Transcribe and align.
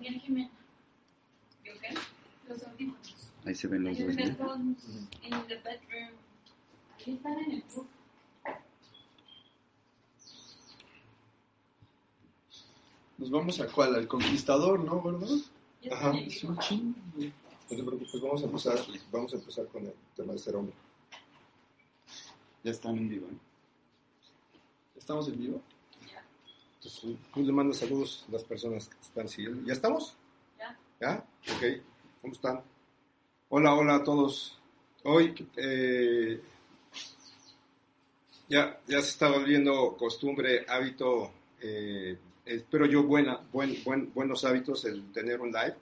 Jimena. 0.00 0.50
¿Yo 1.64 1.72
qué? 1.80 1.94
Los 2.48 2.62
audífonos. 2.62 3.32
Ahí 3.44 3.54
se 3.54 3.68
ven 3.68 3.84
los 3.84 3.98
Los 3.98 4.06
dos. 4.08 4.16
¿no? 4.16 4.22
headphones 4.24 5.08
in 5.22 5.30
the 5.46 5.56
bedroom. 5.56 6.12
Ahí 7.06 7.14
están 7.14 7.38
en 7.38 7.50
el 7.52 7.64
book. 7.74 7.86
Nos 13.18 13.30
vamos 13.30 13.60
a 13.60 13.66
cuál, 13.66 13.94
al 13.96 14.06
conquistador, 14.06 14.78
¿no, 14.80 15.02
verdad? 15.02 15.26
Ya 15.82 15.92
Ajá, 15.94 16.10
están 16.10 16.16
en 16.16 16.22
el 16.22 16.28
Es 16.28 16.44
un 16.44 16.58
chingo. 16.58 16.94
No 17.16 17.76
te 17.76 17.82
preocupes, 17.82 18.20
vamos 18.22 18.42
a 18.42 18.44
empezar, 18.46 18.78
vamos 19.10 19.32
a 19.34 19.36
empezar 19.36 19.66
con 19.66 19.84
el 19.86 19.94
tema 20.16 20.32
de 20.32 20.38
ser 20.38 20.56
hombre. 20.56 20.74
Ya 22.64 22.70
están 22.70 22.96
en 22.96 23.08
vivo. 23.08 23.26
¿eh? 23.26 23.36
¿Estamos 24.96 25.28
en 25.28 25.38
vivo? 25.38 25.60
Entonces, 26.78 27.16
tú 27.34 27.42
le 27.42 27.52
mandas 27.52 27.78
saludos 27.78 28.24
a 28.28 28.32
las 28.32 28.44
personas 28.44 28.88
que 28.88 28.96
están 29.00 29.28
siguiendo. 29.28 29.66
¿Ya 29.66 29.72
estamos? 29.72 30.16
Ya. 30.58 30.78
¿Ya? 31.00 31.24
Ok. 31.54 31.82
¿Cómo 32.22 32.32
están? 32.32 32.60
Hola, 33.48 33.74
hola 33.74 33.96
a 33.96 34.04
todos. 34.04 34.58
Hoy 35.04 35.34
eh, 35.56 36.40
ya, 38.48 38.78
ya 38.86 39.00
se 39.02 39.10
está 39.10 39.28
volviendo 39.30 39.96
costumbre, 39.96 40.64
hábito, 40.68 41.32
eh, 41.60 42.16
espero 42.44 42.86
yo 42.86 43.02
buena, 43.04 43.40
buen, 43.52 43.82
buen- 43.84 44.12
buenos 44.12 44.44
hábitos 44.44 44.84
el 44.84 45.12
tener 45.12 45.40
un 45.40 45.48
live. 45.52 45.74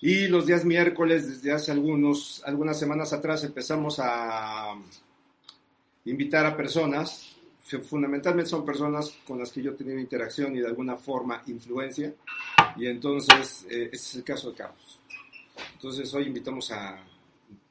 Y 0.00 0.28
los 0.28 0.46
días 0.46 0.64
miércoles, 0.64 1.26
desde 1.28 1.52
hace 1.52 1.72
algunos, 1.72 2.42
algunas 2.44 2.78
semanas 2.78 3.12
atrás, 3.12 3.42
empezamos 3.44 3.98
a 3.98 4.74
invitar 6.04 6.44
a 6.46 6.56
personas, 6.56 7.35
fundamentalmente 7.82 8.48
son 8.50 8.64
personas 8.64 9.12
con 9.26 9.38
las 9.38 9.50
que 9.50 9.60
yo 9.62 9.72
he 9.72 9.74
tenido 9.74 9.98
interacción 9.98 10.54
y 10.56 10.60
de 10.60 10.68
alguna 10.68 10.96
forma 10.96 11.42
influencia, 11.46 12.14
y 12.76 12.86
entonces 12.86 13.66
eh, 13.68 13.90
ese 13.92 14.08
es 14.10 14.14
el 14.16 14.24
caso 14.24 14.50
de 14.50 14.56
Carlos. 14.56 15.00
Entonces 15.72 16.12
hoy 16.14 16.24
invitamos 16.26 16.70
a 16.70 17.02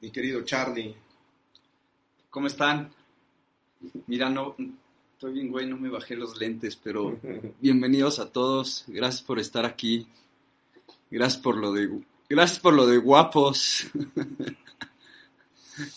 mi 0.00 0.10
querido 0.10 0.42
Charlie. 0.42 0.94
¿Cómo 2.30 2.46
están? 2.46 2.92
Mira, 4.06 4.28
no, 4.28 4.54
estoy 5.14 5.32
bien, 5.32 5.50
güey, 5.50 5.66
no 5.66 5.76
me 5.78 5.88
bajé 5.88 6.14
los 6.16 6.36
lentes, 6.38 6.76
pero 6.76 7.18
bienvenidos 7.60 8.18
a 8.18 8.30
todos. 8.30 8.84
Gracias 8.88 9.22
por 9.22 9.38
estar 9.38 9.64
aquí. 9.64 10.06
Gracias 11.10 11.40
por 11.40 11.56
lo 11.56 11.72
de, 11.72 11.88
gracias 12.28 12.58
por 12.58 12.74
lo 12.74 12.86
de 12.86 12.98
guapos. 12.98 13.86
Ser, 15.76 15.88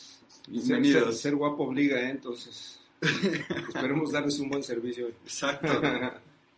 bienvenidos. 0.48 1.04
ser- 1.06 1.14
ser 1.32 1.36
guapo 1.36 1.64
obliga, 1.66 2.00
¿eh? 2.02 2.10
entonces 2.12 2.79
esperemos 3.02 4.12
darles 4.12 4.40
un 4.40 4.50
buen 4.50 4.64
servicio. 4.64 5.08
Exacto. 5.08 5.82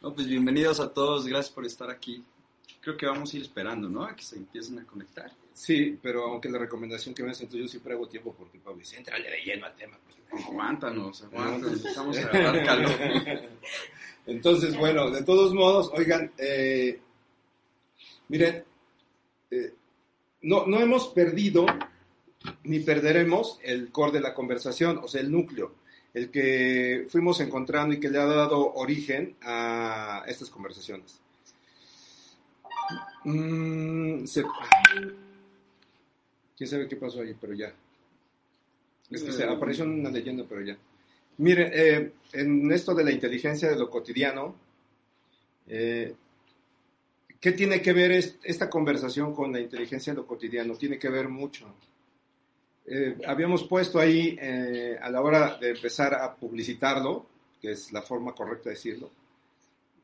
No, 0.01 0.13
pues 0.13 0.27
bienvenidos 0.27 0.79
a 0.79 0.91
todos. 0.91 1.27
Gracias 1.27 1.53
por 1.53 1.65
estar 1.65 1.89
aquí. 1.89 2.23
Creo 2.79 2.97
que 2.97 3.05
vamos 3.05 3.33
a 3.33 3.37
ir 3.37 3.43
esperando, 3.43 3.87
¿no? 3.87 4.03
A 4.03 4.15
que 4.15 4.23
se 4.23 4.37
empiecen 4.37 4.79
a 4.79 4.85
conectar. 4.85 5.31
Sí, 5.53 5.99
pero 6.01 6.25
aunque 6.25 6.49
la 6.49 6.57
recomendación 6.57 7.13
que 7.13 7.23
me 7.23 7.31
hacen 7.31 7.47
tú, 7.47 7.57
yo 7.57 7.67
siempre 7.67 7.93
hago 7.93 8.07
tiempo 8.07 8.33
porque 8.35 8.57
Pablo 8.57 8.79
dice, 8.79 8.97
entrale 8.97 9.29
de 9.29 9.41
lleno 9.43 9.65
al 9.65 9.75
tema. 9.75 9.99
pues". 10.03 10.45
Aguántanos, 10.45 11.21
aguántanos. 11.31 11.85
Estamos 11.85 12.17
a 12.17 12.29
calor. 12.29 12.91
Entonces, 14.25 14.75
bueno, 14.77 15.11
de 15.11 15.23
todos 15.23 15.53
modos, 15.53 15.91
oigan, 15.93 16.31
eh, 16.37 16.99
miren, 18.29 18.63
eh, 19.51 19.73
no, 20.43 20.65
no 20.65 20.79
hemos 20.79 21.09
perdido 21.09 21.65
ni 22.63 22.79
perderemos 22.79 23.59
el 23.63 23.91
core 23.91 24.13
de 24.13 24.21
la 24.21 24.33
conversación, 24.33 24.99
o 25.03 25.07
sea, 25.07 25.21
el 25.21 25.31
núcleo, 25.31 25.75
el 26.13 26.29
que 26.29 27.07
fuimos 27.09 27.39
encontrando 27.39 27.93
y 27.95 27.99
que 27.99 28.09
le 28.09 28.19
ha 28.19 28.25
dado 28.25 28.73
origen 28.73 29.35
a 29.41 30.23
estas 30.27 30.49
conversaciones. 30.49 31.19
Mm, 33.23 34.25
se- 34.25 34.43
¿Quién 36.57 36.69
sabe 36.69 36.87
qué 36.87 36.95
pasó 36.95 37.21
ahí? 37.21 37.35
Pero 37.39 37.53
ya. 37.53 37.73
Es 39.09 39.23
que 39.23 39.31
se 39.31 39.43
apareció 39.43 39.83
una 39.85 40.09
leyenda, 40.09 40.45
pero 40.47 40.61
ya. 40.61 40.77
Mire, 41.37 41.71
eh, 41.73 42.13
en 42.33 42.71
esto 42.71 42.93
de 42.93 43.03
la 43.03 43.11
inteligencia 43.11 43.69
de 43.69 43.77
lo 43.77 43.89
cotidiano, 43.89 44.55
eh, 45.67 46.13
¿qué 47.39 47.51
tiene 47.53 47.81
que 47.81 47.93
ver 47.93 48.11
es- 48.11 48.37
esta 48.43 48.69
conversación 48.69 49.33
con 49.33 49.51
la 49.51 49.59
inteligencia 49.59 50.13
de 50.13 50.17
lo 50.17 50.27
cotidiano? 50.27 50.75
Tiene 50.75 50.99
que 50.99 51.09
ver 51.09 51.27
mucho. 51.29 51.73
Eh, 52.85 53.17
habíamos 53.27 53.63
puesto 53.65 53.99
ahí 53.99 54.37
eh, 54.41 54.97
a 55.01 55.09
la 55.09 55.21
hora 55.21 55.57
de 55.57 55.71
empezar 55.71 56.13
a 56.15 56.35
publicitarlo, 56.35 57.25
que 57.61 57.71
es 57.71 57.91
la 57.91 58.01
forma 58.01 58.33
correcta 58.33 58.69
de 58.69 58.75
decirlo, 58.75 59.09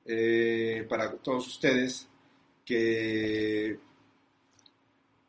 eh, 0.06 0.86
para 0.88 1.12
todos 1.14 1.48
ustedes, 1.48 2.08
que, 2.66 3.78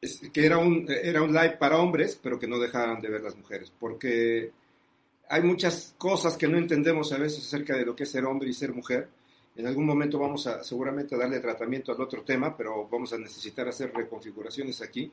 es- 0.00 0.20
que 0.32 0.46
era, 0.46 0.58
un, 0.58 0.86
era 0.88 1.22
un 1.22 1.32
live 1.32 1.56
para 1.58 1.78
hombres, 1.78 2.18
pero 2.22 2.38
que 2.38 2.46
no 2.46 2.58
dejaran 2.58 3.00
de 3.00 3.08
ver 3.08 3.22
las 3.22 3.36
mujeres, 3.36 3.72
porque 3.78 4.52
hay 5.28 5.42
muchas 5.42 5.94
cosas 5.98 6.36
que 6.36 6.48
no 6.48 6.58
entendemos 6.58 7.12
a 7.12 7.18
veces 7.18 7.44
acerca 7.46 7.76
de 7.76 7.84
lo 7.84 7.94
que 7.96 8.04
es 8.04 8.10
ser 8.10 8.24
hombre 8.24 8.48
y 8.48 8.52
ser 8.52 8.72
mujer. 8.72 9.08
En 9.56 9.66
algún 9.66 9.86
momento 9.86 10.18
vamos 10.18 10.46
a 10.46 10.62
seguramente 10.62 11.14
a 11.14 11.18
darle 11.18 11.40
tratamiento 11.40 11.92
al 11.92 12.00
otro 12.00 12.22
tema, 12.22 12.56
pero 12.56 12.86
vamos 12.88 13.12
a 13.12 13.18
necesitar 13.18 13.68
hacer 13.68 13.92
reconfiguraciones 13.92 14.80
aquí 14.82 15.10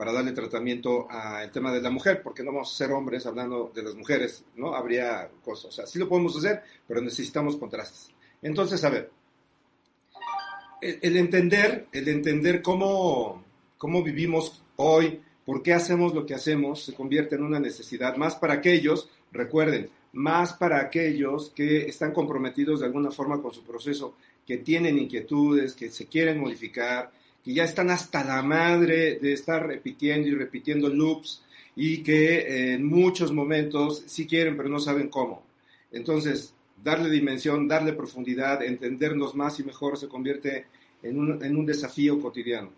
para 0.00 0.14
darle 0.14 0.32
tratamiento 0.32 1.06
al 1.10 1.52
tema 1.52 1.70
de 1.70 1.82
la 1.82 1.90
mujer, 1.90 2.22
porque 2.22 2.42
no 2.42 2.52
vamos 2.52 2.72
a 2.72 2.74
ser 2.78 2.90
hombres 2.90 3.26
hablando 3.26 3.70
de 3.74 3.82
las 3.82 3.94
mujeres, 3.94 4.46
¿no? 4.56 4.74
Habría 4.74 5.28
cosas, 5.44 5.66
o 5.66 5.72
sea, 5.72 5.86
sí 5.86 5.98
lo 5.98 6.08
podemos 6.08 6.34
hacer, 6.38 6.62
pero 6.88 7.02
necesitamos 7.02 7.56
contrastes. 7.56 8.08
Entonces, 8.40 8.82
a 8.82 8.88
ver, 8.88 9.10
el, 10.80 11.00
el 11.02 11.16
entender, 11.18 11.88
el 11.92 12.08
entender 12.08 12.62
cómo, 12.62 13.44
cómo 13.76 14.02
vivimos 14.02 14.62
hoy, 14.76 15.20
por 15.44 15.62
qué 15.62 15.74
hacemos 15.74 16.14
lo 16.14 16.24
que 16.24 16.32
hacemos, 16.32 16.82
se 16.82 16.94
convierte 16.94 17.34
en 17.34 17.42
una 17.42 17.60
necesidad 17.60 18.16
más 18.16 18.36
para 18.36 18.54
aquellos, 18.54 19.10
recuerden, 19.32 19.90
más 20.14 20.54
para 20.54 20.80
aquellos 20.80 21.50
que 21.50 21.86
están 21.86 22.14
comprometidos 22.14 22.80
de 22.80 22.86
alguna 22.86 23.10
forma 23.10 23.42
con 23.42 23.52
su 23.52 23.64
proceso, 23.64 24.14
que 24.46 24.56
tienen 24.56 24.98
inquietudes, 24.98 25.74
que 25.74 25.90
se 25.90 26.06
quieren 26.06 26.40
modificar, 26.40 27.12
que 27.44 27.54
ya 27.54 27.64
están 27.64 27.90
hasta 27.90 28.24
la 28.24 28.42
madre 28.42 29.18
de 29.18 29.32
estar 29.32 29.66
repitiendo 29.66 30.28
y 30.28 30.34
repitiendo 30.34 30.88
loops 30.88 31.42
y 31.76 32.02
que 32.02 32.38
eh, 32.38 32.74
en 32.74 32.84
muchos 32.84 33.32
momentos 33.32 34.02
sí 34.06 34.26
quieren 34.26 34.56
pero 34.56 34.68
no 34.68 34.78
saben 34.78 35.08
cómo. 35.08 35.42
Entonces, 35.92 36.54
darle 36.82 37.10
dimensión, 37.10 37.68
darle 37.68 37.92
profundidad, 37.92 38.62
entendernos 38.62 39.34
más 39.34 39.58
y 39.60 39.64
mejor 39.64 39.98
se 39.98 40.08
convierte 40.08 40.66
en 41.02 41.18
un, 41.18 41.44
en 41.44 41.56
un 41.56 41.66
desafío 41.66 42.20
cotidiano. 42.20 42.70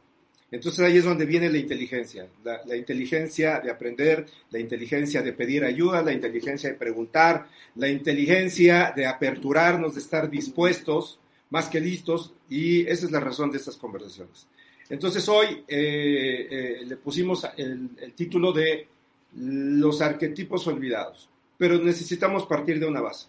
Entonces 0.50 0.80
ahí 0.84 0.98
es 0.98 1.04
donde 1.04 1.24
viene 1.24 1.48
la 1.48 1.56
inteligencia, 1.56 2.28
la, 2.44 2.60
la 2.66 2.76
inteligencia 2.76 3.58
de 3.60 3.70
aprender, 3.70 4.26
la 4.50 4.58
inteligencia 4.58 5.22
de 5.22 5.32
pedir 5.32 5.64
ayuda, 5.64 6.02
la 6.02 6.12
inteligencia 6.12 6.68
de 6.68 6.76
preguntar, 6.76 7.46
la 7.76 7.88
inteligencia 7.88 8.92
de 8.94 9.06
aperturarnos, 9.06 9.94
de 9.94 10.00
estar 10.00 10.28
dispuestos, 10.28 11.18
más 11.52 11.68
que 11.68 11.80
listos, 11.80 12.32
y 12.48 12.80
esa 12.88 13.04
es 13.06 13.12
la 13.12 13.20
razón 13.20 13.50
de 13.50 13.58
estas 13.58 13.76
conversaciones. 13.76 14.46
Entonces 14.88 15.28
hoy 15.28 15.64
eh, 15.68 16.48
eh, 16.50 16.82
le 16.86 16.96
pusimos 16.96 17.46
el, 17.56 17.90
el 18.00 18.12
título 18.14 18.52
de 18.52 18.88
los 19.36 20.00
arquetipos 20.00 20.66
olvidados, 20.66 21.28
pero 21.58 21.78
necesitamos 21.78 22.46
partir 22.46 22.80
de 22.80 22.86
una 22.86 23.02
base 23.02 23.26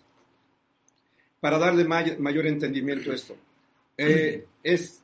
para 1.41 1.57
darle 1.59 1.83
may- 1.83 2.17
mayor 2.17 2.47
entendimiento 2.47 3.11
a 3.11 3.15
esto. 3.15 3.35
Eh, 3.97 4.45
es, 4.63 5.01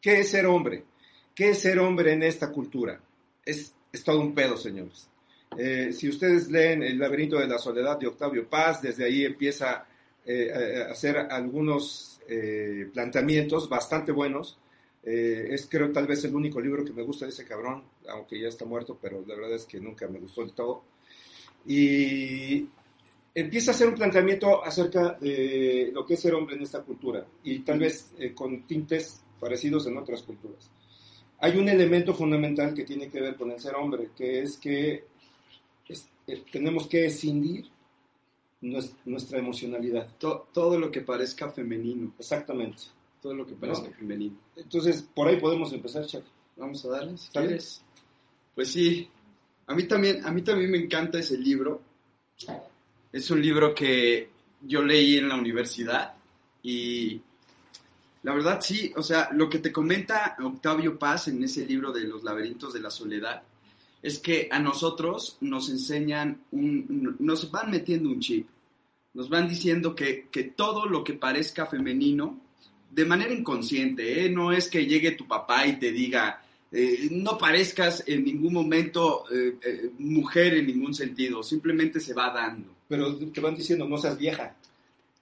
¿Qué 0.00 0.20
es 0.20 0.28
ser 0.30 0.46
hombre? 0.46 0.84
¿Qué 1.34 1.50
es 1.50 1.58
ser 1.58 1.78
hombre 1.80 2.12
en 2.12 2.22
esta 2.22 2.50
cultura? 2.52 3.00
Es, 3.44 3.74
es 3.92 4.04
todo 4.04 4.20
un 4.20 4.32
pedo, 4.32 4.56
señores. 4.56 5.08
Eh, 5.58 5.92
si 5.92 6.08
ustedes 6.08 6.50
leen 6.50 6.82
El 6.82 6.98
laberinto 6.98 7.38
de 7.38 7.48
la 7.48 7.58
soledad 7.58 7.98
de 7.98 8.06
Octavio 8.06 8.48
Paz, 8.48 8.80
desde 8.80 9.04
ahí 9.04 9.24
empieza 9.24 9.86
eh, 10.26 10.84
a 10.88 10.92
hacer 10.92 11.16
algunos 11.16 12.20
eh, 12.28 12.88
planteamientos 12.92 13.68
bastante 13.68 14.12
buenos. 14.12 14.58
Eh, 15.02 15.48
es 15.50 15.66
creo 15.70 15.92
tal 15.92 16.06
vez 16.06 16.24
el 16.24 16.34
único 16.34 16.60
libro 16.60 16.84
que 16.84 16.92
me 16.92 17.02
gusta 17.02 17.26
de 17.26 17.30
ese 17.32 17.44
cabrón, 17.44 17.84
aunque 18.08 18.40
ya 18.40 18.48
está 18.48 18.64
muerto, 18.64 18.98
pero 19.00 19.22
la 19.26 19.34
verdad 19.34 19.54
es 19.54 19.64
que 19.66 19.78
nunca 19.80 20.08
me 20.08 20.18
gustó 20.18 20.40
del 20.42 20.52
todo. 20.52 20.82
Y 21.66 22.66
empieza 23.34 23.70
a 23.70 23.74
hacer 23.74 23.88
un 23.88 23.94
planteamiento 23.94 24.64
acerca 24.64 25.12
de 25.20 25.90
lo 25.92 26.04
que 26.06 26.14
es 26.14 26.20
ser 26.20 26.34
hombre 26.34 26.56
en 26.56 26.62
esta 26.62 26.82
cultura 26.82 27.26
y 27.42 27.60
tal 27.60 27.78
vez 27.78 28.12
eh, 28.18 28.32
con 28.34 28.66
tintes 28.66 29.22
parecidos 29.40 29.86
en 29.86 29.96
otras 29.98 30.22
culturas. 30.22 30.70
Hay 31.40 31.58
un 31.58 31.68
elemento 31.68 32.14
fundamental 32.14 32.72
que 32.72 32.84
tiene 32.84 33.08
que 33.08 33.20
ver 33.20 33.34
con 33.36 33.50
el 33.50 33.60
ser 33.60 33.74
hombre, 33.74 34.10
que 34.16 34.42
es 34.42 34.56
que 34.56 35.04
es- 35.88 36.08
eh, 36.26 36.42
tenemos 36.50 36.86
que 36.86 37.06
escindir 37.06 37.66
nuestra 39.04 39.38
emocionalidad. 39.38 40.08
To- 40.18 40.48
todo 40.52 40.78
lo 40.78 40.90
que 40.90 41.00
parezca 41.02 41.50
femenino. 41.50 42.12
Exactamente. 42.18 42.82
Todo 43.22 43.34
lo 43.34 43.46
que 43.46 43.54
parezca 43.54 43.88
No. 43.88 43.94
femenino. 43.94 44.36
Entonces, 44.56 45.02
por 45.14 45.28
ahí 45.28 45.38
podemos 45.40 45.72
empezar, 45.72 46.06
Chuck. 46.06 46.24
Vamos 46.56 46.84
a 46.84 46.88
darle, 46.88 47.16
si 47.18 47.28
quieres. 47.30 47.82
Pues 48.54 48.68
sí, 48.70 49.08
a 49.66 49.74
mí 49.74 49.84
también, 49.84 50.24
a 50.24 50.30
mí 50.30 50.42
también 50.42 50.70
me 50.70 50.78
encanta 50.78 51.18
ese 51.18 51.36
libro. 51.38 51.80
Es 53.12 53.30
un 53.30 53.40
libro 53.42 53.74
que 53.74 54.28
yo 54.62 54.82
leí 54.82 55.16
en 55.18 55.28
la 55.28 55.36
universidad 55.36 56.14
y 56.62 57.20
La 58.22 58.32
verdad 58.32 58.58
sí, 58.62 58.90
o 58.96 59.02
sea, 59.02 59.28
lo 59.32 59.50
que 59.50 59.58
te 59.58 59.70
comenta 59.70 60.34
Octavio 60.42 60.98
Paz 60.98 61.28
en 61.28 61.44
ese 61.44 61.66
libro 61.66 61.92
de 61.92 62.04
Los 62.04 62.24
laberintos 62.24 62.72
de 62.72 62.80
la 62.80 62.90
soledad 62.90 63.42
es 64.02 64.18
que 64.18 64.48
a 64.50 64.58
nosotros 64.58 65.36
nos 65.42 65.68
enseñan, 65.68 66.40
un, 66.52 67.16
nos 67.18 67.50
van 67.50 67.70
metiendo 67.70 68.08
un 68.08 68.20
chip, 68.20 68.48
nos 69.14 69.28
van 69.28 69.48
diciendo 69.48 69.94
que, 69.94 70.28
que 70.30 70.44
todo 70.44 70.86
lo 70.86 71.02
que 71.02 71.14
parezca 71.14 71.66
femenino, 71.66 72.40
de 72.90 73.04
manera 73.04 73.32
inconsciente, 73.32 74.24
¿eh? 74.24 74.30
no 74.30 74.52
es 74.52 74.68
que 74.68 74.86
llegue 74.86 75.12
tu 75.12 75.26
papá 75.26 75.66
y 75.66 75.78
te 75.78 75.90
diga, 75.90 76.42
eh, 76.70 77.08
no 77.10 77.38
parezcas 77.38 78.02
en 78.06 78.24
ningún 78.24 78.52
momento 78.52 79.24
eh, 79.32 79.56
eh, 79.64 79.90
mujer 79.98 80.54
en 80.54 80.66
ningún 80.66 80.92
sentido, 80.92 81.42
simplemente 81.42 82.00
se 82.00 82.14
va 82.14 82.30
dando. 82.30 82.74
Pero 82.88 83.16
te 83.16 83.40
van 83.40 83.54
diciendo, 83.54 83.86
no 83.86 83.96
seas 83.96 84.18
vieja. 84.18 84.56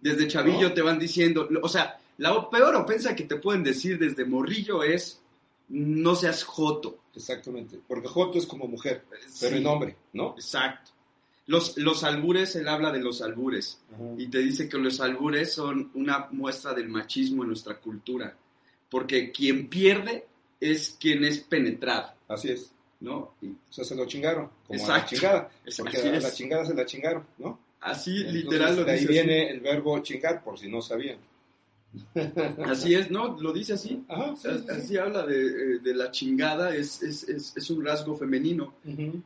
Desde 0.00 0.26
chavillo 0.26 0.70
¿No? 0.70 0.72
te 0.74 0.82
van 0.82 0.98
diciendo, 0.98 1.48
o 1.62 1.68
sea, 1.68 1.98
la 2.16 2.48
peor 2.48 2.74
ofensa 2.76 3.14
que 3.14 3.24
te 3.24 3.36
pueden 3.36 3.62
decir 3.62 3.98
desde 3.98 4.24
morrillo 4.24 4.82
es, 4.82 5.20
no 5.68 6.14
seas 6.14 6.42
joto. 6.42 6.98
Exactamente. 7.14 7.78
Porque 7.86 8.08
Joto 8.08 8.38
es 8.38 8.46
como 8.46 8.66
mujer, 8.66 9.04
pero 9.40 9.56
en 9.56 9.66
hombre, 9.66 9.96
¿no? 10.14 10.34
Exacto. 10.36 10.92
Los, 11.46 11.76
los 11.76 12.04
albures, 12.04 12.54
él 12.56 12.68
habla 12.68 12.92
de 12.92 13.00
los 13.00 13.20
albures 13.20 13.80
y 14.16 14.28
te 14.28 14.38
dice 14.38 14.68
que 14.68 14.78
los 14.78 15.00
albures 15.00 15.52
son 15.52 15.90
una 15.94 16.28
muestra 16.30 16.72
del 16.72 16.88
machismo 16.88 17.42
en 17.42 17.48
nuestra 17.48 17.78
cultura, 17.80 18.36
porque 18.88 19.32
quien 19.32 19.68
pierde 19.68 20.26
es 20.60 20.96
quien 21.00 21.24
es 21.24 21.40
penetrado, 21.40 22.12
Así 22.28 22.50
es. 22.50 22.70
¿no? 23.00 23.34
Y 23.42 23.48
O 23.48 23.72
sea, 23.72 23.84
se 23.84 23.96
lo 23.96 24.06
chingaron, 24.06 24.48
como 24.66 24.84
a 24.84 24.88
la 24.88 24.94
Exacto. 24.98 25.16
chingada. 25.16 25.50
Porque 25.78 25.98
a 25.98 26.20
la 26.20 26.32
chingada 26.32 26.64
se 26.64 26.74
la 26.74 26.86
chingaron, 26.86 27.26
¿no? 27.38 27.58
así 27.80 28.18
Entonces, 28.18 28.34
literal 28.44 28.76
lo 28.76 28.84
de 28.84 28.92
ahí 28.92 29.00
dice. 29.00 29.12
viene 29.12 29.50
el 29.50 29.58
verbo 29.60 29.98
chingar, 29.98 30.44
por 30.44 30.56
si 30.56 30.68
no 30.70 30.80
sabían. 30.80 31.18
Así. 32.64 32.94
Es, 32.94 33.10
¿no? 33.10 33.38
Lo 33.40 33.52
dice 33.52 33.74
así. 33.74 34.02
Ajá, 34.08 34.34
sí, 34.36 34.48
sí, 34.50 34.58
sí. 34.58 34.70
Así 34.70 34.96
habla 34.96 35.26
de, 35.26 35.46
eh, 35.46 35.78
de 35.78 35.94
la 35.94 36.10
chingada, 36.10 36.74
es, 36.74 37.02
es, 37.02 37.28
es, 37.28 37.56
es 37.56 37.70
un 37.70 37.84
rasgo 37.84 38.16
femenino. 38.16 38.74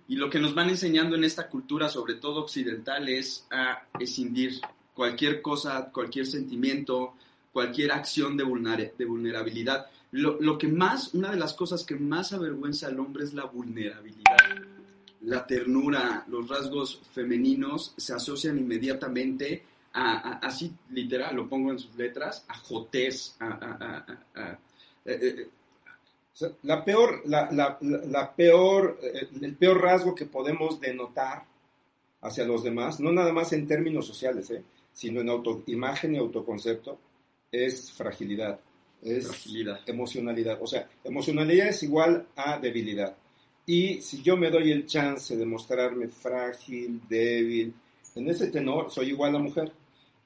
Y 0.08 0.16
lo 0.16 0.28
que 0.28 0.40
nos 0.40 0.54
van 0.54 0.68
enseñando 0.68 1.16
en 1.16 1.24
esta 1.24 1.48
cultura, 1.48 1.88
sobre 1.88 2.14
todo 2.14 2.42
occidental, 2.42 3.08
es 3.08 3.46
a 3.50 3.82
escindir 4.00 4.60
cualquier 4.94 5.42
cosa, 5.42 5.90
cualquier 5.92 6.26
sentimiento, 6.26 7.14
cualquier 7.52 7.92
acción 7.92 8.36
de, 8.36 8.92
de 8.98 9.04
vulnerabilidad. 9.04 9.86
Lo, 10.12 10.40
lo 10.40 10.56
que 10.56 10.68
más, 10.68 11.14
una 11.14 11.30
de 11.30 11.36
las 11.36 11.54
cosas 11.54 11.84
que 11.84 11.96
más 11.96 12.32
avergüenza 12.32 12.86
al 12.88 12.98
hombre 12.98 13.24
es 13.24 13.34
la 13.34 13.44
vulnerabilidad. 13.44 14.36
La 15.22 15.46
ternura, 15.46 16.24
los 16.28 16.48
rasgos 16.48 17.00
femeninos 17.12 17.94
se 17.96 18.12
asocian 18.12 18.58
inmediatamente 18.58 19.64
a, 19.96 20.12
a- 20.18 20.38
así 20.46 20.72
literal, 20.90 21.34
lo 21.34 21.48
pongo 21.48 21.70
en 21.72 21.78
sus 21.78 21.94
letras, 21.96 22.44
a 22.48 22.54
jotés, 22.58 23.36
a, 23.40 24.04
eh, 25.04 25.18
eh, 25.22 25.48
sea, 26.32 26.50
la 26.64 26.84
peor, 26.84 27.22
la, 27.26 27.50
la- 27.50 27.78
la- 27.80 28.04
la 28.06 28.34
peor, 28.34 28.98
eh, 29.02 29.28
el 29.40 29.56
peor 29.56 29.80
rasgo 29.80 30.14
que 30.14 30.26
podemos 30.26 30.78
denotar 30.80 31.44
hacia 32.22 32.44
los 32.44 32.62
demás, 32.62 33.00
no 33.00 33.12
nada 33.12 33.32
más 33.32 33.52
en 33.52 33.66
términos 33.66 34.06
sociales, 34.06 34.50
eh, 34.50 34.62
sino 34.92 35.20
en 35.20 35.28
autoimagen 35.28 36.14
y 36.14 36.18
autoconcepto, 36.18 36.98
es 37.52 37.92
fragilidad, 37.92 38.58
es 39.02 39.26
fragilidad. 39.28 39.80
emocionalidad. 39.86 40.58
O 40.60 40.66
sea, 40.66 40.88
emocionalidad 41.04 41.68
es 41.68 41.82
igual 41.84 42.26
a 42.36 42.58
debilidad. 42.58 43.16
Y 43.66 44.00
si 44.00 44.22
yo 44.22 44.36
me 44.36 44.50
doy 44.50 44.70
el 44.72 44.86
chance 44.86 45.36
de 45.36 45.44
mostrarme 45.46 46.08
frágil, 46.08 47.00
débil, 47.08 47.74
en 48.14 48.28
ese 48.28 48.46
tenor 48.48 48.90
soy 48.90 49.08
igual 49.10 49.34
a 49.36 49.38
mujer. 49.38 49.72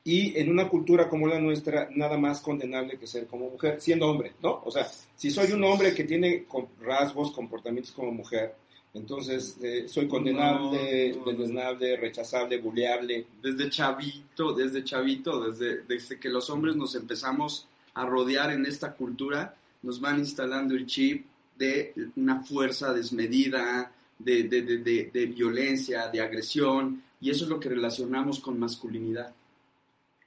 Y 0.03 0.39
en 0.39 0.51
una 0.51 0.69
cultura 0.69 1.09
como 1.09 1.27
la 1.27 1.39
nuestra, 1.39 1.89
nada 1.95 2.17
más 2.17 2.41
condenable 2.41 2.99
que 2.99 3.07
ser 3.07 3.27
como 3.27 3.51
mujer, 3.51 3.81
siendo 3.81 4.07
hombre, 4.09 4.33
¿no? 4.43 4.63
O 4.65 4.71
sea, 4.71 4.89
si 5.17 5.31
soy 5.31 5.53
un 5.53 5.63
hombre 5.65 5.95
que 5.95 6.05
tiene 6.05 6.47
rasgos, 6.81 7.33
comportamientos 7.33 7.93
como 7.93 8.11
mujer, 8.11 8.55
entonces 8.95 9.57
eh, 9.63 9.85
soy 9.87 10.09
condenable, 10.09 11.11
No, 11.11 11.13
no, 11.13 11.19
no. 11.19 11.25
condenable, 11.25 11.97
rechazable, 11.97 12.59
buleable. 12.59 13.27
desde 13.43 13.69
chavito, 13.71 14.53
desde 14.55 14.83
chavito, 14.85 15.49
desde, 15.51 15.83
desde 15.83 16.19
que 16.19 16.29
los 16.31 16.49
hombres 16.51 16.77
nos 16.77 16.95
empezamos 16.95 17.69
a 17.95 18.07
rodear 18.07 18.51
en 18.53 18.65
esta 18.67 18.95
cultura, 18.95 19.55
nos 19.83 20.01
van 20.01 20.19
instalando 20.19 20.75
el 20.75 20.87
chip 20.87 21.27
de 21.59 21.93
una 22.17 22.43
fuerza 22.43 22.93
desmedida, 22.95 23.93
de, 24.19 24.45
de, 24.45 24.63
de, 24.63 24.79
de- 24.79 25.11
de 25.13 25.27
violencia, 25.27 26.09
de 26.09 26.21
agresión, 26.21 27.03
y 27.21 27.31
eso 27.31 27.45
es 27.45 27.51
lo 27.51 27.61
que 27.61 27.69
relacionamos 27.69 28.41
con 28.41 28.59
masculinidad. 28.59 29.35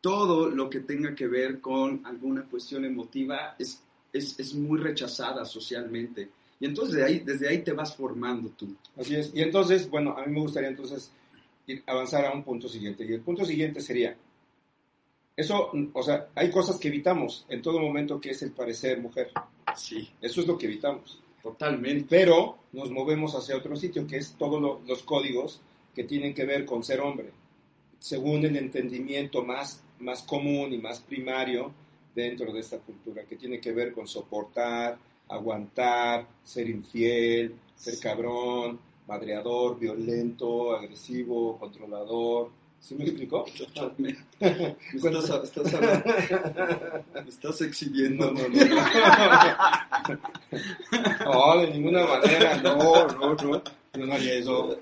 Todo 0.04 0.50
lo 0.50 0.70
que 0.70 0.82
tenga 0.82 1.16
que 1.16 1.28
ver 1.28 1.62
con 1.62 2.06
alguna 2.06 2.44
cuestión 2.44 2.84
emotiva 2.84 3.56
es, 3.58 3.82
es, 4.12 4.38
es 4.38 4.54
muy 4.54 4.78
rechazada 4.78 5.46
socialmente. 5.46 6.28
Y 6.60 6.66
entonces 6.66 6.96
de 6.98 7.06
ahí, 7.06 7.20
desde 7.20 7.48
ahí 7.48 7.60
te 7.64 7.72
vas 7.72 7.96
formando 7.96 8.50
tú. 8.50 8.76
Así 8.98 9.16
es. 9.16 9.32
Y 9.34 9.42
entonces, 9.42 9.90
bueno, 9.90 10.12
a 10.18 10.26
mí 10.26 10.34
me 10.34 10.42
gustaría 10.42 10.68
entonces 10.68 11.10
ir, 11.68 11.82
avanzar 11.88 12.26
a 12.26 12.34
un 12.34 12.44
punto 12.44 12.68
siguiente. 12.68 13.06
Y 13.06 13.14
el 13.14 13.22
punto 13.22 13.46
siguiente 13.46 13.80
sería, 13.80 14.14
eso, 15.36 15.72
o 15.94 16.04
sea, 16.04 16.28
hay 16.36 16.52
cosas 16.52 16.78
que 16.78 16.90
evitamos 16.90 17.46
en 17.48 17.62
todo 17.62 17.80
momento 17.80 18.20
que 18.20 18.32
es 18.32 18.42
el 18.44 18.52
parecer 18.52 19.00
mujer. 19.02 19.32
Sí, 19.76 20.10
Eso 20.22 20.42
es 20.42 20.48
lo 20.48 20.58
que 20.58 20.66
evitamos. 20.68 21.20
totalmente. 21.42 22.06
Pero 22.10 22.58
nos 22.74 22.92
movemos 22.92 23.36
hacia 23.36 23.58
otro 23.58 23.76
sitio, 23.76 24.06
que 24.06 24.18
es 24.18 24.36
todos 24.38 24.62
lo- 24.62 24.82
los 24.86 25.02
códigos 25.04 25.60
que 25.96 26.04
tienen 26.04 26.34
que 26.34 26.46
ver 26.46 26.66
con 26.66 26.84
ser 26.84 27.00
hombre, 27.02 27.32
según 28.00 28.46
el 28.46 28.56
entendimiento 28.56 29.44
más, 29.44 29.83
más 30.04 30.22
común 30.24 30.74
y 30.74 30.78
más 30.78 31.00
primario 31.00 31.72
dentro 32.14 32.52
de 32.54 32.60
esta 32.60 32.78
cultura, 32.78 33.24
que 33.24 33.36
tiene 33.36 33.60
que 33.60 33.72
ver 33.72 33.92
con 33.94 34.08
soportar, 34.08 34.98
aguantar, 35.30 36.28
ser 36.44 36.70
infiel, 36.70 37.56
ser 37.76 37.98
cabrón, 38.00 38.80
madreador, 39.08 39.80
violento, 39.80 40.76
agresivo, 40.76 41.58
controlador. 41.58 42.50
¿Sí 42.80 42.96
me 42.96 43.06
explicó? 43.06 43.46
Totalmente. 43.58 44.20
Me 44.42 45.10
estás, 45.20 45.44
estás 45.46 45.74
hablando- 45.74 46.04
me 47.24 47.30
estás 47.30 47.62
exhibiendo. 47.62 48.32
No, 48.32 48.42
no, 48.42 48.48
no. 48.50 48.54
No, 51.26 51.58
de 51.62 51.68
ninguna 51.72 52.06
manera, 52.06 52.58
no, 52.62 53.08
no, 53.08 53.36
no. 53.36 53.64
Yo 53.96 54.06
no 54.06 54.14
haría 54.14 54.34
eso. 54.34 54.78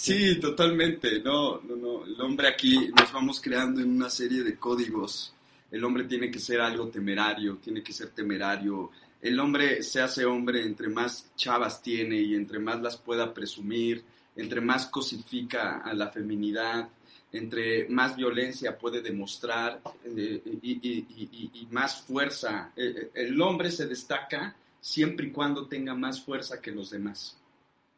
Sí, 0.00 0.38
totalmente. 0.38 1.20
No, 1.20 1.60
no, 1.62 1.74
no. 1.74 2.04
El 2.04 2.20
hombre 2.20 2.46
aquí 2.46 2.88
nos 2.96 3.12
vamos 3.12 3.40
creando 3.40 3.80
en 3.80 3.90
una 3.90 4.08
serie 4.08 4.44
de 4.44 4.56
códigos. 4.56 5.32
El 5.72 5.82
hombre 5.82 6.04
tiene 6.04 6.30
que 6.30 6.38
ser 6.38 6.60
algo 6.60 6.86
temerario, 6.86 7.56
tiene 7.56 7.82
que 7.82 7.92
ser 7.92 8.10
temerario. 8.10 8.92
El 9.20 9.40
hombre 9.40 9.82
se 9.82 10.00
hace 10.00 10.24
hombre 10.24 10.62
entre 10.64 10.88
más 10.88 11.26
chavas 11.36 11.82
tiene 11.82 12.16
y 12.20 12.36
entre 12.36 12.60
más 12.60 12.80
las 12.80 12.96
pueda 12.96 13.34
presumir, 13.34 14.04
entre 14.36 14.60
más 14.60 14.86
cosifica 14.86 15.78
a 15.78 15.92
la 15.94 16.08
feminidad, 16.10 16.88
entre 17.32 17.88
más 17.88 18.14
violencia 18.14 18.78
puede 18.78 19.02
demostrar 19.02 19.80
eh, 20.04 20.40
y, 20.62 20.70
y- 20.74 21.06
y- 21.16 21.28
y- 21.32 21.50
y 21.62 21.66
más 21.72 22.02
fuerza. 22.02 22.70
Eh, 22.76 22.94
eh, 22.96 23.10
el 23.14 23.40
hombre 23.42 23.72
se 23.72 23.88
destaca 23.88 24.54
siempre 24.80 25.26
y 25.26 25.30
cuando 25.32 25.66
tenga 25.66 25.96
más 25.96 26.22
fuerza 26.24 26.60
que 26.60 26.70
los 26.70 26.90
demás. 26.90 27.36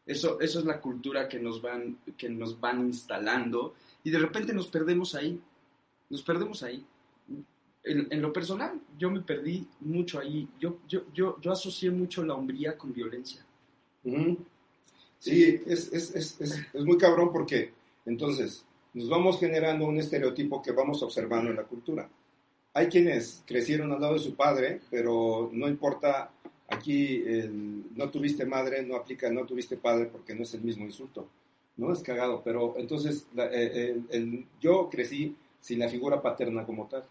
Eso, 0.07 0.41
eso 0.41 0.59
es 0.59 0.65
la 0.65 0.81
cultura 0.81 1.29
que 1.29 1.39
nos, 1.39 1.63
van, 1.63 1.99
que 2.17 2.29
nos 2.29 2.59
van 2.59 2.81
instalando 2.81 3.75
y 4.03 4.11
de 4.11 4.19
repente 4.19 4.53
nos 4.53 4.69
perdemos 4.69 5.15
ahí. 5.15 5.41
Nos 6.09 6.23
perdemos 6.23 6.63
ahí. 6.63 6.85
En, 7.85 8.09
en 8.11 8.21
lo 8.21 8.33
personal, 8.33 8.81
yo 8.99 9.11
me 9.11 9.21
perdí 9.21 9.67
mucho 9.81 10.19
ahí. 10.19 10.49
Yo, 10.59 10.79
yo, 10.89 11.05
yo, 11.15 11.41
yo 11.41 11.53
asocié 11.53 11.91
mucho 11.91 12.25
la 12.25 12.35
hombría 12.35 12.77
con 12.77 12.93
violencia. 12.93 13.45
Ujú. 14.05 14.39
Sí, 15.19 15.61
es, 15.67 15.93
es, 15.93 16.15
es, 16.15 16.41
es, 16.41 16.67
es 16.73 16.85
muy 16.85 16.97
cabrón 16.97 17.31
porque 17.31 17.73
entonces 18.07 18.65
nos 18.95 19.09
vamos 19.09 19.39
generando 19.39 19.85
un 19.87 19.99
estereotipo 19.99 20.63
que 20.63 20.73
vamos 20.73 21.03
observando 21.03 21.51
en 21.51 21.57
la 21.57 21.65
cultura. 21.65 22.09
Hay 22.73 22.89
quienes 22.89 23.43
crecieron 23.47 23.93
al 23.93 24.01
lado 24.01 24.15
de 24.15 24.21
su 24.21 24.35
padre, 24.35 24.81
pero 24.91 25.51
no 25.53 25.69
importa, 25.69 26.31
aquí 26.71 27.23
el 27.27 27.85
no 27.97 28.09
tuviste 28.11 28.45
madre, 28.47 28.83
no 28.83 28.97
aplica 28.97 29.31
no 29.31 29.45
tuviste 29.45 29.77
padre 29.77 30.07
porque 30.07 30.35
no 30.35 30.43
es 30.45 30.55
el 30.55 30.63
mismo 30.63 30.85
insulto. 30.85 31.29
No 31.77 31.93
es 31.93 32.01
cagado, 32.01 32.43
pero 32.45 32.75
entonces 32.79 33.27
la- 33.35 33.47
eh, 33.47 33.91
el- 33.91 34.05
el- 34.11 34.47
yo 34.61 34.89
crecí 34.91 35.35
sin 35.61 35.79
la 35.79 35.89
figura 35.89 36.21
paterna 36.23 36.65
como 36.65 36.87
tal. 36.89 37.05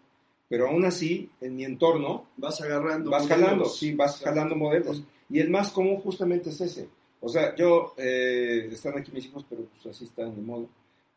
Pero 0.48 0.68
aún 0.68 0.84
así, 0.86 1.30
en 1.42 1.56
mi 1.56 1.64
entorno, 1.66 2.28
Vas 2.38 2.60
agarrando. 2.62 3.12
vas 3.12 3.24
modelos. 3.24 3.44
jalando, 3.46 3.66
sí, 3.66 3.94
vas 3.94 4.20
jalando 4.20 4.56
modelos. 4.56 5.04
Y 5.30 5.40
el 5.40 5.50
más 5.50 5.72
común 5.72 5.98
justamente 6.02 6.50
es 6.50 6.60
ese. 6.62 6.88
O 7.22 7.30
sea, 7.30 7.56
yo, 7.56 7.94
eh, 7.98 8.68
están 8.72 8.98
aquí 8.98 9.12
mis 9.12 9.26
hijos, 9.26 9.46
pero 9.50 9.64
pues 9.66 9.96
así 9.96 10.06
están 10.06 10.36
de 10.36 10.42
modo. 10.42 10.68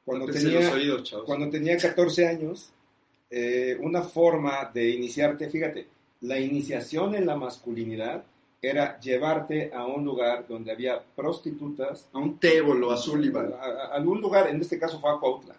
Cuando 0.04 0.26
tenía, 0.26 0.70
oídos, 0.72 1.14
cuando 1.24 1.48
tenía 1.48 1.76
14 1.78 2.26
años, 2.26 2.72
eh, 3.30 3.78
una 3.80 4.02
forma 4.02 4.70
de 4.74 4.90
iniciarte, 4.90 5.48
fíjate, 5.48 5.86
la 6.22 6.38
iniciación 6.38 7.14
en 7.14 7.24
la 7.24 7.36
masculinidad 7.36 8.24
era 8.62 8.98
llevarte 9.00 9.72
a 9.74 9.84
un 9.84 10.04
lugar 10.04 10.46
donde 10.48 10.70
había 10.72 11.02
prostitutas, 11.16 12.06
A 12.12 12.18
un 12.18 12.38
tébolo, 12.38 12.92
a 12.92 12.96
Sullivan. 12.96 13.52
a, 13.52 13.56
a- 13.64 13.86
a 13.86 13.94
algún 13.96 14.20
lugar, 14.20 14.48
en 14.48 14.60
este 14.60 14.78
caso 14.78 15.00
fue 15.00 15.10
a 15.10 15.16
Cuautla, 15.18 15.56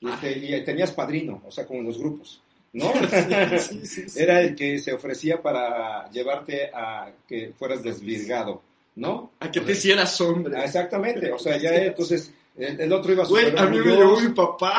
y, 0.00 0.08
este, 0.10 0.38
y 0.38 0.64
tenías 0.64 0.92
padrino, 0.92 1.42
o 1.46 1.50
sea, 1.50 1.66
como 1.66 1.80
en 1.80 1.86
los 1.86 1.98
grupos. 1.98 2.42
¿no? 2.74 2.90
Sí, 3.58 3.84
sí, 3.86 4.08
sí. 4.08 4.20
Era 4.22 4.40
el 4.40 4.54
que 4.54 4.78
se 4.78 4.92
ofrecía 4.94 5.40
para 5.42 6.10
llevarte 6.10 6.70
a 6.74 7.10
que 7.28 7.52
fueras 7.58 7.82
desvirgado, 7.82 8.62
¿no? 8.96 9.32
A 9.40 9.50
que 9.50 9.60
te 9.60 9.72
hicieras 9.72 10.18
hombre. 10.20 10.54
Ah, 10.56 10.64
Exactamente, 10.64 11.30
o 11.32 11.38
sea, 11.38 11.56
ya 11.58 11.70
entonces 11.74 12.32
el, 12.56 12.80
el 12.80 12.92
otro 12.92 13.12
iba 13.12 13.24
Güey, 13.26 13.46
súper 13.46 13.60
a 13.60 13.66
mí 13.66 13.78
me 13.78 13.96
llevó 13.96 14.20
mi 14.20 14.28
papá. 14.30 14.78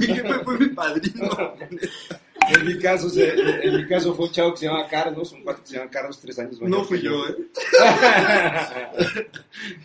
mi 0.00 0.06
jefe 0.06 0.34
fue 0.44 0.58
mi 0.58 0.68
padrino. 0.68 1.28
En 2.50 2.66
mi 2.66 2.78
caso, 2.78 3.08
se- 3.10 3.34
en 3.66 3.76
mi 3.76 3.86
caso 3.86 4.14
fue 4.14 4.26
un 4.26 4.32
chavo 4.32 4.52
que 4.52 4.58
se 4.58 4.66
llama 4.66 4.86
Carlos, 4.88 5.32
un 5.32 5.42
cuate 5.42 5.62
que 5.62 5.68
se 5.68 5.76
llama 5.76 5.90
Carlos, 5.90 6.18
tres 6.20 6.38
años 6.38 6.60
mayor 6.60 6.68
No 6.78 6.84
fui 6.84 7.00
yo, 7.02 7.26
¿eh? 7.28 7.36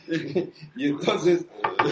y 0.75 0.85
entonces, 0.87 1.45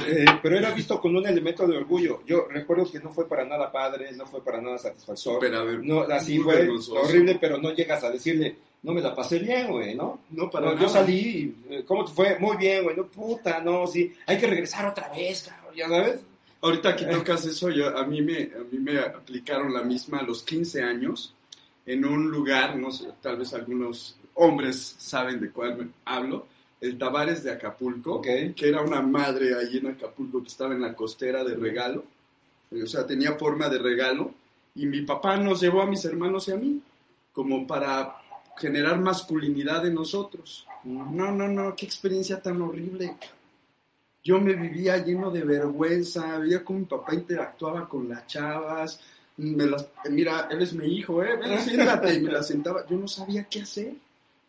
eh, 0.07 0.25
pero 0.41 0.57
era 0.57 0.71
visto 0.71 0.99
con 0.99 1.15
un 1.15 1.25
elemento 1.25 1.65
de 1.67 1.77
orgullo. 1.77 2.21
Yo 2.25 2.47
recuerdo 2.49 2.89
que 2.91 2.99
no 2.99 3.11
fue 3.11 3.27
para 3.27 3.45
nada 3.45 3.71
padre, 3.71 4.11
no 4.13 4.25
fue 4.25 4.43
para 4.43 4.61
nada 4.61 4.77
satisfactorio. 4.77 5.39
Pero 5.39 5.59
a 5.59 5.63
ver, 5.63 5.79
No, 5.83 6.01
así 6.01 6.39
fue 6.39 6.55
vergonzoso. 6.57 7.01
horrible, 7.01 7.37
pero 7.39 7.57
no 7.57 7.73
llegas 7.73 8.03
a 8.03 8.09
decirle, 8.11 8.55
no 8.83 8.93
me 8.93 9.01
la 9.01 9.13
pasé 9.15 9.39
bien, 9.39 9.69
güey, 9.69 9.95
¿no? 9.95 10.21
No, 10.31 10.49
para 10.49 10.67
No, 10.67 10.73
nada. 10.75 10.85
yo 10.87 10.89
salí, 10.91 11.55
eh, 11.69 11.83
¿cómo 11.85 12.05
te 12.05 12.13
fue? 12.13 12.37
Muy 12.39 12.57
bien, 12.57 12.83
güey, 12.83 12.95
no, 12.95 13.05
puta, 13.07 13.59
no, 13.61 13.85
sí, 13.87 14.13
hay 14.25 14.37
que 14.37 14.47
regresar 14.47 14.85
otra 14.87 15.09
vez, 15.09 15.43
cabrón, 15.49 15.75
ya 15.75 15.87
sabes. 15.87 16.19
Ahorita 16.61 16.95
que 16.95 17.05
tocas 17.05 17.45
eso, 17.45 17.69
yo, 17.69 17.97
a, 17.97 18.05
mí 18.05 18.21
me, 18.21 18.51
a 18.55 18.63
mí 18.71 18.77
me 18.77 18.99
aplicaron 18.99 19.73
la 19.73 19.81
misma 19.81 20.19
a 20.19 20.23
los 20.23 20.43
15 20.43 20.83
años 20.83 21.33
en 21.85 22.05
un 22.05 22.29
lugar, 22.29 22.77
no 22.77 22.91
sé, 22.91 23.09
tal 23.21 23.37
vez 23.37 23.53
algunos 23.53 24.15
hombres 24.35 24.95
saben 24.99 25.39
de 25.39 25.49
cuál 25.49 25.91
hablo, 26.05 26.45
el 26.79 26.97
Tavares 26.97 27.43
de 27.43 27.51
Acapulco, 27.51 28.15
Ok. 28.15 28.27
que 28.55 28.69
era 28.69 28.81
una 28.81 29.01
madre 29.01 29.55
ahí 29.55 29.77
en 29.77 29.87
Acapulco 29.87 30.41
que 30.41 30.49
estaba 30.49 30.73
en 30.73 30.81
la 30.81 30.93
costera 30.93 31.43
de 31.43 31.55
regalo, 31.55 32.05
o 32.71 32.85
sea, 32.85 33.05
tenía 33.05 33.33
forma 33.33 33.67
de 33.67 33.79
regalo, 33.79 34.33
y 34.75 34.85
mi 34.85 35.01
papá 35.01 35.37
nos 35.37 35.61
llevó 35.61 35.81
a 35.81 35.87
mis 35.87 36.05
hermanos 36.05 36.47
y 36.47 36.51
a 36.51 36.55
mí, 36.55 36.81
como 37.33 37.65
para 37.65 38.15
generar 38.57 38.99
masculinidad 38.99 39.85
en 39.85 39.95
nosotros. 39.95 40.67
No, 40.83 41.31
no, 41.31 41.47
no, 41.47 41.75
qué 41.75 41.85
experiencia 41.85 42.41
tan 42.41 42.61
horrible. 42.61 43.15
Yo 44.23 44.39
me 44.39 44.53
vivía 44.53 44.97
lleno 45.03 45.31
de 45.31 45.43
vergüenza, 45.43 46.37
veía 46.37 46.63
cómo 46.63 46.79
mi 46.79 46.85
papá 46.85 47.13
interactuaba 47.15 47.87
con 47.87 48.07
las 48.07 48.27
chavas. 48.27 48.99
Me 49.37 49.65
las, 49.65 49.87
mira, 50.09 50.47
él 50.51 50.61
es 50.61 50.73
mi 50.73 50.85
hijo, 50.85 51.23
¿eh? 51.23 51.37
Ven, 51.37 51.59
siéntate. 51.59 52.15
Y 52.15 52.21
me 52.21 52.31
la 52.31 52.43
sentaba. 52.43 52.85
Yo 52.87 52.97
no 52.97 53.07
sabía 53.07 53.45
qué 53.45 53.61
hacer. 53.61 53.93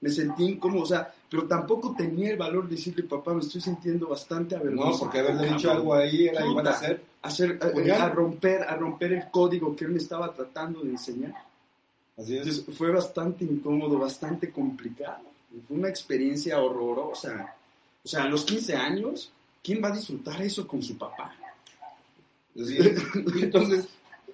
Me 0.03 0.11
sentí 0.11 0.45
incómodo, 0.45 0.83
o 0.83 0.87
sea, 0.87 1.15
pero 1.31 1.47
tampoco 1.47 1.95
tenía 1.97 2.33
el 2.33 2.37
valor 2.37 2.65
de 2.69 2.75
decirle, 2.75 3.05
papá, 3.05 3.33
me 3.33 3.41
estoy 3.41 3.61
sintiendo 3.61 4.09
bastante 4.09 4.57
avergonzado. 4.57 4.93
No, 4.93 4.99
porque 4.99 5.21
haberle 5.21 5.45
dicho 5.45 5.69
cabrón". 5.69 5.77
algo 5.77 5.95
ahí 5.95 6.27
era 6.27 6.45
igual 6.45 6.67
a 6.67 6.71
hacer. 6.71 7.03
Hacer, 7.23 7.59
a, 7.63 7.71
Puñal. 7.71 8.03
a 8.03 8.09
romper, 8.09 8.63
a 8.65 8.77
romper 8.77 9.13
el 9.13 9.31
código 9.31 9.77
que 9.77 9.85
él 9.85 9.93
me 9.93 9.99
estaba 9.99 10.35
tratando 10.35 10.81
de 10.81 10.91
enseñar. 10.91 11.35
Así 12.19 12.37
es. 12.37 12.47
Entonces 12.47 12.77
fue 12.77 12.91
bastante 12.91 13.45
incómodo, 13.45 13.97
bastante 13.97 14.51
complicado. 14.51 15.23
Fue 15.69 15.77
una 15.77 15.89
experiencia 15.89 16.61
horrorosa. 16.61 17.55
O 18.05 18.09
sea, 18.09 18.25
a 18.25 18.29
los 18.29 18.45
15 18.45 18.75
años, 18.75 19.31
¿quién 19.63 19.83
va 19.83 19.89
a 19.89 19.93
disfrutar 19.97 20.41
eso 20.43 20.67
con 20.67 20.83
su 20.83 20.97
papá? 20.99 21.35
Entonces, 22.55 23.89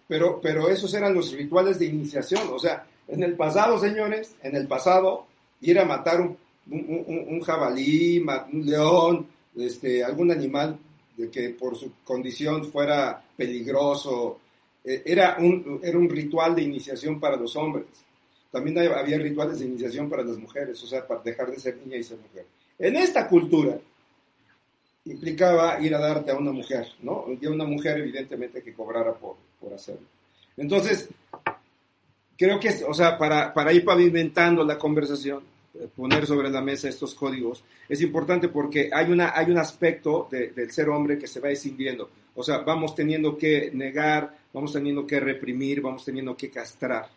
pero, 0.07 0.41
pero 0.41 0.69
esos 0.69 0.93
eran 0.95 1.15
los 1.15 1.33
rituales 1.33 1.79
de 1.79 1.87
iniciación. 1.87 2.43
O 2.53 2.59
sea, 2.59 2.87
en 3.07 3.23
el 3.23 3.35
pasado, 3.35 3.79
señores, 3.79 4.35
en 4.43 4.57
el 4.57 4.67
pasado, 4.67 5.27
ir 5.61 5.79
a 5.79 5.85
matar 5.85 6.21
un, 6.21 6.37
un- 6.71 7.05
un- 7.07 7.25
un 7.35 7.41
jabalí, 7.41 8.19
un 8.53 8.67
león, 8.67 9.27
este, 9.57 10.03
algún 10.05 10.31
animal 10.31 10.79
de 11.17 11.31
que 11.31 11.51
por 11.51 11.77
su 11.77 11.93
condición 12.05 12.65
fuera 12.71 13.23
peligroso, 13.37 14.39
eh, 14.85 15.03
era, 15.05 15.37
un, 15.39 15.81
era 15.83 15.99
un 15.99 16.09
ritual 16.09 16.55
de 16.55 16.63
iniciación 16.63 17.19
para 17.21 17.37
los 17.37 17.55
hombres. 17.57 17.87
También 18.51 18.79
había 18.79 19.19
rituales 19.19 19.59
de 19.59 19.67
iniciación 19.67 20.09
para 20.09 20.23
las 20.25 20.39
mujeres, 20.39 20.83
o 20.83 20.87
sea, 20.87 21.07
para 21.07 21.21
dejar 21.23 21.51
de 21.51 21.59
ser 21.61 21.77
niña 21.85 21.99
y 21.99 22.03
ser 22.05 22.19
mujer. 22.19 22.47
En 22.79 22.97
esta 22.97 23.29
cultura, 23.29 23.79
implicaba 25.09 25.81
ir 25.81 25.95
a 25.95 25.99
darte 25.99 26.31
a 26.31 26.37
una 26.37 26.53
mujer, 26.53 26.87
¿no? 27.03 27.25
Y 27.41 27.45
a 27.47 27.51
una 27.51 27.65
mujer, 27.65 27.99
evidentemente, 27.99 28.63
que 28.63 28.73
cobrara 28.73 29.13
por, 29.15 29.37
por 29.61 29.73
hacerlo. 29.73 30.07
Entonces, 30.57 31.09
creo 32.37 32.59
que, 32.61 32.71
o 32.87 32.95
sea, 32.95 33.17
para, 33.19 33.53
para 33.53 33.73
ir 33.73 33.85
pavimentando 33.85 34.65
la 34.65 34.79
conversación, 34.79 35.43
eh, 35.75 35.89
poner 35.95 36.27
sobre 36.27 36.51
la 36.51 36.61
mesa 36.61 36.89
estos 36.89 37.15
códigos, 37.15 37.63
es 37.89 38.01
importante 38.01 38.49
porque 38.49 38.91
hay, 38.93 39.11
una, 39.11 39.33
hay 39.37 39.51
un 39.51 39.59
aspecto 39.59 40.29
de- 40.31 40.49
del 40.51 40.71
ser 40.71 40.89
hombre 40.89 41.19
que 41.19 41.27
se 41.27 41.41
va 41.41 41.51
escindiendo. 41.51 42.11
O 42.35 42.43
sea, 42.43 42.59
vamos 42.59 42.95
teniendo 42.95 43.37
que 43.37 43.71
negar, 43.75 44.37
vamos 44.53 44.73
teniendo 44.73 45.07
que 45.07 45.19
reprimir, 45.21 45.81
vamos 45.81 46.05
teniendo 46.05 46.37
que 46.37 46.51
castrar 46.51 47.09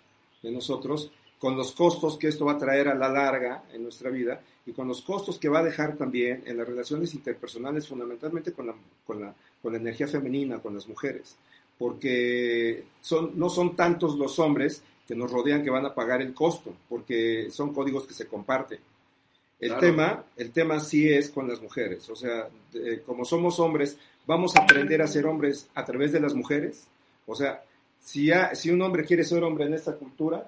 de 0.41 0.51
nosotros 0.51 1.12
con 1.41 1.57
los 1.57 1.71
costos 1.74 2.17
que 2.19 2.27
esto 2.27 2.45
va 2.45 2.51
a 2.53 2.57
traer 2.60 2.88
a 2.88 2.93
la 2.95 3.10
larga 3.10 3.63
en 3.74 3.81
nuestra 3.81 4.12
vida 4.12 4.39
y 4.67 4.74
con 4.74 4.88
los 4.88 5.01
costos 5.01 5.39
que 5.39 5.50
va 5.50 5.60
a 5.60 5.63
dejar 5.63 5.98
también 5.98 6.43
en 6.45 6.55
las 6.55 6.67
relaciones 6.67 7.15
interpersonales, 7.15 7.88
fundamentalmente 7.88 8.53
con 8.53 8.67
la, 8.67 8.75
con 9.07 9.19
la, 9.21 9.33
con 9.60 9.71
la 9.74 9.79
energía 9.79 10.07
femenina, 10.07 10.60
con 10.60 10.75
las 10.75 10.88
mujeres, 10.88 11.36
porque 11.79 12.83
son, 13.01 13.31
no 13.39 13.50
son 13.50 13.75
tantos 13.75 14.17
los 14.17 14.38
hombres 14.39 14.83
que 15.07 15.15
nos 15.15 15.31
rodean 15.31 15.63
que 15.63 15.71
van 15.71 15.86
a 15.86 15.95
pagar 15.95 16.21
el 16.21 16.33
costo, 16.33 16.74
porque 16.88 17.50
son 17.51 17.74
códigos 17.74 18.05
que 18.05 18.13
se 18.13 18.27
comparten. 18.27 18.79
El, 19.60 19.69
Claro. 19.69 19.81
tema, 19.81 20.24
el 20.38 20.51
tema 20.51 20.79
sí 20.79 21.10
es 21.12 21.29
con 21.31 21.48
las 21.48 21.62
mujeres, 21.62 22.07
o 22.10 22.15
sea, 22.15 22.48
de- 22.71 23.01
como 23.01 23.25
somos 23.25 23.60
hombres, 23.60 23.98
vamos 24.27 24.55
a 24.55 24.62
aprender 24.63 25.01
a 25.01 25.07
ser 25.07 25.25
hombres 25.25 25.67
a 25.75 25.83
través 25.86 26.12
de 26.12 26.19
las 26.19 26.33
mujeres, 26.33 26.86
o 27.27 27.36
sea, 27.36 27.63
si, 28.00 28.27
ya- 28.27 28.53
si 28.55 28.69
un 28.71 28.81
hombre 28.81 29.05
quiere 29.05 29.24
ser 29.24 29.43
hombre 29.43 29.65
en 29.65 29.74
esta 29.74 29.95
cultura, 29.95 30.48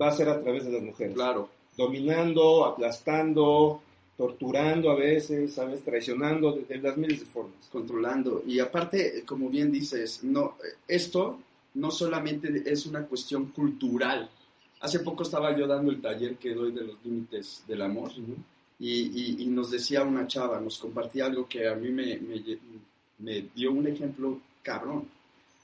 va 0.00 0.08
a 0.08 0.12
ser 0.12 0.28
a 0.28 0.40
través 0.42 0.64
de 0.64 0.72
las 0.72 0.82
mujeres 0.82 1.14
Claro. 1.14 1.48
dominando, 1.76 2.64
aplastando, 2.66 3.80
torturando 4.16 4.90
a 4.90 4.94
veces, 4.96 5.54
¿sabes? 5.54 5.82
Traicionando 5.82 6.52
de, 6.52 6.64
de 6.64 6.78
las 6.78 6.96
miles 6.96 7.20
de 7.20 7.26
formas. 7.26 7.54
controlando. 7.72 8.42
Y 8.46 8.58
aparte, 8.58 9.22
como 9.26 9.48
bien 9.48 9.70
dices, 9.72 10.22
no, 10.24 10.56
esto 10.88 11.38
no 11.74 11.90
solamente 11.90 12.62
es 12.70 12.84
una 12.86 13.06
cuestión 13.06 13.46
cultural. 13.46 14.28
Hace 14.80 15.00
poco 15.00 15.22
estaba 15.22 15.56
yo 15.56 15.66
dando 15.66 15.90
el 15.90 16.00
taller 16.00 16.36
que 16.36 16.54
doy 16.54 16.72
de 16.72 16.82
los 16.84 16.96
límites 17.04 17.62
del 17.68 17.82
amor 17.82 18.10
y, 18.78 18.88
y- 18.90 19.36
y 19.42 19.46
nos 19.46 19.70
decía 19.70 20.02
una 20.02 20.26
chava, 20.26 20.60
nos 20.60 20.78
compartía 20.78 21.26
algo 21.26 21.46
que 21.48 21.68
a 21.68 21.74
mí 21.74 21.90
me, 21.90 22.16
me 22.18 22.42
me 23.18 23.42
dio 23.54 23.70
un 23.72 23.86
ejemplo 23.86 24.40
cabrón. 24.62 25.04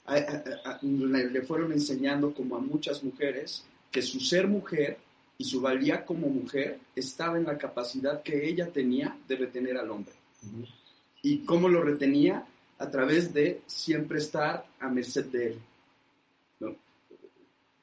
A- 0.05 0.15
a- 0.17 0.71
a- 0.73 0.79
le 0.83 1.43
fueron 1.43 1.73
enseñando 1.73 2.33
como 2.35 2.57
a 2.57 2.61
muchas 2.61 3.03
mujeres 3.03 3.65
que 3.91 4.03
su 4.03 4.21
ser 4.21 4.47
mujer 4.47 4.99
y 5.39 5.45
su 5.45 5.61
valía 5.61 6.05
como 6.05 6.29
mujer 6.29 6.79
estaba 6.95 7.37
en 7.37 7.45
la 7.45 7.59
capacidad 7.59 8.23
que 8.23 8.49
ella 8.49 8.69
tenía 8.69 9.17
de 9.29 9.37
retener 9.37 9.77
al 9.77 9.91
hombre. 9.91 10.15
¿Y 11.23 11.39
cómo 11.39 11.69
lo 11.69 11.83
retenía? 11.83 12.47
A 12.79 12.91
través 12.91 13.33
de 13.33 13.63
siempre 13.67 14.19
estar 14.19 14.67
a 14.81 14.89
merced 14.89 15.27
de 15.27 15.47
él. 15.49 15.59
¿no? 16.61 16.77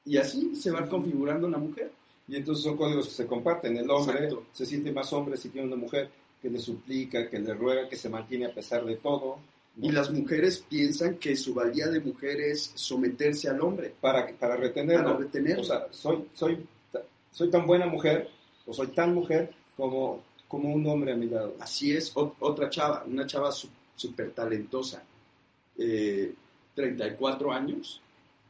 Y 0.05 0.17
así 0.17 0.55
se 0.55 0.71
va 0.71 0.87
configurando 0.87 1.49
la 1.49 1.57
mujer. 1.57 1.91
Y 2.27 2.35
entonces 2.37 2.63
son 2.63 2.77
códigos 2.77 3.07
que 3.07 3.13
se 3.13 3.27
comparten. 3.27 3.77
El 3.77 3.89
hombre 3.89 4.25
Exacto. 4.25 4.45
se 4.53 4.65
siente 4.65 4.91
más 4.91 5.11
hombre 5.13 5.37
si 5.37 5.49
tiene 5.49 5.67
una 5.67 5.75
mujer 5.75 6.09
que 6.41 6.49
le 6.49 6.59
suplica, 6.59 7.29
que 7.29 7.39
le 7.39 7.53
ruega, 7.53 7.89
que 7.89 7.95
se 7.95 8.09
mantiene 8.09 8.45
a 8.45 8.53
pesar 8.53 8.85
de 8.85 8.95
todo. 8.97 9.39
Y 9.81 9.91
las 9.91 10.11
mujeres 10.11 10.63
piensan 10.69 11.15
que 11.15 11.35
su 11.35 11.53
valía 11.53 11.87
de 11.87 11.99
mujer 11.99 12.39
es 12.41 12.71
someterse 12.75 13.49
al 13.49 13.59
hombre, 13.61 13.93
para, 13.99 14.27
para 14.37 14.55
retenerlo. 14.55 15.03
para 15.05 15.17
retenerlo. 15.17 15.61
O 15.61 15.65
sea, 15.65 15.87
soy, 15.89 16.25
soy, 16.33 16.63
soy 17.31 17.49
tan 17.49 17.65
buena 17.65 17.87
mujer, 17.87 18.29
o 18.67 18.73
soy 18.73 18.87
tan 18.87 19.13
mujer 19.15 19.51
como, 19.75 20.23
como 20.47 20.71
un 20.73 20.85
hombre 20.87 21.13
a 21.13 21.15
mi 21.15 21.27
lado. 21.27 21.55
Así 21.59 21.91
es, 21.91 22.11
o- 22.15 22.35
otra 22.39 22.69
chava, 22.69 23.03
una 23.07 23.25
chava 23.25 23.51
súper 23.95 24.31
talentosa, 24.31 25.03
eh, 25.77 26.33
34 26.75 27.51
años, 27.51 27.99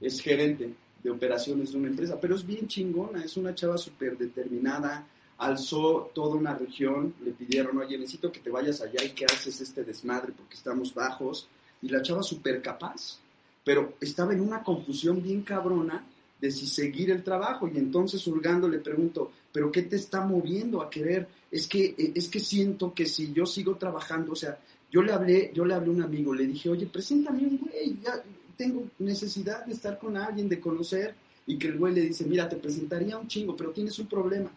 es 0.02 0.20
gerente 0.20 0.74
de 1.02 1.10
operaciones 1.10 1.72
de 1.72 1.78
una 1.78 1.88
empresa, 1.90 2.20
pero 2.20 2.36
es 2.36 2.46
bien 2.46 2.68
chingona, 2.68 3.24
es 3.24 3.38
una 3.38 3.56
chava 3.56 3.78
súper 3.78 4.18
determinada, 4.18 5.06
alzó 5.44 6.12
toda 6.14 6.36
una 6.36 6.56
región, 6.56 7.14
le 7.24 7.32
pidieron, 7.32 7.78
oye, 7.78 7.98
necesito 7.98 8.32
que 8.32 8.40
te 8.40 8.50
vayas 8.50 8.82
allá 8.82 9.04
y 9.04 9.10
que 9.10 9.26
haces 9.26 9.60
este 9.60 9.84
desmadre 9.84 10.32
porque 10.32 10.56
estamos 10.56 10.94
bajos, 10.94 11.48
y 11.82 11.90
la 11.90 12.02
chava 12.02 12.24
súper 12.24 12.62
capaz, 12.62 13.20
pero 13.64 13.96
estaba 14.00 14.34
en 14.34 14.42
una 14.42 14.64
confusión 14.64 15.22
bien 15.22 15.42
cabrona 15.42 16.06
de 16.40 16.52
si 16.52 16.66
seguir 16.68 17.12
el 17.12 17.24
trabajo, 17.24 17.68
y 17.68 17.78
entonces 17.78 18.26
hurgando 18.28 18.68
le 18.68 18.80
pregunto, 18.80 19.32
¿pero 19.52 19.72
qué 19.72 19.84
te 19.84 19.98
está 19.98 20.26
moviendo 20.26 20.82
a 20.82 20.90
querer? 20.90 21.28
Es 21.52 21.68
que, 21.68 21.96
eh, 21.98 22.12
es 22.16 22.28
que 22.28 22.40
siento 22.40 22.94
que 22.94 23.06
si 23.06 23.32
yo 23.34 23.46
sigo 23.46 23.76
trabajando, 23.76 24.34
o 24.34 24.36
sea, 24.36 24.58
yo 24.92 25.02
le 25.02 25.12
hablé, 25.12 25.52
yo 25.54 25.66
le 25.66 25.74
hablé 25.74 25.90
a 25.90 25.94
un 25.94 26.02
amigo, 26.04 26.34
le 26.34 26.46
dije, 26.46 26.70
oye, 26.70 26.86
preséntame 26.86 27.44
un 27.44 27.58
güey, 27.58 27.98
ya 28.02 28.22
tengo 28.58 28.84
necesidad 29.00 29.66
de 29.66 29.74
estar 29.74 29.98
con 29.98 30.18
alguien, 30.18 30.48
de 30.48 30.60
conocer, 30.60 31.16
y 31.46 31.58
que 31.58 31.68
el 31.68 31.78
güey 31.78 31.94
le 31.94 32.02
dice, 32.02 32.26
mira, 32.26 32.48
te 32.48 32.56
presentaría 32.56 33.18
un 33.18 33.28
chingo, 33.28 33.56
pero 33.56 33.72
tienes 33.72 33.98
un 34.00 34.08
problema, 34.08 34.52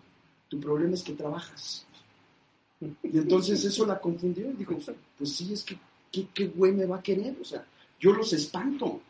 tu 0.49 0.61
problema 0.61 0.95
es 0.95 1.03
que 1.03 1.13
trabajas. 1.15 1.87
Y 2.81 3.19
entonces 3.19 3.65
eso 3.65 3.87
la 3.87 3.99
confundió, 4.01 4.51
y 4.51 4.55
dijo, 4.55 4.77
pues 5.17 5.33
sí, 5.33 5.53
es 5.53 5.65
que, 5.65 5.79
¿qué, 6.13 6.29
qué 6.35 6.47
güey 6.49 6.73
me 6.73 6.85
va 6.87 6.97
a 6.97 7.03
querer? 7.03 7.37
O 7.41 7.45
sea, 7.45 7.65
yo 7.99 8.13
los 8.13 8.33
espanto, 8.33 9.01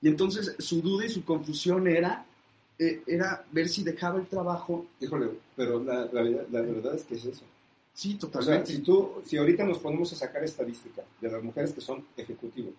Y 0.00 0.08
entonces 0.08 0.54
su 0.58 0.80
duda 0.80 1.04
y 1.04 1.10
su 1.10 1.24
confusión 1.24 1.86
era, 1.88 2.24
eh, 2.78 3.02
era 3.06 3.44
ver 3.52 3.68
si 3.68 3.82
dejaba 3.82 4.18
el 4.18 4.26
trabajo. 4.26 4.86
Híjole, 5.00 5.30
pero 5.56 5.82
la, 5.82 6.06
la 6.12 6.22
verdad, 6.22 6.46
la 6.50 6.60
verdad 6.62 6.94
es 6.94 7.04
que 7.04 7.16
es 7.16 7.24
eso. 7.24 7.44
Sí, 7.92 8.16
O 8.16 8.20
sea, 8.20 8.30
totalmente. 8.30 8.72
si 8.72 8.78
tú, 8.82 9.20
si 9.26 9.36
ahorita 9.36 9.64
nos 9.64 9.78
ponemos 9.78 10.12
a 10.12 10.16
sacar 10.16 10.42
estadística 10.44 11.02
de 11.20 11.30
las 11.30 11.42
mujeres 11.42 11.72
que 11.72 11.80
son 11.80 12.06
ejecutivos, 12.16 12.74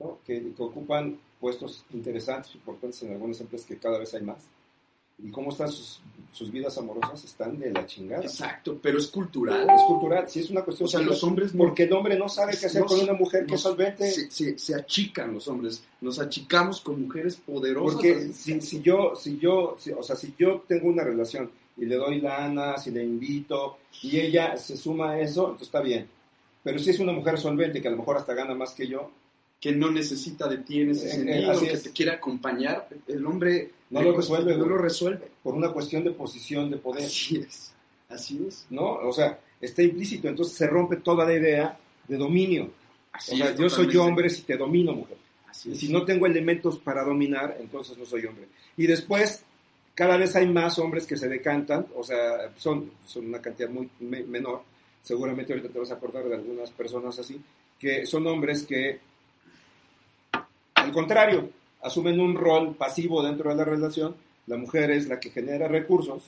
¿no? 0.00 0.18
que, 0.26 0.52
que 0.52 0.62
ocupan 0.62 1.18
puestos 1.38 1.84
interesantes, 1.92 2.54
importantes 2.54 3.02
en 3.02 3.12
algunas 3.12 3.40
empresas 3.40 3.66
que 3.66 3.78
cada 3.78 3.98
vez 3.98 4.12
hay 4.14 4.22
más, 4.22 4.38
y 5.22 5.30
cómo 5.30 5.50
están 5.50 5.70
sus, 5.70 6.00
sus 6.32 6.50
vidas 6.50 6.76
amorosas, 6.78 7.24
están 7.24 7.58
de 7.58 7.70
la 7.70 7.86
chingada. 7.86 8.22
Exacto, 8.24 8.78
pero 8.82 8.98
es 8.98 9.06
cultural. 9.06 9.68
Es 9.70 9.82
cultural, 9.82 10.28
si 10.28 10.40
es 10.40 10.50
una 10.50 10.62
cuestión 10.62 10.86
O 10.86 10.90
sea, 10.90 11.00
los 11.00 11.22
hombres 11.22 11.54
no- 11.54 11.58
porque 11.64 11.84
el 11.84 11.92
hombre 11.92 12.18
no 12.18 12.28
sabe 12.28 12.56
qué 12.58 12.66
hacer 12.66 12.82
con 12.84 13.00
una 13.00 13.12
mujer 13.12 13.46
que 13.46 13.54
es 13.54 13.60
solvente. 13.60 14.10
Se, 14.10 14.30
se- 14.30 14.58
se 14.58 14.74
achican 14.74 15.32
los 15.32 15.46
hombres, 15.48 15.82
nos 16.00 16.18
achicamos 16.18 16.80
con 16.80 17.00
mujeres 17.02 17.36
poderosas. 17.36 17.94
Porque 17.94 18.32
si, 18.32 18.60
si 18.60 18.80
yo, 18.82 19.14
si 19.14 19.38
yo, 19.38 19.76
si- 19.78 19.92
o 19.92 20.02
sea, 20.02 20.16
si 20.16 20.34
yo 20.38 20.64
tengo 20.66 20.88
una 20.88 21.04
relación 21.04 21.50
y 21.76 21.84
le 21.86 21.94
doy 21.96 22.20
lana, 22.20 22.76
si 22.78 22.90
le 22.90 23.04
invito 23.04 23.78
y 24.02 24.18
ella 24.18 24.56
se 24.56 24.76
suma 24.76 25.12
a 25.12 25.20
eso, 25.20 25.42
entonces 25.44 25.68
está 25.68 25.80
bien. 25.80 26.08
Pero 26.64 26.78
si 26.78 26.90
es 26.90 26.98
una 26.98 27.12
mujer 27.12 27.38
solvente 27.38 27.80
que 27.80 27.88
a 27.88 27.90
lo 27.92 27.98
mejor 27.98 28.16
hasta 28.16 28.34
gana 28.34 28.54
más 28.54 28.72
que 28.72 28.88
yo, 28.88 29.10
que 29.60 29.72
no 29.72 29.90
necesita 29.90 30.48
de 30.48 30.58
ti 30.58 30.80
en 30.80 30.90
ese 30.90 31.08
Eh, 31.22 31.42
eh, 31.42 31.46
así 31.50 31.66
que 31.66 31.72
es. 31.72 31.82
te 31.84 31.90
quiere 31.92 32.10
acompañar, 32.12 32.88
el 33.06 33.24
hombre 33.26 33.70
No 33.94 34.02
lo 34.08 34.14
cuesta- 34.14 34.34
resuelve, 34.36 34.56
no 34.58 34.66
lo 34.66 34.78
resuelve. 34.78 35.28
por 35.42 35.54
una 35.54 35.70
cuestión 35.72 36.04
de 36.04 36.10
posición 36.10 36.70
de 36.70 36.76
poder, 36.78 37.04
Así 37.04 37.36
es, 37.38 37.72
así 38.08 38.44
es. 38.48 38.66
¿no? 38.70 38.84
O 38.94 39.12
sea, 39.12 39.38
está 39.60 39.82
implícito, 39.82 40.28
entonces 40.28 40.56
se 40.56 40.66
rompe 40.66 40.96
toda 40.96 41.24
la 41.24 41.34
idea 41.34 41.78
de 42.08 42.16
dominio. 42.16 42.70
Así 43.12 43.34
O 43.34 43.36
sea, 43.36 43.50
es, 43.50 43.58
yo 43.58 43.68
soy 43.70 43.96
hombre 43.96 44.28
si 44.28 44.42
te 44.42 44.56
domino, 44.56 44.92
mujer. 44.92 45.16
Así 45.48 45.68
Y 45.70 45.72
es. 45.72 45.78
si 45.80 45.92
no 45.92 46.04
tengo 46.04 46.26
elementos 46.26 46.78
para 46.78 47.04
dominar, 47.04 47.56
entonces 47.60 47.96
no 47.96 48.04
soy 48.04 48.26
hombre. 48.26 48.46
Y 48.76 48.86
después, 48.86 49.44
cada 49.94 50.16
vez 50.16 50.34
hay 50.34 50.48
más 50.48 50.78
hombres 50.80 51.06
que 51.06 51.16
se 51.16 51.28
decantan, 51.28 51.86
o 51.94 52.02
sea, 52.02 52.52
son, 52.56 52.90
son 53.06 53.26
una 53.26 53.40
cantidad 53.40 53.68
muy 53.70 53.88
me- 54.00 54.24
menor. 54.24 54.62
Seguramente 55.02 55.52
ahorita 55.52 55.68
te 55.68 55.78
vas 55.78 55.90
a 55.92 55.94
acordar 55.94 56.24
de 56.24 56.34
algunas 56.34 56.70
personas 56.72 57.16
así, 57.18 57.40
que 57.78 58.04
son 58.06 58.26
hombres 58.26 58.64
que, 58.64 58.98
al 60.74 60.92
contrario, 60.92 61.50
asumen 61.84 62.18
un 62.20 62.34
rol 62.34 62.74
pasivo 62.74 63.22
dentro 63.22 63.50
de 63.50 63.56
la 63.56 63.64
relación. 63.64 64.16
La 64.46 64.56
mujer 64.56 64.90
es 64.90 65.08
la 65.08 65.20
que 65.20 65.30
genera 65.30 65.68
recursos, 65.68 66.22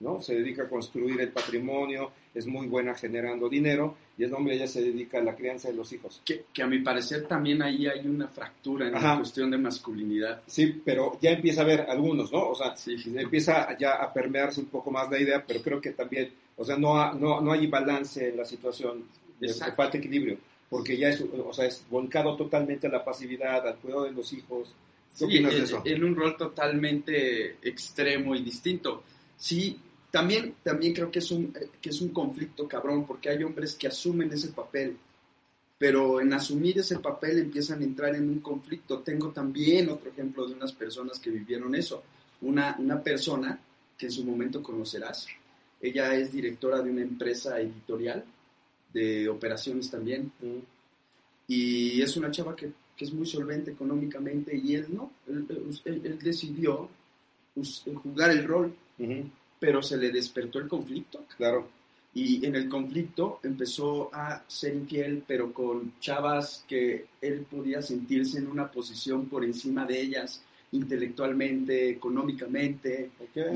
¿no? 0.00 0.22
Se 0.22 0.34
dedica 0.34 0.62
a 0.64 0.68
construir 0.68 1.20
el 1.20 1.28
patrimonio, 1.30 2.10
es 2.34 2.46
muy 2.46 2.66
buena 2.66 2.94
generando 2.94 3.48
dinero, 3.48 3.96
y 4.18 4.24
el 4.24 4.32
hombre 4.34 4.56
ya 4.58 4.66
se 4.66 4.82
dedica 4.82 5.18
a 5.18 5.22
la 5.22 5.34
crianza 5.34 5.68
de 5.68 5.74
los 5.74 5.92
hijos. 5.92 6.20
que, 6.24 6.44
que 6.52 6.62
a 6.62 6.66
mi 6.66 6.78
parecer 6.80 7.26
también 7.26 7.62
ahí 7.62 7.86
hay 7.86 8.06
una 8.06 8.28
fractura 8.28 8.88
en 8.88 8.94
Ajá. 8.94 9.10
la 9.12 9.16
cuestión 9.18 9.50
de 9.50 9.58
masculinidad. 9.58 10.42
Sí, 10.46 10.80
pero 10.84 11.18
ya 11.20 11.30
empieza 11.30 11.60
a 11.60 11.64
haber 11.64 11.80
algunos, 11.82 12.32
¿no? 12.32 12.48
O 12.50 12.54
sea, 12.54 12.76
Sí. 12.76 12.96
empieza 13.16 13.76
ya 13.78 13.94
a 13.94 14.12
permearse 14.12 14.60
un 14.60 14.66
poco 14.66 14.90
más 14.90 15.10
la 15.10 15.18
idea, 15.20 15.44
pero 15.46 15.60
creo 15.62 15.80
que 15.80 15.90
también, 15.90 16.30
o 16.56 16.64
sea, 16.64 16.76
no, 16.76 16.96
ha- 17.00 17.12
no, 17.14 17.40
no 17.40 17.52
hay 17.52 17.66
balance 17.66 18.28
en 18.28 18.36
la 18.36 18.44
situación, 18.44 19.04
falta 19.76 19.98
equilibrio, 19.98 20.38
porque 20.74 20.96
ya 20.96 21.10
es, 21.10 21.20
o 21.20 21.52
sea, 21.52 21.66
es 21.66 21.84
volcado 21.88 22.34
totalmente 22.34 22.88
a 22.88 22.90
la 22.90 23.04
pasividad, 23.04 23.64
al 23.64 23.76
cuidado 23.76 24.06
de 24.06 24.10
los 24.10 24.32
hijos. 24.32 24.74
¿Qué 25.12 25.18
Sí, 25.18 25.24
opinas 25.24 25.52
de 25.54 25.62
eso? 25.62 25.82
en 25.84 26.02
un 26.02 26.16
rol 26.16 26.36
totalmente 26.36 27.58
extremo 27.62 28.34
y 28.34 28.42
distinto. 28.42 29.04
Sí, 29.36 29.78
también, 30.10 30.56
también 30.64 30.92
creo 30.92 31.12
que 31.12 31.20
es, 31.20 31.30
un, 31.30 31.54
que 31.80 31.90
es 31.90 32.00
un 32.00 32.08
conflicto 32.08 32.66
cabrón, 32.66 33.06
porque 33.06 33.28
hay 33.30 33.44
hombres 33.44 33.76
que 33.76 33.86
asumen 33.86 34.32
ese 34.32 34.48
papel, 34.48 34.96
pero 35.78 36.20
en 36.20 36.32
asumir 36.32 36.80
ese 36.80 36.98
papel 36.98 37.38
empiezan 37.38 37.80
a 37.80 37.84
entrar 37.84 38.12
en 38.16 38.28
un 38.28 38.40
conflicto. 38.40 38.98
Tengo 38.98 39.28
también 39.28 39.88
otro 39.90 40.10
ejemplo 40.10 40.44
de 40.44 40.54
unas 40.54 40.72
personas 40.72 41.20
que 41.20 41.30
vivieron 41.30 41.72
eso. 41.76 42.02
Una, 42.40 42.74
una 42.80 43.00
persona 43.00 43.56
que 43.96 44.06
en 44.06 44.10
su 44.12 44.24
momento 44.24 44.60
conocerás, 44.60 45.28
ella 45.80 46.16
es 46.16 46.32
directora 46.32 46.82
de 46.82 46.90
una 46.90 47.02
empresa 47.02 47.60
editorial, 47.60 48.24
de 48.94 49.28
operaciones 49.28 49.90
también, 49.90 50.32
Mm. 50.40 50.58
y 51.48 52.00
es 52.00 52.16
una 52.16 52.30
chava 52.30 52.56
que, 52.56 52.72
que 52.96 53.04
es 53.04 53.12
muy 53.12 53.26
solvente 53.26 53.72
económicamente 53.72 54.56
y 54.56 54.74
él 54.76 54.86
no, 54.90 55.10
él, 55.28 55.46
él- 55.84 56.00
él 56.04 56.18
decidió 56.18 56.88
us- 57.56 57.84
jugar 58.02 58.30
el 58.30 58.44
rol, 58.44 58.74
pero 59.60 59.82
se 59.82 59.96
le 59.96 60.10
despertó 60.10 60.58
el 60.60 60.68
conflicto. 60.68 61.24
Claro, 61.36 61.68
y 62.14 62.44
en 62.46 62.54
el 62.54 62.68
conflicto 62.68 63.40
empezó 63.42 64.08
a 64.14 64.42
ser 64.46 64.74
infiel, 64.74 65.24
pero 65.26 65.52
con 65.52 65.98
chavas 66.00 66.64
que 66.68 67.06
él 67.20 67.44
podía 67.50 67.82
sentirse 67.82 68.38
en 68.38 68.46
una 68.46 68.70
posición 68.70 69.26
por 69.26 69.44
encima 69.44 69.84
de 69.84 70.00
ellas 70.00 70.40
intelectualmente, 70.76 71.90
económicamente, 71.90 73.10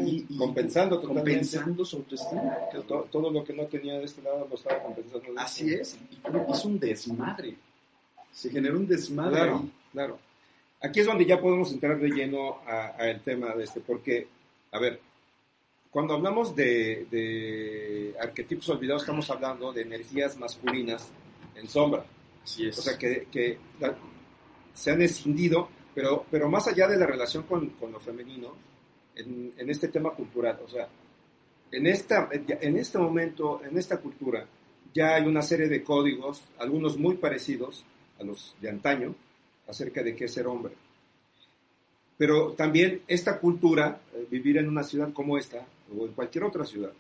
y, 0.04 0.26
y 0.28 0.36
compensando 0.36 0.98
totalmente. 1.00 1.30
compensando 1.32 1.84
su 1.84 1.96
autoestima. 1.96 2.56
Que 2.72 2.78
todo 2.80 3.30
lo 3.30 3.44
que 3.44 3.52
no 3.52 3.64
tenía 3.66 3.98
de 3.98 4.04
este 4.04 4.22
lado 4.22 4.46
lo 4.48 4.54
estaba 4.56 4.82
compensando. 4.82 5.20
de 5.32 5.40
Así 5.40 5.64
este. 5.74 5.80
es, 5.82 5.98
y 6.10 6.52
hizo 6.52 6.68
un 6.68 6.78
desmadre. 6.78 7.54
Se 8.32 8.50
generó 8.50 8.78
un 8.78 8.86
desmadre. 8.86 9.36
Claro, 9.36 9.64
claro. 9.92 10.18
Aquí 10.80 11.00
es 11.00 11.06
donde 11.06 11.26
ya 11.26 11.40
podemos 11.40 11.72
entrar 11.72 11.98
de 11.98 12.08
lleno 12.08 12.58
a- 12.66 12.94
al 12.98 13.20
tema 13.22 13.54
de 13.54 13.64
este, 13.64 13.80
porque, 13.80 14.28
a 14.70 14.78
ver, 14.78 15.00
cuando 15.90 16.14
hablamos 16.14 16.54
de, 16.54 17.06
de 17.10 18.14
arquetipos 18.20 18.68
olvidados, 18.68 19.02
estamos 19.02 19.28
hablando 19.30 19.72
de 19.72 19.82
energías 19.82 20.36
masculinas 20.36 21.08
en 21.56 21.68
sombra. 21.68 22.04
Así 22.44 22.66
es. 22.68 22.78
O 22.78 22.82
sea, 22.82 22.96
que, 22.96 23.26
que 23.32 23.58
la- 23.80 23.96
se 24.74 24.92
han 24.92 25.02
escindido, 25.02 25.68
pero, 25.98 26.24
pero 26.30 26.48
más 26.48 26.68
allá 26.68 26.86
de 26.86 26.96
la 26.96 27.06
relación 27.06 27.42
con, 27.42 27.70
con 27.70 27.90
lo 27.90 27.98
femenino, 27.98 28.54
en, 29.16 29.52
en 29.58 29.68
este 29.68 29.88
tema 29.88 30.10
cultural, 30.12 30.60
o 30.64 30.68
sea, 30.68 30.86
en, 31.72 31.86
esta, 31.88 32.28
en 32.30 32.76
este 32.76 32.98
momento, 32.98 33.60
en 33.64 33.76
esta 33.76 33.96
cultura, 33.98 34.46
ya 34.94 35.16
hay 35.16 35.24
una 35.26 35.42
serie 35.42 35.66
de 35.66 35.82
códigos, 35.82 36.40
algunos 36.58 36.96
muy 36.96 37.16
parecidos 37.16 37.84
a 38.20 38.22
los 38.22 38.54
de 38.60 38.70
antaño, 38.70 39.12
acerca 39.66 40.04
de 40.04 40.14
qué 40.14 40.26
es 40.26 40.32
ser 40.34 40.46
hombre. 40.46 40.72
Pero 42.16 42.52
también 42.52 43.02
esta 43.08 43.40
cultura, 43.40 44.00
eh, 44.14 44.24
vivir 44.30 44.58
en 44.58 44.68
una 44.68 44.84
ciudad 44.84 45.12
como 45.12 45.36
esta, 45.36 45.66
o 45.96 46.06
en 46.06 46.12
cualquier 46.12 46.44
otra 46.44 46.64
ciudad, 46.64 46.92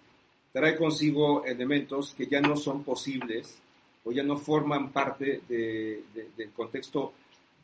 trae 0.52 0.74
consigo 0.74 1.44
elementos 1.44 2.14
que 2.18 2.26
ya 2.26 2.40
no 2.40 2.56
son 2.56 2.82
posibles 2.82 3.58
o 4.04 4.10
ya 4.10 4.24
no 4.24 4.36
forman 4.36 4.90
parte 4.90 5.42
de- 5.48 6.02
de- 6.12 6.28
del 6.36 6.50
contexto 6.50 7.12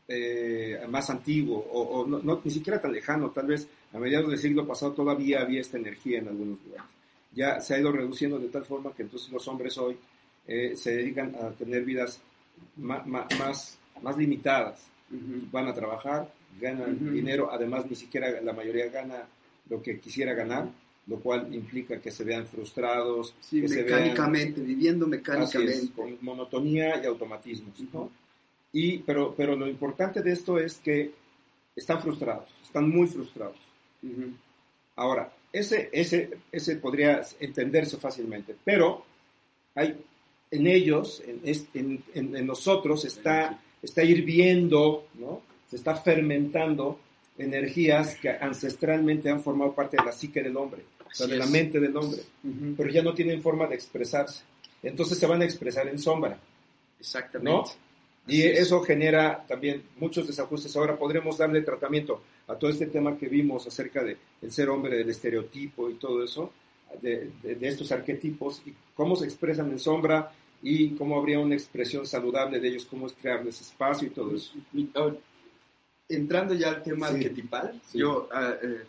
eh, 0.09 0.79
más 0.88 1.09
antiguo 1.11 1.59
o, 1.59 2.01
o 2.01 2.07
no, 2.07 2.19
no- 2.23 2.40
ni 2.45 2.51
siquiera 2.51 2.81
tan 2.81 2.93
lejano. 2.93 3.31
Tal 3.31 3.47
vez 3.47 3.67
a 3.93 3.99
mediados 3.99 4.31
del 4.31 4.38
siglo 4.38 4.67
pasado 4.67 4.93
todavía 4.93 5.40
había 5.43 5.61
esta 5.61 5.79
energía 5.79 6.19
en 6.19 6.29
algunos 6.29 6.59
lugares. 6.64 6.87
Ya 7.33 7.61
se 7.61 7.75
ha 7.75 7.79
ido 7.81 7.90
reduciendo 7.90 8.38
de 8.38 8.49
tal 8.49 8.64
forma 8.64 8.93
que 8.95 9.03
entonces 9.03 9.31
los 9.33 9.47
hombres 9.49 9.77
hoy 9.79 9.97
eh, 10.47 10.75
se 10.77 10.97
dedican 10.97 11.35
a 11.37 11.51
tener 11.51 11.85
vidas 11.85 12.21
ma- 12.77 13.05
más, 13.05 13.79
más 14.03 14.17
limitadas. 14.17 14.87
Van 15.53 15.69
a 15.69 15.75
trabajar, 15.75 16.33
ganan 16.61 16.95
Ujú. 16.97 17.11
dinero, 17.12 17.49
además 17.53 17.87
ni 17.88 17.95
siquiera 17.97 18.40
la 18.40 18.53
mayoría 18.53 18.88
gana 18.88 19.27
lo 19.71 19.81
que 19.81 19.99
quisiera 20.01 20.35
ganar, 20.35 20.69
lo 21.07 21.17
cual 21.21 21.55
implica 21.55 22.01
que 22.01 22.11
se 22.11 22.25
vean 22.25 22.47
frustrados, 22.47 23.35
Sí, 23.40 23.61
que 23.61 23.69
se 23.69 23.83
vean 23.83 24.01
mecánicamente, 24.03 24.61
viviendo 24.61 25.07
Así 25.07 25.14
es, 25.14 25.21
mecánicamente. 25.21 25.93
con 25.95 26.19
monotonía 26.23 27.01
y 27.03 27.07
automatismos. 27.07 27.75
¿no? 27.93 28.11
Y, 28.75 28.99
pero, 28.99 29.35
pero 29.37 29.55
lo 29.57 29.67
importante 29.69 30.21
de 30.21 30.33
esto 30.33 30.59
es 30.59 30.75
que 30.79 31.13
están 31.77 32.03
frustrados, 32.03 32.51
están 32.63 32.91
muy 32.91 33.07
frustrados. 33.07 33.57
Ujú. 34.03 34.33
Ahora, 34.97 35.33
ese, 35.53 35.89
ese, 35.93 36.31
ese 36.53 36.77
podría 36.77 37.23
entenderse 37.41 37.97
fácilmente, 37.99 38.55
pero 38.65 39.05
hay 39.77 39.97
en 40.51 40.67
ellos, 40.67 41.23
en, 41.27 41.41
en- 41.75 42.05
en- 42.37 42.47
nosotros, 42.47 43.05
está, 43.05 43.59
está 43.83 44.03
hirviendo, 44.05 45.07
¿no? 45.15 45.41
se 45.71 45.77
está 45.77 45.95
fermentando 45.97 46.99
energías 47.39 48.17
que 48.17 48.29
ancestralmente 48.31 49.31
han 49.31 49.43
formado 49.43 49.73
parte 49.75 49.97
de 49.97 50.05
la 50.05 50.13
psique 50.13 50.43
del 50.43 50.57
hombre, 50.57 50.83
o 51.05 51.15
sea, 51.15 51.27
de 51.27 51.37
la 51.37 51.47
mente 51.47 51.79
del 51.81 51.97
hombre, 51.97 52.21
Ujú. 52.45 52.75
pero 52.77 52.91
ya 52.91 53.03
no 53.03 53.15
tienen 53.15 53.41
forma 53.43 53.67
de 53.69 53.75
expresarse. 53.77 54.43
Entonces 54.83 55.17
se 55.19 55.27
van 55.27 55.43
a 55.43 55.45
expresar 55.45 55.87
en 55.89 55.99
sombra. 55.99 56.39
Exactamente. 57.01 57.51
¿no? 57.51 57.65
Y 58.27 58.43
eso 58.43 58.81
genera 58.83 59.45
también 59.47 59.83
muchos 59.99 60.27
desajustes. 60.27 60.75
Ahora 60.77 60.97
podremos 60.97 61.37
darle 61.39 61.61
tratamiento 61.63 62.23
a 62.47 62.55
todo 62.57 62.71
este 62.71 62.87
tema 62.87 63.19
que 63.19 63.29
vimos 63.29 63.67
acerca 63.67 64.03
de 64.03 64.17
el 64.41 64.51
ser 64.51 64.71
hombre, 64.71 64.97
del 64.97 65.11
estereotipo 65.11 65.91
y 65.91 65.95
todo 65.95 66.25
eso, 66.25 66.51
de, 67.03 67.31
de- 67.43 67.57
de 67.57 67.69
estos 67.69 67.91
arquetipos 67.93 68.63
y 68.65 68.73
cómo 68.95 69.15
se 69.17 69.27
expresan 69.27 69.71
en 69.73 69.79
sombra 69.79 70.33
y 70.63 70.91
cómo 70.97 71.19
habría 71.19 71.39
una 71.39 71.55
expresión 71.55 72.07
saludable 72.07 72.61
de 72.61 72.69
ellos, 72.69 72.87
cómo 72.87 73.07
es 73.09 73.13
crearles 73.21 73.61
espacio 73.61 74.09
y 74.09 74.11
todo 74.13 74.35
eso. 74.35 74.55
Entrando 76.09 76.55
ya 76.55 76.69
al 76.69 76.83
tema 76.83 77.09
Sí. 77.09 77.15
arquetipal, 77.17 77.81
Sí. 77.91 77.99
yo 77.99 78.29
eh, 78.63 78.83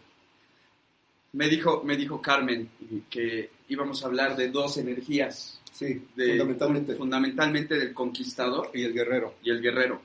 me 1.34 1.48
dijo 1.50 1.82
me 1.84 1.95
dijo 1.98 2.21
Carmen 2.21 2.69
que 3.10 3.50
íbamos 3.69 4.04
a 4.04 4.08
hablar 4.08 4.36
de 4.36 4.50
dos 4.50 4.78
energías, 4.78 5.60
Sí, 5.75 6.01
de, 6.15 6.29
fundamentalmente. 6.38 6.95
fundamentalmente 6.95 7.75
del 7.77 7.93
conquistador 7.93 8.69
Y 8.73 8.83
el 8.83 8.93
guerrero. 8.93 9.33
y 9.43 9.49
el 9.49 9.61
guerrero. 9.61 10.01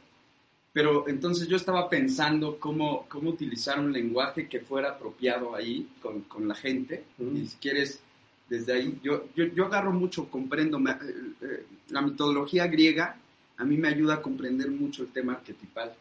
Pero 0.72 1.06
entonces 1.08 1.46
yo 1.46 1.56
estaba 1.56 1.88
pensando 1.88 2.58
cómo, 2.58 3.06
cómo 3.08 3.30
utilizar 3.30 3.78
un 3.78 3.92
lenguaje 3.92 4.48
que 4.48 4.58
fuera 4.60 4.90
apropiado 4.90 5.54
ahí 5.54 5.88
con, 6.02 6.22
con 6.22 6.48
la 6.48 6.54
gente. 6.56 7.04
Y 7.20 7.46
si 7.46 7.56
quieres, 7.58 8.00
desde 8.48 8.72
ahí, 8.72 8.98
yo, 9.02 9.26
yo, 9.36 9.44
yo 9.46 9.66
agarro 9.66 9.92
mucho, 9.92 10.28
comprendo 10.28 10.78
me- 10.80 10.90
eh, 10.92 10.96
eh, 11.42 11.64
la 11.90 12.02
mitología 12.02 12.66
griega, 12.66 13.16
a 13.56 13.64
mí 13.64 13.76
me 13.76 13.88
ayuda 13.88 14.14
a 14.14 14.22
comprender 14.22 14.70
mucho 14.70 15.02
el 15.02 15.08
tema 15.10 15.34
arquetipal. 15.34 15.92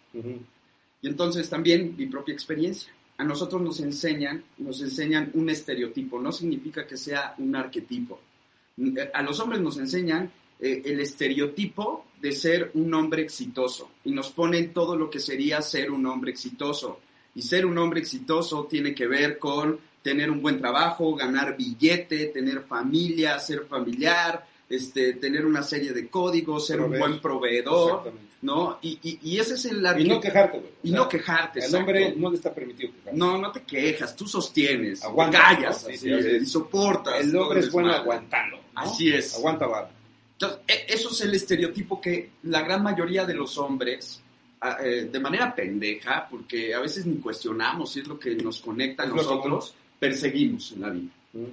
Y 1.01 1.07
entonces 1.07 1.47
también 1.49 1.95
mi 1.95 2.07
propia 2.07 2.33
experiencia. 2.33 2.91
A 3.17 3.23
nosotros 3.23 3.61
nos 3.61 3.79
enseñan, 3.81 4.43
nos 4.57 4.81
enseñan 4.81 5.29
un 5.33 5.49
estereotipo, 5.49 6.19
no 6.19 6.31
significa 6.31 6.87
que 6.87 6.95
sea 6.97 7.35
un 7.37 7.55
arquetipo. 7.55 8.19
A 9.13 9.21
los 9.21 9.39
hombres 9.39 9.61
nos 9.61 9.77
enseñan 9.77 10.31
eh, 10.59 10.81
el 10.85 10.99
estereotipo 10.99 12.05
de 12.21 12.31
ser 12.31 12.71
un 12.73 12.93
hombre 12.93 13.21
exitoso 13.21 13.91
y 14.03 14.11
nos 14.11 14.29
ponen 14.31 14.73
todo 14.73 14.95
lo 14.95 15.09
que 15.09 15.19
sería 15.19 15.61
ser 15.61 15.91
un 15.91 16.05
hombre 16.05 16.31
exitoso. 16.31 16.99
Y 17.35 17.41
ser 17.41 17.65
un 17.65 17.77
hombre 17.77 18.01
exitoso 18.01 18.65
tiene 18.65 18.93
que 18.93 19.07
ver 19.07 19.37
con 19.37 19.79
tener 20.01 20.31
un 20.31 20.41
buen 20.41 20.59
trabajo, 20.59 21.15
ganar 21.15 21.55
billete, 21.55 22.27
tener 22.27 22.61
familia, 22.61 23.39
ser 23.39 23.65
familiar, 23.65 24.45
este, 24.67 25.13
tener 25.13 25.45
una 25.45 25.63
serie 25.63 25.93
de 25.93 26.07
códigos, 26.07 26.67
ser 26.67 26.77
Proveer. 26.77 27.01
un 27.01 27.07
buen 27.09 27.21
proveedor, 27.21 27.89
Exactamente. 27.89 28.28
¿No? 28.41 28.79
Y, 28.81 28.97
y- 29.03 29.19
y 29.21 29.37
ese 29.39 29.55
es 29.55 29.65
el 29.65 29.85
Y 29.99 30.07
no 30.07 30.19
quejarte, 30.21 30.59
güey. 30.59 30.69
O 30.71 30.75
Y 30.83 30.89
sea, 30.89 30.97
no 30.99 31.09
quejarte. 31.09 31.59
Exacto. 31.59 31.77
hombre 31.77 32.13
no 32.15 32.29
le 32.29 32.35
está 32.37 32.53
permitido 32.53 32.91
quejarse. 32.93 33.17
No, 33.17 33.37
no 33.37 33.51
te 33.51 33.63
quejas, 33.63 34.15
tú 34.15 34.27
sostienes, 34.27 35.03
Aguanta, 35.03 35.39
callas, 35.39 35.83
¿no? 35.83 35.89
Sí, 35.89 35.95
así, 35.95 36.07
sí, 36.07 36.13
así 36.13 36.27
es. 36.29 36.43
y 36.43 36.45
soportas. 36.45 37.19
El 37.19 37.35
hombre 37.35 37.59
es 37.59 37.71
bueno 37.71 37.91
aguantando. 37.93 38.57
¿no? 38.57 38.63
Así 38.75 39.11
es. 39.13 39.35
Aguanta 39.35 39.67
vara. 39.67 39.89
Entonces, 40.33 40.59
e- 40.67 40.85
eso 40.93 41.09
es 41.11 41.21
el 41.21 41.35
estereotipo 41.35 41.99
que 41.99 42.29
la 42.43 42.61
gran 42.61 42.81
mayoría 42.81 43.25
de 43.25 43.33
los 43.33 43.57
hombres, 43.57 44.21
a- 44.61 44.77
eh, 44.85 45.09
de 45.11 45.19
manera 45.19 45.53
pendeja, 45.53 46.27
porque 46.29 46.73
a 46.73 46.79
veces 46.79 47.05
ni 47.05 47.17
cuestionamos 47.17 47.91
si 47.91 47.99
es 47.99 48.07
lo 48.07 48.17
que 48.17 48.35
nos 48.35 48.61
conecta 48.61 49.03
a 49.03 49.07
nosotros, 49.07 49.73
perseguimos 49.99 50.71
en 50.71 50.81
la 50.81 50.89
vida. 50.89 51.11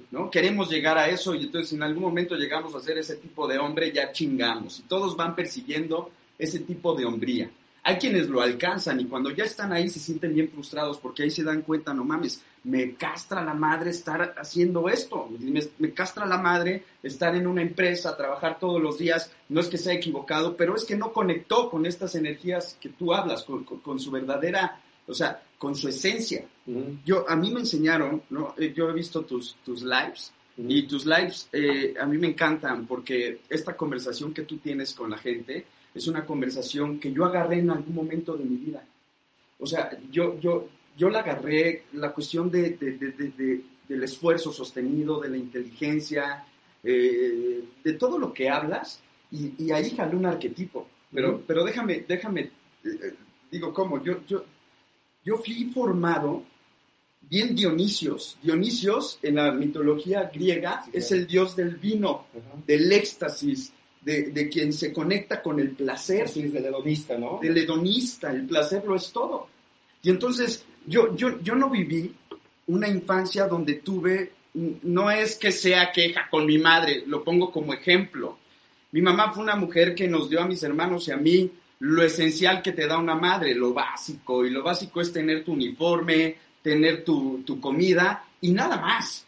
¿no? 0.09 0.31
Queremos 0.31 0.69
llegar 0.71 0.97
a 0.97 1.07
eso 1.07 1.35
y 1.35 1.43
entonces 1.43 1.73
en 1.73 1.83
algún 1.83 2.01
momento 2.01 2.35
llegamos 2.35 2.73
a 2.73 2.79
ser 2.79 2.97
ese 2.97 3.17
tipo 3.17 3.47
de 3.47 3.59
hombre, 3.59 3.91
ya 3.91 4.11
chingamos. 4.11 4.79
Y 4.79 4.83
todos 4.83 5.15
van 5.15 5.35
persiguiendo 5.35 6.09
ese 6.37 6.59
tipo 6.59 6.93
de 6.95 7.05
hombría. 7.05 7.49
Hay 7.83 7.95
quienes 7.95 8.27
lo 8.27 8.41
alcanzan 8.41 8.99
y 8.99 9.05
cuando 9.05 9.31
ya 9.31 9.45
están 9.45 9.71
ahí 9.71 9.87
se 9.87 9.99
sienten 10.01 10.33
bien 10.35 10.49
frustrados 10.49 10.97
porque 10.97 11.23
ahí 11.23 11.31
se 11.31 11.43
dan 11.43 11.61
cuenta, 11.61 11.93
no 11.93 12.03
mames, 12.03 12.41
me 12.65 12.95
castra 12.95 13.41
la 13.45 13.53
madre 13.53 13.91
estar 13.91 14.35
haciendo 14.37 14.89
esto, 14.89 15.29
me, 15.39 15.61
me 15.79 15.93
castra 15.93 16.25
la 16.25 16.37
madre 16.37 16.83
estar 17.01 17.33
en 17.33 17.47
una 17.47 17.61
empresa, 17.61 18.17
trabajar 18.17 18.59
todos 18.59 18.81
los 18.81 18.97
días, 18.97 19.31
no 19.47 19.61
es 19.61 19.67
que 19.67 19.77
sea 19.77 19.93
equivocado, 19.93 20.57
pero 20.57 20.75
es 20.75 20.83
que 20.83 20.97
no 20.97 21.13
conectó 21.13 21.69
con 21.69 21.85
estas 21.85 22.13
energías 22.15 22.77
que 22.81 22.89
tú 22.89 23.13
hablas, 23.13 23.43
con, 23.45 23.63
con- 23.63 23.79
con 23.79 23.99
su 24.01 24.11
verdadera, 24.11 24.81
o 25.07 25.13
sea, 25.13 25.41
con 25.57 25.73
su 25.73 25.87
esencia. 25.87 26.43
Ujú. 26.65 26.97
Yo, 27.05 27.25
a 27.29 27.37
mí 27.37 27.51
me 27.51 27.61
enseñaron, 27.61 28.21
¿no? 28.31 28.53
Eh, 28.57 28.73
yo 28.75 28.89
he 28.89 28.93
visto 28.93 29.21
tus, 29.21 29.55
tus 29.63 29.81
lives 29.83 30.33
Ujú. 30.57 30.67
y 30.69 30.83
tus 30.87 31.05
lives 31.05 31.47
eh, 31.53 31.93
a 31.97 32.05
mí 32.05 32.17
me 32.17 32.27
encantan 32.27 32.85
porque 32.85 33.39
esta 33.47 33.77
conversación 33.77 34.33
que 34.33 34.41
tú 34.41 34.57
tienes 34.57 34.93
con 34.93 35.09
la 35.09 35.17
gente 35.17 35.65
es 35.97 36.07
una 36.07 36.25
conversación 36.25 36.99
que 36.99 37.11
yo 37.11 37.25
agarré 37.25 37.59
en 37.59 37.69
algún 37.71 37.95
momento 37.95 38.35
de 38.37 38.45
mi 38.45 38.57
vida. 38.57 38.83
O 39.59 39.65
sea, 39.65 39.89
yo, 40.11 40.39
yo, 40.39 40.67
yo 40.97 41.09
la 41.09 41.19
agarré, 41.19 41.83
la 41.93 42.11
cuestión 42.13 42.49
de, 42.51 42.71
de- 42.71 42.91
de- 42.97 43.11
de- 43.11 43.29
de- 43.31 43.61
del 43.87 44.03
esfuerzo 44.03 44.51
sostenido, 44.51 45.19
de 45.19 45.29
la 45.29 45.37
inteligencia, 45.37 46.45
eh, 46.83 47.63
de 47.83 47.93
todo 47.93 48.19
lo 48.19 48.33
que 48.33 48.49
hablas, 48.49 49.01
y, 49.31 49.53
y 49.63 49.71
ahí 49.71 49.89
jalé 49.91 50.15
un 50.15 50.25
arquetipo. 50.25 50.87
Pero, 51.11 51.41
pero 51.47 51.63
déjame, 51.63 52.03
déjame, 52.07 52.41
eh, 52.41 52.51
eh, 52.83 53.13
digo, 53.51 53.73
¿cómo? 53.73 54.03
Yo, 54.03 54.25
yo, 54.27 54.43
yo 55.23 55.37
fui 55.37 55.71
formado 55.73 56.43
bien 57.21 57.55
Dionisios. 57.55 58.37
Dionisios 58.43 59.19
en 59.23 59.35
la 59.35 59.51
mitología 59.51 60.29
griega 60.33 60.83
Sí, 60.85 60.91
es 60.93 61.11
el 61.11 61.25
dios 61.27 61.55
del 61.55 61.75
vino, 61.77 62.25
del 62.65 62.91
éxtasis, 62.91 63.73
de, 64.07 64.31
de 64.31 64.47
quien 64.47 64.71
se 64.71 64.93
conecta 64.93 65.41
con 65.41 65.59
el 65.59 65.71
placer, 65.71 66.23
Así 66.23 66.43
es 66.43 66.53
del 66.53 66.63
hedonista, 66.63 67.17
¿no? 67.17 67.39
del 67.41 67.57
hedonista, 67.57 68.31
el 68.31 68.45
placer 68.45 68.85
lo 68.85 68.95
es 68.95 69.11
todo. 69.11 69.49
Y 70.01 70.09
entonces 70.09 70.63
yo, 70.85 71.13
yo, 71.13 71.41
yo 71.41 71.55
no 71.55 71.69
viví 71.69 72.15
una 72.67 72.87
infancia 72.87 73.47
donde 73.47 73.73
tuve, 73.75 74.31
no 74.53 75.11
es 75.11 75.35
que 75.35 75.51
sea 75.51 75.91
queja 75.91 76.29
con 76.31 76.45
mi 76.45 76.57
madre, 76.57 77.03
lo 77.05 77.21
pongo 77.21 77.51
como 77.51 77.73
ejemplo. 77.73 78.37
Mi 78.93 79.01
mamá 79.01 79.33
fue 79.33 79.43
una 79.43 79.57
mujer 79.57 79.93
que 79.93 80.07
nos 80.07 80.29
dio 80.29 80.41
a 80.41 80.47
mis 80.47 80.63
hermanos 80.63 81.05
y 81.09 81.11
a 81.11 81.17
mí 81.17 81.51
lo 81.79 82.01
esencial 82.01 82.61
que 82.61 82.71
te 82.71 82.87
da 82.87 82.97
una 82.97 83.15
madre, 83.15 83.53
lo 83.53 83.73
básico, 83.73 84.45
y 84.45 84.51
lo 84.51 84.63
básico 84.63 85.01
es 85.01 85.11
tener 85.11 85.43
tu 85.43 85.51
uniforme, 85.51 86.37
tener 86.61 87.03
tu, 87.03 87.43
tu 87.45 87.59
comida 87.59 88.23
y 88.39 88.51
nada 88.51 88.77
más. 88.77 89.26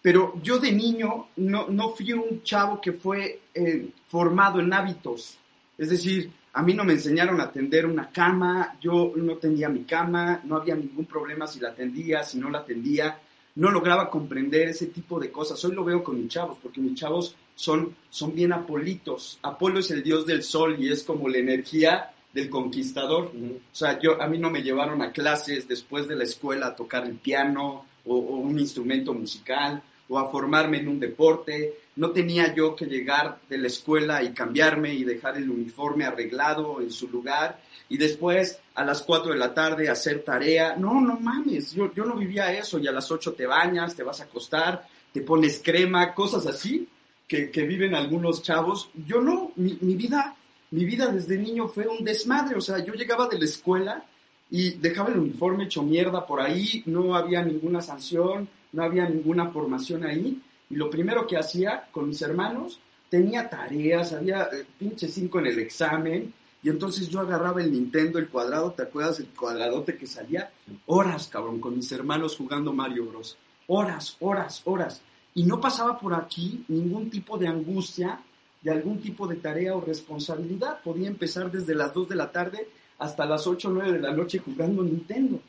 Pero 0.00 0.40
yo 0.42 0.58
de 0.58 0.72
niño 0.72 1.28
no, 1.36 1.68
no 1.68 1.90
fui 1.90 2.12
un 2.12 2.42
chavo 2.42 2.80
que 2.80 2.92
fue 2.92 3.40
eh, 3.54 3.88
formado 4.08 4.60
en 4.60 4.72
hábitos. 4.72 5.36
Es 5.76 5.90
decir, 5.90 6.30
a 6.52 6.62
mí 6.62 6.74
no 6.74 6.84
me 6.84 6.94
enseñaron 6.94 7.40
a 7.40 7.50
tender 7.50 7.86
una 7.86 8.10
cama, 8.10 8.76
yo 8.80 9.12
no 9.16 9.36
tendía 9.36 9.68
mi 9.68 9.84
cama, 9.84 10.40
no 10.44 10.56
había 10.56 10.74
ningún 10.74 11.04
problema 11.04 11.46
si 11.46 11.60
la 11.60 11.74
tendía, 11.74 12.22
si 12.22 12.38
no 12.38 12.50
la 12.50 12.64
tendía. 12.64 13.18
No 13.56 13.70
lograba 13.70 14.08
comprender 14.08 14.68
ese 14.68 14.86
tipo 14.86 15.18
de 15.18 15.32
cosas. 15.32 15.64
Hoy 15.64 15.74
lo 15.74 15.84
veo 15.84 16.02
con 16.02 16.20
mis 16.20 16.28
chavos, 16.28 16.58
porque 16.62 16.80
mis 16.80 16.94
chavos 16.94 17.34
son, 17.54 17.94
son 18.08 18.34
bien 18.34 18.52
apolitos. 18.52 19.38
Apolo 19.42 19.80
es 19.80 19.90
el 19.90 20.02
dios 20.02 20.26
del 20.26 20.44
sol 20.44 20.76
y 20.78 20.92
es 20.92 21.02
como 21.02 21.28
la 21.28 21.38
energía 21.38 22.12
del 22.32 22.48
conquistador. 22.48 23.32
O 23.34 23.74
sea, 23.74 23.98
yo, 23.98 24.20
a 24.22 24.28
mí 24.28 24.38
no 24.38 24.50
me 24.50 24.62
llevaron 24.62 25.02
a 25.02 25.12
clases 25.12 25.66
después 25.66 26.06
de 26.06 26.16
la 26.16 26.24
escuela 26.24 26.68
a 26.68 26.76
tocar 26.76 27.04
el 27.04 27.16
piano 27.16 27.84
o, 28.08 28.16
un 28.16 28.58
instrumento 28.58 29.14
musical 29.14 29.82
o 30.08 30.18
a 30.18 30.30
formarme 30.30 30.78
en 30.78 30.88
un 30.88 30.98
deporte. 30.98 31.74
No 31.96 32.10
tenía 32.10 32.54
yo 32.54 32.74
que 32.74 32.86
llegar 32.86 33.38
de 33.48 33.58
la 33.58 33.66
escuela 33.66 34.22
y 34.22 34.32
cambiarme 34.32 34.94
y 34.94 35.04
dejar 35.04 35.36
el 35.36 35.50
uniforme 35.50 36.04
arreglado 36.04 36.80
en 36.80 36.90
su 36.90 37.08
lugar 37.08 37.60
y 37.88 37.96
después 37.96 38.58
a 38.74 38.84
las 38.84 39.02
4 39.02 39.32
de 39.32 39.38
la 39.38 39.52
tarde 39.52 39.88
hacer 39.88 40.22
tarea. 40.22 40.76
No, 40.76 41.00
no 41.00 41.18
mames, 41.20 41.72
yo, 41.72 41.92
yo 41.94 42.04
no 42.04 42.16
vivía 42.16 42.52
eso 42.52 42.78
y 42.78 42.86
a 42.86 42.92
las 42.92 43.10
8 43.10 43.34
te 43.34 43.46
bañas, 43.46 43.94
te 43.94 44.02
vas 44.02 44.20
a 44.20 44.24
acostar, 44.24 44.86
te 45.12 45.20
pones 45.20 45.60
crema, 45.62 46.14
cosas 46.14 46.46
así 46.46 46.88
que, 47.26 47.50
que 47.50 47.62
viven 47.62 47.94
algunos 47.94 48.42
chavos. 48.42 48.90
Yo 49.06 49.20
no, 49.20 49.52
mi, 49.56 49.76
mi 49.80 49.94
vida 49.94 50.34
mi 50.70 50.84
vida 50.84 51.06
desde 51.06 51.38
niño 51.38 51.68
fue 51.68 51.86
un 51.86 52.04
desmadre, 52.04 52.56
o 52.56 52.60
sea, 52.60 52.84
yo 52.84 52.92
llegaba 52.92 53.26
de 53.26 53.38
la 53.38 53.44
escuela 53.46 54.04
y 54.50 54.70
dejaba 54.70 55.10
el 55.10 55.18
uniforme 55.18 55.64
hecho 55.64 55.82
mierda 55.82 56.26
por 56.26 56.40
ahí, 56.40 56.82
no 56.86 57.14
había 57.14 57.42
ninguna 57.42 57.80
sanción, 57.80 58.48
no 58.72 58.82
había 58.82 59.08
ninguna 59.08 59.50
formación 59.50 60.04
ahí, 60.04 60.40
y 60.70 60.74
lo 60.76 60.90
primero 60.90 61.26
que 61.26 61.36
hacía 61.36 61.88
con 61.90 62.08
mis 62.08 62.20
hermanos, 62.22 62.80
tenía 63.08 63.48
tareas, 63.48 64.12
había 64.12 64.44
eh, 64.44 64.66
pinche 64.78 65.08
cinco 65.08 65.38
en 65.38 65.46
el 65.46 65.58
examen, 65.58 66.32
y 66.62 66.68
entonces 66.68 67.08
yo 67.08 67.20
agarraba 67.20 67.62
el 67.62 67.70
Nintendo, 67.70 68.18
el 68.18 68.28
cuadrado, 68.28 68.72
¿te 68.72 68.82
acuerdas? 68.82 69.20
El 69.20 69.28
cuadradote 69.28 69.96
que 69.96 70.06
salía, 70.06 70.50
horas, 70.86 71.28
cabrón, 71.28 71.60
con 71.60 71.76
mis 71.76 71.90
hermanos 71.92 72.36
jugando 72.36 72.72
Mario 72.72 73.06
Bros. 73.06 73.38
Horas, 73.68 74.16
horas, 74.20 74.62
horas. 74.64 75.00
Y 75.34 75.44
no 75.44 75.60
pasaba 75.60 75.98
por 75.98 76.14
aquí 76.14 76.64
ningún 76.68 77.10
tipo 77.10 77.38
de 77.38 77.46
angustia 77.46 78.20
de 78.60 78.70
algún 78.72 79.00
tipo 79.00 79.28
de 79.28 79.36
tarea 79.36 79.76
o 79.76 79.80
responsabilidad. 79.80 80.80
Podía 80.82 81.06
empezar 81.06 81.50
desde 81.50 81.76
las 81.76 81.94
2 81.94 82.08
de 82.08 82.16
la 82.16 82.32
tarde 82.32 82.68
hasta 82.98 83.24
las 83.24 83.46
8 83.46 83.68
o 83.68 83.72
9 83.72 83.92
de 83.92 84.00
la 84.00 84.12
noche 84.12 84.38
jugando 84.38 84.82
Nintendo. 84.82 85.40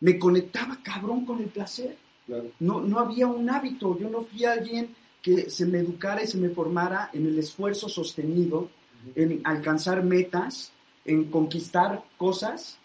Me 0.00 0.18
conectaba 0.18 0.78
cabrón 0.82 1.24
con 1.24 1.40
el 1.40 1.48
placer. 1.48 1.96
Claro. 2.26 2.50
No, 2.60 2.80
no 2.80 2.98
había 2.98 3.26
un 3.26 3.48
hábito. 3.50 3.98
Yo 3.98 4.08
no 4.08 4.22
fui 4.22 4.44
alguien 4.44 4.94
que 5.22 5.50
se 5.50 5.66
me 5.66 5.78
educara 5.78 6.22
y 6.22 6.26
se 6.26 6.38
me 6.38 6.50
formara 6.50 7.10
en 7.12 7.26
el 7.26 7.38
esfuerzo 7.38 7.88
sostenido, 7.88 8.70
en 9.14 9.40
alcanzar 9.44 10.02
metas, 10.02 10.72
en 11.04 11.30
conquistar 11.30 12.04
cosas. 12.16 12.78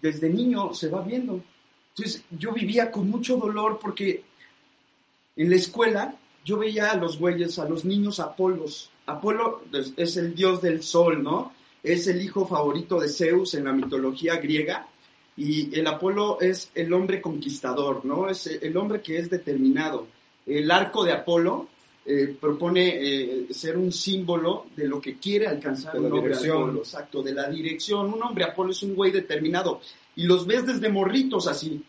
Desde 0.00 0.30
niño 0.30 0.72
se 0.74 0.88
va 0.88 1.02
viendo. 1.02 1.42
Entonces 1.94 2.24
yo 2.30 2.52
vivía 2.52 2.90
con 2.90 3.10
mucho 3.10 3.36
dolor 3.36 3.78
porque 3.80 4.24
en 5.36 5.50
la 5.50 5.56
escuela 5.56 6.14
yo 6.44 6.58
veía 6.58 6.90
a 6.90 6.96
los 6.96 7.18
güeyes, 7.18 7.58
a 7.58 7.68
los 7.68 7.84
niños 7.84 8.20
Apolos. 8.20 8.90
Apolo 9.06 9.62
es, 9.72 9.92
es 9.96 10.16
el 10.16 10.34
dios 10.34 10.62
del 10.62 10.82
sol, 10.82 11.22
¿no? 11.22 11.52
Es 11.82 12.06
el 12.06 12.22
hijo 12.22 12.46
favorito 12.46 13.00
de 13.00 13.08
Zeus 13.08 13.54
en 13.54 13.64
la 13.64 13.72
mitología 13.72 14.36
griega. 14.36 14.86
Y 15.36 15.74
el 15.78 15.86
Apolo 15.86 16.38
es 16.40 16.70
el 16.74 16.92
hombre 16.92 17.20
conquistador, 17.22 18.04
¿no? 18.04 18.28
Es 18.28 18.46
el 18.46 18.76
hombre 18.76 19.00
que 19.00 19.18
es 19.18 19.30
determinado. 19.30 20.06
El 20.46 20.70
arco 20.70 21.04
de 21.04 21.12
Apolo 21.12 21.68
eh, 22.04 22.36
propone 22.38 22.98
eh, 23.00 23.46
ser 23.50 23.78
un 23.78 23.90
símbolo 23.92 24.66
de 24.76 24.86
lo 24.88 25.00
que 25.00 25.16
quiere 25.16 25.46
alcanzar 25.46 25.94
De 25.94 26.00
la 26.00 26.06
un 26.08 26.12
hombre. 26.18 26.34
Apolo, 26.34 26.78
exacto, 26.80 27.22
de 27.22 27.32
la 27.32 27.48
dirección. 27.48 28.12
Un 28.12 28.22
hombre 28.22 28.44
Apolo 28.44 28.72
es 28.72 28.82
un 28.82 28.94
güey 28.94 29.10
determinado. 29.10 29.80
Y 30.16 30.24
los 30.24 30.46
ves 30.46 30.66
desde 30.66 30.88
morritos 30.90 31.46
así. 31.46 31.82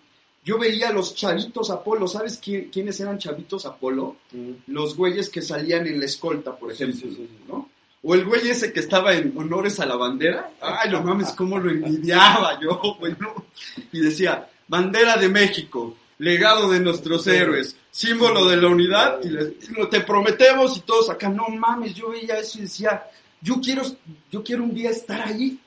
Yo 0.45 0.57
veía 0.57 0.89
a 0.89 0.93
los 0.93 1.13
chavitos 1.15 1.69
Apolo. 1.69 2.07
¿Sabes 2.07 2.39
quién- 2.41 2.69
quiénes 2.69 2.99
eran 3.01 3.17
chavitos 3.17 3.65
Apolo? 3.65 4.15
Ujú. 4.33 4.55
Los 4.67 4.95
güeyes 4.95 5.29
que 5.29 5.41
salían 5.41 5.85
en 5.87 5.99
la 5.99 6.05
escolta, 6.05 6.55
por 6.55 6.71
ejemplo, 6.71 6.99
sí, 7.01 7.09
sí, 7.09 7.27
sí. 7.29 7.29
¿no? 7.47 7.69
O 8.03 8.13
el 8.15 8.25
güey 8.25 8.49
ese 8.49 8.73
que 8.73 8.81
estaba 8.81 9.13
en 9.13 9.33
honores 9.37 9.79
a 9.79 9.85
la 9.85 9.95
bandera. 9.95 10.51
Ay, 10.61 10.91
no 10.91 11.01
mames, 11.01 11.31
cómo 11.31 11.57
lo 11.57 11.71
envidiaba 11.71 12.59
yo, 12.61 12.79
güey. 12.99 13.15
¿no? 13.19 13.45
Y 13.91 14.01
decía, 14.01 14.49
bandera 14.67 15.15
de 15.15 15.29
México, 15.29 15.95
legado 16.17 16.69
de 16.69 16.79
nuestros 16.81 17.25
héroes, 17.27 17.77
símbolo 17.91 18.45
de 18.47 18.57
la 18.57 18.67
unidad. 18.67 19.19
Y, 19.23 19.29
le- 19.29 19.55
y 19.61 19.73
lo 19.73 19.87
te 19.87 20.01
prometemos 20.01 20.75
y 20.77 20.81
todos 20.81 21.09
acá, 21.09 21.29
no 21.29 21.47
mames, 21.47 21.93
yo 21.95 22.09
veía 22.09 22.37
eso 22.39 22.59
y 22.59 22.63
decía, 22.63 23.03
yo 23.41 23.61
quiero, 23.61 23.83
yo 24.31 24.43
quiero 24.43 24.63
un 24.63 24.73
día 24.73 24.89
estar 24.89 25.21
ahí. 25.21 25.57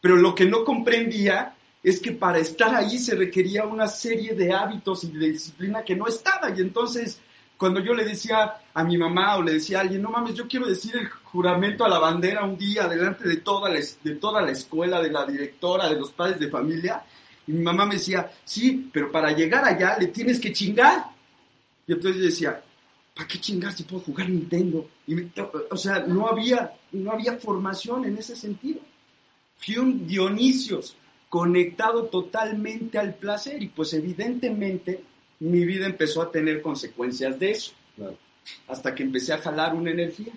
Pero 0.00 0.16
lo 0.16 0.34
que 0.34 0.46
no 0.46 0.64
comprendía 0.64 1.54
es 1.82 1.98
que 2.00 2.12
para 2.12 2.38
estar 2.38 2.74
ahí 2.74 2.98
se 2.98 3.14
requería 3.16 3.64
una 3.64 3.88
serie 3.88 4.34
de 4.34 4.52
hábitos 4.52 5.04
y 5.04 5.08
de 5.10 5.30
disciplina 5.32 5.82
que 5.82 5.96
no 5.96 6.06
estaba. 6.06 6.50
Y 6.56 6.60
entonces, 6.60 7.18
cuando 7.60 7.80
yo 7.80 7.92
le 7.92 8.06
decía 8.06 8.54
a 8.72 8.82
mi 8.84 8.96
mamá 8.96 9.36
o 9.36 9.42
le 9.42 9.52
decía 9.52 9.78
a 9.78 9.80
alguien, 9.82 10.00
no 10.00 10.08
mames, 10.08 10.34
yo 10.34 10.48
quiero 10.48 10.66
decir 10.66 10.96
el 10.96 11.10
juramento 11.10 11.84
a 11.84 11.90
la 11.90 11.98
bandera 11.98 12.42
un 12.42 12.56
día 12.56 12.88
delante 12.88 13.28
de 13.28 13.36
toda 13.36 13.68
la, 13.68 13.78
de 14.02 14.14
toda 14.14 14.40
la 14.40 14.50
escuela, 14.50 15.02
de 15.02 15.10
la 15.10 15.26
directora, 15.26 15.86
de 15.90 15.96
los 16.00 16.10
padres 16.12 16.40
de 16.40 16.48
familia, 16.48 17.04
y 17.46 17.52
mi 17.52 17.62
mamá 17.62 17.84
me 17.84 17.96
decía, 17.96 18.32
sí, 18.46 18.88
pero 18.90 19.12
para 19.12 19.32
llegar 19.32 19.62
allá 19.66 19.98
le 20.00 20.06
tienes 20.06 20.40
que 20.40 20.54
chingar. 20.54 21.04
Y 21.86 21.92
entonces 21.92 22.20
yo 22.22 22.26
decía, 22.28 22.62
¿para 23.14 23.28
qué 23.28 23.38
chingar 23.38 23.74
si 23.74 23.82
puedo 23.82 24.04
jugar 24.04 24.30
Nintendo? 24.30 24.88
Y 25.06 25.14
me- 25.16 25.30
o 25.70 25.76
sea, 25.76 25.98
no 26.06 26.28
había, 26.28 26.72
no 26.92 27.12
había 27.12 27.36
formación 27.36 28.06
en 28.06 28.16
ese 28.16 28.36
sentido. 28.36 28.80
Fui 29.56 29.76
un 29.76 30.06
Dionisios, 30.06 30.96
conectado 31.28 32.04
totalmente 32.06 32.98
al 32.98 33.14
placer 33.16 33.62
y 33.62 33.68
pues 33.68 33.92
evidentemente 33.92 35.04
mi 35.40 35.64
vida 35.64 35.86
empezó 35.86 36.22
a 36.22 36.30
tener 36.30 36.62
consecuencias 36.62 37.38
de 37.38 37.50
eso, 37.50 37.72
Claro. 37.96 38.16
hasta 38.68 38.94
que 38.94 39.02
empecé 39.02 39.32
a 39.32 39.38
jalar 39.38 39.74
una 39.74 39.90
energía. 39.90 40.32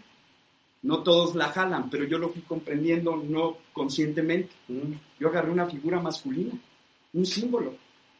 No 0.81 1.01
todos 1.01 1.33
la 1.35 1.47
jalan, 1.47 1.89
pero 1.89 2.03
yo 2.03 2.17
lo 2.17 2.29
fui 2.29 2.41
comprendiendo 2.41 3.15
no 3.15 3.57
conscientemente. 3.71 4.51
Mm. 4.67 4.93
Yo 5.19 5.29
agarré 5.29 5.49
una 5.51 5.65
figura 5.65 6.01
masculina, 6.01 6.51
un 7.13 7.25
símbolo, 7.25 7.75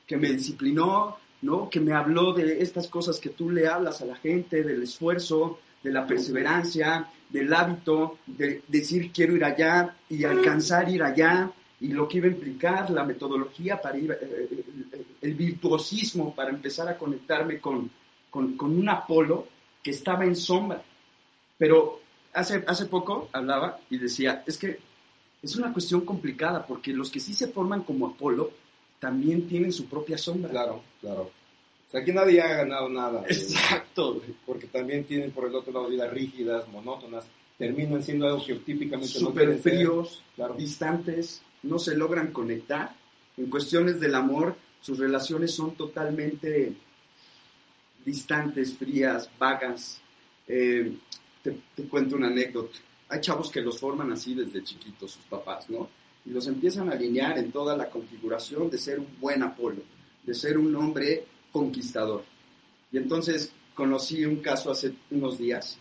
que 0.08 0.16
me 0.16 0.32
disciplinó, 0.32 1.18
¿no? 1.42 1.70
que 1.70 1.82
me 1.82 1.94
habló 1.94 2.32
de 2.34 2.62
estas 2.62 2.88
cosas 2.88 3.20
que 3.20 3.30
tú 3.30 3.50
le 3.50 3.68
hablas 3.68 4.02
a 4.02 4.06
la 4.06 4.16
gente, 4.16 4.64
del 4.64 4.84
esfuerzo, 4.84 5.60
de 5.84 5.92
la 5.92 6.08
perseverancia, 6.08 7.10
del 7.30 7.54
hábito, 7.54 8.20
de 8.26 8.62
decir 8.68 9.12
quiero 9.12 9.36
ir 9.36 9.44
allá 9.44 9.96
y 10.10 10.24
alcanzar 10.24 10.90
ir 10.90 11.04
allá, 11.04 11.52
y 11.84 11.90
lo 11.90 12.08
que 12.08 12.18
iba 12.18 12.28
a 12.28 12.32
implicar, 12.32 12.90
la 12.90 13.04
metodología 13.04 13.82
para 13.82 13.98
ir, 13.98 14.12
eh, 14.12 14.18
eh, 14.22 15.06
el 15.22 15.34
virtuosismo 15.36 16.34
para 16.34 16.50
empezar 16.50 16.88
a 16.88 16.98
conectarme 16.98 17.60
con, 17.60 17.90
con, 18.30 18.56
con 18.58 18.78
un 18.78 18.90
Apolo 18.90 19.48
que 19.84 19.92
estaba 19.92 20.24
en 20.26 20.36
sombra. 20.36 20.82
Pero 21.58 22.00
hace, 22.34 22.64
hace 22.66 22.86
poco 22.86 23.30
hablaba 23.34 23.80
y 23.90 23.98
decía, 23.98 24.44
es 24.48 24.58
que 24.58 24.80
es 25.42 25.56
una 25.58 25.74
cuestión 25.74 26.02
complicada 26.02 26.66
porque 26.66 26.94
los 26.94 27.10
que 27.12 27.20
sí 27.20 27.34
se 27.34 27.48
forman 27.50 27.84
como 27.84 28.08
Apolo 28.08 28.52
también 29.00 29.48
tienen 29.48 29.72
su 29.74 29.86
propia 29.88 30.18
sombra. 30.18 30.50
Claro, 30.50 30.82
claro. 31.02 31.24
O 31.88 31.92
sea, 31.92 32.02
aquí 32.02 32.12
nadie 32.14 32.42
ha 32.42 32.48
ganado 32.64 32.88
nada. 32.90 33.24
Exacto. 33.28 34.22
Porque 34.46 34.68
también 34.68 35.04
tienen 35.04 35.32
por 35.32 35.46
el 35.48 35.54
otro 35.56 35.74
lado 35.74 35.90
vidas 35.90 36.12
rígidas, 36.12 36.68
monótonas, 36.70 37.26
terminan 37.58 38.02
siendo 38.02 38.26
algo 38.26 38.44
que 38.46 38.56
típicamente 38.56 39.20
no 39.20 39.28
Súper 39.28 39.50
ser. 39.52 39.60
fríos, 39.60 40.24
Claro. 40.36 40.56
distantes, 40.56 41.42
no 41.64 41.80
se 41.80 41.96
logran 41.96 42.32
conectar. 42.32 42.96
En 43.38 43.50
cuestiones 43.50 44.00
del 44.00 44.16
amor, 44.16 44.56
sus 44.82 45.00
relaciones 45.00 45.54
son 45.54 45.76
totalmente 45.76 46.74
distantes, 48.06 48.74
frías, 48.76 49.30
vagas. 49.40 50.02
Eh, 50.48 50.96
te, 51.42 51.84
cuento 51.90 52.16
una 52.16 52.28
anécdota. 52.28 52.78
Hay 53.10 53.22
chavos 53.22 53.50
que 53.50 53.62
los 53.62 53.80
forman 53.80 54.12
así 54.12 54.34
desde 54.34 54.64
chiquitos, 54.64 55.12
sus 55.12 55.26
papás, 55.26 55.70
¿no? 55.70 55.90
Y 56.26 56.32
los 56.32 56.48
empiezan 56.48 56.90
a 56.90 56.94
alinear 56.94 57.38
en 57.38 57.52
toda 57.52 57.76
la 57.76 57.90
configuración 57.90 58.70
de 58.70 58.78
ser 58.78 59.00
un 59.00 59.20
buen 59.20 59.44
Apolo, 59.44 59.82
de 60.24 60.34
ser 60.34 60.58
un 60.58 60.76
hombre 60.76 61.26
conquistador. 61.52 62.24
Y 62.92 62.98
entonces 62.98 63.52
conocí 63.74 64.26
un 64.26 64.38
caso 64.38 64.72
hace 64.72 64.94
unos 65.12 65.38
días 65.38 65.78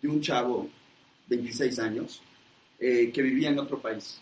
de 0.00 0.08
un 0.08 0.20
chavo, 0.20 0.68
26 1.28 1.78
años, 1.78 2.22
eh, 2.78 3.10
que 3.12 3.22
vivía 3.22 3.50
en 3.50 3.58
otro 3.58 3.80
país. 3.80 4.20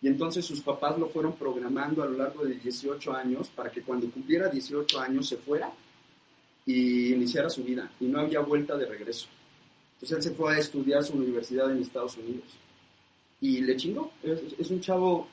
Y 0.00 0.06
entonces 0.06 0.44
sus 0.44 0.60
papás 0.60 0.96
lo 0.98 1.08
fueron 1.08 1.34
programando 1.36 2.02
a 2.02 2.06
lo 2.06 2.16
largo 2.18 2.44
de 2.44 2.54
18 2.54 3.12
años 3.12 3.48
para 3.48 3.70
que 3.70 3.82
cuando 3.82 4.08
cumpliera 4.10 4.48
18 4.48 5.00
años 5.00 5.28
se 5.28 5.36
fuera 5.36 5.72
y 6.64 7.12
iniciara 7.12 7.50
su 7.50 7.64
vida. 7.64 7.90
Y 8.00 8.04
no 8.06 8.20
había 8.20 8.40
vuelta 8.40 8.76
de 8.76 8.86
regreso. 8.86 9.26
Entonces 9.94 10.16
él 10.18 10.22
se 10.22 10.36
fue 10.36 10.54
a 10.54 10.58
estudiar 10.58 11.02
su 11.02 11.14
universidad 11.16 11.70
en 11.72 11.78
Estados 11.82 12.16
Unidos. 12.16 12.44
Y 13.40 13.60
le 13.60 13.76
chingó. 13.76 14.12
Es, 14.22 14.40
es 14.58 14.70
un 14.70 14.80
chavo 14.80 15.26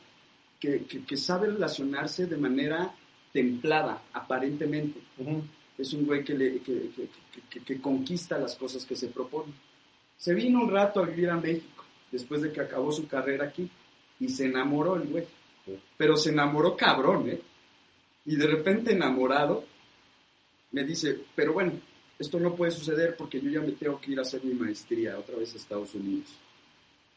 que, 0.60 0.84
que- 0.86 1.04
que 1.04 1.18
sabe 1.18 1.48
relacionarse 1.48 2.26
de 2.26 2.38
manera 2.38 2.92
templada, 3.32 4.02
aparentemente. 4.14 5.00
Es 5.78 5.94
un 5.94 6.06
güey 6.08 6.24
le- 6.24 6.62
que 6.62 7.82
conquista 7.82 8.40
las 8.40 8.56
cosas 8.56 8.86
que 8.86 8.96
se 8.96 9.08
propone. 9.10 9.54
Se 10.18 10.34
vino 10.34 10.62
un 10.64 10.72
rato 10.72 11.02
a 11.04 11.06
vivir 11.06 11.30
a 11.30 11.36
México 11.38 11.84
después 12.12 12.42
de 12.42 12.52
que 12.52 12.62
acabó 12.62 12.92
su 12.92 13.08
carrera 13.08 13.46
aquí 13.46 13.70
y 14.20 14.30
se 14.30 14.46
enamoró 14.46 14.96
el 14.96 15.08
güey. 15.08 15.26
Sí. 15.66 15.78
Pero 15.98 16.16
se 16.16 16.30
enamoró 16.30 16.76
cabrón, 16.76 17.30
¿eh? 17.30 17.42
Y 18.26 18.36
de 18.36 18.48
repente 18.48 18.92
enamorado 18.92 19.64
me 20.72 20.84
dice, 20.84 21.20
pero 21.36 21.54
bueno, 21.54 21.74
esto 22.18 22.40
no 22.40 22.56
puede 22.56 22.72
suceder 22.72 23.16
porque 23.18 23.40
yo 23.40 23.50
ya 23.50 23.62
me 23.62 23.72
tengo 23.74 24.00
que 24.00 24.12
ir 24.12 24.20
a 24.20 24.24
hacer 24.24 24.44
mi 24.44 24.54
maestría 24.54 25.18
otra 25.18 25.38
vez 25.38 25.54
a 25.54 25.58
Estados 25.58 25.94
Unidos. 25.96 26.30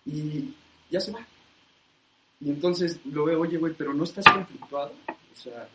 Y 0.05 0.55
ya 0.91 1.01
se 1.01 1.13
va. 1.13 1.27
Y 2.41 2.51
entonces 2.51 3.01
lo 3.07 3.25
veo, 3.25 3.41
oye, 3.41 3.59
güey, 3.59 3.75
pero 3.77 3.93
no 3.95 4.05
estás 4.05 4.25
conflictuado. 4.25 4.93
O 5.09 5.37
sea, 5.37 5.69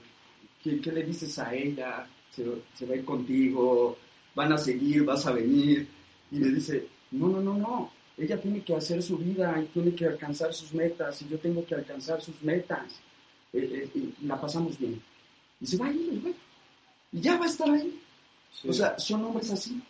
¿qué, 0.63 0.79
qué 0.79 0.91
le 0.91 1.03
dices 1.03 1.37
a 1.39 1.53
ella? 1.53 2.07
Se, 2.29 2.45
se 2.73 2.85
va 2.85 2.93
a 2.93 2.97
ir 2.97 3.05
contigo, 3.05 3.97
van 4.35 4.53
a 4.53 4.57
seguir, 4.57 5.03
vas 5.03 5.25
a 5.25 5.33
venir. 5.33 5.87
Y 6.31 6.39
le 6.39 6.49
dice, 6.49 6.87
no, 7.11 7.27
no, 7.27 7.41
no, 7.41 7.53
no. 7.55 7.91
Ella 8.17 8.39
tiene 8.39 8.61
que 8.61 8.75
hacer 8.75 9.01
su 9.01 9.17
vida 9.17 9.59
y 9.61 9.65
tiene 9.67 9.95
que 9.95 10.05
alcanzar 10.05 10.53
sus 10.53 10.73
metas 10.73 11.21
y 11.21 11.29
yo 11.29 11.39
tengo 11.39 11.65
que 11.65 11.75
alcanzar 11.75 12.21
sus 12.21 12.41
metas. 12.43 12.99
Eh, 13.51 13.89
eh, 13.95 14.13
y 14.21 14.25
la 14.25 14.39
pasamos 14.39 14.77
bien. 14.77 15.01
Y 15.59 15.65
se 15.65 15.77
va 15.77 15.87
a 15.87 15.91
ir, 15.91 16.09
el 16.09 16.21
güey. 16.21 16.35
Y 17.11 17.21
ya 17.21 17.37
va 17.37 17.45
a 17.45 17.49
estar 17.49 17.69
ahí. 17.69 17.99
Sí. 18.51 18.69
O 18.69 18.73
sea, 18.73 18.97
son 18.99 19.25
hombres 19.25 19.51
así. 19.51 19.81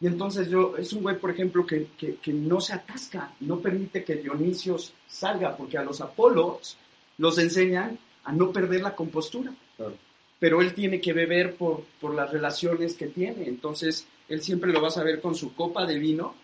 Y 0.00 0.06
entonces 0.06 0.48
yo, 0.48 0.76
es 0.78 0.92
un 0.94 1.02
güey, 1.02 1.18
por 1.18 1.30
ejemplo, 1.30 1.66
que, 1.66 1.88
que, 1.98 2.16
que 2.16 2.32
no 2.32 2.60
se 2.60 2.72
atasca, 2.72 3.34
no 3.40 3.60
permite 3.60 4.02
que 4.02 4.16
Dionisios 4.16 4.94
salga, 5.06 5.54
porque 5.56 5.76
a 5.76 5.84
los 5.84 6.00
Apolos 6.00 6.78
los 7.18 7.38
enseñan 7.38 7.98
a 8.24 8.32
no 8.32 8.50
perder 8.50 8.80
la 8.80 8.96
compostura. 8.96 9.52
Claro. 9.76 9.94
Pero 10.38 10.62
él 10.62 10.72
tiene 10.72 11.02
que 11.02 11.12
beber 11.12 11.54
por, 11.56 11.84
por 12.00 12.14
las 12.14 12.30
relaciones 12.30 12.94
que 12.94 13.08
tiene. 13.08 13.46
Entonces, 13.46 14.06
él 14.28 14.40
siempre 14.40 14.72
lo 14.72 14.80
vas 14.80 14.96
a 14.96 15.04
ver 15.04 15.20
con 15.20 15.34
su 15.34 15.54
copa 15.54 15.84
de 15.84 15.98
vino 15.98 16.34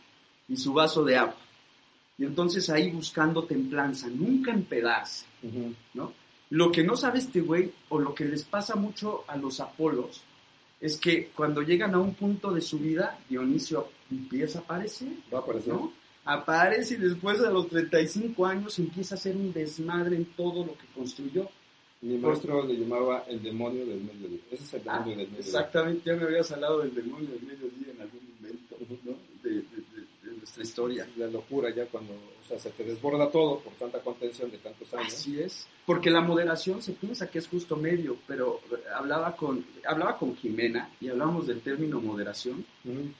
y 0.49 0.57
su 0.57 0.73
vaso 0.73 1.05
de 1.05 1.17
agua. 1.17 1.37
Y 2.19 2.25
entonces 2.25 2.71
ahí 2.71 2.91
buscando 2.91 3.45
templanza, 3.45 4.09
nunca 4.09 4.53
empedarse. 4.53 5.27
Ujú. 5.43 5.75
¿no? 5.95 6.13
Lo 6.51 6.71
que 6.73 6.83
no 6.85 6.97
sabe 6.97 7.19
este 7.19 7.41
güey, 7.41 7.73
o 7.89 7.99
lo 7.99 8.15
que 8.15 8.25
les 8.25 8.45
pasa 8.45 8.75
mucho 8.77 9.25
a 9.29 9.37
los 9.37 9.61
Apolos, 9.61 10.23
es 10.81 10.97
que 10.99 11.31
cuando 11.35 11.63
llegan 11.63 11.95
a 11.95 11.99
un 11.99 12.15
punto 12.15 12.53
de 12.53 12.61
su 12.61 12.79
vida, 12.79 13.19
Dionisio 13.29 13.89
empieza 14.11 14.61
a 14.61 14.63
aparecer, 14.63 15.09
Va 15.33 15.39
a 15.39 15.41
aparecer. 15.43 15.73
¿no? 15.75 15.93
Aparece 16.25 16.95
y 16.95 16.99
después 16.99 17.41
de 17.41 17.51
los 17.51 17.69
35 17.69 18.47
años 18.47 18.79
empieza 18.79 19.15
a 19.15 19.19
hacer 19.19 19.37
un 19.37 19.53
desmadre 19.53 20.17
en 20.17 20.25
todo 20.37 20.65
lo 20.65 20.73
que 20.77 20.87
construyó. 20.95 21.49
Mi 22.03 22.19
maestro 22.19 22.65
le 22.67 22.75
llamaba 22.79 23.25
el 23.29 23.43
demonio 23.43 23.87
del 23.87 24.01
mediodía. 24.03 24.41
Ese 24.51 24.65
es 24.65 24.75
el 24.75 24.83
Ah, 24.89 24.95
demonio 24.99 25.17
del 25.19 25.27
mediodía. 25.29 25.39
exactamente, 25.47 26.03
ya 26.05 26.17
me 26.17 26.25
habías 26.25 26.51
hablado 26.53 26.81
del 26.81 26.95
demonio 26.95 27.29
del 27.31 27.43
mediodía 27.43 27.93
en 27.95 28.01
algún 28.03 28.21
momento 28.37 28.77
¿no? 29.05 29.13
Nuestra 30.47 30.63
historia. 30.63 31.09
La 31.17 31.27
locura 31.27 31.71
ya 31.75 31.87
cuando 31.87 32.13
o 32.15 32.49
sea, 32.49 32.59
se 32.59 32.71
te 32.71 32.85
desborda 32.85 33.29
todo 33.31 33.59
por 33.59 33.73
tanta 33.75 33.99
contención 34.01 34.51
de 34.51 34.59
tantos 34.59 34.93
años. 34.95 35.13
Así 35.13 35.41
es. 35.41 35.67
Porque 35.85 36.09
la 36.09 36.21
moderación 36.21 36.81
se 36.81 36.93
piensa 36.93 37.29
que 37.29 37.41
es 37.41 37.49
justo 37.49 37.77
medio, 37.77 38.17
pero 38.27 38.61
hablaba 38.95 39.35
con, 39.35 39.67
hablaba 39.85 40.17
con 40.17 40.37
Jimena 40.37 40.91
y 41.01 41.09
hablábamos 41.09 41.49
del 41.49 41.61
término 41.61 42.01
moderación. 42.01 42.65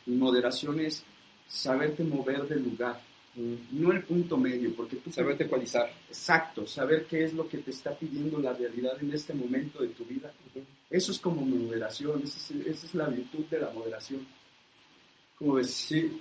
Moderación 0.07 0.81
es 0.81 1.05
saberte 1.49 2.05
mover 2.05 2.47
del 2.47 2.63
lugar, 2.63 3.01
no 3.35 3.93
el 3.93 4.03
punto 4.05 4.37
medio, 4.37 4.75
porque 4.75 4.97
tú 4.97 5.11
Saberte 5.11 5.45
ecualizar. 5.45 5.91
Exacto, 6.09 6.67
saber 6.67 7.07
qué 7.07 7.25
es 7.25 7.35
lo 7.35 7.49
que 7.49 7.59
te 7.59 7.71
está 7.71 7.93
pidiendo 7.95 8.39
la 8.39 8.53
realidad 8.53 8.97
en 9.01 9.13
este 9.13 9.35
momento 9.35 9.83
de 9.83 9.89
tu 9.89 10.05
vida. 10.05 10.33
Eso 10.89 11.11
es 11.11 11.19
como 11.19 11.43
moderación, 11.43 12.23
esa 12.23 12.39
es, 12.39 12.67
esa 12.67 12.87
es 12.87 12.95
la 12.95 13.09
virtud 13.09 13.45
de 13.51 13.61
la 13.61 13.71
moderación. 13.71 14.27
¿Cómo 15.37 15.55
ves? 15.55 15.71
Sí. 15.71 16.21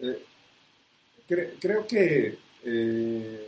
eh, 0.00 0.24
cre- 1.30 1.52
creo 1.60 1.86
que 1.86 2.36
eh, 2.64 3.46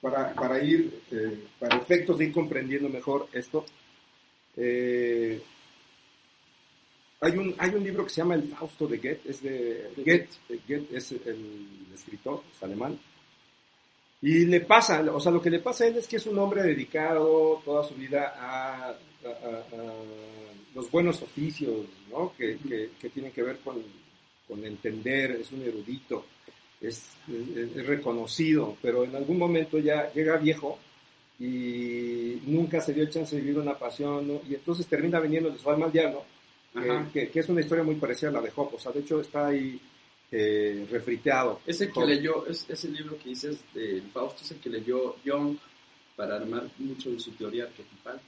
para, 0.00 0.34
para 0.34 0.62
ir, 0.62 1.00
eh, 1.12 1.38
para 1.58 1.78
efectos 1.78 2.18
de 2.18 2.24
ir 2.26 2.32
comprendiendo 2.32 2.88
mejor 2.88 3.28
esto, 3.32 3.64
eh, 4.56 5.40
hay 7.20 7.32
un, 7.36 7.54
hay 7.58 7.70
un 7.70 7.82
libro 7.82 8.04
que 8.04 8.10
se 8.10 8.20
llama 8.20 8.34
El 8.34 8.44
Fausto 8.48 8.86
de 8.86 8.98
Goethe, 8.98 9.22
es 9.30 9.42
de 9.42 9.90
Goethe, 9.96 10.28
Goethe 10.68 10.96
es 10.96 11.12
el 11.12 11.86
escritor, 11.94 12.42
es 12.54 12.62
alemán. 12.62 12.98
Y 14.20 14.46
le 14.46 14.60
pasa, 14.62 15.00
o 15.12 15.20
sea, 15.20 15.30
lo 15.32 15.40
que 15.40 15.50
le 15.50 15.60
pasa 15.60 15.84
a 15.84 15.86
él 15.88 15.96
es 15.96 16.06
que 16.08 16.16
es 16.16 16.26
un 16.26 16.38
hombre 16.38 16.62
dedicado 16.62 17.62
toda 17.64 17.84
su 17.88 17.94
vida 17.94 18.34
a, 18.36 18.88
a- 18.88 18.94
a- 19.24 19.76
a 19.76 19.92
los 20.74 20.90
buenos 20.90 21.22
oficios, 21.22 21.86
¿no? 22.10 22.32
Que, 22.36 22.56
que- 22.58 22.90
que 23.00 23.08
tienen 23.10 23.32
que 23.32 23.42
ver 23.42 23.58
con, 23.60 23.82
con 24.48 24.64
entender, 24.64 25.32
es 25.32 25.52
un 25.52 25.62
erudito, 25.62 26.24
es, 26.80 27.10
es- 27.28 27.76
es 27.76 27.86
reconocido, 27.86 28.76
pero 28.82 29.04
en 29.04 29.14
algún 29.14 29.38
momento 29.38 29.78
ya 29.78 30.10
llega 30.12 30.36
viejo 30.38 30.78
y 31.38 32.40
nunca 32.46 32.80
se 32.80 32.92
dio 32.94 33.06
chance 33.06 33.36
de 33.36 33.42
vivir 33.42 33.58
una 33.58 33.78
pasión, 33.78 34.26
¿no? 34.26 34.40
Y 34.48 34.54
entonces 34.54 34.86
termina 34.86 35.20
vendiendo 35.20 35.50
de 35.50 35.58
su 35.58 35.70
alma 35.70 35.86
al 35.86 35.92
diablo, 35.92 36.24
eh, 36.74 37.04
que, 37.12 37.28
que 37.28 37.40
es 37.40 37.48
una 37.48 37.60
historia 37.60 37.84
muy 37.84 37.94
parecida 37.96 38.30
a 38.30 38.32
la 38.32 38.40
de 38.40 38.50
Job, 38.50 38.74
o 38.74 38.78
sea, 38.78 38.90
de 38.92 39.00
hecho 39.00 39.20
está 39.20 39.46
ahí 39.48 39.80
eh, 40.32 40.86
refriteado. 40.90 41.60
Ese 41.66 41.86
que 41.88 41.92
leyó, 42.06 42.46
es, 42.46 42.64
ese 42.68 42.88
libro 42.88 43.16
que 43.18 43.28
dices 43.30 43.58
del 43.72 44.02
Fausto, 44.12 44.42
es 44.42 44.50
el 44.50 44.58
que 44.58 44.68
leyó 44.70 45.16
Jung 45.24 45.56
para 46.16 46.36
armar 46.36 46.68
mucho 46.78 47.10
de 47.10 47.20
su 47.20 47.30
teoría 47.32 47.64
arquetipal. 47.64 48.20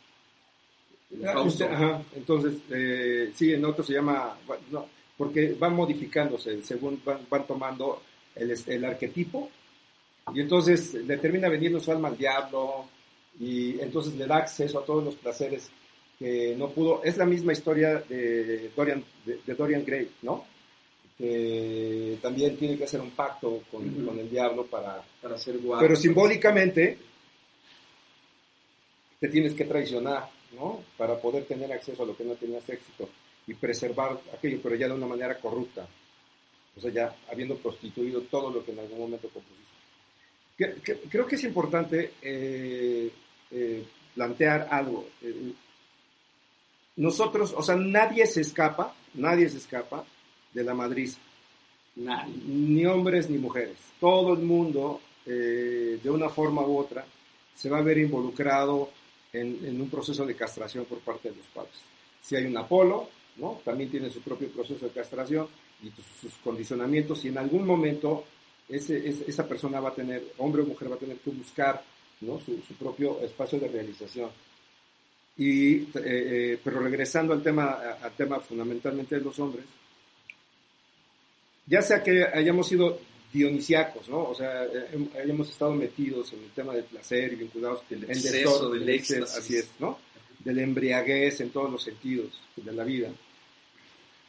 Ah, 1.27 1.33
este, 1.45 1.65
ajá, 1.65 2.03
entonces, 2.15 2.55
eh, 2.71 3.33
sí, 3.35 3.53
en 3.53 3.65
otro 3.65 3.83
se 3.83 3.95
llama, 3.95 4.39
bueno, 4.47 4.63
no, 4.71 4.89
porque 5.21 5.53
van 5.53 5.77
modificándose, 5.77 6.63
según 6.63 7.03
van, 7.05 7.19
van 7.29 7.47
tomando 7.47 8.01
el, 8.35 8.85
arquetipo, 8.87 9.51
y 10.33 10.41
entonces 10.41 10.95
le 10.95 11.19
termina 11.19 11.51
vendiendo 11.51 11.79
su 11.79 11.93
alma 11.93 12.09
al 12.09 12.17
diablo, 12.17 12.87
y 13.39 13.79
entonces 13.81 14.15
le 14.15 14.27
da 14.27 14.39
acceso 14.39 14.79
a 14.79 14.85
todos 14.87 15.05
los 15.05 15.17
placeres 15.17 15.71
que 16.19 16.55
no 16.57 16.71
pudo. 16.71 17.03
Es 17.05 17.19
la 17.19 17.27
misma 17.27 17.53
historia 17.53 18.03
de 18.09 18.71
Dorian, 18.75 19.05
de, 19.27 19.41
de 19.45 19.55
Dorian 19.55 19.85
Gray, 19.85 20.11
¿no? 20.23 20.47
Que 21.19 22.17
también 22.23 22.57
tiene 22.57 22.79
que 22.79 22.85
hacer 22.85 23.03
un 23.03 23.11
pacto 23.11 23.65
con, 23.71 23.85
el 24.19 24.31
diablo 24.31 24.65
para... 24.65 25.03
para 25.21 25.37
ser 25.37 25.59
guapo. 25.59 25.83
Pero 25.83 25.97
simbólicamente 25.97 26.97
te 29.21 29.29
tienes 29.29 29.53
que 29.53 29.67
traicionar, 29.67 30.31
¿no? 30.55 30.81
Para 30.97 31.21
poder 31.21 31.45
tener 31.45 31.71
acceso 31.71 32.05
a 32.05 32.07
lo 32.07 32.17
que 32.17 32.25
no 32.25 32.33
tenías 32.37 32.67
éxito 32.71 33.07
y 33.47 33.55
preservar 33.55 34.21
aquello, 34.37 34.61
pero 34.63 34.75
ya 34.77 34.87
de 34.89 34.95
una 34.95 35.07
manera 35.07 35.39
corrupta. 35.39 35.87
O 36.77 36.81
sea, 36.81 36.91
ya 36.91 37.15
habiendo 37.31 37.57
prostituido 37.57 38.21
todo 38.23 38.51
lo 38.51 38.65
que 38.65 38.73
en 38.73 38.79
algún 38.79 38.99
momento 39.01 39.29
compusiste. 39.29 39.61
Que- 40.57 40.75
que- 40.83 41.09
creo 41.09 41.27
que 41.27 41.35
es 41.37 41.45
importante 41.45 42.13
eh, 42.23 43.11
eh, 43.51 43.85
plantear 44.15 44.69
algo. 44.71 45.09
Eh, 45.23 45.53
nosotros, 46.97 47.55
o 47.57 47.63
sea, 47.63 47.77
nadie 47.77 48.27
se 48.27 48.43
escapa, 48.43 48.95
nadie 49.15 49.49
se 49.49 49.59
escapa 49.59 50.05
de 50.53 50.65
la 50.65 50.75
Madrid 50.75 51.11
Nadie. 51.97 52.35
ni 52.47 52.85
hombres 52.87 53.31
ni 53.31 53.39
mujeres. 53.39 53.77
Todo 53.99 54.35
el 54.35 54.41
mundo, 54.41 55.01
eh, 55.27 55.99
de 56.03 56.11
una 56.11 56.29
forma 56.29 56.63
u 56.63 56.79
otra, 56.79 57.05
se 57.55 57.69
va 57.71 57.79
a 57.79 57.83
ver 57.83 57.99
involucrado 57.99 58.91
en, 59.33 59.65
en 59.65 59.81
un 59.81 59.89
proceso 59.91 60.25
de 60.27 60.35
castración 60.37 60.85
por 60.85 60.99
parte 61.01 61.31
de 61.31 61.37
los 61.37 61.47
padres. 61.47 61.75
Si 62.23 62.37
hay 62.37 62.45
un 62.47 62.57
Apolo, 62.57 63.09
¿no? 63.41 63.61
también 63.65 63.91
tiene 63.91 64.11
su 64.11 64.21
propio 64.21 64.49
proceso 64.49 64.87
de 64.87 64.93
castración 64.93 65.49
y 65.83 65.91
sus 66.21 66.35
condicionamientos, 66.45 67.25
y 67.25 67.29
en 67.29 67.39
algún 67.39 67.67
momento 67.67 68.25
ese- 68.69 69.09
esa 69.27 69.49
persona 69.49 69.81
va 69.81 69.89
a 69.89 69.95
tener, 69.95 70.23
hombre 70.39 70.63
o 70.63 70.67
mujer, 70.67 70.91
va 70.91 70.95
a 70.97 70.99
tener 70.99 71.17
que 71.19 71.31
buscar 71.31 71.83
¿no? 72.21 72.39
su, 72.41 72.61
su 72.69 72.75
propio 72.75 73.19
espacio 73.23 73.59
de 73.59 73.69
realización. 73.69 74.31
Y, 75.39 75.77
eh, 75.77 75.87
eh, 75.95 76.59
pero 76.63 76.81
regresando 76.81 77.33
al 77.33 77.43
tema, 77.43 77.79
al 78.03 78.13
tema 78.13 78.39
fundamentalmente 78.41 79.15
de 79.17 79.23
los 79.23 79.39
hombres, 79.39 79.65
ya 81.67 81.81
sea 81.83 82.03
que 82.03 82.25
hayamos 82.25 82.69
sido 82.69 82.99
dionisiacos, 83.33 84.09
¿no? 84.09 84.25
O 84.25 84.35
sea, 84.35 84.67
hayamos 85.23 85.49
estado 85.49 85.73
metidos 85.73 86.33
en 86.33 86.41
el 86.41 86.51
tema 86.51 86.75
del 86.75 86.85
placer 86.85 87.33
y 87.33 87.37
vinculados 87.37 87.83
El 87.91 88.05
en 88.05 88.11
exceso 88.11 88.71
del 88.71 88.83
el 88.83 88.89
exceso, 88.91 89.21
éxtasis. 89.23 89.45
así 89.45 89.57
es, 89.57 89.69
¿no? 89.79 89.99
De 90.41 90.53
la 90.53 90.63
embriaguez 90.63 91.41
en 91.41 91.51
todos 91.51 91.71
los 91.71 91.83
sentidos 91.83 92.29
de 92.57 92.73
la 92.73 92.83
vida. 92.85 93.09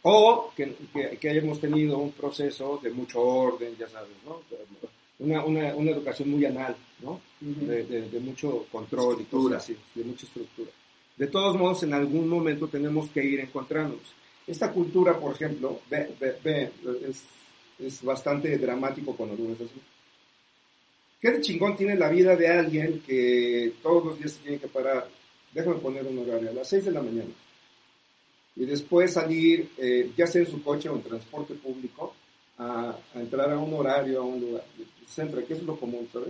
O 0.04 0.52
que, 0.56 0.76
que- 0.94 1.18
que 1.18 1.30
hayamos 1.30 1.60
tenido 1.60 1.98
un 2.00 2.12
proceso 2.12 2.80
de 2.82 2.90
mucho 2.90 3.22
orden, 3.22 3.76
ya 3.78 3.88
sabes, 3.88 4.10
¿no? 4.26 4.42
Una, 5.20 5.46
una, 5.46 5.76
una 5.76 5.92
educación 5.92 6.32
muy 6.32 6.44
anal, 6.46 6.76
¿no? 7.02 7.22
de, 7.40 7.84
de- 7.84 8.10
de 8.10 8.20
mucho 8.20 8.66
control 8.72 9.18
y 9.20 9.22
Estructura. 9.24 9.58
cosas 9.58 9.70
así, 9.70 9.78
de 9.96 10.04
mucha 10.04 10.26
estructura. 10.26 10.72
De 11.18 11.28
todos 11.28 11.56
modos, 11.58 11.84
en 11.84 11.94
algún 11.94 12.28
momento 12.28 12.68
tenemos 12.68 13.10
que 13.12 13.24
ir 13.24 13.40
encontrándonos. 13.42 14.02
Esta 14.48 14.72
cultura, 14.72 15.20
por 15.20 15.34
ejemplo, 15.36 15.82
ve, 15.90 16.10
ve- 16.20 16.38
ve, 16.44 16.72
es, 17.08 17.24
es 17.78 18.02
bastante 18.04 18.58
dramático 18.58 19.16
cuando 19.16 19.36
lo 19.36 19.50
ves 19.50 19.62
así. 19.62 19.80
¿Qué 21.22 21.30
de 21.32 21.42
chingón 21.42 21.76
tiene 21.78 21.96
la 21.96 22.10
vida 22.10 22.36
de 22.36 22.48
alguien 22.48 23.04
que 23.06 23.74
todos 23.84 24.04
los 24.06 24.18
días 24.18 24.32
se 24.32 24.40
tiene 24.42 24.58
que 24.58 24.68
parar? 24.68 25.08
Déjame 25.54 25.76
poner 25.76 26.04
un 26.08 26.18
horario, 26.18 26.50
a 26.50 26.54
las 26.54 26.68
6 26.68 26.86
de 26.86 26.92
la 26.92 27.02
mañana. 27.04 27.30
Y 28.62 28.66
después 28.66 29.14
salir, 29.14 29.72
eh, 29.76 30.12
ya 30.16 30.28
sea 30.28 30.44
en 30.44 30.48
su 30.48 30.62
coche 30.62 30.88
o 30.88 30.96
en 30.96 31.02
transporte 31.02 31.56
público, 31.56 32.14
a, 32.60 32.96
a 33.16 33.20
entrar 33.20 33.52
a 33.52 33.58
un 33.58 33.74
horario, 33.74 34.20
a 34.20 34.24
un 34.24 34.40
lugar, 34.40 34.64
centro, 35.08 35.44
que 35.44 35.56
es 35.56 35.64
lo 35.64 35.76
común, 35.80 36.08
¿sabes? 36.14 36.30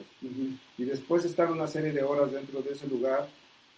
y 0.78 0.84
después 0.86 1.26
estar 1.26 1.52
una 1.52 1.68
serie 1.68 1.92
de 1.92 2.02
horas 2.04 2.32
dentro 2.32 2.62
de 2.62 2.72
ese 2.72 2.88
lugar 2.88 3.28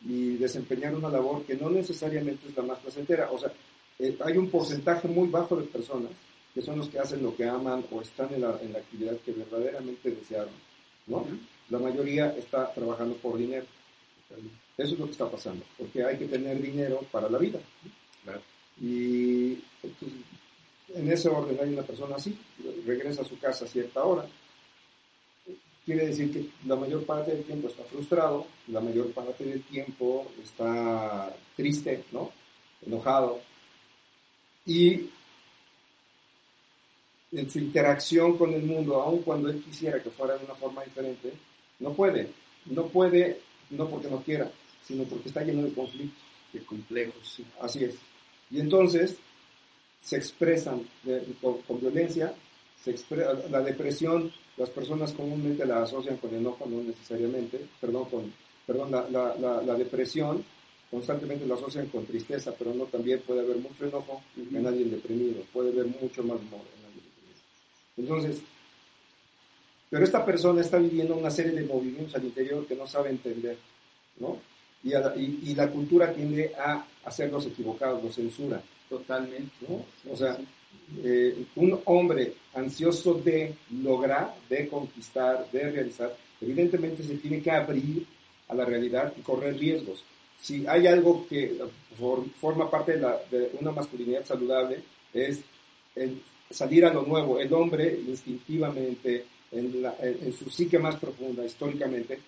y 0.05 0.37
desempeñar 0.37 0.93
una 0.93 1.09
labor 1.09 1.41
que 1.45 1.55
no 1.55 1.67
necesariamente 1.67 2.47
es 2.47 2.55
la 2.55 2.61
más 2.61 2.77
placentera. 2.77 3.31
O 3.31 3.39
sea, 3.39 3.51
eh, 3.97 4.15
hay 4.23 4.37
un 4.37 4.51
porcentaje 4.51 5.07
muy 5.07 5.29
bajo 5.29 5.55
de 5.55 5.63
personas 5.63 6.11
que 6.53 6.61
son 6.61 6.77
los 6.77 6.89
que 6.89 6.99
hacen 6.99 7.23
lo 7.23 7.35
que 7.35 7.45
aman 7.45 7.83
o 7.91 8.01
están 8.03 8.31
en 8.33 8.41
la, 8.41 8.59
en 8.61 8.71
la 8.71 8.79
actividad 8.79 9.17
que 9.25 9.31
verdaderamente 9.31 10.11
desearon, 10.11 10.53
¿no? 11.07 11.25
La 11.71 11.79
mayoría 11.79 12.35
está 12.37 12.71
trabajando 12.71 13.15
por 13.15 13.35
dinero. 13.35 13.65
Eso 14.77 14.93
es 14.93 14.99
lo 14.99 15.05
que 15.05 15.13
está 15.13 15.29
pasando, 15.29 15.63
porque 15.77 16.03
hay 16.03 16.17
que 16.17 16.27
tener 16.27 16.61
dinero 16.61 17.03
para 17.11 17.29
la 17.29 17.39
vida. 17.39 17.59
Y 18.81 19.59
entonces, 19.81 20.19
en 20.93 21.11
ese 21.11 21.29
orden 21.29 21.57
hay 21.61 21.73
una 21.73 21.83
persona 21.83 22.15
así, 22.15 22.37
regresa 22.85 23.21
a 23.21 23.25
su 23.25 23.37
casa 23.39 23.65
a 23.65 23.67
cierta 23.67 24.03
hora, 24.03 24.27
quiere 25.85 26.07
decir 26.07 26.31
que 26.31 26.49
la 26.67 26.75
mayor 26.75 27.05
parte 27.05 27.31
del 27.31 27.43
tiempo 27.43 27.67
está 27.67 27.83
frustrado, 27.83 28.47
la 28.67 28.79
mayor 28.79 29.11
parte 29.11 29.43
del 29.43 29.61
tiempo 29.63 30.31
está 30.41 31.35
triste, 31.55 32.05
¿no? 32.11 32.31
Enojado. 32.85 33.41
Y 34.65 35.09
en 37.31 37.49
su 37.49 37.59
interacción 37.59 38.37
con 38.37 38.53
el 38.53 38.63
mundo, 38.63 39.01
aun 39.01 39.21
cuando 39.23 39.49
él 39.49 39.61
quisiera 39.63 40.01
que 40.01 40.09
fuera 40.09 40.37
de 40.37 40.45
una 40.45 40.55
forma 40.55 40.83
diferente, 40.83 41.33
no 41.79 41.93
puede. 41.93 42.29
No 42.65 42.85
puede, 42.87 43.41
no 43.71 43.89
porque 43.89 44.09
no 44.09 44.21
quiera, 44.23 44.49
sino 44.85 45.03
porque 45.03 45.27
está 45.27 45.43
lleno 45.43 45.63
de 45.63 45.73
conflictos. 45.73 46.23
Qué 46.51 46.59
complejos, 46.63 47.27
sí. 47.27 47.45
Así 47.59 47.83
es. 47.83 47.95
Y 48.53 48.59
entonces 48.61 49.17
se 50.01 50.15
expresan 50.17 50.87
de- 51.03 51.23
con, 51.41 51.57
con 51.63 51.79
violencia, 51.81 52.33
se 52.83 52.95
la 53.49 53.61
depresión, 53.61 54.31
las 54.57 54.69
personas 54.69 55.11
comúnmente 55.13 55.65
la 55.65 55.81
asocian 55.83 56.17
con 56.17 56.33
enojo, 56.35 56.65
no 56.67 56.83
necesariamente, 56.83 57.59
perdón, 57.81 58.05
con, 58.09 58.33
perdón 58.67 58.91
la, 58.91 59.09
la- 59.09 59.35
la- 59.35 59.61
la 59.63 59.73
depresión 59.75 60.43
constantemente 60.91 61.47
la 61.47 61.55
asocian 61.55 61.87
con 61.87 62.05
tristeza, 62.05 62.53
pero 62.57 62.71
no 62.75 62.83
también 62.85 63.19
puede 63.21 63.39
haber 63.41 63.57
mucho 63.57 63.85
enojo 63.85 64.21
en 64.37 64.67
alguien 64.67 64.91
deprimido, 64.91 65.41
puede 65.51 65.71
haber 65.71 65.87
mucho 65.87 66.21
más 66.21 66.37
humor 66.39 66.61
en 66.77 66.85
alguien 66.85 67.05
deprimido. 67.05 67.41
Entonces, 67.97 68.43
pero 69.89 70.03
esta 70.05 70.23
persona 70.25 70.61
está 70.61 70.77
viviendo 70.77 71.15
una 71.15 71.31
serie 71.31 71.51
de 71.53 71.63
movimientos 71.65 72.13
al 72.15 72.25
interior 72.25 72.67
que 72.67 72.75
no 72.75 72.85
sabe 72.85 73.09
entender, 73.09 73.57
¿no? 74.19 74.37
Y, 74.83 74.93
a 74.93 74.99
la, 74.99 75.15
y- 75.15 75.39
y 75.43 75.55
la 75.55 75.69
cultura 75.69 76.11
tiende 76.13 76.51
a 76.57 76.85
hacerlos 77.05 77.45
equivocados, 77.45 78.03
los 78.03 78.15
censura, 78.15 78.61
Totalmente. 78.89 79.51
¿no? 79.67 79.85
O 80.11 80.15
sea, 80.15 80.37
eh, 81.03 81.45
un 81.55 81.79
hombre 81.85 82.33
ansioso 82.53 83.13
de 83.15 83.55
lograr, 83.81 84.35
de 84.49 84.67
conquistar, 84.67 85.49
de 85.51 85.71
realizar, 85.71 86.15
evidentemente 86.41 87.01
se 87.03 87.15
tiene 87.17 87.41
que 87.41 87.49
abrir 87.49 88.05
a 88.49 88.53
la 88.53 88.65
realidad 88.65 89.13
y 89.17 89.21
correr 89.21 89.57
riesgos. 89.57 90.03
Si 90.39 90.67
hay 90.67 90.85
algo 90.87 91.25
que 91.27 91.57
for- 91.97 92.25
forma 92.39 92.69
parte 92.69 92.93
de, 92.93 92.99
la- 93.01 93.19
de 93.31 93.51
una 93.61 93.71
masculinidad 93.71 94.25
saludable, 94.25 94.79
es 95.13 95.39
el 95.95 96.21
salir 96.51 96.85
a 96.85 96.93
lo 96.93 97.03
nuevo. 97.03 97.39
El 97.39 97.51
hombre 97.53 97.97
instintivamente, 98.07 99.25
en, 99.51 99.81
la- 99.81 99.95
en- 100.01 100.19
en 100.25 100.33
su 100.33 100.49
psique 100.49 100.77
más 100.77 100.97
profunda, 100.97 101.43
históricamente, 101.45 102.19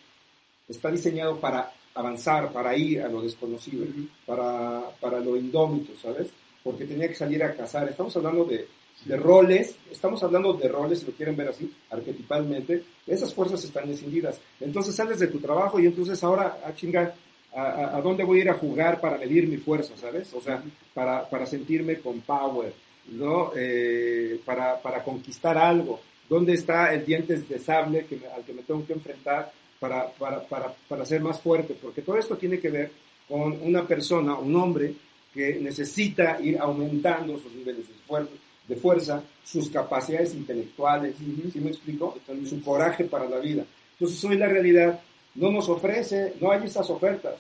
está 0.68 0.90
diseñado 0.90 1.40
para 1.40 1.72
avanzar, 1.96 2.52
para 2.52 2.76
ir 2.76 3.02
a 3.02 3.08
lo 3.10 3.22
desconocido, 3.22 3.86
para, 4.26 4.84
para 5.00 5.20
lo 5.20 5.36
indómito, 5.38 5.94
¿sabes? 6.02 6.28
Porque 6.64 6.86
tenía 6.86 7.08
que 7.08 7.16
salir 7.16 7.44
a 7.44 7.54
cazar. 7.56 7.88
Estamos 7.90 8.16
hablando 8.18 8.44
de, 8.46 8.68
de 9.06 9.18
roles, 9.18 9.76
estamos 9.92 10.22
hablando 10.24 10.54
de 10.54 10.68
roles, 10.68 11.00
si 11.00 11.06
lo 11.06 11.14
quieren 11.14 11.36
ver 11.36 11.50
así, 11.50 11.72
arquetipalmente, 11.90 12.84
esas 13.08 13.34
fuerzas 13.34 13.64
están 13.64 13.90
escindidas. 13.90 14.40
Entonces 14.60 14.96
sales 14.96 15.20
de 15.20 15.28
tu 15.28 15.40
trabajo 15.40 15.80
y 15.80 15.86
entonces 15.86 16.24
ahora, 16.24 16.60
a 16.66 16.74
chingar, 16.76 17.14
a, 17.54 17.62
a- 17.62 17.98
a 17.98 18.02
dónde 18.02 18.24
voy 18.24 18.40
a 18.40 18.42
ir 18.44 18.50
a 18.50 18.56
jugar 18.56 19.00
para 19.00 19.18
medir 19.18 19.48
mi 19.48 19.58
fuerza, 19.58 19.94
¿sabes? 19.98 20.34
O 20.34 20.42
sea, 20.42 20.62
para, 20.94 21.30
para 21.30 21.46
sentirme 21.46 22.00
con 22.00 22.22
power, 22.22 22.74
¿no? 23.12 23.52
Eh, 23.56 24.40
para, 24.44 24.82
para 24.82 25.04
conquistar 25.04 25.58
algo. 25.58 26.00
¿Dónde 26.28 26.54
está 26.54 26.94
el 26.94 27.06
dientes 27.06 27.48
de 27.48 27.60
sable 27.60 28.06
que 28.08 28.18
me- 28.18 28.28
al 28.28 28.44
que 28.44 28.52
me 28.54 28.64
tengo 28.64 28.86
que 28.86 28.94
enfrentar 28.94 29.52
para, 29.80 30.10
para, 30.12 30.42
para, 30.48 30.74
para 30.88 31.06
ser 31.06 31.22
más 31.22 31.40
fuerte? 31.40 31.76
Porque 31.82 32.02
todo 32.02 32.18
esto 32.18 32.38
tiene 32.38 32.60
que 32.60 32.70
ver 32.70 32.92
con 33.28 33.60
una 33.62 33.88
persona, 33.88 34.38
un 34.38 34.56
hombre, 34.56 34.94
que 35.34 35.60
necesita 35.60 36.40
ir 36.42 36.58
aumentando 36.58 37.38
sus 37.38 37.54
niveles 37.54 37.88
de 37.88 37.94
fuerza, 38.08 38.32
de 38.68 38.76
fuerza 38.78 39.24
sus 39.44 39.70
capacidades 39.70 40.34
intelectuales, 40.34 41.16
¿sí 41.18 41.60
me 41.60 41.70
explico? 41.70 42.18
Su 42.48 42.62
coraje 42.62 43.04
para 43.04 43.30
la 43.30 43.40
vida. 43.40 43.66
Entonces 43.94 44.24
hoy 44.24 44.38
la 44.38 44.48
realidad 44.48 45.00
no 45.36 45.52
nos 45.52 45.68
ofrece, 45.68 46.34
no 46.40 46.52
hay 46.52 46.66
esas 46.66 46.90
ofertas, 46.90 47.36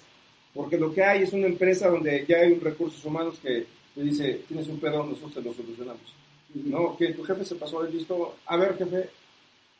porque 0.53 0.77
lo 0.77 0.93
que 0.93 1.03
hay 1.03 1.23
es 1.23 1.33
una 1.33 1.47
empresa 1.47 1.89
donde 1.89 2.25
ya 2.27 2.38
hay 2.38 2.51
un 2.51 2.61
recursos 2.61 3.03
humanos 3.05 3.39
que 3.41 3.65
te 3.95 4.01
dice, 4.01 4.41
tienes 4.47 4.67
un 4.67 4.79
pedo, 4.79 5.03
nosotros 5.03 5.33
te 5.33 5.41
lo 5.41 5.53
solucionamos. 5.53 6.13
No, 6.53 6.95
que 6.97 7.13
tu 7.13 7.23
jefe 7.23 7.43
se 7.45 7.55
pasó 7.55 7.81
de 7.83 7.91
listo, 7.91 8.36
a 8.45 8.57
ver 8.57 8.77
jefe, 8.77 9.09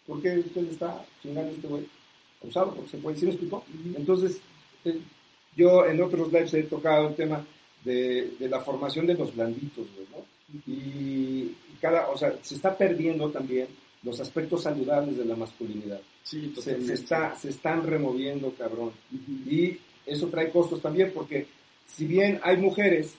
¿por 0.08 0.22
qué 0.22 0.39
usted 0.39 0.70
está 0.70 1.06
chingando 1.22 1.51
este 1.51 1.68
güey? 1.68 1.86
Usado, 2.48 2.74
porque 2.74 2.91
se 2.91 2.98
puede, 2.98 3.18
¿sí 3.18 3.26
me 3.26 3.32
explico? 3.32 3.64
Entonces, 3.96 4.39
eh, 4.84 5.00
yo 5.56 5.86
en 5.86 6.02
otros 6.02 6.32
lives 6.32 6.54
he 6.54 6.64
tocado 6.64 7.10
el 7.10 7.16
tema 7.16 7.46
de, 7.84 8.32
de 8.39 8.50
la 8.50 8.60
formación 8.62 9.08
de 9.08 9.14
los 9.14 9.36
blanditos, 9.36 9.88
¿no? 10.12 10.26
Y, 10.68 11.56
cada, 11.82 12.10
o 12.10 12.18
sea, 12.18 12.34
se 12.41 12.56
está 12.56 12.78
perdiendo 12.78 13.30
también 13.30 13.68
los 14.04 14.20
aspectos 14.20 14.64
saludables 14.64 15.18
de 15.18 15.26
la 15.26 15.36
masculinidad. 15.36 16.00
Sí, 16.24 16.54
Se, 16.60 16.82
se 16.82 16.93
está, 16.93 17.36
se 17.36 17.50
están 17.50 17.86
removiendo, 17.86 18.54
cabrón. 18.54 18.91
Ujú. 19.12 19.50
Y 19.50 19.80
eso 20.06 20.28
trae 20.28 20.50
costos 20.50 20.82
también, 20.82 21.12
porque 21.14 21.48
si 21.86 22.06
bien 22.06 22.39
hay 22.43 22.58
mujeres 22.58 23.16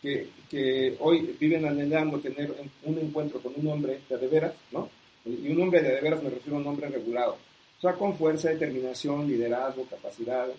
que, 0.00 0.28
que 0.48 0.96
hoy 1.00 1.36
viven 1.40 1.64
anhelando 1.66 2.18
tener 2.18 2.54
un 2.84 2.98
encuentro 2.98 3.40
con 3.40 3.52
un 3.56 3.66
hombre 3.68 4.00
de 4.08 4.18
de 4.18 4.28
veras, 4.28 4.54
¿no? 4.72 4.88
Y 5.24 5.48
un 5.48 5.62
hombre 5.62 5.82
de 5.82 5.94
de 5.94 6.00
veras 6.00 6.22
me 6.22 6.30
refiero 6.30 6.56
a 6.56 6.60
un 6.60 6.66
hombre 6.66 6.88
regulado. 6.88 7.36
O 7.78 7.80
sea, 7.80 7.92
con 7.92 8.16
fuerza, 8.16 8.50
determinación, 8.50 9.26
liderazgo, 9.26 9.84
capacidades. 9.84 10.56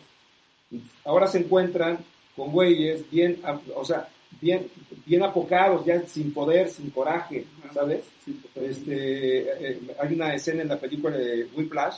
Y 0.69 0.81
ahora 1.05 1.27
se 1.27 1.39
encuentran 1.39 1.97
con 2.35 2.51
güeyes 2.51 3.09
bien, 3.09 3.41
o 3.75 3.83
sea, 3.83 4.07
bien, 4.39 4.69
bien 5.05 5.23
apocados, 5.23 5.85
ya 5.85 6.05
sin 6.05 6.33
poder, 6.33 6.69
sin 6.69 6.91
coraje, 6.91 7.45
¿sabes? 7.73 8.03
Sí. 8.23 8.39
Este, 8.55 9.71
eh, 9.71 9.79
hay 9.99 10.13
una 10.13 10.35
escena 10.35 10.61
en 10.61 10.67
la 10.67 10.79
película 10.79 11.17
de 11.17 11.47
Whiplash 11.55 11.97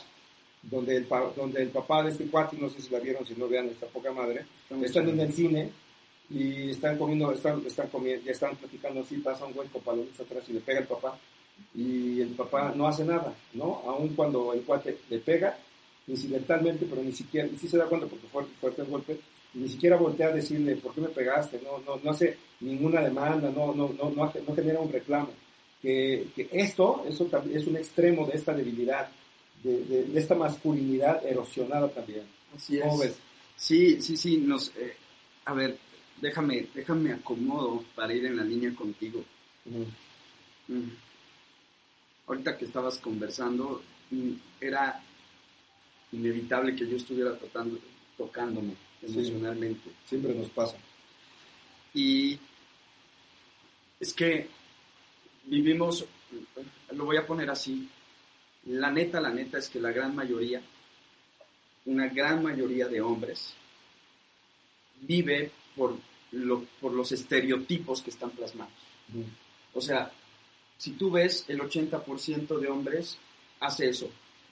donde 0.62 0.96
el, 0.96 1.08
donde 1.36 1.62
el 1.62 1.68
papá 1.70 2.02
de 2.02 2.10
este 2.10 2.26
cuate, 2.26 2.56
no 2.58 2.68
sé 2.68 2.80
si 2.82 2.90
la 2.90 3.00
vieron, 3.00 3.26
si 3.26 3.34
no 3.34 3.48
vean 3.48 3.68
esta 3.68 3.86
poca 3.86 4.12
madre, 4.12 4.44
están 4.82 5.08
en 5.08 5.20
el 5.20 5.32
cine 5.32 5.70
y 6.28 6.70
están 6.70 6.98
comiendo, 6.98 7.32
están, 7.32 7.64
están 7.66 7.88
comiendo, 7.88 8.24
ya 8.24 8.32
están 8.32 8.56
platicando 8.56 9.00
así, 9.00 9.16
pasa 9.16 9.46
un 9.46 9.52
güey 9.52 9.68
con 9.68 9.82
palomitas 9.82 10.20
atrás 10.20 10.44
y 10.48 10.52
le 10.52 10.60
pega 10.60 10.80
el 10.80 10.86
papá 10.86 11.18
y 11.74 12.20
el 12.20 12.30
papá 12.30 12.72
no 12.74 12.86
hace 12.86 13.04
nada, 13.04 13.34
¿no? 13.54 13.82
Aun 13.86 14.08
cuando 14.14 14.52
el 14.52 14.62
cuate 14.62 14.98
le 15.08 15.18
pega 15.18 15.56
incidentalmente, 16.08 16.86
pero 16.88 17.02
ni 17.02 17.12
siquiera, 17.12 17.46
y 17.46 17.56
sí 17.56 17.68
se 17.68 17.76
da 17.78 17.86
cuenta 17.86 18.06
porque 18.06 18.26
fue 18.26 18.44
fuerte 18.60 18.82
el 18.82 18.88
golpe, 18.88 19.20
y 19.54 19.58
ni 19.58 19.68
siquiera 19.68 19.96
voltea 19.96 20.28
a 20.28 20.32
decirle, 20.32 20.76
¿por 20.76 20.94
qué 20.94 21.00
me 21.02 21.08
pegaste? 21.08 21.60
No, 21.62 21.78
no, 21.86 22.00
no 22.02 22.10
hace 22.10 22.36
ninguna 22.60 23.00
demanda, 23.00 23.50
no, 23.50 23.72
no, 23.74 23.92
no, 23.96 24.10
no, 24.10 24.54
genera 24.54 24.80
un 24.80 24.92
reclamo. 24.92 25.30
Que, 25.80 26.26
que 26.36 26.48
esto, 26.52 27.04
eso 27.08 27.24
también 27.26 27.58
es 27.58 27.66
un 27.66 27.76
extremo 27.76 28.26
de 28.26 28.36
esta 28.36 28.52
debilidad, 28.52 29.08
de, 29.62 29.84
de- 29.84 30.04
de 30.04 30.20
esta 30.20 30.34
masculinidad 30.34 31.24
erosionada 31.24 31.88
también. 31.88 32.22
Así 32.54 32.76
es. 32.76 32.82
¿Cómo 32.82 32.98
ves? 32.98 33.16
Sí, 33.56 34.00
sí, 34.02 34.16
sí. 34.16 34.36
Nos, 34.38 34.68
eh, 34.76 34.94
a 35.46 35.54
ver, 35.54 35.76
déjame, 36.20 36.66
déjame 36.74 37.12
acomodo 37.12 37.82
para 37.94 38.12
ir 38.12 38.26
en 38.26 38.36
la 38.36 38.44
línea 38.44 38.74
contigo. 38.74 39.22
Mm. 40.68 40.82
Ahorita 42.30 42.56
que 42.56 42.64
estabas 42.66 42.98
conversando, 42.98 43.82
mm, 44.12 44.32
era 44.60 45.02
inevitable 46.12 46.76
que 46.76 46.88
yo 46.88 46.96
estuviera 46.96 47.36
tratando, 47.36 47.76
tocándome 48.16 48.74
Sí. 49.00 49.06
emocionalmente. 49.18 49.90
Siempre 50.06 50.32
nos 50.34 50.48
pasa. 50.50 50.76
Y 51.92 52.38
es 53.98 54.12
que 54.14 54.46
vivimos, 55.46 56.04
lo 56.92 57.04
voy 57.04 57.16
a 57.16 57.26
poner 57.26 57.50
así, 57.50 57.88
la 58.66 58.92
neta, 58.92 59.20
la 59.20 59.30
neta 59.30 59.58
es 59.58 59.68
que 59.68 59.80
la 59.80 59.90
gran 59.90 60.14
mayoría, 60.14 60.62
una 61.86 62.06
gran 62.06 62.44
mayoría 62.44 62.86
de 62.86 63.00
hombres, 63.00 63.54
vive 65.00 65.50
por, 65.74 65.96
lo- 66.30 66.64
por 66.80 66.92
los 66.92 67.10
estereotipos 67.10 68.02
que 68.02 68.10
están 68.10 68.30
plasmados. 68.30 68.72
O 69.74 69.80
sea, 69.80 70.12
si 70.80 70.92
tú 70.92 71.10
ves, 71.10 71.44
el 71.48 71.60
80% 71.60 72.58
de 72.58 72.68
hombres 72.68 73.18
hace 73.60 73.90
eso. 73.90 74.10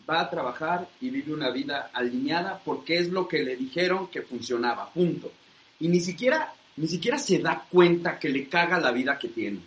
Va 0.09 0.21
a 0.21 0.29
trabajar 0.29 0.87
y 1.01 1.09
vive 1.09 1.33
una 1.33 1.51
vida 1.51 1.91
alineada 1.93 2.61
porque 2.63 2.99
es 2.99 3.09
lo 3.09 3.27
que 3.27 3.43
le 3.43 3.57
dijeron 3.57 4.09
que 4.09 4.21
funcionaba, 4.21 4.93
punto. 4.93 5.33
Y 5.81 5.89
ni 5.89 6.01
siquiera, 6.01 6.53
ni 6.77 6.87
siquiera 6.87 7.19
se 7.19 7.39
da 7.39 7.65
cuenta 7.71 8.19
que 8.19 8.29
le 8.29 8.47
caga 8.47 8.79
la 8.79 8.93
vida 8.93 9.19
que 9.19 9.29
tiene. 9.29 9.61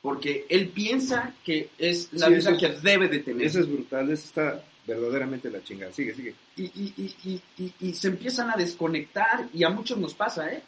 Porque 0.00 0.46
él 0.48 0.68
piensa 0.68 1.34
que 1.44 1.70
es 1.78 2.12
la 2.12 2.28
Sí, 2.28 2.34
vida 2.34 2.56
que 2.58 2.68
debe 2.80 3.08
de 3.08 3.18
tener. 3.20 3.46
Eso 3.46 3.58
es 3.60 3.68
brutal, 3.68 4.10
eso 4.10 4.24
está 4.26 4.64
verdaderamente 4.86 5.50
la 5.50 5.64
chingada. 5.64 5.92
Sigue, 5.92 6.14
sigue. 6.14 6.34
y, 6.56 6.62
y- 6.64 6.94
y- 6.96 7.14
y- 7.30 7.42
y- 7.64 7.72
y 7.88 7.94
se 7.94 8.08
empiezan 8.08 8.50
a 8.50 8.56
desconectar 8.56 9.48
y 9.52 9.64
a 9.64 9.70
muchos 9.70 9.98
nos 9.98 10.14
pasa, 10.14 10.52
¿eh? 10.52 10.62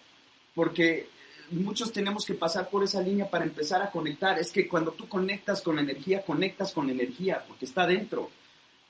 Porque 0.54 1.06
muchos 1.50 1.92
tenemos 1.92 2.24
que 2.24 2.34
pasar 2.34 2.68
por 2.70 2.82
esa 2.84 3.00
línea 3.00 3.28
para 3.28 3.44
empezar 3.44 3.82
a 3.82 3.90
conectar. 3.90 4.38
Es 4.38 4.50
que 4.50 4.66
cuando 4.68 4.92
tú 4.92 5.08
conectas 5.08 5.62
con 5.62 5.76
la 5.76 5.82
energía, 5.82 6.22
conectas 6.22 6.72
con 6.72 6.86
la 6.86 6.92
energía, 6.92 7.44
porque 7.46 7.64
está 7.66 7.86
dentro. 7.86 8.30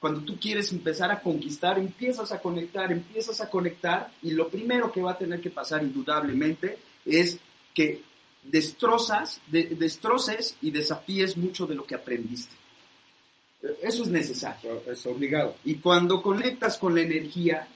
Cuando 0.00 0.20
tú 0.20 0.38
quieres 0.38 0.72
empezar 0.72 1.11
a 1.11 1.20
conquistar, 1.20 1.78
empiezas 1.78 2.30
a 2.32 2.40
conectar, 2.40 2.92
empiezas 2.92 3.40
a 3.40 3.48
conectar 3.48 4.12
y 4.22 4.30
lo 4.32 4.48
primero 4.48 4.92
que 4.92 5.00
va 5.02 5.12
a 5.12 5.18
tener 5.18 5.40
que 5.40 5.50
pasar 5.50 5.82
indudablemente 5.82 6.78
es 7.04 7.38
que 7.74 8.02
destrozas, 8.42 9.40
de- 9.48 9.74
destroces 9.74 10.57
y 10.62 10.70
desafíes 10.70 11.36
mucho 11.36 11.66
de 11.66 11.74
lo 11.74 11.84
que 11.84 11.94
aprendiste. 11.94 12.54
Eso 13.82 14.02
es 14.04 14.09
necesario. 14.11 14.82
Es 14.86 15.04
obligado. 15.07 15.57
Y 15.64 15.76
cuando 15.76 16.22
conectas 16.22 16.78
con 16.78 16.94
la 16.94 17.00
energía, 17.00 17.66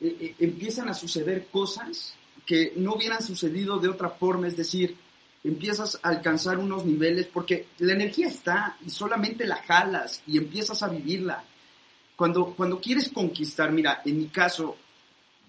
eh, 0.00 0.16
eh, 0.20 0.34
empiezan 0.38 0.88
a 0.88 0.94
suceder 0.94 1.46
cosas 1.50 2.14
que 2.50 2.72
no 2.74 2.94
hubieran 2.94 3.22
sucedido 3.22 3.78
de 3.78 3.88
otra 3.88 4.08
forma, 4.10 4.48
es 4.48 4.56
decir, 4.56 4.96
empiezas 5.44 6.00
a 6.02 6.08
alcanzar 6.08 6.58
unos 6.58 6.84
niveles, 6.84 7.28
porque 7.28 7.68
la 7.78 7.92
energía 7.92 8.26
está 8.26 8.76
y 8.84 8.90
solamente 8.90 9.46
la 9.46 9.62
jalas 9.62 10.20
y 10.26 10.36
empiezas 10.36 10.82
a 10.82 10.88
vivirla. 10.88 11.44
Cuando, 12.16 12.46
cuando 12.46 12.80
quieres 12.80 13.08
conquistar, 13.10 13.70
mira, 13.70 14.02
en 14.04 14.18
mi 14.18 14.26
caso, 14.26 14.76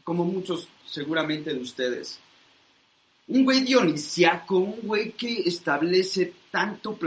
como 0.03 0.25
muchos 0.25 0.67
seguramente 0.85 1.51
de 1.51 1.59
ustedes, 1.59 2.19
un 3.29 3.45
güey 3.45 3.61
dionisiaco, 3.61 4.59
un 4.59 4.81
güey 4.83 5.13
que 5.13 5.41
establece 5.41 6.35
tanto, 6.51 6.99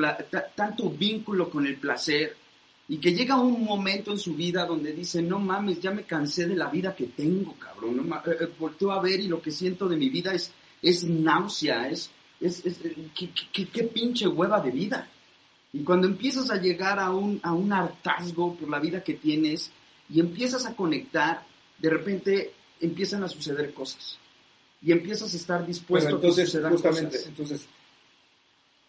tanto 0.56 0.90
vínculo 0.90 1.48
con 1.48 1.68
el 1.68 1.76
placer 1.76 2.36
y 2.88 2.98
que 2.98 3.14
llega 3.14 3.36
un 3.40 3.64
momento 3.64 4.12
en 4.12 4.18
su 4.18 4.34
vida 4.34 4.66
donde 4.66 4.92
dice, 4.92 5.22
no 5.22 5.38
mames, 5.38 5.80
ya 5.80 5.90
me 5.90 6.02
cansé 6.04 6.46
de 6.46 6.54
la 6.56 6.68
vida 6.68 6.94
que 6.94 7.06
tengo, 7.06 7.54
cabrón. 7.58 8.06
No 8.08 8.16
eh, 8.16 8.36
eh, 8.40 8.48
volteo 8.58 8.92
a 8.92 9.00
ver 9.00 9.20
y 9.20 9.28
lo 9.28 9.40
que 9.40 9.50
siento 9.50 9.88
de 9.88 9.96
mi 9.96 10.10
vida 10.10 10.34
es, 10.34 10.52
es 10.82 11.02
náusea, 11.04 11.88
es, 11.88 12.10
es, 12.40 12.64
es- 12.66 12.84
eh, 12.84 12.94
qué, 13.14 13.30
qué- 13.52 13.66
qué 13.68 13.84
pinche 13.84 14.26
hueva 14.28 14.60
de 14.60 14.70
vida. 14.70 15.08
Y 15.72 15.82
cuando 15.82 16.06
empiezas 16.06 16.50
a 16.50 16.56
llegar 16.60 16.98
a 17.00 17.10
un, 17.10 17.40
a 17.42 17.52
un 17.52 17.72
hartazgo 17.72 18.54
por 18.54 18.68
la 18.68 18.78
vida 18.80 19.02
que 19.02 19.14
tienes 19.14 19.70
y 20.10 20.20
empiezas 20.20 20.66
a 20.66 20.76
conectar, 20.76 21.42
de 21.78 21.90
repente 21.90 22.52
empiezan 22.80 23.24
a 23.24 23.28
suceder 23.28 23.72
cosas. 23.72 24.18
Y 24.82 24.92
empiezas 24.92 25.32
a 25.32 25.36
estar 25.38 25.66
dispuesto 25.66 26.10
Bueno, 26.10 26.18
a 26.18 26.20
que 26.20 26.26
entonces, 26.26 26.50
sucedan 26.50 26.72
justamente, 26.72 27.16
cosas. 27.16 27.26
entonces, 27.28 27.66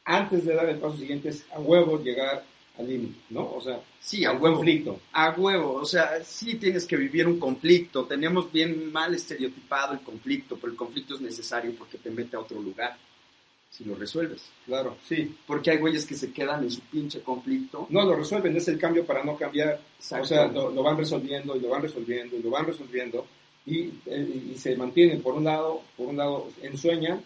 antes 0.04 0.46
de 0.46 0.54
dar 0.54 0.68
el 0.70 0.78
paso 0.80 0.98
siguiente 0.98 1.30
es 1.30 1.46
a 1.54 1.60
huevo 1.60 1.98
llegar 2.04 2.44
al 2.78 2.88
límite, 2.88 3.16
¿no? 3.30 3.54
O 3.54 3.62
sea, 3.62 3.80
Sí, 4.00 4.24
a 4.26 4.32
al 4.32 4.42
huevo. 4.42 4.58
conflicto. 4.58 5.00
A 5.14 5.32
huevo, 5.32 5.74
o 5.74 5.86
sea, 5.86 6.24
sí 6.24 6.56
tienes 6.56 6.86
que 6.86 6.98
vivir 6.98 7.28
un 7.28 7.40
conflicto. 7.40 8.06
Tenemos 8.06 8.52
bien 8.52 8.92
mal 8.92 9.14
estereotipado 9.16 9.94
el 9.94 10.00
conflicto, 10.02 10.58
pero 10.58 10.72
el 10.72 10.78
conflicto 10.78 11.16
es 11.16 11.22
necesario 11.22 11.74
porque 11.78 11.98
te 11.98 12.12
mete 12.12 12.36
a 12.36 12.40
otro 12.42 12.62
lugar 12.62 12.96
si 13.70 13.84
lo 13.84 13.96
resuelves. 13.96 14.44
Claro, 14.66 14.98
sí. 15.08 15.36
Porque 15.46 15.72
hay 15.72 15.78
güeyes 15.78 16.06
que 16.06 16.16
se 16.16 16.32
quedan 16.32 16.64
en 16.64 16.72
su 16.72 16.82
pinche 16.82 17.22
conflicto. 17.22 17.88
No 17.90 18.06
lo 18.06 18.16
resuelven, 18.16 18.56
es 18.56 18.68
el 18.68 18.78
cambio 18.78 19.06
para 19.06 19.24
no 19.24 19.36
cambiar. 19.36 19.80
O 20.12 20.26
sea, 20.26 20.48
lo, 20.48 20.70
lo 20.72 20.84
van 20.84 20.98
resolviendo 20.98 21.56
y 21.56 21.60
lo 21.60 21.70
van 21.70 21.82
resolviendo 21.82 22.38
y 22.38 22.42
lo 22.44 22.50
van 22.52 22.66
resolviendo 22.66 23.26
y, 23.66 23.90
eh, 24.06 24.52
y 24.54 24.58
se 24.58 24.76
mantienen, 24.76 25.22
por 25.22 25.34
un 25.34 25.44
lado, 25.44 25.82
por 25.98 26.08
un 26.08 26.18
lado, 26.18 26.48
ensueñan 26.62 27.22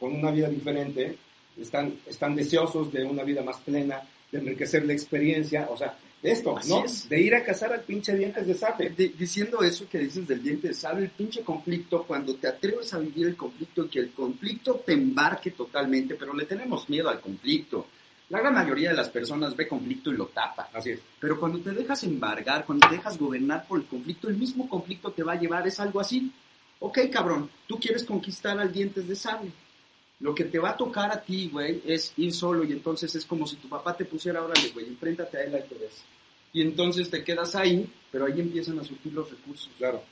con 0.00 0.14
una 0.14 0.30
vida 0.30 0.48
diferente, 0.48 1.16
están, 1.60 1.98
están 2.06 2.34
deseosos 2.34 2.92
de 2.92 3.04
una 3.04 3.22
vida 3.22 3.42
más 3.42 3.58
plena, 3.58 4.00
de 4.34 4.40
enriquecer 4.40 4.84
la 4.84 4.92
experiencia, 4.92 5.68
o 5.70 5.76
sea, 5.76 5.96
esto, 6.22 6.56
Así 6.56 6.70
¿no? 6.70 6.84
es. 6.84 7.08
De 7.08 7.20
ir 7.20 7.34
a 7.34 7.44
cazar 7.44 7.72
al 7.72 7.82
pinche 7.82 8.16
dientes 8.16 8.46
de 8.46 8.54
sable. 8.54 8.90
Di- 8.96 9.08
diciendo 9.08 9.62
eso 9.62 9.86
que 9.88 9.98
dices 9.98 10.26
del 10.26 10.42
diente 10.42 10.68
de 10.68 10.74
sable, 10.74 11.04
el 11.04 11.10
pinche 11.10 11.42
conflicto, 11.42 12.02
cuando 12.04 12.34
te 12.36 12.48
atreves 12.48 12.92
a 12.94 12.98
vivir 12.98 13.26
el 13.26 13.36
conflicto 13.36 13.84
y 13.84 13.88
que 13.88 13.98
el 14.00 14.10
conflicto 14.12 14.82
te 14.86 14.94
embarque 14.94 15.50
totalmente, 15.50 16.14
pero 16.14 16.32
le 16.34 16.46
tenemos 16.46 16.88
miedo 16.88 17.10
al 17.10 17.20
conflicto. 17.20 17.86
La 18.30 18.40
gran 18.40 18.54
mayoría 18.54 18.88
de 18.90 18.96
las 18.96 19.10
personas 19.10 19.54
ve 19.54 19.68
conflicto 19.68 20.10
y 20.10 20.16
lo 20.16 20.26
tapa. 20.28 20.70
Así 20.72 20.90
es. 20.92 21.00
Pero 21.20 21.38
cuando 21.38 21.58
te 21.60 21.72
dejas 21.72 22.02
embargar, 22.04 22.64
cuando 22.64 22.88
te 22.88 22.96
dejas 22.96 23.18
gobernar 23.18 23.66
por 23.68 23.78
el 23.78 23.84
conflicto, 23.84 24.28
el 24.28 24.36
mismo 24.38 24.66
conflicto 24.66 25.12
te 25.12 25.22
va 25.22 25.32
a 25.34 25.38
llevar, 25.38 25.66
es 25.68 25.78
algo 25.78 26.00
así. 26.00 26.32
Ok, 26.80 27.00
cabrón, 27.12 27.50
tú 27.66 27.78
quieres 27.78 28.02
conquistar 28.02 28.58
al 28.58 28.72
dientes 28.72 29.06
de 29.06 29.14
sable. 29.14 29.50
Lo 30.20 30.34
que 30.34 30.44
te 30.44 30.58
va 30.58 30.70
a 30.70 30.76
tocar 30.76 31.10
a 31.12 31.20
ti, 31.20 31.48
güey, 31.52 31.82
es 31.86 32.12
ir 32.16 32.32
solo 32.32 32.64
y 32.64 32.72
entonces 32.72 33.14
es 33.14 33.26
como 33.26 33.46
si 33.46 33.56
tu 33.56 33.68
papá 33.68 33.96
te 33.96 34.04
pusiera, 34.04 34.42
órale, 34.42 34.70
güey, 34.72 34.86
enfréntate 34.86 35.36
a 35.38 35.42
él, 35.44 35.54
ahí 35.54 35.64
te 35.68 35.74
ves. 35.74 36.02
Y 36.52 36.62
entonces 36.62 37.10
te 37.10 37.24
quedas 37.24 37.54
ahí, 37.56 37.90
pero 38.12 38.26
ahí 38.26 38.40
empiezan 38.40 38.78
a 38.78 38.84
surgir 38.84 39.12
los 39.12 39.28
recursos. 39.28 39.70
Claro. 39.76 40.02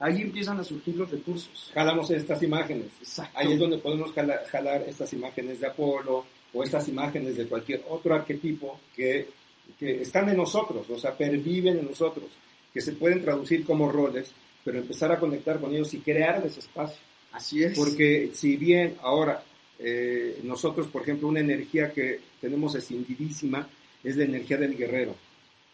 Ahí 0.00 0.22
empiezan 0.22 0.58
a 0.58 0.64
surgir 0.64 0.96
los 0.96 1.10
recursos. 1.10 1.70
Jalamos 1.72 2.10
estas 2.10 2.42
imágenes. 2.42 2.86
Exacto. 3.00 3.38
Ahí 3.38 3.52
es 3.52 3.58
donde 3.58 3.78
podemos 3.78 4.12
jala- 4.12 4.42
jalar 4.50 4.82
estas 4.88 5.12
imágenes 5.12 5.60
de 5.60 5.66
Apolo 5.68 6.24
o 6.52 6.64
estas 6.64 6.88
imágenes 6.88 7.36
de 7.36 7.46
cualquier 7.46 7.84
otro 7.88 8.14
arquetipo 8.14 8.80
que, 8.96 9.28
que 9.78 10.02
están 10.02 10.28
en 10.28 10.38
nosotros, 10.38 10.88
o 10.90 10.98
sea, 10.98 11.16
perviven 11.16 11.78
en 11.78 11.86
nosotros, 11.86 12.26
que 12.74 12.80
se 12.80 12.92
pueden 12.92 13.22
traducir 13.22 13.64
como 13.64 13.92
roles, 13.92 14.32
pero 14.64 14.78
empezar 14.78 15.12
a 15.12 15.20
conectar 15.20 15.60
con 15.60 15.72
ellos 15.72 15.94
y 15.94 16.00
crearles 16.00 16.58
espacio. 16.58 16.98
Así 17.32 17.62
es. 17.62 17.76
Porque 17.78 18.30
si 18.34 18.56
bien 18.56 18.96
ahora 19.02 19.42
eh, 19.78 20.38
nosotros, 20.42 20.88
por 20.88 21.02
ejemplo, 21.02 21.28
una 21.28 21.40
energía 21.40 21.92
que 21.92 22.20
tenemos 22.40 22.74
escindidísima 22.74 23.68
es 24.02 24.16
la 24.16 24.24
energía 24.24 24.56
del 24.56 24.76
guerrero. 24.76 25.14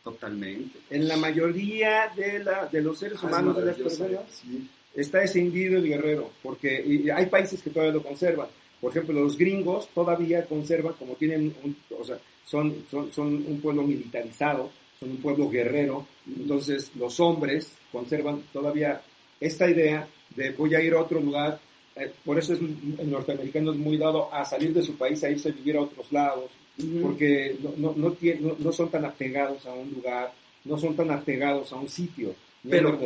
Totalmente. 0.05 0.79
En 0.91 1.09
la 1.09 1.17
mayoría 1.17 2.13
de, 2.17 2.39
la, 2.45 2.67
de 2.67 2.81
los 2.81 2.99
seres 2.99 3.19
Ah, 3.23 3.27
humanos, 3.27 3.57
de 3.57 3.65
las 3.67 3.77
personas, 3.77 4.21
Sí. 4.31 4.69
está 4.95 5.23
escindido 5.25 5.79
el 5.79 5.89
guerrero, 5.89 6.31
porque 6.43 6.81
y 6.87 7.11
hay 7.11 7.27
países 7.27 7.61
que 7.63 7.71
todavía 7.71 7.95
lo 7.95 8.03
conservan. 8.03 8.47
Por 8.81 8.93
ejemplo, 8.93 9.15
los 9.21 9.37
gringos 9.37 9.89
todavía 9.95 10.45
conservan, 10.45 10.93
como 10.95 11.15
tienen, 11.15 11.53
un, 11.65 11.77
o 11.99 12.05
sea, 12.05 12.19
son, 12.45 12.85
son, 12.91 13.13
son 13.13 13.27
un 13.47 13.61
pueblo 13.61 13.83
militarizado, 13.83 14.71
son 15.01 15.11
un 15.11 15.17
pueblo 15.17 15.51
guerrero, 15.51 16.07
entonces 16.27 16.93
los 16.95 17.19
hombres 17.19 17.73
conservan 17.91 18.43
todavía 18.53 19.01
esta 19.41 19.69
idea 19.69 20.07
de 20.37 20.51
voy 20.51 20.75
a 20.75 20.83
ir 20.83 20.95
a 20.95 21.01
otro 21.01 21.21
lugar, 21.21 21.59
eh, 21.97 22.13
por 22.25 22.39
eso 22.39 22.53
es, 22.53 22.61
el 22.61 23.11
norteamericano 23.11 23.73
es 23.73 23.79
muy 23.79 23.97
dado 23.97 24.33
a 24.33 24.45
salir 24.45 24.73
de 24.75 24.83
su 24.83 24.97
país, 24.97 25.23
a 25.25 25.31
irse 25.31 25.49
a 25.49 25.53
vivir 25.53 25.77
a 25.77 25.83
otros 25.83 26.13
lados, 26.13 26.51
Ujú. 26.79 27.01
porque 27.03 27.57
no, 27.63 27.73
no, 27.77 27.95
no, 27.97 28.15
tie- 28.15 28.39
no- 28.39 28.57
no 28.59 28.73
son 28.73 28.91
tan 28.91 29.05
apegados 29.05 29.65
a 29.67 29.73
un 29.73 29.91
lugar, 29.93 30.33
no 30.65 30.77
son 30.79 30.95
tan 30.95 31.11
apegados 31.11 31.73
a 31.73 31.77
un 31.77 31.89
sitio, 31.89 32.35
Pero-. 32.69 32.99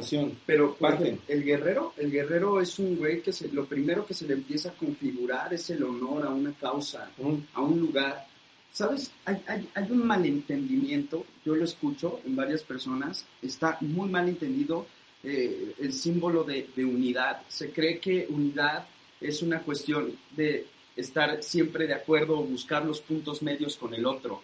Pero 0.46 0.74
pues, 0.74 0.78
Parten. 0.80 1.20
el 1.28 1.44
guerrero, 1.44 1.92
el 1.98 2.10
guerrero 2.10 2.60
es 2.60 2.78
un 2.78 2.96
güey 2.96 3.20
que 3.20 3.32
se, 3.32 3.48
lo 3.48 3.66
primero 3.66 4.06
que 4.06 4.14
se 4.14 4.26
le 4.26 4.32
empieza 4.34 4.70
a 4.70 4.72
configurar 4.72 5.52
es 5.52 5.68
el 5.70 5.82
honor 5.84 6.24
a 6.26 6.30
una 6.30 6.52
causa, 6.54 7.10
Ujú. 7.18 7.40
a 7.54 7.60
un 7.60 7.78
lugar. 7.80 8.26
¿Sabes? 8.72 9.10
Hay, 9.24 9.36
hay, 9.48 9.68
hay 9.74 9.90
un 9.90 10.06
malentendimiento, 10.06 11.24
yo 11.44 11.54
lo 11.56 11.64
escucho 11.64 12.20
en 12.24 12.36
varias 12.36 12.62
personas, 12.62 13.24
está 13.42 13.76
muy 13.80 14.08
mal 14.08 14.28
entendido 14.28 14.86
eh, 15.22 15.74
el 15.78 15.92
símbolo 15.92 16.44
de, 16.44 16.68
de 16.74 16.84
unidad. 16.84 17.42
Se 17.48 17.70
cree 17.70 17.98
que 17.98 18.26
unidad 18.28 18.86
es 19.20 19.42
una 19.42 19.60
cuestión 19.60 20.12
de 20.36 20.66
estar 20.96 21.42
siempre 21.42 21.86
de 21.86 21.94
acuerdo 21.94 22.38
o 22.38 22.44
buscar 22.44 22.84
los 22.84 23.00
puntos 23.00 23.42
medios 23.42 23.76
con 23.76 23.94
el 23.94 24.06
otro. 24.06 24.42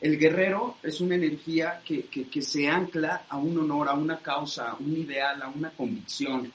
El 0.00 0.18
guerrero 0.18 0.76
es 0.82 1.00
una 1.00 1.14
energía 1.14 1.80
que, 1.84 2.02
que- 2.02 2.28
que 2.28 2.42
se 2.42 2.68
ancla 2.68 3.24
a 3.28 3.38
un 3.38 3.56
honor, 3.58 3.88
a 3.88 3.94
una 3.94 4.18
causa, 4.18 4.70
a 4.72 4.76
un 4.76 4.94
ideal, 4.96 5.40
a 5.42 5.48
una 5.48 5.70
convicción. 5.70 6.52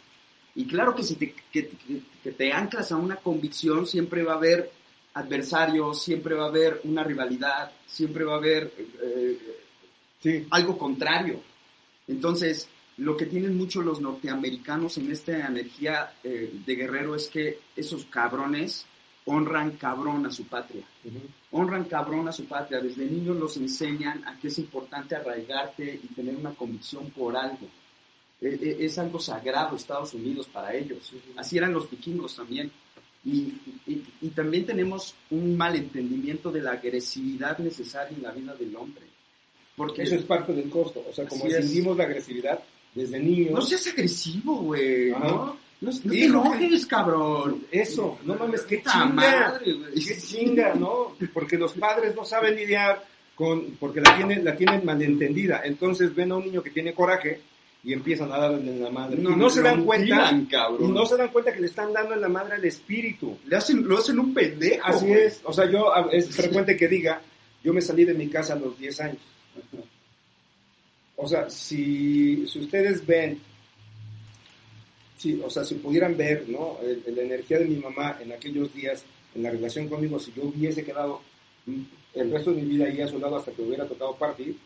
Y 0.55 0.65
claro 0.67 0.93
que 0.93 1.01
si 1.03 1.15
te, 1.15 1.33
que, 1.51 1.71
te 2.37 2.53
anclas 2.53 2.91
a 2.91 2.97
una 2.97 3.15
convicción, 3.15 3.87
siempre 3.87 4.21
va 4.23 4.33
a 4.33 4.37
haber 4.37 4.71
adversarios, 5.15 6.03
siempre 6.03 6.35
va 6.35 6.45
a 6.45 6.49
haber 6.49 6.81
una 6.83 7.03
rivalidad, 7.03 7.71
siempre 7.87 8.23
va 8.23 8.33
a 8.35 8.37
haber 8.37 8.71
eh, 9.01 9.37
Sí, 10.21 10.45
algo 10.51 10.77
contrario. 10.77 11.41
Entonces, 12.07 12.67
lo 12.97 13.17
que 13.17 13.25
tienen 13.25 13.57
mucho 13.57 13.81
los 13.81 14.01
norteamericanos 14.01 14.97
en 14.97 15.11
esta 15.11 15.47
energía 15.47 16.13
eh, 16.23 16.51
de 16.65 16.75
guerrero 16.75 17.15
es 17.15 17.27
que 17.27 17.59
esos 17.75 18.05
cabrones 18.05 18.85
honran 19.25 19.71
cabrón 19.77 20.25
a 20.25 20.31
su 20.31 20.45
patria 20.47 20.83
honran 21.51 21.85
cabrón 21.85 22.27
a 22.27 22.31
su 22.31 22.45
patria. 22.45 22.79
Desde 22.81 23.05
niños 23.05 23.37
los 23.37 23.57
enseñan 23.57 24.27
a 24.27 24.37
que 24.39 24.47
es 24.47 24.57
importante 24.57 25.15
arraigarte 25.15 25.99
y 26.03 26.07
tener 26.15 26.35
una 26.35 26.53
convicción 26.55 27.09
por 27.11 27.37
algo. 27.37 27.67
Eh, 28.41 28.57
eh, 28.61 28.77
es 28.79 28.97
algo 28.97 29.19
sagrado 29.19 29.75
Estados 29.75 30.13
Unidos 30.15 30.47
para 30.51 30.73
ellos. 30.73 31.13
Así 31.37 31.57
eran 31.57 31.71
los 31.73 31.89
vikingos 31.89 32.35
también. 32.35 32.71
Y, 33.23 33.53
y- 33.87 34.03
y 34.21 34.29
también 34.29 34.65
tenemos 34.65 35.13
un 35.29 35.55
malentendimiento 35.55 36.51
de 36.51 36.61
la 36.61 36.71
agresividad 36.71 37.57
necesaria 37.59 38.17
en 38.17 38.23
la 38.23 38.31
vida 38.31 38.53
del 38.55 38.75
hombre. 38.75 39.03
Porque 39.77 40.01
Eso 40.03 40.15
es 40.15 40.23
parte 40.23 40.53
del 40.53 40.69
costo. 40.69 41.03
O 41.09 41.13
sea, 41.13 41.25
como 41.27 41.45
sentimos 41.49 41.95
la 41.95 42.03
agresividad 42.03 42.59
desde 42.95 43.19
niños. 43.19 43.51
no 43.51 43.61
seas 43.61 43.87
agresivo, 43.87 44.55
güey. 44.57 45.11
Ajá. 45.11 45.27
¿no? 45.27 45.63
No, 45.83 45.91
no 45.91 46.11
te 46.11 46.23
enojes, 46.23 46.85
cabrón. 46.85 47.65
Eso, 47.69 48.17
no 48.23 48.35
mames, 48.35 48.61
qué 48.61 48.81
chinga. 48.81 49.05
madre, 49.05 49.73
güey. 49.73 49.93
Qué 49.95 50.17
chinga, 50.17 50.73
¿no? 50.75 51.15
Porque 51.33 51.57
los 51.57 51.73
padres 51.73 52.15
no 52.15 52.23
saben 52.23 52.55
lidiar 52.55 53.03
con. 53.35 53.71
Porque 53.79 53.99
la 53.99 54.15
tienen, 54.15 54.45
la 54.45 54.55
tienen 54.55 54.85
malentendida. 54.85 55.61
Entonces 55.65 56.15
ven 56.15 56.31
a 56.31 56.35
un 56.35 56.45
niño 56.45 56.63
que 56.63 56.69
tiene 56.69 56.93
coraje 56.93 57.41
y 57.83 57.91
empiezan 57.91 58.31
a 58.31 58.37
darle 58.37 58.71
en 58.71 58.81
la 58.81 58.89
madre. 58.89 59.17
y 59.19 59.23
no 59.23 59.49
se 59.49 59.61
dan 59.61 59.83
cuenta. 59.83 60.15
mutilan, 60.15 60.45
cabrón. 60.45 60.89
Y 60.89 60.93
no 60.93 61.05
se 61.05 61.17
dan 61.17 61.27
cuenta 61.27 61.51
que 61.51 61.59
le 61.59 61.67
están 61.67 61.91
dando 61.91 62.13
en 62.13 62.21
la 62.21 62.29
madre 62.29 62.55
al 62.55 62.63
espíritu. 62.63 63.37
Le 63.45 63.57
hacen, 63.57 63.85
lo 63.85 63.97
hacen 63.97 64.19
un 64.19 64.33
pendejo. 64.33 64.85
Así 64.85 65.07
güey. 65.07 65.21
es. 65.23 65.41
O 65.43 65.51
sea, 65.51 65.69
yo 65.69 65.91
es 66.13 66.33
frecuente 66.33 66.77
que 66.77 66.87
diga, 66.87 67.21
yo 67.61 67.73
me 67.73 67.81
salí 67.81 68.05
de 68.05 68.13
mi 68.13 68.29
casa 68.29 68.53
a 68.53 68.57
los 68.57 68.79
10 68.79 69.01
años. 69.01 69.32
O 71.23 71.27
sea, 71.27 71.49
si, 71.49 72.45
si 72.47 72.59
ustedes 72.59 73.05
ven, 73.05 73.39
si, 75.17 75.39
o 75.41 75.49
sea, 75.49 75.63
si 75.63 75.75
pudieran 75.75 76.17
ver, 76.17 76.45
¿no? 76.49 76.77
El- 76.81 77.15
la 77.15 77.21
energía 77.21 77.59
de 77.59 77.65
mi 77.65 77.77
mamá 77.77 78.17
en 78.21 78.31
aquellos 78.33 78.73
días, 78.73 79.05
en 79.35 79.43
la 79.43 79.51
relación 79.51 79.87
conmigo, 79.87 80.19
si 80.19 80.33
yo 80.33 80.43
hubiese 80.43 80.83
quedado 80.83 81.21
el 82.13 82.29
resto 82.31 82.51
de 82.51 82.61
mi 82.61 82.67
vida 82.67 82.85
ahí 82.87 82.99
a 83.01 83.07
su 83.07 83.19
lado 83.19 83.37
hasta 83.37 83.51
que 83.53 83.61
hubiera 83.61 83.87
tocado 83.87 84.15
partir, 84.15 84.57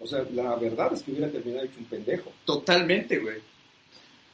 o 0.00 0.06
sea, 0.06 0.24
la 0.34 0.54
verdad 0.56 0.92
es 0.92 1.02
que 1.02 1.12
hubiera 1.12 1.30
terminado 1.30 1.64
hecho 1.64 1.78
un 1.78 1.86
pendejo. 1.86 2.30
Totalmente, 2.44 3.18
güey. 3.18 3.38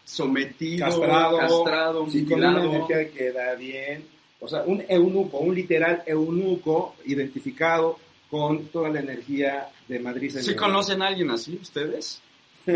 Sometido, 0.04 0.86
Castrado, 0.86 1.38
castrado, 1.38 2.10
sí, 2.10 2.24
con 2.24 2.38
una 2.42 2.64
energía 2.64 3.10
que 3.10 3.30
da 3.30 3.54
bien. 3.54 4.04
O 4.40 4.48
sea, 4.48 4.62
un 4.62 4.82
eunuco, 4.88 5.38
un 5.38 5.54
literal 5.54 6.02
eunuco 6.06 6.96
identificado 7.04 7.98
con 8.30 8.66
toda 8.66 8.88
la 8.90 9.00
energía 9.00 9.68
de 9.88 9.98
Madrid. 10.00 10.30
¿Sí 10.38 10.54
conocen 10.54 11.02
a 11.02 11.06
alguien 11.08 11.30
así, 11.30 11.58
ustedes? 11.60 12.20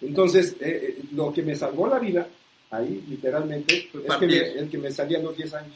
Entonces, 0.00 0.56
eh, 0.60 0.96
eh, 0.98 1.02
lo 1.12 1.32
que 1.32 1.42
me 1.42 1.54
salvó 1.54 1.86
la 1.86 1.98
vida, 1.98 2.26
ahí 2.70 3.04
literalmente, 3.08 3.88
es 4.04 4.16
que 4.16 4.26
me, 4.26 4.36
el 4.38 4.68
que 4.70 4.78
me 4.78 4.90
salía 4.90 5.18
a 5.18 5.22
los 5.22 5.36
10 5.36 5.54
años. 5.54 5.74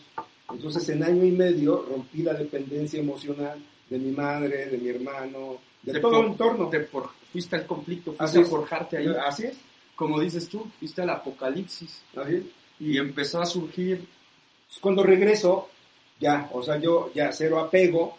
Entonces, 0.51 0.89
en 0.89 1.03
año 1.03 1.25
y 1.25 1.33
medio 1.33 1.85
rompí 1.89 2.23
la 2.23 2.35
dependencia 2.35 2.99
emocional 3.01 3.59
de 3.89 3.99
mi 3.99 4.11
madre, 4.13 4.67
de 4.67 4.79
mi 4.79 4.89
hermano, 4.89 5.59
de 5.83 5.93
Te 5.93 6.01
todo 6.01 6.21
el 6.21 6.27
entorno. 6.29 6.69
Te 6.69 6.81
for- 6.85 7.11
fuiste 7.33 7.57
al 7.57 7.67
conflicto, 7.67 8.13
fuiste 8.13 8.39
Así 8.39 8.39
a 8.41 8.45
forjarte 8.51 8.97
ahí. 8.99 9.09
Así 9.25 9.45
es, 9.47 9.57
Como 9.95 10.21
dices 10.21 10.49
tú, 10.49 10.67
fuiste 10.79 11.03
al 11.03 11.11
apocalipsis. 11.11 12.03
así 12.17 12.35
es. 12.37 12.43
Y 12.81 12.99
empezó 12.99 13.41
a 13.41 13.47
surgir. 13.47 14.05
Cuando 14.81 15.03
regreso, 15.03 15.69
ya, 16.21 16.49
o 16.53 16.63
sea, 16.63 16.77
yo 16.79 17.11
ya 17.15 17.31
cero 17.33 17.61
apego, 17.61 18.19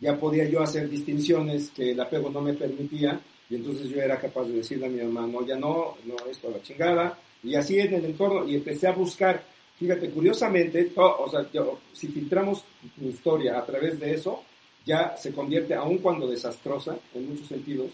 ya 0.00 0.16
podía 0.18 0.48
yo 0.48 0.62
hacer 0.62 0.88
distinciones 0.88 1.70
que 1.70 1.92
el 1.92 2.00
apego 2.00 2.30
no 2.30 2.40
me 2.40 2.54
permitía, 2.54 3.20
y 3.48 3.56
entonces 3.56 3.88
yo 3.90 4.00
era 4.00 4.18
capaz 4.18 4.44
de 4.44 4.54
decirle 4.54 4.86
a 4.86 4.88
mi 4.88 5.02
mamá, 5.02 5.26
no, 5.26 5.46
ya 5.46 5.56
no, 5.56 5.96
no, 6.04 6.14
esto 6.30 6.48
a 6.48 6.52
la 6.52 6.62
chingada, 6.62 7.18
y 7.42 7.54
así 7.54 7.78
en 7.78 7.94
el 7.94 8.04
entorno, 8.04 8.46
y 8.48 8.54
empecé 8.56 8.86
a 8.86 8.92
buscar, 8.92 9.42
fíjate, 9.78 10.10
curiosamente, 10.10 10.92
o 10.96 11.28
sea, 11.30 11.50
yo- 11.52 11.78
si 11.92 12.08
filtramos 12.08 12.64
mi 12.96 13.08
historia 13.10 13.58
a 13.58 13.66
través 13.66 13.98
de 14.00 14.14
eso, 14.14 14.42
ya 14.86 15.16
se 15.16 15.32
convierte, 15.32 15.74
aun 15.74 15.98
cuando 15.98 16.26
desastrosa, 16.28 16.96
en 17.14 17.28
muchos 17.28 17.48
sentidos, 17.48 17.90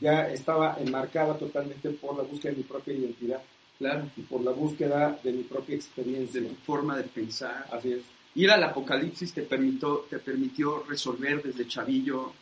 ya 0.00 0.28
estaba 0.30 0.76
enmarcada 0.80 1.36
totalmente 1.36 1.90
por 1.90 2.16
la 2.16 2.22
búsqueda 2.22 2.52
de 2.52 2.58
mi 2.58 2.62
propia 2.64 2.94
identidad 2.94 3.42
Claro. 3.78 4.08
y 4.16 4.22
por 4.22 4.42
la 4.42 4.50
búsqueda 4.52 5.18
de 5.22 5.32
mi 5.32 5.42
propia 5.44 5.70
De 5.74 5.76
experiencia. 5.76 6.40
tu 6.42 6.54
forma 6.66 6.96
de 6.96 7.04
pensar. 7.04 7.66
Así 7.72 7.92
es. 7.92 8.02
Ir 8.38 8.50
al 8.50 8.62
apocalipsis 8.62 9.32
te 9.32 9.42
permitió, 9.42 10.06
te 10.08 10.18
permitió 10.18 10.84
resolver 10.88 11.42
desde 11.42 11.66
chavillo, 11.66 12.32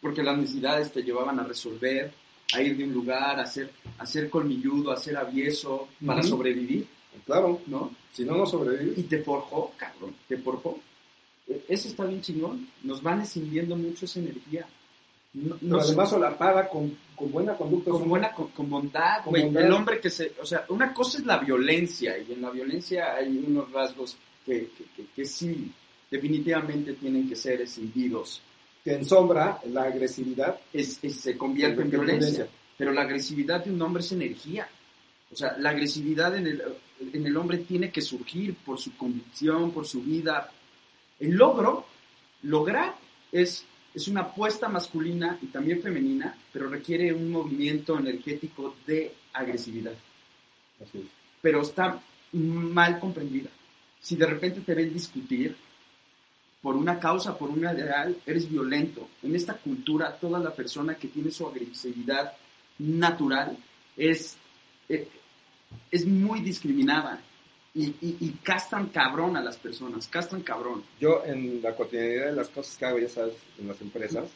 porque 0.00 0.22
las 0.22 0.36
necesidades 0.36 0.92
te 0.92 1.02
llevaban 1.02 1.38
a 1.40 1.44
resolver, 1.44 2.12
a 2.52 2.60
ir 2.62 2.76
de 2.76 2.84
un 2.84 2.92
lugar, 2.92 3.38
a 3.40 3.46
ser, 3.46 3.70
a 3.98 4.04
ser 4.04 4.28
colmilludo, 4.28 4.90
a 4.92 4.96
ser 4.96 5.16
avieso, 5.16 5.88
para 6.04 6.22
sobrevivir, 6.22 6.86
Claro, 7.26 7.60
¿no? 7.66 7.90
si 8.12 8.24
no, 8.24 8.36
no 8.36 8.46
sobrevives. 8.46 8.98
Y 8.98 9.02
te 9.04 9.22
forjó, 9.22 9.72
cabrón, 9.76 10.14
te 10.28 10.36
forjó. 10.38 10.78
E- 11.48 11.64
Eso 11.68 11.88
está 11.88 12.04
bien 12.04 12.20
chingón. 12.20 12.68
Nos 12.82 13.02
van 13.02 13.20
escindiendo 13.22 13.76
mucho 13.76 14.04
esa 14.04 14.20
energía. 14.20 14.66
no, 15.34 15.56
Pero 15.56 15.70
no 15.76 15.80
además 15.80 16.10
solapada 16.10 16.68
con, 16.68 16.96
con 17.16 17.30
buena 17.32 17.54
conducta. 17.56 17.90
con 17.92 18.08
buena, 18.08 18.32
con, 18.32 18.48
con 18.48 18.68
bondad, 18.70 19.22
Con 19.24 19.30
güey. 19.32 19.44
bondad. 19.44 19.64
El 19.64 19.72
hombre 19.72 20.00
que 20.00 20.10
se, 20.10 20.32
o 20.40 20.46
sea, 20.46 20.64
una 20.68 20.92
cosa 20.94 21.18
es 21.18 21.24
la 21.26 21.38
violencia 21.38 22.16
y 22.18 22.32
en 22.32 22.42
la 22.42 22.50
violencia 22.50 23.14
hay 23.14 23.28
unos 23.46 23.70
rasgos 23.72 24.16
que, 24.44 24.68
que, 24.76 24.84
que- 24.96 25.06
que 25.14 25.24
sí, 25.24 25.70
definitivamente 26.10 26.94
tienen 26.94 27.28
que 27.28 27.36
ser 27.36 27.60
escindidos. 27.62 28.42
que 28.82 28.94
ensombra 28.94 29.60
la 29.66 29.82
agresividad. 29.84 30.58
Es, 30.72 30.98
es- 31.02 31.16
se 31.20 31.36
convierte 31.36 31.82
en 31.82 31.86
en 31.86 31.90
violencia. 31.90 32.28
violencia. 32.30 32.56
Pero 32.78 32.92
la 32.92 33.02
agresividad 33.02 33.62
de 33.64 33.70
un 33.72 33.82
hombre 33.82 34.02
es 34.02 34.10
energía. 34.12 34.66
O 35.30 35.36
sea, 35.36 35.56
la 35.58 35.70
agresividad 35.70 36.34
en 36.34 36.46
el, 36.46 36.62
en 37.12 37.26
el 37.26 37.36
hombre 37.36 37.58
tiene 37.58 37.90
que 37.92 38.00
surgir 38.00 38.54
por 38.56 38.80
su 38.80 38.96
convicción, 38.96 39.70
por 39.72 39.86
su 39.86 40.02
vida. 40.02 40.50
El 41.20 41.32
logro, 41.36 41.84
lograr, 42.44 42.96
es, 43.30 43.64
es 43.94 44.08
una 44.08 44.22
apuesta 44.22 44.68
masculina 44.70 45.38
y 45.42 45.46
también 45.48 45.82
femenina, 45.82 46.34
pero 46.52 46.68
requiere 46.70 47.12
un 47.12 47.30
movimiento 47.30 47.98
energético 47.98 48.74
de 48.86 49.12
agresividad. 49.34 49.92
Pero 51.42 51.60
está 51.62 52.00
mal 52.32 52.98
comprendida. 52.98 53.50
Si 54.00 54.16
de 54.16 54.26
repente 54.26 54.60
te 54.60 54.74
ven 54.74 54.92
discutir 54.92 55.56
por 56.62 56.76
una 56.76 56.98
causa, 56.98 57.36
por 57.36 57.50
un 57.50 57.60
ideal, 57.60 58.16
eres 58.26 58.50
violento. 58.50 59.08
En 59.22 59.34
esta 59.34 59.54
cultura, 59.54 60.16
toda 60.16 60.38
la 60.38 60.52
persona 60.52 60.94
que 60.94 61.08
tiene 61.08 61.30
su 61.30 61.46
agresividad 61.46 62.32
natural 62.78 63.56
es, 63.96 64.36
eh, 64.88 65.08
es 65.90 66.06
muy 66.06 66.40
discriminada 66.40 67.20
y, 67.74 67.86
y, 67.86 68.16
y 68.20 68.30
castran 68.42 68.88
cabrón 68.88 69.36
a 69.36 69.42
las 69.42 69.56
personas, 69.56 70.08
castran 70.08 70.42
cabrón. 70.42 70.82
Yo 71.00 71.22
en 71.24 71.62
la 71.62 71.74
cotidianidad 71.74 72.26
de 72.26 72.36
las 72.36 72.48
cosas 72.48 72.76
que 72.76 72.84
hago, 72.86 72.98
ya 72.98 73.08
sabes, 73.08 73.34
en 73.58 73.68
las 73.68 73.80
empresas, 73.80 74.28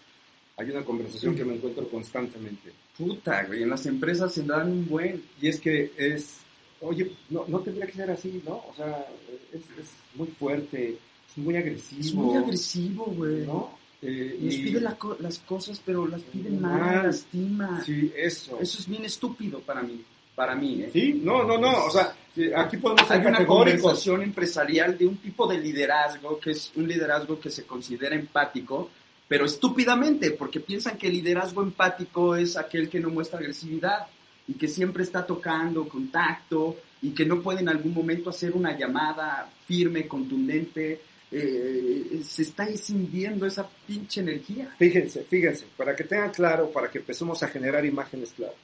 hay 0.57 0.71
una 0.71 0.85
conversación 0.85 1.35
que 1.35 1.45
me 1.45 1.55
encuentro 1.55 1.89
constantemente. 1.89 2.73
Puta, 2.97 3.45
güey, 3.45 3.65
en 3.65 3.71
las 3.71 3.87
empresas 3.87 4.33
se 4.33 4.45
dan 4.45 4.71
un 4.71 4.87
buen... 4.87 5.25
Y 5.41 5.49
es 5.49 5.61
que 5.61 5.93
es, 5.97 6.39
oye, 6.85 7.11
no, 7.31 7.45
no 7.49 7.61
tendría 7.61 7.87
que 7.87 7.93
ser 7.93 8.11
así, 8.11 8.43
¿no? 8.47 8.63
O 8.69 8.73
sea, 8.77 9.07
es, 9.53 9.61
es 9.79 9.91
muy 10.15 10.29
fuerte, 10.29 10.97
es 11.31 11.39
muy 11.39 11.57
agresivo. 11.57 12.01
Es 12.01 12.15
muy 12.15 12.37
agresivo, 12.37 13.05
güey. 13.07 13.47
¿no? 13.47 13.77
Eh, 14.03 14.39
Nos 14.41 14.55
y- 14.55 14.63
pide 14.65 14.81
la 14.81 14.95
co- 14.97 15.17
las 15.21 15.39
cosas, 15.41 15.81
pero 15.85 16.07
las 16.07 16.23
pide 16.23 16.51
Mal. 16.51 16.81
mal, 16.81 17.07
lastima. 17.07 17.83
Sí, 17.85 18.13
eso. 18.17 18.59
Eso 18.61 18.79
es 18.79 18.89
bien 18.89 19.05
estúpido 19.05 19.61
para 19.61 19.83
mí, 19.83 20.03
para 20.35 20.55
mí, 20.55 20.83
¿eh? 20.83 20.91
Sí, 20.93 21.21
no, 21.23 21.43
no, 21.45 21.57
no, 21.59 21.87
o 21.87 21.91
sea, 21.91 22.15
aquí 22.57 22.77
podemos 22.77 23.07
ser 23.09 23.21
Hay 23.21 23.27
una 23.27 23.47
conversación 23.47 24.23
empresarial 24.23 24.99
de 24.99 25.07
un 25.07 25.17
tipo 25.19 25.47
de 25.47 25.59
liderazgo 25.59 26.39
que 26.39 26.51
es 26.51 26.71
un 26.77 26.87
liderazgo 26.87 27.41
que 27.41 27.51
se 27.51 27.65
considera 27.65 28.15
empático, 28.15 28.91
pero 29.27 29.47
estúpidamente, 29.47 30.33
porque 30.33 30.61
piensan 30.61 30.99
que 30.99 31.07
el 31.07 31.15
liderazgo 31.15 31.63
empático 31.63 32.37
es 32.37 32.57
aquel 32.59 32.91
que 32.91 33.01
no 33.01 33.09
muestra 33.09 33.39
agresividad 33.39 34.07
y 34.47 34.55
que 34.55 34.69
siempre 34.69 35.03
está 35.03 35.25
tocando 35.27 35.89
contacto 35.89 36.77
y 37.03 37.11
que 37.11 37.25
no 37.25 37.41
puede 37.41 37.61
en 37.61 37.69
algún 37.69 37.95
momento 37.95 38.31
hacer 38.31 38.53
una 38.53 38.77
llamada 38.77 39.51
firme, 39.67 40.07
contundente. 40.07 41.01
eh, 41.37 42.21
se 42.23 42.43
está 42.43 42.65
escindiendo 42.69 43.45
esa 43.45 43.69
pinche 43.87 44.21
energía. 44.21 44.73
Fíjense, 44.79 45.25
fíjense, 45.25 45.67
para 45.77 45.97
que 45.97 46.05
tengan 46.05 46.31
claro, 46.31 46.71
para 46.71 46.89
que 46.89 46.99
empecemos 46.99 47.43
a 47.43 47.49
generar 47.49 47.85
imágenes 47.85 48.33
claras. 48.33 48.55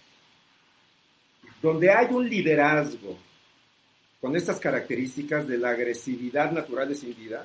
Donde 1.61 1.91
hay 1.91 2.07
un 2.11 2.29
liderazgo 2.29 3.19
con 4.21 4.37
estas 4.37 4.61
características 4.61 5.49
de 5.49 5.59
la 5.59 5.71
agresividad 5.71 6.53
natural 6.53 6.89
descendida, 6.89 7.45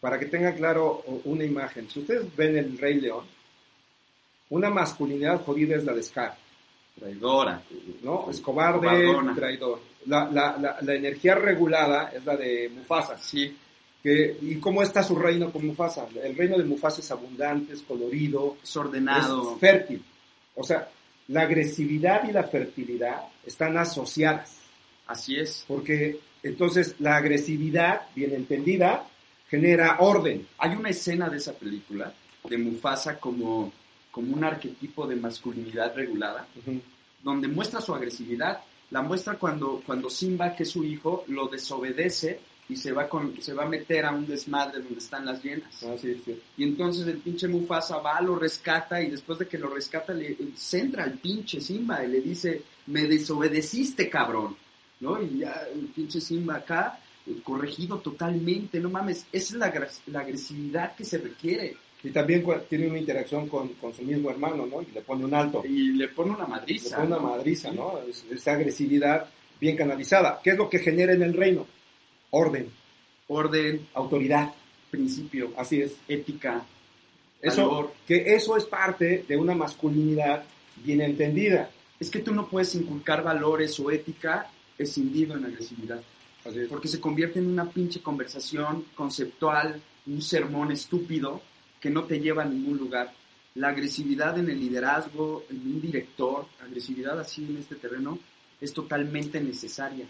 para 0.00 0.18
que 0.18 0.26
tengan 0.26 0.56
claro 0.56 1.02
una 1.24 1.44
imagen. 1.44 1.88
Si 1.88 2.00
ustedes 2.00 2.34
ven 2.36 2.56
el 2.56 2.78
Rey 2.78 3.00
León, 3.00 3.26
una 4.50 4.70
masculinidad 4.70 5.44
jodida 5.44 5.76
es 5.76 5.84
la 5.84 5.92
de 5.92 6.02
Scar, 6.02 6.36
Traidora. 6.98 7.62
¿no? 8.02 8.28
Es 8.30 8.40
cobarde, 8.40 8.80
Cobardona. 8.86 9.34
traidor. 9.34 9.80
La, 10.06 10.24
la- 10.30 10.56
la- 10.58 10.76
la 10.80 10.94
energía 10.94 11.34
regulada 11.34 12.10
es 12.14 12.24
la 12.24 12.36
de 12.36 12.70
Mufasa. 12.74 13.18
Sí, 13.18 13.56
Que, 14.02 14.36
¿Y 14.42 14.56
cómo 14.60 14.80
está 14.82 15.02
su 15.02 15.16
reino 15.16 15.50
con 15.52 15.66
Mufasa? 15.66 16.06
El 16.22 16.36
reino 16.36 16.56
de 16.56 16.64
Mufasa 16.64 17.00
es 17.00 17.10
abundante, 17.10 17.72
es 17.74 17.82
colorido, 17.82 18.56
es 18.62 18.76
ordenado. 18.76 19.54
es 19.54 19.58
fértil. 19.58 20.04
O 20.54 20.62
sea, 20.62 20.88
la 21.28 21.42
agresividad 21.42 22.26
y 22.28 22.32
la 22.32 22.44
fertilidad 22.44 23.22
están 23.44 23.76
asociadas, 23.76 24.56
Así 25.08 25.36
es. 25.36 25.64
porque 25.66 26.20
entonces 26.44 26.94
la 27.00 27.16
agresividad, 27.16 28.02
bien 28.14 28.32
entendida, 28.34 29.04
genera 29.50 29.96
orden. 29.98 30.46
Hay 30.58 30.76
una 30.76 30.90
escena 30.90 31.28
de 31.28 31.38
esa 31.38 31.52
película 31.54 32.12
de 32.48 32.56
Mufasa 32.56 33.18
como, 33.18 33.72
como 34.18 34.34
un 34.34 34.42
arquetipo 34.42 35.06
de 35.06 35.14
masculinidad 35.14 35.94
regulada, 35.94 36.44
donde 37.22 37.46
muestra 37.46 37.80
su 37.80 37.94
agresividad. 37.94 38.62
La 38.90 39.00
muestra 39.00 39.34
cuando, 39.38 39.80
cuando 39.86 40.10
Simba, 40.10 40.56
que 40.56 40.64
es 40.64 40.70
su 40.70 40.82
hijo, 40.82 41.22
lo 41.28 41.46
desobedece 41.46 42.40
y 42.68 42.74
se 42.74 42.90
va, 42.90 43.08
con, 43.08 43.40
se 43.40 43.52
va 43.52 43.62
a 43.62 43.68
meter 43.68 44.04
a 44.04 44.10
un 44.10 44.26
desmadre 44.26 44.82
donde 44.82 44.98
están 44.98 45.24
las 45.24 45.40
hienas. 45.40 45.84
Ah, 45.84 45.94
sí, 46.00 46.20
sí. 46.24 46.36
Y 46.56 46.64
entonces 46.64 47.06
el 47.06 47.18
pinche 47.18 47.46
Mufasa 47.46 47.98
va, 47.98 48.20
lo 48.20 48.34
rescata 48.34 49.00
y 49.00 49.08
después 49.08 49.38
de 49.38 49.46
que 49.46 49.56
lo 49.56 49.68
rescata 49.68 50.12
le 50.12 50.36
centra 50.56 51.04
al 51.04 51.12
pinche 51.12 51.60
Simba 51.60 52.04
y 52.04 52.08
le 52.08 52.20
dice, 52.20 52.64
me 52.86 53.06
desobedeciste, 53.06 54.10
cabrón. 54.10 54.56
¿No? 54.98 55.22
Y 55.22 55.38
ya 55.38 55.62
el 55.72 55.86
pinche 55.94 56.20
Simba 56.20 56.56
acá, 56.56 56.98
eh, 57.24 57.36
corregido 57.44 57.98
totalmente, 57.98 58.80
no 58.80 58.90
mames, 58.90 59.26
esa 59.30 59.54
es 59.54 59.60
la, 59.60 59.88
la 60.06 60.20
agresividad 60.22 60.96
que 60.96 61.04
se 61.04 61.18
requiere. 61.18 61.76
Y 62.04 62.10
también 62.10 62.44
tiene 62.68 62.86
una 62.88 62.98
interacción 62.98 63.48
con, 63.48 63.68
con 63.74 63.92
su 63.92 64.02
mismo 64.02 64.30
hermano, 64.30 64.66
¿no? 64.66 64.80
Y 64.82 64.86
le 64.92 65.00
pone 65.00 65.24
un 65.24 65.34
alto. 65.34 65.64
Y 65.64 65.92
le 65.94 66.08
pone 66.08 66.30
una 66.30 66.44
Le 66.44 66.48
madriza. 66.50 66.96
pone 66.96 67.08
una 67.08 67.18
madriza, 67.18 67.72
¿no? 67.72 67.98
Es- 68.08 68.24
esa 68.30 68.52
agresividad 68.52 69.26
bien 69.60 69.76
canalizada. 69.76 70.40
¿Qué 70.42 70.50
es 70.50 70.56
lo 70.56 70.68
que 70.70 70.78
genera 70.78 71.12
en 71.12 71.22
el 71.22 71.34
reino? 71.34 71.66
Orden, 72.30 72.68
Orden, 73.26 73.86
autoridad. 73.94 74.52
principio, 74.90 75.52
Así 75.56 75.82
es. 75.82 75.96
ética, 76.08 76.64
Eso, 77.42 77.68
valor. 77.68 77.92
que 78.06 78.34
eso 78.34 78.56
es 78.56 78.64
parte 78.64 79.24
de 79.28 79.36
una 79.36 79.54
masculinidad 79.54 80.44
bien 80.82 81.02
entendida. 81.02 81.68
Es 82.00 82.08
que 82.10 82.20
tú 82.20 82.32
no 82.32 82.48
puedes 82.48 82.74
inculcar 82.74 83.22
valores 83.22 83.78
o 83.80 83.90
ética 83.90 84.46
escindido 84.78 85.36
en 85.36 85.44
agresividad. 85.44 86.00
Así 86.44 86.60
es. 86.60 86.68
porque 86.68 86.88
se 86.88 87.00
convierte 87.00 87.38
en 87.40 87.48
una 87.48 87.68
pinche 87.68 88.00
conversación 88.00 88.86
conceptual, 88.94 89.78
un 90.06 90.22
sermón 90.22 90.72
estúpido 90.72 91.42
que 91.80 91.90
no 91.90 92.04
te 92.04 92.20
lleva 92.20 92.42
a 92.42 92.46
ningún 92.46 92.78
lugar. 92.78 93.12
La 93.54 93.68
agresividad 93.68 94.38
en 94.38 94.48
el 94.50 94.60
liderazgo, 94.60 95.44
en 95.50 95.56
un 95.58 95.80
director, 95.80 96.46
agresividad 96.60 97.18
así 97.18 97.44
en 97.44 97.56
este 97.58 97.76
terreno, 97.76 98.18
es 98.60 98.72
totalmente 98.72 99.40
necesaria. 99.40 100.06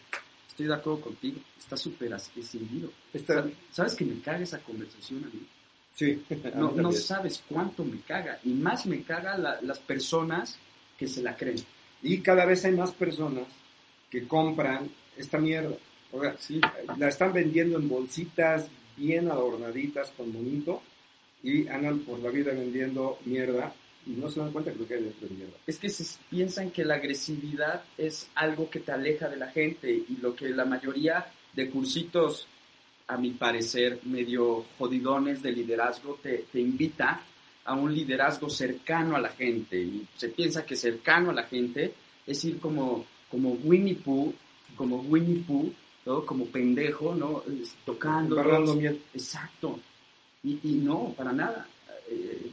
Estoy 0.49 0.67
de 0.67 0.75
acuerdo 0.75 1.01
contigo, 1.03 1.41
está 1.59 1.77
súper 1.77 2.13
escindido. 2.37 2.91
Esta- 3.13 3.49
¿Sabes 3.73 3.95
que 3.95 4.05
me 4.05 4.21
caga 4.21 4.41
esa 4.41 4.59
conversación 4.61 5.25
a 5.25 5.29
mí? 5.29 5.47
sí. 5.95 6.23
No, 6.55 6.71
no 6.73 6.93
sabes 6.93 7.43
cuánto 7.49 7.85
me 7.85 8.01
caga. 8.01 8.39
Y 8.45 8.51
más 8.51 8.87
me 8.87 9.03
caga 9.03 9.37
la- 9.39 9.61
las 9.63 9.79
personas 9.79 10.59
que 10.99 11.07
se 11.09 11.23
la 11.23 11.37
creen. 11.37 11.59
Y 12.03 12.19
cada 12.21 12.45
vez 12.45 12.65
hay 12.65 12.73
más 12.73 12.93
personas 12.93 13.47
que 14.11 14.27
compran 14.27 14.89
esta 15.17 15.39
mierda. 15.39 15.77
O 16.13 16.21
sea, 16.21 16.37
Sí. 16.39 16.61
la 16.97 17.09
están 17.09 17.33
vendiendo 17.33 17.79
en 17.79 17.89
bolsitas 17.89 18.69
bien 18.97 19.31
adornaditas 19.31 20.11
con 20.17 20.33
bonito 20.33 20.83
y 21.43 21.69
andan 21.69 22.01
por 22.01 22.19
la 22.21 22.31
vida 22.31 22.53
vendiendo 22.53 23.19
mierda 23.25 23.73
y 24.07 24.11
no 24.13 24.29
se 24.31 24.41
dan 24.41 24.53
cuenta 24.53 24.73
que 24.73 24.79
lo 24.79 24.87
que 24.89 24.95
hay 24.95 25.03
dentro 25.03 25.29
de 25.29 25.35
mierda. 25.35 25.57
es 25.67 25.79
que 25.79 25.89
se 25.91 26.05
piensan 26.31 26.71
que 26.71 26.85
la 26.85 26.95
agresividad 26.95 27.85
es 27.97 28.29
algo 28.35 28.71
que 28.71 28.81
te 28.81 28.93
aleja 28.93 29.29
de 29.29 29.37
la 29.37 29.49
gente 29.49 29.91
y 29.91 30.17
lo 30.21 30.35
que 30.35 30.49
la 30.49 30.65
mayoría 30.65 31.27
de 31.55 31.71
cursitos, 31.71 32.47
a 33.07 33.17
mi 33.17 33.31
parecer, 33.31 34.01
medio 34.05 34.65
jodidones 34.79 35.43
de 35.43 35.53
liderazgo, 35.53 36.19
te, 36.23 36.45
te 36.53 36.61
invita 36.61 37.23
a 37.65 37.75
un 37.75 37.95
liderazgo 37.95 38.49
cercano 38.49 39.17
a 39.17 39.21
la 39.21 39.31
gente. 39.31 39.79
Y 39.79 40.07
se 40.17 40.29
piensa 40.31 40.65
que 40.65 40.77
cercano 40.77 41.31
a 41.31 41.35
la 41.35 41.45
gente 41.45 41.93
es 42.27 42.45
ir 42.45 42.59
como, 42.61 43.05
como 43.31 43.53
Winnie 43.53 43.97
Pooh, 43.97 44.33
como 44.77 45.01
Winnie 45.01 45.43
Pooh, 45.47 45.73
¿no? 46.07 46.25
como 46.25 46.47
pendejo, 46.47 47.15
¿no? 47.15 47.43
Es- 47.61 47.77
tocando. 47.85 48.37
Exacto. 49.13 49.81
Y, 50.43 50.59
y 50.63 50.73
no, 50.83 51.15
para 51.17 51.33
nada. 51.33 51.67
Eh, 52.11 52.51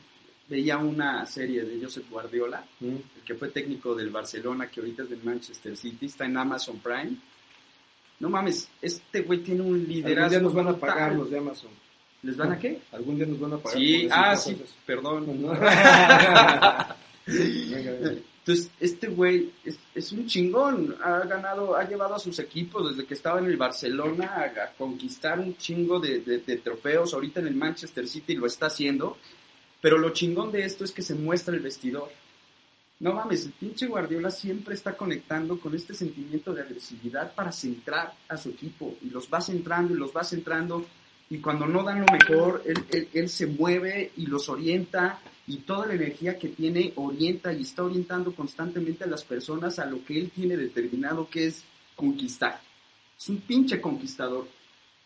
veía 0.47 0.77
una 0.77 1.25
serie 1.25 1.63
de 1.63 1.83
Joseph 1.83 2.09
Guardiola, 2.09 2.63
Mm. 2.79 2.86
el 2.88 3.21
que 3.25 3.36
fue 3.36 3.49
técnico 3.49 3.95
del 3.95 4.09
Barcelona, 4.09 4.67
que 4.69 4.79
ahorita 4.79 5.03
es 5.03 5.09
del 5.09 5.23
Manchester 5.23 5.75
City, 5.77 6.05
está 6.07 6.25
en 6.25 6.38
Amazon 6.38 6.79
Prime. 6.79 7.15
No 8.19 8.29
mames, 8.29 8.69
este 8.81 9.21
güey 9.21 9.39
tiene 9.39 9.61
un 9.61 9.73
Algún 9.75 9.88
liderazgo. 9.88 10.29
día 10.29 10.39
nos 10.39 10.53
van 10.53 10.67
a 10.67 10.77
pagar 10.77 11.15
los 11.15 11.29
de 11.29 11.38
Amazon. 11.38 11.71
¿Les 12.23 12.38
van 12.38 12.51
a 12.53 12.59
qué? 12.59 12.79
Algún 12.91 13.17
día 13.17 13.25
nos 13.25 13.39
van 13.39 13.53
a 13.53 13.57
pagar. 13.57 13.77
Sí, 13.77 14.07
ah, 14.11 14.36
sí, 14.36 14.57
perdón. 14.86 15.41
¿No? 15.41 15.49
Venga, 17.27 17.91
venga. 17.91 18.21
Entonces, 18.47 18.71
este 18.79 19.07
güey 19.07 19.51
es, 19.95 20.11
un 20.11 20.27
chingón. 20.27 20.95
Ha 21.03 21.21
ganado, 21.21 21.75
ha 21.75 21.83
llevado 21.83 22.13
a 22.13 22.19
sus 22.19 22.37
equipos 22.37 22.91
desde 22.91 23.07
que 23.07 23.15
estaba 23.15 23.39
en 23.39 23.45
el 23.45 23.57
Barcelona 23.57 24.35
a, 24.35 24.71
conquistar 24.77 25.39
un 25.39 25.57
chingo 25.57 25.99
de, 25.99 26.61
trofeos. 26.63 27.15
Ahorita 27.15 27.39
en 27.39 27.47
el 27.47 27.55
Manchester 27.55 28.07
City 28.07 28.35
lo 28.35 28.45
está 28.45 28.67
haciendo. 28.67 29.17
Pero 29.81 29.97
lo 29.97 30.11
chingón 30.11 30.51
de 30.51 30.63
esto 30.63 30.83
es 30.83 30.91
que 30.91 31.01
se 31.01 31.15
muestra 31.15 31.55
el 31.55 31.61
vestidor. 31.61 32.11
No 32.99 33.13
mames, 33.13 33.47
el 33.47 33.53
pinche 33.53 33.87
Guardiola 33.87 34.29
siempre 34.29 34.75
está 34.75 34.95
conectando 34.95 35.59
con 35.59 35.73
este 35.73 35.95
sentimiento 35.95 36.53
de 36.53 36.61
agresividad 36.61 37.33
para 37.33 37.51
centrar 37.51 38.13
a 38.29 38.37
su 38.37 38.49
equipo. 38.49 38.95
Y 39.01 39.09
los 39.09 39.27
va 39.27 39.41
centrando 39.41 39.95
y 39.95 39.97
los 39.97 40.15
va 40.15 40.23
centrando. 40.23 40.85
Y 41.31 41.39
cuando 41.39 41.65
no 41.65 41.81
dan 41.81 42.01
lo 42.01 42.13
mejor, 42.13 42.61
él 42.63 43.27
se 43.27 43.47
mueve 43.47 44.11
y 44.15 44.27
los 44.27 44.49
orienta. 44.49 45.19
Y 45.47 45.57
toda 45.57 45.85
la 45.87 45.93
energía 45.93 46.39
que 46.39 46.49
tiene 46.49 46.91
orienta 46.95 47.53
y 47.53 47.61
está 47.61 47.83
orientando 47.83 48.33
constantemente 48.33 49.03
a 49.03 49.07
las 49.07 49.23
personas 49.23 49.77
a 49.79 49.85
lo 49.85 50.03
que 50.03 50.17
él 50.19 50.31
tiene 50.33 50.57
determinado 50.57 51.29
que 51.29 51.47
es 51.47 51.63
conquistar. 51.95 52.59
Es 53.17 53.29
un 53.29 53.37
pinche 53.41 53.79
conquistador. 53.79 54.47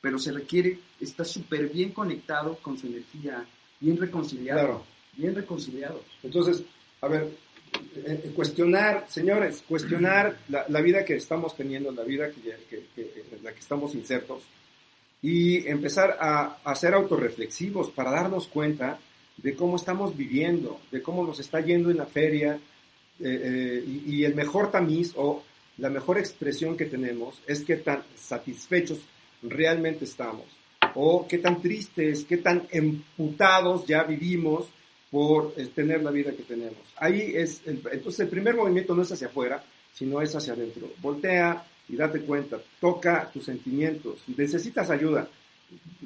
Pero 0.02 0.18
se 0.18 0.32
requiere, 0.32 0.80
está 1.02 1.26
súper 1.26 1.68
bien 1.68 1.92
conectado 1.92 2.56
con 2.62 2.78
su 2.78 2.88
energía, 2.88 3.46
bien 3.82 3.98
reconciliado. 3.98 4.60
Claro. 4.60 4.84
Bien 5.18 5.36
reconciliado. 5.36 6.02
Entonces, 6.24 6.64
a 7.02 7.08
ver, 7.10 7.24
eh, 7.98 8.22
eh, 8.24 8.32
cuestionar, 8.34 9.06
señores, 9.10 9.62
cuestionar 9.68 10.40
la, 10.48 10.66
la 10.70 10.80
vida 10.82 11.04
que 11.04 11.16
estamos 11.18 11.54
teniendo, 11.58 11.92
la 11.92 12.04
vida 12.04 12.30
que, 12.32 12.40
que- 12.70 12.86
que- 12.96 13.26
en 13.36 13.44
la 13.44 13.52
que 13.52 13.60
estamos 13.60 13.94
insertos, 13.94 14.44
y 15.22 15.68
empezar 15.68 16.18
a, 16.22 16.60
a 16.64 16.76
ser 16.76 16.94
autorreflexivos 16.94 17.90
para 17.90 18.12
darnos 18.12 18.48
cuenta 18.48 18.98
de 19.42 19.56
cómo 19.56 19.78
estamos 19.78 20.16
viviendo, 20.16 20.80
de 20.92 21.02
cómo 21.02 21.24
nos 21.24 21.40
está 21.40 21.62
yendo 21.62 21.90
en 21.90 21.98
la 21.98 22.06
feria, 22.06 22.60
eh, 23.22 23.42
eh, 23.44 24.02
y, 24.08 24.24
el 24.24 24.34
mejor 24.34 24.72
tamiz 24.72 25.14
o 25.18 25.44
la 25.78 25.90
mejor 25.90 26.18
expresión 26.18 26.78
que 26.78 26.86
tenemos 26.86 27.42
es 27.46 27.64
qué 27.66 27.76
tan 27.76 28.02
satisfechos 28.16 29.00
realmente 29.44 30.06
estamos, 30.06 30.46
o 30.96 31.28
qué 31.28 31.38
tan 31.40 31.62
tristes, 31.62 32.24
qué 32.24 32.38
tan 32.38 32.68
emputados 32.72 33.86
ya 33.86 34.04
vivimos 34.04 34.68
por 35.12 35.54
eh, 35.58 35.68
tener 35.76 36.02
la 36.02 36.12
vida 36.12 36.32
que 36.32 36.44
tenemos. 36.44 36.80
Ahí 36.96 37.34
es, 37.36 37.62
entonces 37.66 38.22
el 38.22 38.30
primer 38.30 38.56
movimiento 38.56 38.96
no 38.96 39.02
es 39.02 39.12
hacia 39.12 39.28
afuera, 39.28 39.64
sino 39.94 40.22
es 40.22 40.34
hacia 40.34 40.54
adentro. 40.54 40.90
Voltea 41.02 41.66
y 41.90 41.96
date 41.98 42.22
cuenta, 42.22 42.58
toca 42.80 43.30
tus 43.34 43.46
sentimientos, 43.46 44.24
necesitas 44.36 44.90
ayuda. 44.90 45.28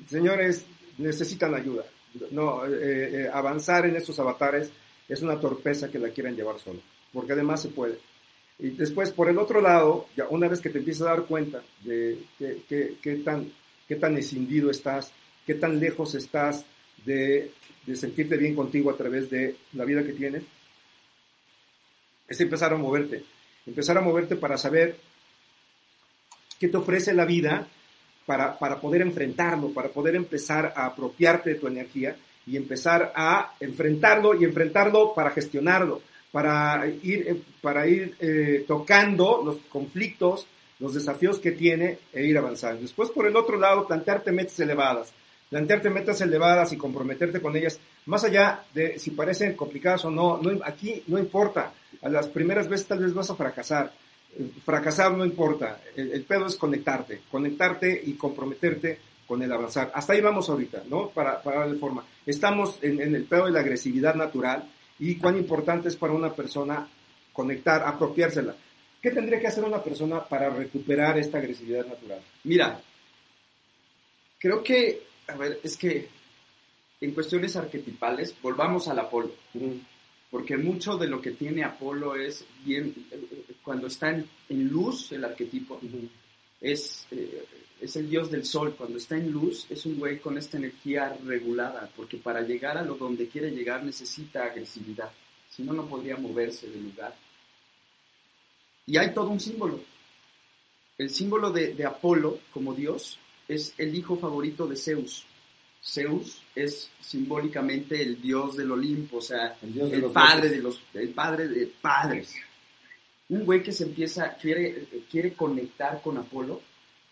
Señores, 0.07 0.65
necesitan 0.97 1.53
ayuda. 1.53 1.83
No, 2.31 2.65
eh, 2.65 3.23
eh, 3.23 3.29
avanzar 3.31 3.85
en 3.85 3.95
estos 3.95 4.19
avatares 4.19 4.71
es 5.07 5.21
una 5.21 5.39
torpeza 5.39 5.89
que 5.89 5.99
la 5.99 6.09
quieran 6.09 6.35
llevar 6.35 6.59
solo, 6.59 6.79
porque 7.11 7.33
además 7.33 7.61
se 7.61 7.69
puede. 7.69 7.97
Y 8.59 8.69
después, 8.69 9.11
por 9.11 9.29
el 9.29 9.37
otro 9.39 9.61
lado, 9.61 10.07
ya 10.15 10.27
una 10.29 10.47
vez 10.47 10.61
que 10.61 10.69
te 10.69 10.77
empiezas 10.77 11.07
a 11.07 11.11
dar 11.11 11.23
cuenta 11.25 11.61
de 11.83 12.19
qué, 12.37 12.95
qué- 13.01 13.15
tan, 13.17 13.51
qué 13.87 13.95
tan 13.95 14.15
escindido 14.17 14.69
estás, 14.69 15.11
qué 15.45 15.55
tan 15.55 15.79
lejos 15.79 16.13
estás 16.15 16.65
de, 17.03 17.51
de 17.85 17.95
sentirte 17.95 18.37
bien 18.37 18.55
contigo 18.55 18.91
a 18.91 18.95
través 18.97 19.29
de 19.29 19.55
la 19.73 19.85
vida 19.85 20.03
que 20.03 20.13
tienes, 20.13 20.43
es 22.27 22.39
empezar 22.39 22.73
a 22.73 22.77
moverte. 22.77 23.23
Empezar 23.65 23.97
a 23.97 24.01
moverte 24.01 24.35
para 24.35 24.57
saber 24.57 24.97
qué 26.59 26.67
te 26.67 26.77
ofrece 26.77 27.13
la 27.13 27.25
vida 27.25 27.67
para, 28.25 28.57
para 28.57 28.79
poder 28.79 29.01
enfrentarlo, 29.01 29.73
para 29.73 29.89
poder 29.89 30.15
empezar 30.15 30.73
a 30.75 30.85
apropiarte 30.85 31.51
de 31.51 31.59
tu 31.59 31.67
energía 31.67 32.15
y 32.45 32.57
empezar 32.57 33.13
a 33.15 33.53
enfrentarlo 33.59 34.35
y 34.35 34.43
enfrentarlo 34.43 35.13
para 35.13 35.31
gestionarlo, 35.31 36.01
para 36.31 36.87
ir, 36.87 37.27
eh, 37.27 37.41
para 37.61 37.87
ir 37.87 38.15
eh, 38.19 38.65
tocando 38.67 39.41
los 39.43 39.57
conflictos, 39.69 40.47
los 40.79 40.93
desafíos 40.93 41.39
que 41.39 41.51
tiene 41.51 41.99
e 42.11 42.25
ir 42.25 42.37
avanzando. 42.37 42.81
Después, 42.81 43.09
por 43.11 43.27
el 43.27 43.35
otro 43.35 43.57
lado, 43.57 43.87
plantearte 43.87 44.31
metas 44.31 44.59
elevadas. 44.59 45.13
Plantearte 45.49 45.91
metas 45.91 46.19
elevadas 46.21 46.73
y 46.73 46.77
comprometerte 46.77 47.39
con 47.39 47.55
ellas, 47.55 47.79
más 48.07 48.23
allá 48.23 48.63
de 48.73 48.97
si 48.97 49.11
parecen 49.11 49.53
complicadas 49.55 50.03
o 50.03 50.09
no, 50.09 50.39
no 50.41 50.59
aquí 50.65 51.03
no 51.05 51.19
importa. 51.19 51.71
A 52.01 52.09
las 52.09 52.27
primeras 52.27 52.67
veces 52.67 52.87
tal 52.87 52.99
vez 52.99 53.13
vas 53.13 53.29
a 53.29 53.35
fracasar. 53.35 53.91
Fracasar 54.65 55.15
no 55.15 55.25
importa. 55.25 55.81
El, 55.95 56.23
pedo 56.23 56.47
es 56.47 56.55
conectarte, 56.55 57.21
conectarte 57.29 58.01
y 58.05 58.13
comprometerte 58.13 58.99
con 59.27 59.41
el 59.41 59.51
avanzar. 59.51 59.91
Hasta 59.93 60.13
ahí 60.13 60.21
vamos 60.21 60.49
ahorita, 60.49 60.83
¿no? 60.89 61.09
Para, 61.09 61.41
para 61.41 61.61
darle 61.61 61.77
forma. 61.77 62.03
Estamos 62.25 62.79
en, 62.81 62.99
el 62.99 63.25
pedo 63.25 63.45
de 63.45 63.51
la 63.51 63.59
agresividad 63.59 64.15
natural 64.15 64.69
y 64.99 65.15
cuán 65.15 65.37
importante 65.37 65.89
es 65.89 65.95
para 65.95 66.13
una 66.13 66.33
persona 66.33 66.87
conectar, 67.31 67.83
apropiársela. 67.83 68.55
¿Qué 69.01 69.11
tendría 69.11 69.39
que 69.39 69.47
hacer 69.47 69.63
una 69.63 69.83
persona 69.83 70.23
para 70.23 70.49
recuperar 70.49 71.17
esta 71.17 71.37
agresividad 71.37 71.85
natural? 71.85 72.21
Mira, 72.45 72.81
creo 74.39 74.63
que, 74.63 75.03
a 75.27 75.35
ver, 75.35 75.59
es 75.63 75.77
que 75.77 76.07
en 77.01 77.13
cuestiones 77.13 77.55
arquetipales, 77.57 78.33
volvamos 78.41 78.87
al 78.87 78.99
Apolo, 78.99 79.31
porque 80.33 80.57
mucho 80.57 80.97
de 80.97 81.07
lo 81.07 81.21
que 81.21 81.29
tiene 81.29 81.63
Apolo 81.63 82.15
es 82.15 82.43
bien, 82.65 82.91
cuando 83.61 83.85
está 83.85 84.09
en, 84.09 84.27
en 84.49 84.67
luz, 84.67 85.11
el 85.11 85.23
arquetipo, 85.23 85.79
es, 86.59 87.05
eh, 87.11 87.45
es 87.79 87.95
el 87.97 88.09
dios 88.09 88.31
del 88.31 88.43
sol, 88.43 88.73
cuando 88.75 88.97
está 88.97 89.15
en 89.15 89.31
luz 89.31 89.67
es 89.69 89.85
un 89.85 89.99
güey 89.99 90.17
con 90.17 90.35
esta 90.39 90.57
energía 90.57 91.15
regulada, 91.23 91.87
porque 91.95 92.17
para 92.17 92.41
llegar 92.41 92.79
a 92.79 92.83
lo 92.83 92.95
donde 92.95 93.27
quiere 93.27 93.51
llegar 93.51 93.83
necesita 93.83 94.45
agresividad, 94.45 95.11
si 95.51 95.61
no, 95.61 95.71
no 95.71 95.85
podría 95.85 96.17
moverse 96.17 96.67
del 96.67 96.81
lugar. 96.81 97.15
Y 98.87 98.97
hay 98.97 99.13
todo 99.13 99.29
un 99.29 99.39
símbolo. 99.39 99.81
El 100.97 101.11
símbolo 101.11 101.51
de, 101.51 101.75
de 101.75 101.85
Apolo 101.85 102.39
como 102.51 102.73
dios 102.73 103.19
es 103.47 103.75
el 103.77 103.93
hijo 103.93 104.15
favorito 104.15 104.65
de 104.65 104.77
Zeus. 104.77 105.27
Zeus 105.83 106.41
es 106.55 106.89
simbólicamente 107.01 108.01
el 108.01 108.21
dios 108.21 108.55
del 108.55 108.71
Olimpo, 108.71 109.17
o 109.17 109.21
sea, 109.21 109.57
El 109.61 109.73
dios 109.73 109.89
de 109.89 109.95
el 109.97 110.01
los 110.03 110.13
padre 110.13 110.49
dioses. 110.49 110.57
de 110.57 110.63
los, 110.63 110.81
el 110.93 111.09
padre 111.09 111.47
de 111.49 111.67
padres. 111.81 112.33
Un 113.29 113.45
güey 113.45 113.61
que 113.61 113.71
se 113.71 113.83
empieza, 113.83 114.35
quiere, 114.35 114.87
quiere 115.11 115.33
conectar 115.33 116.01
con 116.01 116.17
Apolo, 116.17 116.61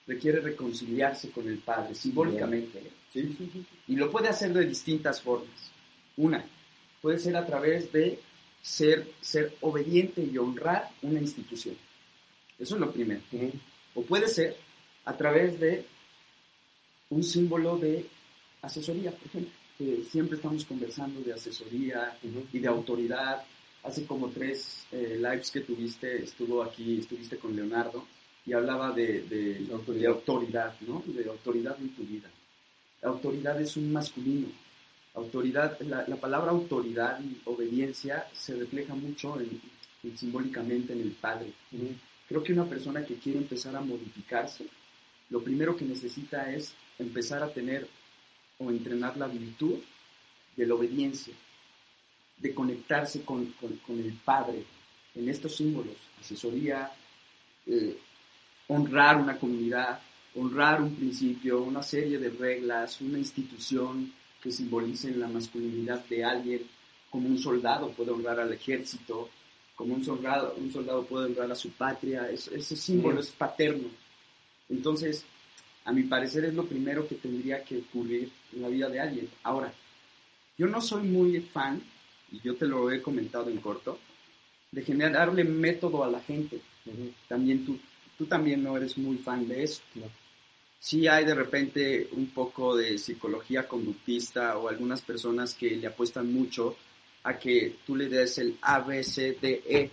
requiere 0.07 0.39
reconciliarse 0.39 1.31
con 1.31 1.47
el 1.47 1.57
padre, 1.57 1.95
simbólicamente. 1.95 2.81
Sí, 3.11 3.35
sí, 3.37 3.49
sí. 3.51 3.65
Y 3.87 3.95
lo 3.95 4.09
puede 4.09 4.29
hacer 4.29 4.53
de 4.53 4.65
distintas 4.65 5.21
formas. 5.21 5.71
Una, 6.17 6.45
puede 7.01 7.19
ser 7.19 7.35
a 7.35 7.45
través 7.45 7.91
de 7.91 8.19
ser, 8.61 9.11
ser 9.19 9.55
obediente 9.61 10.21
y 10.23 10.37
honrar 10.37 10.89
una 11.01 11.19
institución. 11.19 11.75
Eso 12.57 12.75
es 12.75 12.81
lo 12.81 12.91
primero. 12.91 13.21
O 13.95 14.03
puede 14.03 14.27
ser 14.27 14.55
a 15.05 15.17
través 15.17 15.59
de 15.59 15.85
un 17.09 17.23
símbolo 17.23 17.77
de 17.77 18.05
asesoría, 18.61 19.11
por 19.11 19.27
ejemplo. 19.27 19.51
que 19.77 20.03
siempre 20.11 20.35
estamos 20.35 20.63
conversando 20.65 21.21
de 21.21 21.33
asesoría 21.33 22.15
Ujú. 22.23 22.45
y 22.53 22.59
de 22.59 22.67
autoridad. 22.67 23.43
Hace 23.83 24.05
como 24.05 24.29
tres 24.29 24.85
eh, 24.91 25.15
lives 25.17 25.49
que 25.49 25.61
tuviste, 25.61 26.23
estuvo 26.23 26.61
aquí, 26.61 26.99
estuviste 26.99 27.37
con 27.37 27.55
Leonardo 27.55 28.05
y 28.45 28.53
hablaba 28.53 28.91
de, 28.91 29.23
de- 29.23 29.55
de 29.65 29.73
Autoridad. 29.73 30.11
autoridad, 30.13 30.75
¿no? 30.81 31.03
De 31.07 31.27
autoridad 31.27 31.75
en 31.79 31.89
tu 31.95 32.03
vida. 32.03 32.29
Autoridad 33.01 33.59
es 33.59 33.75
un 33.77 33.91
masculino. 33.91 34.49
Autoridad, 35.15 35.79
la, 35.81 36.07
la 36.07 36.15
palabra 36.17 36.51
autoridad 36.51 37.19
y 37.21 37.41
obediencia 37.45 38.27
se 38.33 38.55
refleja 38.55 38.93
mucho 38.93 39.39
en- 39.39 39.59
en 40.03 40.17
simbólicamente 40.17 40.93
en 40.93 41.01
el 41.01 41.11
padre. 41.11 41.51
Ujú. 41.71 41.87
Creo 42.29 42.43
que 42.43 42.53
una 42.53 42.65
persona 42.69 43.03
que 43.03 43.15
quiere 43.15 43.39
empezar 43.39 43.75
a 43.75 43.81
modificarse, 43.81 44.67
lo 45.31 45.41
primero 45.43 45.75
que 45.75 45.85
necesita 45.85 46.53
es 46.53 46.73
empezar 46.99 47.41
a 47.41 47.51
tener 47.51 47.87
o 48.63 48.69
entrenar 48.69 49.17
la 49.17 49.27
virtud 49.27 49.75
de 50.55 50.65
la 50.65 50.75
obediencia, 50.75 51.33
de 52.37 52.53
conectarse 52.53 53.21
con, 53.23 53.45
con- 53.59 53.77
con 53.77 53.99
el 53.99 54.13
Padre 54.13 54.63
en 55.15 55.29
estos 55.29 55.55
símbolos, 55.55 55.95
asesoría, 56.19 56.91
eh, 57.65 57.97
honrar 58.67 59.17
una 59.17 59.37
comunidad, 59.37 59.99
honrar 60.35 60.81
un 60.81 60.95
principio, 60.95 61.61
una 61.61 61.83
serie 61.83 62.17
de 62.17 62.29
reglas, 62.29 63.01
una 63.01 63.17
institución 63.17 64.13
que 64.41 64.51
simbolicen 64.51 65.19
la 65.19 65.27
masculinidad 65.27 66.03
de 66.05 66.23
alguien, 66.23 66.61
como 67.09 67.27
un 67.27 67.37
soldado 67.37 67.91
puede 67.91 68.11
honrar 68.11 68.39
al 68.39 68.53
ejército, 68.53 69.29
como 69.75 69.95
un 69.95 70.05
soldado, 70.05 70.55
un 70.57 70.71
soldado 70.71 71.03
puede 71.05 71.25
honrar 71.27 71.51
a 71.51 71.55
su 71.55 71.71
patria, 71.71 72.29
es- 72.29 72.47
ese 72.47 72.75
símbolo 72.75 73.19
es 73.19 73.29
paterno. 73.31 73.89
Entonces, 74.69 75.25
a 75.85 75.91
mi 75.91 76.03
parecer 76.03 76.45
es 76.45 76.53
lo 76.53 76.65
primero 76.65 77.07
que 77.07 77.15
tendría 77.15 77.63
que 77.63 77.77
ocurrir 77.77 78.31
en 78.53 78.61
la 78.61 78.67
vida 78.67 78.89
de 78.89 78.99
alguien. 78.99 79.29
Ahora, 79.43 79.73
yo 80.57 80.67
no 80.67 80.81
soy 80.81 81.03
muy 81.03 81.39
fan, 81.41 81.81
y 82.31 82.39
yo 82.39 82.55
te 82.55 82.67
lo 82.67 82.91
he 82.91 83.01
comentado 83.01 83.49
en 83.49 83.57
corto, 83.57 83.99
de 84.71 84.83
generarle 84.83 85.43
método 85.43 86.03
a 86.03 86.09
la 86.09 86.21
gente. 86.21 86.61
También 87.27 87.65
tú, 87.65 87.77
tú 88.17 88.25
también 88.25 88.63
no 88.63 88.77
eres 88.77 88.97
muy 88.97 89.17
fan 89.17 89.47
de 89.47 89.63
eso. 89.63 89.81
No. 89.95 90.05
Sí 90.79 91.07
hay 91.07 91.25
de 91.25 91.35
repente 91.35 92.09
un 92.13 92.27
poco 92.27 92.75
de 92.75 92.97
psicología 92.97 93.67
conductista 93.67 94.57
o 94.57 94.69
algunas 94.69 95.01
personas 95.01 95.53
que 95.53 95.71
le 95.75 95.87
apuestan 95.87 96.33
mucho 96.33 96.75
a 97.23 97.37
que 97.37 97.75
tú 97.85 97.95
le 97.95 98.07
des 98.07 98.39
el 98.39 98.57
A, 98.61 98.79
B, 98.79 99.03
C, 99.03 99.37
D, 99.39 99.61
E, 99.67 99.91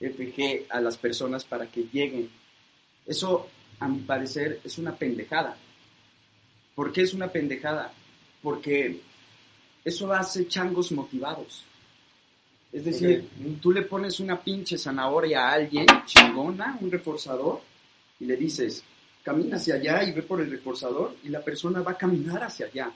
F, 0.00 0.34
G 0.34 0.64
a 0.70 0.80
las 0.80 0.96
personas 0.96 1.44
para 1.44 1.66
que 1.66 1.86
lleguen. 1.92 2.30
Eso, 3.06 3.50
a 3.80 3.88
mi 3.88 4.00
parecer, 4.00 4.60
es 4.64 4.78
una 4.78 4.94
pendejada. 4.94 5.56
¿Por 6.74 6.92
qué 6.92 7.02
es 7.02 7.14
una 7.14 7.28
pendejada? 7.28 7.92
Porque 8.42 9.00
eso 9.84 10.12
hace 10.12 10.48
changos 10.48 10.92
motivados. 10.92 11.64
Es 12.72 12.84
decir, 12.84 13.28
tú 13.62 13.70
le 13.70 13.82
pones 13.82 14.18
una 14.18 14.40
pinche 14.40 14.76
zanahoria 14.76 15.46
a 15.48 15.52
alguien, 15.52 15.86
chingona, 16.06 16.76
un 16.80 16.90
reforzador, 16.90 17.60
y 18.18 18.24
le 18.24 18.36
dices, 18.36 18.82
camina 19.22 19.56
hacia 19.56 19.76
allá 19.76 20.02
y 20.02 20.12
ve 20.12 20.22
por 20.22 20.40
el 20.40 20.50
reforzador, 20.50 21.16
y 21.22 21.28
la 21.28 21.40
persona 21.40 21.82
va 21.82 21.92
a 21.92 21.96
caminar 21.96 22.42
hacia 22.42 22.66
allá, 22.66 22.90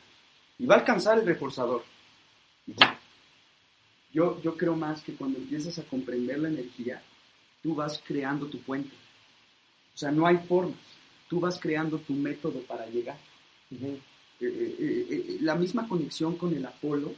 y 0.58 0.66
va 0.66 0.74
a 0.74 0.78
alcanzar 0.78 1.18
el 1.18 1.26
reforzador. 1.26 1.84
Y 2.66 2.74
ya. 2.74 2.98
Yo, 4.12 4.42
yo 4.42 4.56
creo 4.56 4.74
más 4.74 5.02
que 5.02 5.14
cuando 5.14 5.38
empiezas 5.38 5.78
a 5.78 5.84
comprender 5.84 6.40
la 6.40 6.48
energía, 6.48 7.00
tú 7.62 7.74
vas 7.76 8.02
creando 8.04 8.46
tu 8.46 8.58
puente. 8.60 8.90
O 9.98 10.00
sea, 10.00 10.12
no 10.12 10.28
hay 10.28 10.36
formas. 10.46 10.78
Tú 11.28 11.40
vas 11.40 11.58
creando 11.58 11.98
tu 11.98 12.12
método 12.12 12.60
para 12.60 12.86
llegar. 12.86 13.18
Eh, 13.72 13.98
eh, 14.40 14.46
eh, 14.46 15.06
eh, 15.10 15.38
la 15.40 15.56
misma 15.56 15.88
conexión 15.88 16.36
con 16.36 16.54
el 16.54 16.64
Apolo, 16.64 17.12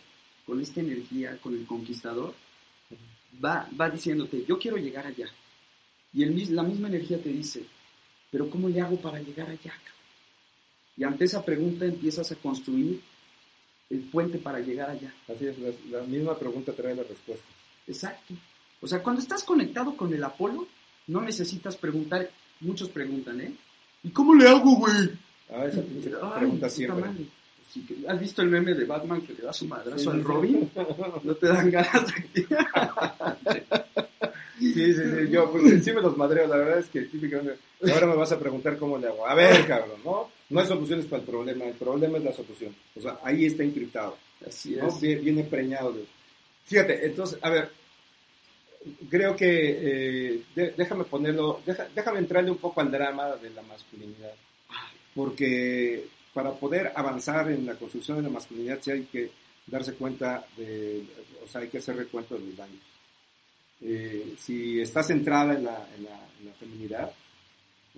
con 0.46 0.62
esta 0.62 0.80
energía, 0.80 1.36
con 1.42 1.52
el 1.52 1.66
conquistador, 1.66 2.34
va, 3.44 3.68
va 3.78 3.90
diciéndote, 3.90 4.46
yo 4.48 4.58
quiero 4.58 4.78
llegar 4.78 5.06
allá. 5.06 5.26
Y 6.14 6.22
el, 6.22 6.56
la 6.56 6.62
misma 6.62 6.88
energía 6.88 7.22
te 7.22 7.28
dice, 7.28 7.66
pero 8.30 8.48
¿cómo 8.48 8.66
le 8.70 8.80
hago 8.80 8.96
para 8.96 9.20
llegar 9.20 9.50
allá? 9.50 9.58
cabrón?". 9.72 10.00
Y 10.96 11.04
ante 11.04 11.26
esa 11.26 11.44
pregunta 11.44 11.84
empiezas 11.84 12.32
a 12.32 12.36
construir 12.36 12.98
el 13.90 14.00
puente 14.04 14.38
para 14.38 14.58
llegar 14.58 14.88
allá. 14.88 15.12
Así 15.28 15.46
es, 15.46 15.58
la, 15.58 15.98
la 15.98 16.06
misma 16.06 16.38
pregunta 16.38 16.72
trae 16.72 16.94
la 16.94 17.02
respuesta. 17.02 17.46
Exacto. 17.86 18.32
O 18.80 18.86
sea, 18.88 19.02
cuando 19.02 19.20
estás 19.20 19.44
conectado 19.44 19.94
con 19.98 20.14
el 20.14 20.24
Apolo, 20.24 20.66
no 21.08 21.20
necesitas 21.20 21.76
preguntar, 21.76 22.30
muchos 22.60 22.88
preguntan, 22.90 23.40
¿eh? 23.40 23.52
¿Y 24.02 24.10
cómo 24.10 24.34
le 24.34 24.48
hago, 24.48 24.76
güey? 24.76 25.10
Ah, 25.52 25.64
esa 25.66 25.80
Ay, 25.80 26.38
pregunta 26.38 26.68
siempre. 26.70 27.10
¿Has 28.08 28.18
visto 28.20 28.42
el 28.42 28.48
meme 28.48 28.74
de 28.74 28.84
Batman 28.84 29.20
que 29.22 29.32
le 29.34 29.42
da 29.42 29.52
su 29.52 29.66
madrazo 29.66 29.98
Sí, 29.98 30.08
al. 30.08 30.24
Robin? 30.24 30.70
No 31.22 31.34
te 31.34 31.46
dan 31.46 31.70
ganas 31.70 32.06
de... 32.34 32.46
Sí, 34.58 34.74
sí, 34.74 34.92
sí, 34.94 35.30
yo 35.30 35.50
pues, 35.50 35.82
sí 35.82 35.90
me 35.92 36.02
los 36.02 36.16
madreo, 36.18 36.46
la 36.46 36.56
verdad 36.58 36.78
es 36.80 36.86
que 36.88 37.00
típicamente, 37.02 37.56
ahora 37.92 38.06
me 38.08 38.14
vas 38.16 38.30
a 38.32 38.38
preguntar 38.38 38.76
cómo 38.76 38.98
le 38.98 39.06
hago. 39.06 39.26
A 39.26 39.34
ver, 39.34 39.66
cabrón, 39.66 39.98
¿no? 40.04 40.28
No 40.50 40.60
hay 40.60 40.66
soluciones 40.66 41.06
para 41.06 41.22
el 41.22 41.28
problema, 41.28 41.64
el 41.64 41.74
problema 41.74 42.18
es 42.18 42.24
la 42.24 42.32
solución. 42.34 42.74
O 42.94 43.00
sea, 43.00 43.18
ahí 43.24 43.46
está 43.46 43.62
encriptado, 43.62 44.18
Así 44.46 44.76
¿no? 44.76 44.88
es. 44.88 45.00
Bien 45.00 45.46
preñado. 45.48 45.92
de- 45.92 46.04
Fíjate, 46.66 47.06
entonces, 47.06 47.38
a 47.40 47.48
ver, 47.48 47.70
creo 49.08 49.36
que, 49.36 50.38
eh, 50.56 50.72
déjame 50.76 51.04
ponerlo, 51.04 51.60
deja- 51.66 51.88
déjame 51.94 52.18
entrarle 52.20 52.50
un 52.50 52.58
poco 52.58 52.80
al 52.80 52.90
drama 52.90 53.36
de 53.36 53.50
la 53.50 53.62
masculinidad, 53.62 54.32
porque 55.14 56.06
para 56.32 56.52
poder 56.52 56.92
avanzar 56.94 57.50
en 57.50 57.66
la 57.66 57.74
construcción 57.74 58.18
de 58.18 58.22
la 58.24 58.28
masculinidad 58.30 58.78
sí 58.80 58.90
hay 58.92 59.02
que 59.04 59.30
darse 59.66 59.94
cuenta 59.94 60.46
de, 60.56 61.04
o 61.44 61.48
sea, 61.48 61.60
hay 61.62 61.68
que 61.68 61.78
hacer 61.78 61.96
recuento 61.96 62.36
de 62.38 62.46
los 62.46 62.56
daños. 62.56 62.82
Eh, 63.82 64.34
si 64.38 64.80
estás 64.80 65.06
centrada 65.06 65.54
en 65.54 65.64
la, 65.64 65.88
en 65.96 66.04
la, 66.04 66.28
en 66.40 66.46
la 66.46 66.52
feminidad, 66.54 67.12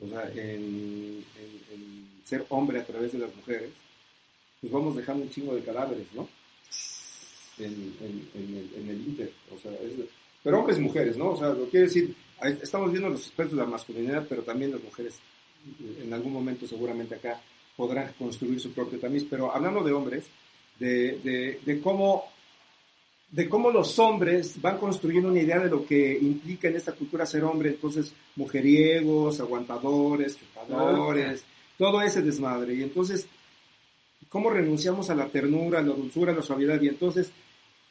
o 0.03 0.09
sea, 0.09 0.28
en, 0.30 1.24
en- 1.70 2.22
ser 2.24 2.47
hombre 2.51 2.78
a 2.80 2.85
través 2.87 3.12
de 3.12 3.18
las 3.18 3.35
mujeres, 3.35 3.70
pues 4.61 4.72
vamos 4.72 4.97
dejando 4.97 5.24
un 5.24 5.30
chingo 5.30 5.55
de 5.55 5.62
cadáveres, 5.62 6.07
¿no? 6.14 6.28
En, 7.59 7.95
el, 8.01 8.70
el 8.89 9.33
o 9.55 9.59
sea, 9.61 9.72
es- 9.72 10.09
pero 10.43 10.59
hombres 10.59 10.78
y 10.78 10.82
mujeres, 10.82 11.16
¿no? 11.16 11.30
O 11.30 11.36
sea, 11.36 11.49
lo 11.49 11.68
quiere 11.68 11.86
decir, 11.86 12.14
estamos 12.62 12.90
viendo 12.90 13.09
los 13.09 13.26
aspectos 13.26 13.57
de 13.57 13.64
la 13.64 13.70
masculinidad, 13.70 14.26
pero 14.28 14.43
también 14.43 14.72
las 14.72 14.82
mujeres, 14.82 15.18
en 16.01 16.12
algún 16.12 16.32
momento 16.32 16.66
seguramente 16.66 17.14
acá, 17.14 17.40
podrán 17.76 18.12
construir 18.18 18.61
su 18.61 18.72
propio 18.72 18.99
tamiz, 18.99 19.24
pero 19.28 19.55
hablando 19.55 19.82
de 19.82 19.93
hombres, 19.93 20.24
de, 20.78 21.18
de, 21.18 21.61
de 21.64 21.80
cómo 21.80 22.24
de 23.32 23.49
cómo 23.49 23.70
los 23.70 23.99
hombres 23.99 24.61
van 24.61 24.76
construyendo 24.76 25.30
una 25.30 25.40
idea 25.40 25.59
de 25.59 25.70
lo 25.70 25.86
que 25.86 26.18
implica 26.20 26.68
en 26.68 26.76
esta 26.76 26.93
cultura 26.93 27.24
ser 27.24 27.45
hombre, 27.45 27.70
entonces 27.70 28.12
mujeriegos, 28.36 29.40
aguantadores, 29.40 30.36
chupadores, 30.38 31.43
todo 31.78 32.03
ese 32.03 32.20
desmadre. 32.20 32.74
Y 32.74 32.82
entonces, 32.82 33.26
¿cómo 34.28 34.51
renunciamos 34.51 35.09
a 35.09 35.14
la 35.14 35.28
ternura, 35.28 35.78
a 35.78 35.82
la 35.82 35.95
dulzura, 35.95 36.32
a 36.32 36.36
la 36.36 36.43
suavidad? 36.43 36.80
Y 36.82 36.88
entonces, 36.88 37.32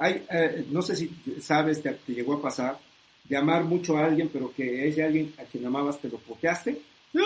hay, 0.01 0.23
eh, 0.31 0.65
no 0.71 0.81
sé 0.81 0.95
si 0.95 1.09
sabes, 1.39 1.81
te, 1.81 1.91
te 1.91 2.13
llegó 2.13 2.33
a 2.33 2.41
pasar, 2.41 2.77
de 3.29 3.37
amar 3.37 3.63
mucho 3.63 3.97
a 3.97 4.05
alguien, 4.05 4.29
pero 4.33 4.51
que 4.53 4.87
ese 4.87 5.03
alguien 5.03 5.33
a 5.37 5.43
quien 5.43 5.65
amabas 5.65 5.99
te 5.99 6.09
lo 6.09 6.17
poteaste. 6.17 6.77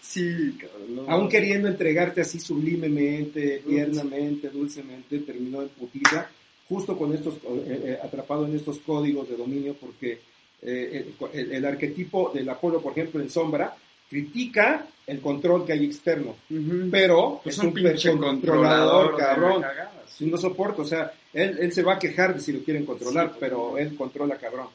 Sí, 0.00 0.56
cabrón. 0.58 1.04
Aún 1.08 1.28
queriendo 1.28 1.68
entregarte 1.68 2.20
así 2.20 2.38
sublimemente, 2.38 3.62
tiernamente, 3.66 4.48
dulcemente, 4.50 5.18
terminó 5.20 5.62
en 5.62 5.68
putiza, 5.70 6.28
justo 6.68 6.96
con 6.96 7.12
estos, 7.14 7.34
eh, 7.36 7.40
eh, 7.84 7.98
atrapado 8.02 8.46
en 8.46 8.54
estos 8.56 8.78
códigos 8.78 9.28
de 9.28 9.36
dominio, 9.36 9.74
porque 9.80 10.18
eh, 10.62 11.06
el, 11.32 11.40
el- 11.40 11.52
el 11.52 11.64
arquetipo 11.64 12.30
del 12.34 12.48
Apolo, 12.48 12.80
por 12.80 12.92
ejemplo, 12.92 13.20
en 13.20 13.30
Sombra, 13.30 13.74
critica 14.12 14.86
el 15.06 15.20
control 15.20 15.64
que 15.64 15.72
hay 15.72 15.86
externo, 15.86 16.36
pero 16.90 17.40
Pues 17.42 17.56
es 17.56 17.64
un 17.64 17.72
pinche 17.72 18.10
controlador, 18.16 19.12
controlador, 19.12 19.16
cabrón. 19.16 19.62
cagadas. 19.62 19.92
Sí, 20.06 20.26
no 20.26 20.36
soporto, 20.36 20.82
o 20.82 20.84
sea, 20.84 21.10
él, 21.32 21.56
él 21.58 21.72
se 21.72 21.82
va 21.82 21.94
a 21.94 21.98
quejar 21.98 22.34
de 22.34 22.40
si 22.40 22.52
lo 22.52 22.60
quieren 22.62 22.84
controlar, 22.84 23.30
Sí, 23.30 23.36
pero 23.40 23.78
él 23.78 23.96
controla 23.96 24.36
cabrón, 24.36 24.66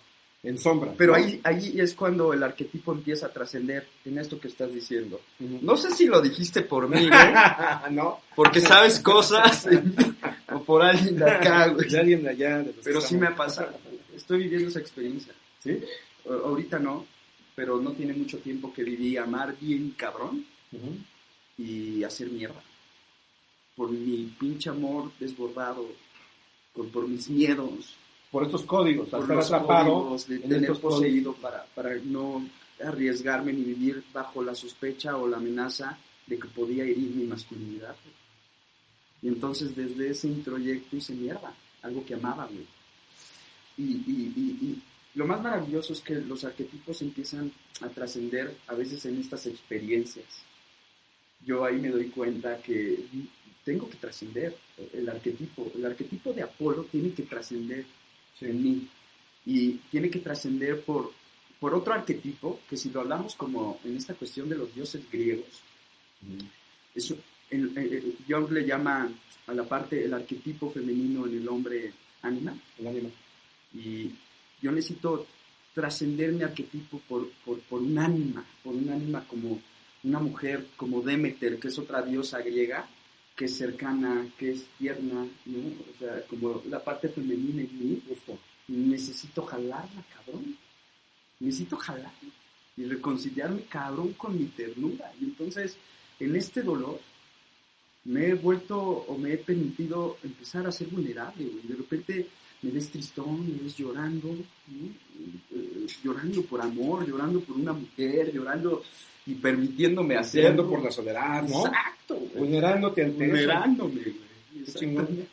en 0.41 0.57
sombra. 0.57 0.91
Pero 0.97 1.11
¿no? 1.15 1.23
ahí, 1.23 1.39
ahí 1.43 1.79
es 1.79 1.93
cuando 1.93 2.33
el 2.33 2.41
arquetipo 2.41 2.91
empieza 2.93 3.27
a 3.27 3.29
trascender 3.29 3.87
en 4.05 4.17
esto 4.17 4.39
que 4.39 4.47
estás 4.47 4.73
diciendo. 4.73 5.21
No 5.39 5.77
sé 5.77 5.91
si 5.91 6.07
lo 6.07 6.19
dijiste 6.19 6.63
por 6.63 6.89
mí, 6.89 7.07
no, 7.91 8.19
porque 8.35 8.59
sabes 8.59 8.99
cosas 8.99 9.67
o 10.51 10.59
por 10.63 10.81
alguien 10.81 11.15
de 11.17 11.29
acá, 11.29 11.67
güey. 11.67 11.87
de 11.87 11.99
alguien 11.99 12.23
de 12.23 12.29
allá. 12.31 12.57
de 12.63 12.73
Pero 12.83 13.01
sí 13.01 13.17
me 13.17 13.29
pasado. 13.31 13.69
Estoy 14.15 14.39
viviendo 14.39 14.69
esa 14.69 14.79
experiencia. 14.79 15.31
¿Sí? 15.63 15.79
Ahorita 16.27 16.79
no, 16.79 17.05
pero 17.57 17.81
no 17.81 17.93
tiene 17.93 18.13
mucho 18.13 18.37
tiempo 18.37 18.71
que 18.71 18.83
viví 18.83 19.17
amar 19.17 19.57
bien 19.59 19.95
cabrón 19.97 20.45
y 21.57 22.03
hacer 22.03 22.29
mierda. 22.29 22.61
Por 23.75 23.89
mi 23.89 24.31
pinche 24.39 24.69
amor 24.69 25.11
desbordado, 25.19 25.87
por, 26.73 26.87
por 26.89 27.07
mis 27.07 27.27
miedos, 27.31 27.95
Por 28.29 28.43
estos 28.43 28.61
códigos, 28.61 29.09
por 29.09 29.21
estar 29.21 29.35
los 29.37 29.45
atrapado. 29.51 30.15
de 30.27 30.35
en 30.35 30.41
tener 30.49 30.79
poseído 30.79 31.33
para, 31.33 31.65
para 31.73 31.95
no 31.95 32.47
arriesgarme 32.85 33.51
ni 33.53 33.63
vivir 33.63 34.03
bajo 34.13 34.43
la 34.43 34.53
sospecha 34.53 35.17
o 35.17 35.27
la 35.27 35.37
amenaza 35.37 35.97
de 36.27 36.37
que 36.37 36.47
podía 36.49 36.83
herir 36.83 37.09
mi 37.15 37.23
masculinidad. 37.23 37.95
güey. 38.03 38.15
Y 39.23 39.27
entonces 39.29 39.75
desde 39.75 40.11
ese 40.11 40.27
introyecto 40.27 40.95
hice 40.95 41.13
mierda, 41.15 41.55
algo 41.81 42.05
que 42.05 42.13
amaba, 42.13 42.45
güey. 42.45 42.67
Y- 43.79 43.83
y 44.05 44.81
lo 45.17 45.25
más 45.25 45.41
maravilloso 45.41 45.93
es 45.93 46.01
que 46.01 46.15
los 46.15 46.43
arquetipos 46.43 47.01
empiezan 47.01 47.51
a 47.81 47.89
trascender 47.89 48.55
a 48.67 48.73
veces 48.75 49.03
en 49.05 49.19
estas 49.19 49.45
experiencias. 49.47 50.25
Yo 51.45 51.65
ahí 51.65 51.77
me 51.77 51.89
doy 51.89 52.07
cuenta 52.09 52.57
que 52.61 53.05
tengo 53.65 53.89
que 53.89 53.97
trascender 53.97 54.55
el 54.93 55.09
arquetipo. 55.09 55.71
El 55.75 55.85
arquetipo 55.85 56.33
de 56.33 56.43
Apolo 56.43 56.83
tiene 56.85 57.13
que 57.13 57.23
trascender 57.23 57.85
en 58.41 58.63
mí. 58.63 58.87
Y 59.45 59.71
tiene 59.91 60.09
que 60.09 60.19
trascender 60.19 60.81
por, 60.83 61.11
por 61.59 61.73
otro 61.73 61.93
arquetipo, 61.93 62.59
que 62.69 62.77
si 62.77 62.89
lo 62.91 62.99
hablamos 63.01 63.35
como 63.35 63.79
en 63.83 63.97
esta 63.97 64.13
cuestión 64.13 64.47
de 64.49 64.57
los 64.57 64.73
dioses 64.75 65.01
griegos, 65.11 65.47
eso, 66.93 67.17
el- 67.49 67.75
el- 67.77 67.93
el- 67.93 68.17
Jung 68.27 68.51
le 68.51 68.65
llama 68.65 69.09
a 69.47 69.53
la 69.53 69.63
parte, 69.63 70.03
el 70.03 70.13
arquetipo 70.13 70.69
femenino 70.69 71.25
en 71.25 71.37
el 71.37 71.47
hombre 71.47 71.91
ánima, 72.21 72.55
El 72.77 72.87
ánimo. 72.87 73.11
y 73.73 74.11
yo 74.61 74.71
necesito 74.71 75.25
trascender 75.73 76.31
mi 76.31 76.43
arquetipo 76.43 76.99
por, 77.07 77.29
por, 77.45 77.81
un 77.81 77.97
ánima, 77.99 78.45
por 78.63 78.73
un 78.73 78.89
ánima 78.89 79.23
como 79.27 79.61
una 80.03 80.19
mujer, 80.19 80.67
como 80.75 81.01
Demeter, 81.01 81.59
que 81.59 81.67
es 81.67 81.77
otra 81.77 82.01
diosa 82.01 82.39
griega, 82.39 82.87
que 83.35 83.45
es 83.45 83.55
cercana, 83.55 84.27
que 84.37 84.53
es 84.53 84.65
tierna, 84.79 85.27
¿no? 85.45 85.59
O 85.59 85.99
sea, 85.99 86.23
como 86.27 86.63
la 86.67 86.83
parte 86.83 87.09
femenina 87.09 87.61
en 87.61 87.79
mí, 87.79 88.01
Justo. 88.07 88.39
necesito 88.67 89.43
jalarla, 89.43 90.03
cabrón. 90.15 90.57
Necesito 91.39 91.77
jalarla 91.77 92.31
y 92.75 92.85
reconciliarme, 92.85 93.61
cabrón, 93.63 94.13
con 94.13 94.37
mi 94.37 94.45
ternura. 94.45 95.11
Y 95.19 95.25
entonces, 95.25 95.77
en 96.19 96.35
este 96.35 96.63
dolor, 96.63 96.99
me 98.05 98.29
he 98.29 98.33
vuelto 98.33 98.79
o 98.79 99.17
me 99.17 99.33
he 99.33 99.37
permitido 99.37 100.17
empezar 100.23 100.65
a 100.65 100.71
ser 100.71 100.87
vulnerable, 100.87 101.45
güey. 101.45 101.67
De 101.67 101.75
repente 101.75 102.27
me 102.61 102.71
ves 102.71 102.89
tristón, 102.89 103.47
me 103.55 103.63
ves 103.63 103.75
llorando, 103.77 104.29
¿no? 104.29 104.87
Eh, 105.55 105.87
llorando 106.03 106.41
por 106.43 106.61
amor, 106.61 107.07
llorando 107.07 107.39
por 107.41 107.55
una 107.57 107.73
mujer, 107.73 108.31
llorando 108.33 108.83
y 109.25 109.35
permitiéndme 109.35 110.15
hacerlo. 110.15 110.47
Haciendo 110.49 110.69
por 110.69 110.83
la 110.83 110.91
soledad, 110.91 111.43
¿no? 111.47 111.65
Exacto, 111.67 112.15
güey. 112.15 112.35
Vulnerándote 112.37 113.03
ante 113.03 113.23
eso. 113.25 113.31
Vulnerándome, 113.33 114.01
güey. 114.01 114.15
Qué. 114.65 115.27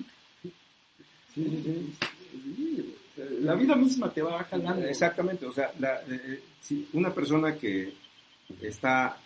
Sí, 1.35 1.45
sí, 1.45 1.63
sí. 1.65 1.95
La 3.41 3.55
vida 3.55 3.75
misma 3.77 4.13
te 4.13 4.23
va 4.23 4.43
jalando. 4.45 4.87
Exactamente, 4.87 5.47
o 5.47 5.53
sea, 5.53 5.73
la- 5.79 6.01
eh, 6.03 6.21
eh, 6.25 6.43
si 6.61 6.89
una 6.93 7.13
persona 7.15 7.55
que 7.57 7.93
está 8.61 9.17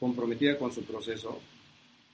comprometida 0.00 0.58
con 0.58 0.72
su 0.72 0.82
proceso, 0.84 1.38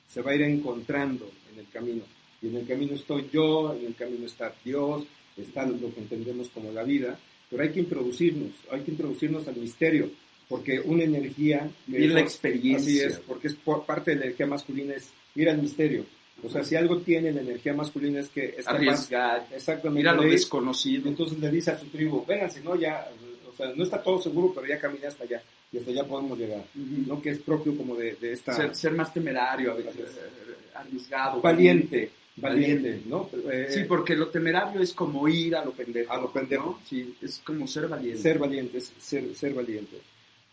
se 0.08 0.22
va 0.22 0.32
a 0.32 0.34
ir 0.34 0.42
encontrando 0.42 1.30
en 1.52 1.60
el 1.60 1.68
camino. 1.70 2.02
Y 2.44 2.48
en 2.48 2.56
el 2.56 2.66
camino 2.66 2.94
estoy 2.94 3.26
yo, 3.32 3.74
en 3.74 3.86
el 3.86 3.94
camino 3.94 4.26
está 4.26 4.52
Dios, 4.62 5.04
está 5.36 5.64
lo 5.64 5.78
que 5.94 6.00
entendemos 6.00 6.50
como 6.50 6.70
la 6.72 6.82
vida, 6.82 7.18
pero 7.48 7.62
hay 7.62 7.70
que 7.70 7.80
introducirnos, 7.80 8.50
hay 8.70 8.82
que 8.82 8.90
introducirnos 8.90 9.48
al 9.48 9.56
misterio, 9.56 10.10
porque 10.46 10.78
una 10.78 11.04
energía... 11.04 11.70
Vivir 11.86 12.10
la 12.10 12.20
experiencia. 12.20 13.06
Así 13.06 13.14
es, 13.14 13.18
porque 13.20 13.48
es 13.48 13.54
por- 13.54 13.86
parte 13.86 14.10
de 14.10 14.18
la 14.18 14.24
energía 14.26 14.46
masculina 14.46 14.92
es 14.94 15.10
ir 15.34 15.48
al 15.48 15.56
misterio. 15.62 16.04
O 16.42 16.50
sea, 16.50 16.62
si 16.62 16.76
algo 16.76 16.98
tiene 16.98 17.32
la 17.32 17.40
energía 17.40 17.72
masculina 17.72 18.20
es 18.20 18.28
que 18.28 18.56
es 18.58 18.68
Arriesgar, 18.68 19.46
exactamente, 19.50 20.00
ir 20.02 20.08
a 20.08 20.14
lo 20.14 20.22
de 20.24 20.30
desconocido. 20.30 21.08
entonces 21.08 21.38
le 21.38 21.50
dice 21.50 21.70
a 21.70 21.78
su 21.78 21.86
tribu, 21.86 22.26
vénganse, 22.26 22.60
no, 22.60 22.76
ya, 22.76 23.08
o 23.50 23.56
sea, 23.56 23.72
no 23.74 23.82
está 23.84 24.02
todo 24.02 24.20
seguro, 24.20 24.52
pero 24.54 24.66
ya 24.66 24.78
caminé 24.78 25.06
hasta 25.06 25.24
allá, 25.24 25.40
y 25.72 25.78
hasta 25.78 25.90
allá 25.92 26.04
podemos 26.04 26.38
llegar. 26.38 26.62
¿no? 26.74 27.22
Que 27.22 27.30
es 27.30 27.38
propio 27.38 27.74
como 27.76 27.94
de, 27.96 28.16
de 28.16 28.32
esta... 28.32 28.52
ser, 28.52 28.74
ser 28.74 28.92
más 28.92 29.14
temerario, 29.14 29.72
a 29.72 29.74
veces, 29.76 29.94
eh, 29.96 30.54
arriesgado. 30.74 31.40
valiente, 31.40 32.10
valiente. 32.36 33.02
¿no? 33.06 33.28
Eh, 33.50 33.68
Sí, 33.70 33.84
porque 33.84 34.14
lo 34.16 34.28
temerario 34.28 34.80
es 34.80 34.92
como 34.92 35.28
ir 35.28 35.54
a 35.56 35.64
lo 35.64 35.72
pendejo. 35.72 36.12
A 36.12 36.20
lo 36.20 36.32
pendejo. 36.32 36.78
¿no? 36.80 36.80
Sí, 36.86 37.16
es 37.22 37.40
como 37.44 37.66
ser 37.66 37.88
valiente. 37.88 38.20
ser 38.22 38.38
valiente, 38.38 38.78
es 38.78 38.92
ser, 38.98 39.34
ser 39.34 39.54
valiente. 39.54 39.98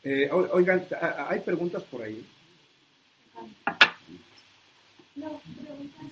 Eh, 0.03 0.29
oigan, 0.31 0.85
hay 1.29 1.39
preguntas 1.41 1.83
por 1.83 2.01
ahí. 2.01 2.25
No, 5.15 5.41
preguntas. 5.63 6.11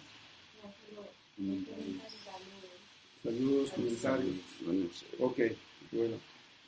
No, 1.38 1.55
pero 1.65 1.74
preguntas 1.74 2.13
saludos. 2.24 3.72
Saludos, 3.72 3.72
comentarios. 3.72 5.05
Ok, 5.20 5.39
bueno. 5.91 6.17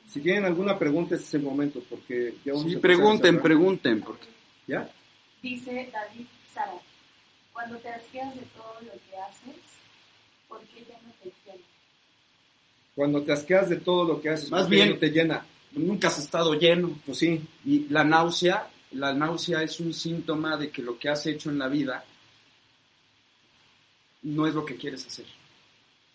Si 0.08 0.20
tienen 0.20 0.46
alguna 0.46 0.78
pregunta, 0.78 1.16
este 1.16 1.26
es 1.28 1.34
el 1.36 1.44
momento, 1.44 1.82
porque 1.90 2.34
ya 2.44 2.54
vamos 2.54 2.70
Sí, 2.72 2.78
a 2.78 2.82
pregunten, 2.82 3.42
pregunten. 3.42 4.02
Porque... 4.02 4.26
¿Ya? 4.68 4.90
Dice 5.42 5.90
David 5.92 6.26
Sara, 6.54 6.74
cuando 7.54 7.78
te 7.78 7.90
asqueas 7.90 8.34
de 8.36 8.42
todo 8.56 8.76
lo 8.82 8.92
que 8.92 9.18
haces, 9.18 9.62
¿por 10.48 10.62
qué 10.62 10.86
ya 10.88 11.00
no 11.06 11.14
te 11.22 11.32
llena? 11.46 11.64
Cuando 12.96 13.22
te 13.24 13.32
asqueas 13.34 13.70
de 13.70 13.78
todo 13.78 14.04
lo 14.06 14.22
que 14.22 14.30
haces, 14.30 14.50
Más 14.52 14.62
¿por 14.64 14.70
qué 14.70 14.76
bien- 14.76 14.90
no 14.92 14.98
te 14.98 15.10
llena. 15.10 15.46
Nunca 15.74 16.08
has 16.10 16.20
estado 16.20 16.54
lleno. 16.56 17.00
Pues 17.06 17.18
sí, 17.20 17.42
Y 17.66 17.88
la 17.90 18.04
náusea, 18.04 18.70
la 18.92 19.14
náusea 19.14 19.64
es 19.64 19.80
un 19.80 19.94
síntoma 19.94 20.58
de 20.58 20.70
que 20.70 20.82
lo 20.82 21.00
que 21.00 21.08
has 21.10 21.26
hecho 21.26 21.50
en 21.50 21.60
la 21.60 21.68
vida 21.70 22.04
no 24.24 24.48
es 24.48 24.54
lo 24.54 24.66
que 24.66 24.76
quieres 24.76 25.06
hacer. 25.06 25.26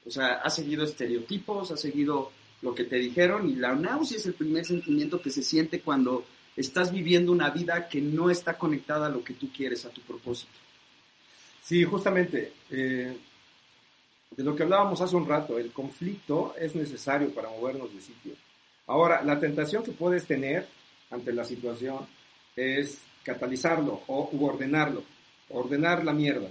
O 0.06 0.10
sea, 0.10 0.34
has 0.34 0.54
seguido 0.54 0.84
estereotipos, 0.84 1.70
has 1.72 1.80
seguido 1.80 2.30
lo 2.62 2.74
que 2.74 2.84
te 2.84 2.96
dijeron 2.96 3.48
y 3.50 3.56
la 3.56 3.74
náusea 3.74 4.18
es 4.18 4.26
el 4.26 4.34
primer 4.34 4.64
sentimiento 4.64 5.20
que 5.20 5.30
se 5.30 5.42
siente 5.42 5.80
cuando 5.80 6.24
estás 6.56 6.92
viviendo 6.92 7.32
una 7.32 7.50
vida 7.50 7.88
que 7.88 8.00
no 8.00 8.30
está 8.30 8.56
conectada 8.56 9.06
a 9.06 9.10
lo 9.10 9.24
que 9.24 9.34
tú 9.34 9.50
quieres, 9.50 9.84
a 9.84 9.90
tu 9.90 10.00
propósito. 10.02 10.52
Sí, 11.66 11.82
justamente, 11.82 12.52
eh, 12.70 13.16
de 14.30 14.44
lo 14.44 14.54
que 14.54 14.62
hablábamos 14.62 15.00
hace 15.00 15.16
un 15.16 15.26
rato, 15.26 15.58
el 15.58 15.72
conflicto 15.72 16.54
es 16.56 16.76
necesario 16.76 17.34
para 17.34 17.50
movernos 17.50 17.92
de 17.92 18.00
sitio. 18.00 18.34
Ahora, 18.86 19.24
la 19.24 19.40
tentación 19.40 19.82
que 19.82 19.90
puedes 19.90 20.24
tener 20.26 20.68
ante 21.10 21.32
la 21.32 21.42
situación 21.42 22.06
es 22.54 23.02
catalizarlo 23.24 24.02
o 24.06 24.30
u 24.30 24.46
ordenarlo, 24.46 25.02
ordenar 25.50 26.04
la 26.04 26.12
mierda. 26.12 26.46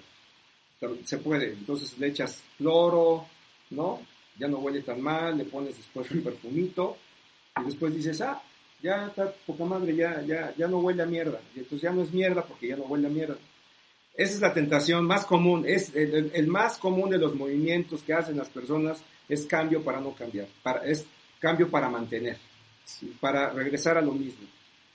Se 1.06 1.18
puede, 1.20 1.54
entonces 1.54 1.98
le 1.98 2.08
echas 2.08 2.44
cloro, 2.58 3.26
¿no? 3.70 4.02
Ya 4.38 4.50
no 4.50 4.58
huele 4.58 4.82
tan 4.82 5.00
mal, 5.00 5.38
le 5.38 5.46
pones 5.46 5.78
después 5.78 6.12
un 6.12 6.24
perfumito 6.24 6.98
y 7.62 7.64
después 7.64 7.96
dices, 7.96 8.20
ah, 8.20 8.44
ya 8.84 9.08
está 9.08 9.32
poca 9.46 9.64
madre, 9.64 9.96
ya, 9.96 10.22
ya, 10.24 10.54
ya 10.58 10.68
no 10.68 10.80
huele 10.80 11.04
a 11.04 11.06
mierda. 11.06 11.40
Y 11.56 11.60
entonces 11.60 11.84
ya 11.84 11.94
no 11.94 12.02
es 12.02 12.12
mierda 12.12 12.44
porque 12.44 12.68
ya 12.68 12.76
no 12.76 12.84
huele 12.84 13.08
a 13.08 13.12
mierda. 13.12 13.38
Esa 14.18 14.34
es 14.34 14.40
la 14.42 14.54
tentación 14.54 15.06
más 15.06 15.26
común, 15.26 15.66
es 15.68 15.94
el, 15.94 16.48
más 16.48 16.78
común 16.78 17.10
de 17.10 17.18
los 17.18 17.36
movimientos 17.36 18.02
que 18.02 18.14
hacen 18.14 18.38
las 18.38 18.50
personas 18.50 19.04
es 19.28 19.46
cambio 19.46 19.84
para 19.84 20.00
no 20.00 20.14
cambiar, 20.14 20.48
para, 20.64 20.86
es 20.86 21.06
cambio 21.40 21.70
para 21.70 21.90
mantener, 21.90 22.38
para 23.20 23.50
regresar 23.50 23.98
a 23.98 24.02
lo 24.02 24.14
mismo. 24.14 24.48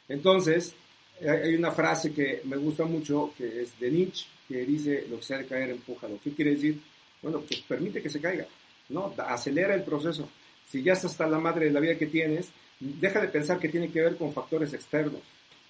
Entonces, 0.08 0.74
hay 1.20 1.54
una 1.54 1.70
frase 1.70 2.12
que 2.12 2.40
me 2.44 2.56
gusta 2.56 2.84
mucho, 2.84 3.32
que 3.36 3.62
es 3.62 3.78
de 3.78 3.90
Nietzsche, 3.90 4.26
que 4.48 4.64
dice, 4.64 5.06
lo 5.10 5.18
que 5.18 5.22
se 5.22 5.34
ha 5.34 5.38
de 5.38 5.46
caer, 5.46 5.70
empújalo. 5.70 6.18
¿Qué 6.22 6.32
quiere 6.32 6.52
decir? 6.52 6.80
Bueno, 7.22 7.40
pues 7.40 7.60
permite 7.60 8.00
que 8.00 8.08
se 8.08 8.20
caiga, 8.20 8.46
¿no? 8.88 9.14
Acelera 9.18 9.74
el 9.74 9.82
proceso. 9.82 10.28
Si 10.66 10.82
ya 10.82 10.94
estás 10.94 11.12
hasta 11.12 11.26
la 11.26 11.38
madre 11.38 11.66
de 11.66 11.72
la 11.72 11.80
vida 11.80 11.98
que 11.98 12.06
tienes, 12.06 12.50
deja 12.78 13.20
de 13.20 13.28
pensar 13.28 13.58
que 13.58 13.68
tiene 13.68 13.90
que 13.90 14.00
ver 14.00 14.16
con 14.16 14.32
factores 14.32 14.72
externos. 14.72 15.20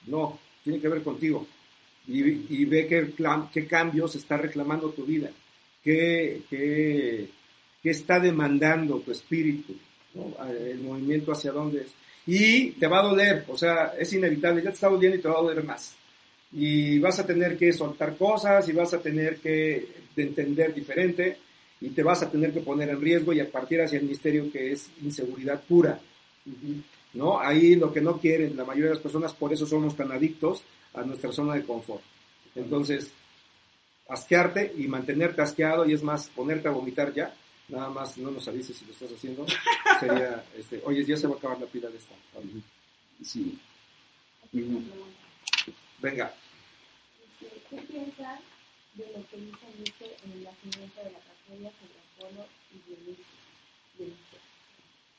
No, 0.06 0.38
tiene 0.62 0.80
que 0.80 0.88
ver 0.88 1.02
contigo. 1.02 1.46
Y, 2.10 2.46
y 2.48 2.64
ve 2.64 2.88
qué, 2.88 3.12
qué 3.52 3.66
cambios 3.66 4.16
está 4.16 4.36
reclamando 4.36 4.90
tu 4.90 5.04
vida, 5.04 5.30
qué, 5.82 6.42
qué, 6.50 7.28
qué 7.80 7.90
está 7.90 8.18
demandando 8.18 8.98
tu 8.98 9.12
espíritu, 9.12 9.76
¿no? 10.14 10.34
el 10.44 10.80
movimiento 10.80 11.30
hacia 11.30 11.52
dónde 11.52 11.82
es. 11.82 11.94
Y 12.26 12.72
te 12.72 12.88
va 12.88 12.98
a 12.98 13.08
doler, 13.08 13.44
o 13.46 13.56
sea, 13.56 13.94
es 13.96 14.12
inevitable, 14.12 14.60
ya 14.60 14.70
te 14.70 14.74
está 14.74 14.88
doliendo 14.88 15.18
y 15.18 15.20
te 15.20 15.28
va 15.28 15.38
a 15.38 15.42
doler 15.42 15.62
más. 15.62 15.94
Y 16.52 16.98
vas 16.98 17.20
a 17.20 17.26
tener 17.26 17.56
que 17.56 17.72
soltar 17.72 18.16
cosas 18.16 18.68
y 18.68 18.72
vas 18.72 18.92
a 18.92 19.00
tener 19.00 19.36
que 19.36 19.86
entender 20.16 20.74
diferente 20.74 21.36
y 21.80 21.90
te 21.90 22.02
vas 22.02 22.24
a 22.24 22.30
tener 22.30 22.52
que 22.52 22.60
poner 22.60 22.88
en 22.88 23.00
riesgo 23.00 23.32
y 23.32 23.38
a 23.38 23.48
partir 23.48 23.80
hacia 23.80 24.00
el 24.00 24.06
misterio 24.06 24.50
que 24.50 24.72
es 24.72 24.90
inseguridad 25.00 25.62
pura. 25.62 26.00
¿no? 27.14 27.38
Ahí 27.38 27.76
lo 27.76 27.92
que 27.92 28.00
no 28.00 28.18
quieren 28.18 28.56
la 28.56 28.64
mayoría 28.64 28.88
de 28.88 28.94
las 28.94 29.02
personas, 29.02 29.32
por 29.32 29.52
eso 29.52 29.64
somos 29.64 29.96
tan 29.96 30.10
adictos 30.10 30.64
a 30.94 31.02
nuestra 31.02 31.32
zona 31.32 31.54
de 31.54 31.64
confort. 31.64 32.02
Entonces, 32.54 33.12
asquearte 34.08 34.72
y 34.76 34.86
mantenerte 34.88 35.42
asqueado 35.42 35.86
y 35.86 35.94
es 35.94 36.02
más, 36.02 36.28
ponerte 36.28 36.68
a 36.68 36.72
vomitar 36.72 37.12
ya, 37.12 37.34
nada 37.68 37.88
más 37.88 38.18
no 38.18 38.30
nos 38.30 38.46
avises 38.48 38.76
si 38.76 38.84
lo 38.84 38.92
estás 38.92 39.12
haciendo, 39.12 39.46
sería, 40.00 40.44
este, 40.58 40.82
oye, 40.84 41.04
ya 41.04 41.16
se 41.16 41.26
va 41.26 41.34
a 41.34 41.38
acabar 41.38 41.60
la 41.60 41.66
pila 41.66 41.88
de 41.88 41.98
esta. 41.98 42.14
Sí. 43.24 43.58
Venga. 46.00 46.34
¿Qué 47.70 47.76
piensan 47.82 48.40
de 48.94 49.06
lo 49.12 49.26
que 49.28 49.36
dice 49.36 49.66
Nietzsche 49.78 50.16
en 50.24 50.32
el 50.32 50.44
nacimiento 50.44 51.04
de 51.04 51.12
la 51.12 51.20
tragedia 51.20 51.70
sobre 51.78 51.94
Apolo 52.02 52.46
y 52.74 52.78
Dionisio? 52.88 53.24
Dionisio? 53.96 54.38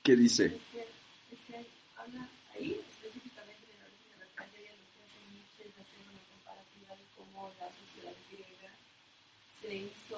¿Qué 0.04 0.16
dice? 0.16 0.46
Es 0.46 0.52
que, 0.74 0.82
es 0.82 1.40
que 1.48 1.66
habla 1.96 2.28
ahí 2.54 2.82
específicamente 2.92 3.64
del 3.72 3.88
origen 3.88 4.12
de 4.12 4.26
la 4.26 4.32
tragedia, 4.36 4.72
lo 4.76 4.84
que 4.92 5.00
hace 5.00 5.20
Nietzsche 5.32 5.64
es 5.70 5.76
hacer 5.80 6.02
una 6.12 6.24
comparativa 6.28 6.92
de 6.98 7.06
cómo 7.16 7.54
la 7.56 7.70
sociedad 7.72 8.16
griega 8.28 8.76
se 9.62 9.76
hizo 9.76 10.18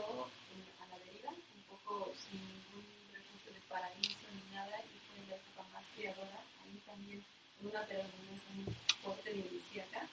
en- 0.53 0.83
a 0.83 0.87
la 0.89 0.97
deriva, 1.05 1.29
un 1.31 1.63
poco 1.69 2.11
sin 2.15 2.39
ningún 2.39 2.85
recurso 3.13 3.49
de 3.53 3.61
paraíso 3.69 4.25
ni 4.33 4.55
nada, 4.55 4.75
y 4.79 4.95
fue 5.07 5.23
en 5.23 5.29
la 5.29 5.35
época 5.35 5.61
más 5.73 5.83
creadora, 5.95 6.39
ahí 6.63 6.79
también 6.85 7.23
en 7.61 7.67
una 7.67 7.81
predominancia 7.85 8.49
muy 8.55 8.73
fuerte 9.03 9.33
dionisíaca. 9.33 10.07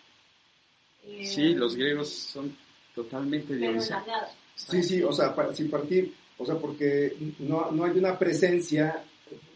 Eh, 1.07 1.27
Sí, 1.27 1.55
los 1.55 1.77
griegos 1.77 2.09
son 2.11 2.57
totalmente 2.95 3.57
dionisíacos. 3.57 4.13
Sí, 4.57 4.83
sí, 4.83 5.03
o 5.03 5.13
sea, 5.13 5.35
sin 5.55 5.71
partir, 5.71 6.15
o 6.39 6.45
sea, 6.45 6.57
porque 6.57 7.17
no, 7.39 7.71
no 7.71 7.85
hay 7.85 7.93
una 7.99 8.19
presencia, 8.19 9.03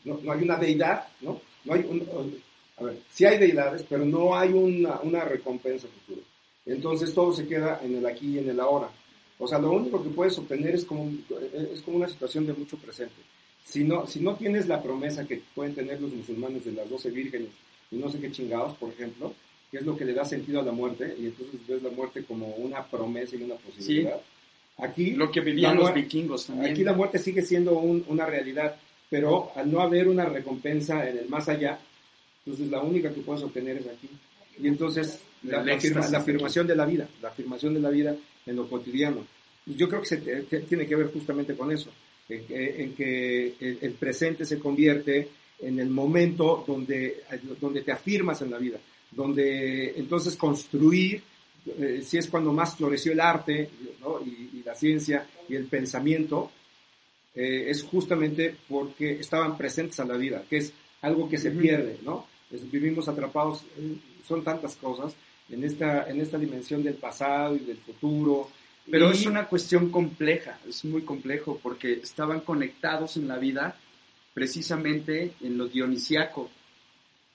no, 0.05 0.19
no 0.23 0.33
hay 0.33 0.43
una 0.43 0.57
deidad, 0.57 1.09
¿no? 1.21 1.41
No 1.65 1.75
hay 1.75 1.81
un, 1.81 2.43
a 2.79 2.85
ver, 2.85 2.99
sí 3.11 3.25
hay 3.25 3.39
deidades, 3.39 3.85
pero 3.89 4.05
no 4.05 4.35
hay 4.37 4.51
una, 4.51 4.99
una 5.01 5.25
recompensa 5.25 5.89
futura. 5.89 6.23
Entonces 6.67 7.13
todo 7.15 7.33
se 7.35 7.47
queda 7.47 7.81
en 7.83 7.97
el 7.97 8.07
aquí 8.07 8.35
y 8.35 8.39
en 8.39 8.49
el 8.49 8.61
ahora. 8.61 8.91
O 9.39 9.49
sea, 9.49 9.59
lo 9.59 9.73
único 9.73 10.03
que 10.03 10.11
puedes 10.11 10.39
obtener 10.39 10.75
es 10.75 10.85
como, 10.85 11.11
es 11.73 11.81
como 11.83 11.97
una 11.99 12.09
situación 12.09 12.47
de 12.47 12.53
mucho 12.53 12.77
presente. 12.79 13.15
Si 13.65 13.83
no, 13.83 14.07
si 14.07 14.21
no 14.21 14.35
tienes 14.37 14.69
la 14.69 14.83
promesa 14.83 15.27
que 15.27 15.43
pueden 15.55 15.75
tener 15.75 16.01
los 16.01 16.13
musulmanes 16.13 16.65
de 16.65 16.73
las 16.73 16.89
doce 16.89 17.11
vírgenes 17.11 17.49
y 17.91 17.97
no 17.97 18.11
sé 18.11 18.21
qué 18.21 18.31
chingados, 18.31 18.77
por 18.77 18.91
ejemplo, 18.91 19.35
que 19.71 19.79
es 19.79 19.85
lo 19.87 19.97
que 19.97 20.05
le 20.05 20.15
da 20.15 20.25
sentido 20.25 20.61
a 20.61 20.63
la 20.63 20.71
muerte, 20.73 21.17
y 21.19 21.27
entonces 21.27 21.61
ves 21.67 21.83
la 21.83 21.91
muerte 21.91 22.23
como 22.25 22.47
una 22.57 22.85
promesa 22.85 23.35
y 23.37 23.43
una 23.43 23.57
posibilidad. 23.57 24.21
Aquí, 24.79 25.13
Lo 25.13 25.31
que 25.31 25.41
vivían 25.41 25.77
los 25.77 25.95
vikingos 25.95 26.47
también. 26.47 26.73
Aquí 26.73 26.83
la 26.85 26.93
muerte 26.93 27.19
sigue 27.19 27.43
siendo 27.43 27.79
un- 27.79 28.05
una 28.09 28.27
realidad, 28.27 28.77
pero 29.11 29.51
al 29.57 29.71
no 29.71 29.81
haber 29.81 30.09
una 30.09 30.27
recompensa 30.27 31.09
en 31.09 31.19
el 31.19 31.29
más 31.29 31.49
allá, 31.49 31.79
entonces 32.45 32.71
la 32.71 32.81
única 32.83 33.13
que 33.13 33.21
puedes 33.21 33.43
obtener 33.43 33.79
es 33.79 33.87
aquí. 33.87 34.09
Y 34.63 34.69
entonces 34.69 35.21
la, 35.43 35.59
la 35.59 35.65
la 36.13 36.19
afirmación 36.19 36.67
de 36.67 36.77
la 36.77 36.87
vida, 36.87 37.09
la 37.23 37.29
afirmación 37.29 37.75
de 37.75 37.81
la 37.81 37.91
vida 37.91 38.17
en 38.47 38.57
lo 38.57 38.69
cotidiano. 38.69 39.27
Yo 39.67 39.89
creo 39.89 40.01
que 40.03 40.07
se 40.09 40.17
tiene 40.69 40.87
que 40.87 40.97
ver 40.97 41.13
justamente 41.13 41.55
con 41.57 41.73
eso, 41.73 41.91
en 42.29 42.45
que, 42.47 42.83
en 42.83 42.95
que 42.95 43.55
el, 43.61 43.79
el 43.81 43.93
presente 43.93 44.45
se 44.45 44.59
convierte 44.59 45.29
en 45.61 45.79
el 45.79 45.89
momento 45.89 46.65
donde, 46.67 47.23
donde 47.61 47.83
te 47.83 47.93
afirmas 47.93 48.43
en 48.43 48.51
la 48.51 48.59
vida, 48.59 48.79
donde 49.11 49.95
entonces 49.97 50.37
construir, 50.37 51.23
eh, 51.79 52.03
si 52.05 52.19
es 52.19 52.29
cuando 52.29 52.53
más 52.53 52.77
floreció 52.77 53.13
el 53.13 53.21
arte 53.21 53.71
¿no? 54.01 54.21
y, 54.25 54.59
y 54.59 54.63
la 54.65 54.75
ciencia 54.75 55.27
y 55.49 55.55
el 55.55 55.65
pensamiento, 55.67 56.51
eh, 57.35 57.67
es 57.71 57.83
justamente 57.83 58.55
porque 58.69 59.13
estaban 59.13 59.57
presentes 59.57 59.99
a 60.01 60.05
la 60.05 60.17
vida, 60.17 60.45
que 60.49 60.59
es 60.59 60.73
algo 61.03 61.29
que 61.29 61.39
se 61.39 61.51
pierde, 61.51 61.99
¿no? 62.03 62.27
Es- 62.51 62.71
vivimos 62.71 63.09
atrapados, 63.09 63.63
eh, 63.79 63.97
son 64.27 64.45
tantas 64.45 64.77
cosas, 64.77 65.15
en 65.51 65.65
esta, 65.65 66.09
en 66.09 66.21
esta 66.21 66.39
dimensión 66.39 66.83
del 66.83 66.95
pasado 66.95 67.55
y 67.57 67.61
del 67.61 67.77
futuro. 67.79 68.51
Pero 68.91 69.09
Y- 69.11 69.13
es 69.15 69.27
una 69.27 69.47
cuestión 69.47 69.91
compleja, 69.91 70.59
es 70.69 70.85
muy 70.85 71.03
complejo 71.03 71.59
porque 71.63 71.93
estaban 71.95 72.41
conectados 72.41 73.17
en 73.17 73.29
la 73.29 73.39
vida 73.39 73.77
precisamente 74.35 75.33
en 75.43 75.57
lo 75.57 75.69
dionisiaco, 75.69 76.51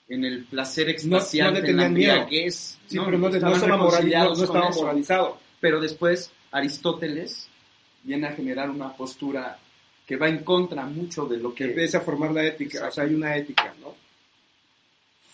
en 0.10 0.26
el 0.26 0.44
placer 0.46 0.90
extasiante, 0.90 1.60
no 1.62 1.66
le 1.66 1.72
en 1.72 1.78
la 1.78 1.86
embriaguez. 1.86 2.78
Sí, 2.88 2.98
pero 3.04 3.18
no, 3.18 3.30
no 3.30 3.40
morali- 3.40 4.12
no- 4.14 4.36
no 4.36 4.44
estaba 4.44 4.70
moralizado. 4.72 5.40
Pero 5.60 5.80
después 5.80 6.32
Aristóteles 6.52 7.48
viene 8.04 8.28
a 8.28 8.34
generar 8.34 8.70
una 8.70 8.94
postura 8.96 9.58
que 10.06 10.16
va 10.18 10.28
en 10.28 10.44
contra 10.44 10.86
mucho 10.86 11.26
de 11.26 11.38
lo 11.38 11.54
Que 11.54 11.64
que 11.66 11.70
empieza 11.72 12.00
a 12.00 12.02
formar 12.02 12.32
la 12.32 12.44
ética, 12.44 12.78
Exacto. 12.80 12.90
o 12.90 12.96
sea, 12.96 13.04
hay 13.06 13.14
una 13.14 13.36
ética, 13.38 13.74
¿no? 13.82 13.96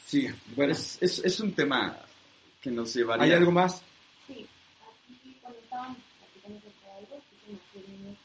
Sí, 0.05 0.27
bueno, 0.55 0.73
es, 0.73 0.97
es, 1.01 1.19
es 1.23 1.39
un 1.39 1.53
tema 1.53 1.97
que 2.65 2.71
nos 2.71 2.89
llevaría. 2.95 3.25
¿hay 3.25 3.31
algo 3.37 3.51
más? 3.51 3.83
Sí, 4.25 4.41
aquí 4.89 5.37
cuando 5.39 5.59
estábamos 5.61 5.97
platicando 6.17 6.57
de 6.65 6.91
algo, 6.97 7.15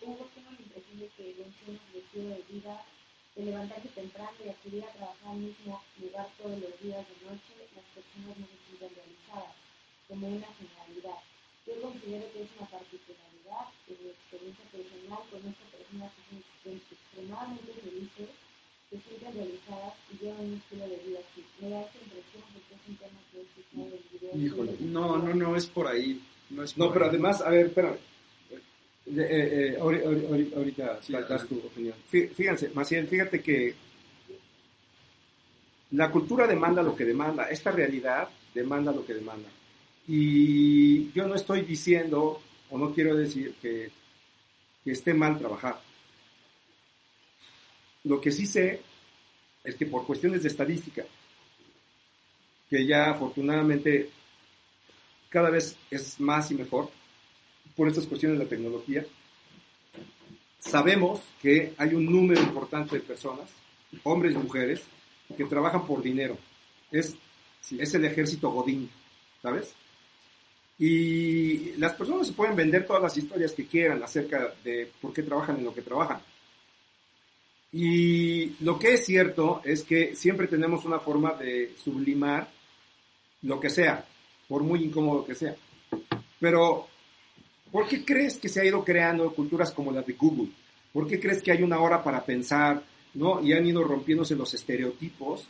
Hugo, 0.01 0.25
tengo 0.33 0.49
la 0.57 0.61
impresión 0.65 0.97
de 0.97 1.09
que 1.13 1.25
menciona 1.37 1.77
el 1.93 2.01
estilo 2.01 2.29
de 2.33 2.43
vida, 2.49 2.75
de 3.37 3.41
levantarse 3.45 3.89
temprano 3.93 4.33
y 4.41 4.49
acudir 4.49 4.81
a 4.85 4.93
trabajar 4.97 5.29
al 5.29 5.45
mismo 5.45 5.77
lugar 6.01 6.27
todos 6.41 6.57
los 6.57 6.73
días 6.81 7.05
de 7.05 7.17
noche, 7.29 7.53
las 7.77 7.85
personas 7.93 8.33
no 8.41 8.47
se 8.49 8.57
sienten 8.65 8.97
realizadas, 8.97 9.53
como 10.09 10.25
una 10.25 10.49
generalidad. 10.57 11.21
Yo 11.69 11.73
considero 11.85 12.25
que 12.33 12.41
es 12.41 12.51
una 12.57 12.69
particularidad 12.73 13.65
de 13.85 13.93
mi 14.01 14.09
experiencia 14.09 14.65
personal 14.73 15.21
con 15.29 15.41
estas 15.45 15.69
personas 15.69 16.09
que 16.17 16.23
son 16.25 16.37
extrem- 16.41 16.81
extremadamente 16.97 17.73
felices, 17.85 18.29
se 18.91 18.99
sienten 19.01 19.35
realizadas 19.35 19.95
y 20.13 20.25
llevan 20.25 20.41
un 20.47 20.55
estilo 20.55 20.89
de 20.89 20.97
vida 21.07 21.19
así. 21.21 21.45
Me 21.61 21.69
da 21.71 21.81
esa 21.83 21.99
impresión 22.05 22.43
porque 22.53 22.75
es 22.75 22.89
un 22.89 22.97
tema 22.97 23.21
que 23.31 23.39
he 23.39 23.43
escuchado 23.43 23.97
en 23.97 24.37
videos. 24.37 24.37
Híjole. 24.53 24.77
No, 24.81 25.19
no, 25.19 25.35
no 25.35 25.57
es 25.57 25.67
por 25.67 25.87
ahí. 25.87 26.21
No, 26.51 26.63
es 26.65 26.77
No, 26.77 26.87
por 26.87 26.95
pero 26.95 27.05
ahí. 27.05 27.09
además, 27.11 27.41
a 27.43 27.51
ver, 27.51 27.67
espérame. 27.67 27.97
Eh, 29.07 29.75
eh, 29.75 29.77
ahori- 29.81 30.55
ahorita 30.55 31.03
Sí, 31.03 31.13
das 31.13 31.23
adelante. 31.25 31.55
tu 31.55 31.67
opinión. 31.67 31.95
Fí- 32.13 32.29
Fíjense, 32.31 32.69
Maciel, 32.71 33.09
fíjate 33.09 33.41
que 33.43 33.75
la 35.93 36.11
cultura 36.11 36.47
demanda 36.47 36.83
lo 36.83 36.95
que 36.95 37.05
demanda, 37.05 37.49
esta 37.51 37.73
realidad 37.73 38.29
demanda 38.55 38.93
lo 38.93 39.05
que 39.05 39.15
demanda. 39.15 39.49
Y 40.07 41.11
yo 41.13 41.27
no 41.27 41.35
estoy 41.35 41.63
diciendo, 41.63 42.41
o 42.71 42.79
no 42.79 42.93
quiero 42.95 43.17
decir 43.17 43.55
que, 43.61 43.91
que 44.85 44.93
esté 44.93 45.15
mal 45.15 45.39
trabajar. 45.39 45.81
Lo 48.05 48.21
que 48.21 48.31
sí 48.31 48.47
sé 48.47 48.81
es 49.65 49.75
que 49.75 49.87
por 49.87 50.07
cuestiones 50.07 50.43
de 50.43 50.49
estadística, 50.49 51.05
que 52.69 52.87
ya 52.87 53.11
afortunadamente 53.11 54.11
cada 55.29 55.51
vez 55.51 55.77
es 55.91 56.19
más 56.21 56.51
y 56.51 56.55
mejor, 56.55 56.91
por 57.77 57.89
estas 57.89 58.07
cuestiones 58.07 58.39
de 58.39 58.45
la 58.45 58.51
tecnología, 58.51 59.05
sabemos 60.59 61.21
que 61.41 61.75
hay 61.77 61.95
un 61.95 62.07
número 62.07 62.41
importante 62.43 62.97
de 62.97 63.03
personas, 63.03 63.49
hombres 64.03 64.35
y 64.35 64.39
mujeres, 64.39 64.83
que 65.37 65.45
trabajan 65.45 65.87
por 65.87 66.03
dinero. 66.03 66.37
Es, 66.91 67.17
el 67.71 68.05
ejército 68.05 68.51
Godín, 68.51 68.91
¿sabes? 69.43 69.73
Y 70.79 71.73
las 71.77 71.95
personas 71.95 72.27
se 72.27 72.33
pueden 72.33 72.57
vender 72.57 72.87
todas 72.87 73.03
las 73.03 73.17
historias 73.17 73.53
que 73.53 73.67
quieran 73.67 74.03
acerca 74.03 74.55
de 74.65 74.91
por 75.01 75.13
qué 75.13 75.23
trabajan 75.23 75.59
en 75.59 75.65
lo 75.65 75.75
que 75.75 75.83
trabajan. 75.83 76.21
Y 77.73 78.57
lo 78.65 78.79
que 78.79 78.95
es 78.95 79.07
cierto 79.07 79.61
es 79.65 79.85
que 79.85 80.17
siempre 80.17 80.49
tenemos 80.49 80.85
una 80.85 80.99
forma 80.99 81.35
de 81.35 81.75
sublimar 81.83 82.51
lo 83.43 83.61
que 83.61 83.71
sea, 83.71 84.05
por 84.49 84.63
muy 84.63 84.83
incómodo 84.85 85.25
que 85.25 85.35
sea. 85.35 85.55
Pero, 86.41 86.89
¿por 87.71 87.87
qué 87.87 88.05
crees 88.05 88.39
que 88.39 88.49
se 88.49 88.61
ha 88.61 88.65
ido 88.65 88.85
creando 88.85 89.33
culturas 89.33 89.71
como 89.73 89.93
la 89.93 90.03
de 90.03 90.15
Google? 90.15 90.51
¿Por 90.93 91.07
qué 91.07 91.21
crees 91.21 91.43
que 91.43 91.53
hay 91.53 91.63
una 91.63 91.81
hora 91.81 92.03
para 92.03 92.25
pensar, 92.25 92.83
¿no? 93.15 93.41
Y 93.43 93.53
han 93.53 93.67
ido 93.67 93.85
rompiéndose 93.85 94.35
los 94.35 94.53
estereotipos 94.53 95.47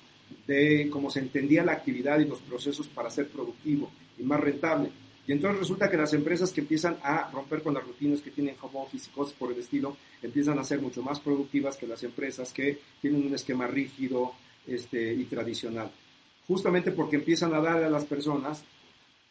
de 0.46 0.88
cómo 0.90 1.10
se 1.10 1.20
entendía 1.20 1.64
la 1.64 1.72
actividad 1.72 2.20
y 2.20 2.26
los 2.26 2.40
procesos 2.40 2.86
para 2.88 3.10
ser 3.10 3.28
productivo 3.28 3.90
y 4.18 4.22
más 4.22 4.40
rentable. 4.40 4.90
Y 5.30 5.32
entonces 5.32 5.60
resulta 5.60 5.88
que 5.88 5.96
las 5.96 6.12
empresas 6.12 6.50
que 6.50 6.60
empiezan 6.60 6.98
a 7.04 7.30
romper 7.30 7.62
con 7.62 7.72
las 7.72 7.84
rutinas 7.84 8.20
que 8.20 8.32
tienen 8.32 8.56
home 8.60 8.80
office 8.80 9.08
y 9.08 9.14
cosas 9.14 9.32
por 9.34 9.52
el 9.52 9.60
estilo, 9.60 9.96
empiezan 10.20 10.58
a 10.58 10.64
ser 10.64 10.80
mucho 10.80 11.04
más 11.04 11.20
productivas 11.20 11.76
que 11.76 11.86
las 11.86 12.02
empresas 12.02 12.52
que 12.52 12.80
tienen 13.00 13.28
un 13.28 13.32
esquema 13.36 13.68
rígido 13.68 14.32
este, 14.66 15.14
y 15.14 15.26
tradicional. 15.26 15.88
Justamente 16.48 16.90
porque 16.90 17.14
empiezan 17.14 17.54
a 17.54 17.60
dar 17.60 17.80
a 17.80 17.88
las 17.88 18.06
personas 18.06 18.64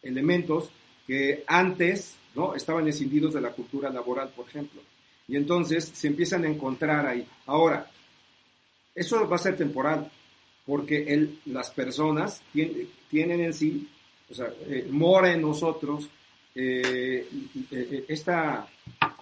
elementos 0.02 0.70
que 1.06 1.43
antes 1.45 2.16
¿no? 2.34 2.56
estaban 2.56 2.88
escindidos 2.88 3.34
de 3.34 3.41
la 3.41 3.52
cultura 3.52 3.89
laboral, 3.89 4.30
por 4.34 4.47
ejemplo. 4.47 4.82
Y 5.28 5.36
entonces 5.36 5.84
se 5.84 6.08
empiezan 6.08 6.45
a 6.45 6.50
encontrar 6.50 7.06
ahí. 7.08 7.28
Ahora, 7.45 7.91
eso 8.95 9.28
va 9.28 9.36
a 9.36 9.39
ser 9.39 9.58
temporal, 9.58 10.10
porque 10.66 11.14
el, 11.14 11.41
las 11.47 11.72
personas 11.72 12.41
tienen, 12.54 12.88
tienen 13.10 13.41
en 13.41 13.54
sí, 13.54 13.89
o 14.30 14.34
sea, 14.34 14.52
eh, 14.68 14.88
mora 14.90 15.34
en 15.34 15.42
nosotros 15.42 16.10
eh, 16.56 17.28
eh, 17.72 18.06
esta, 18.08 18.68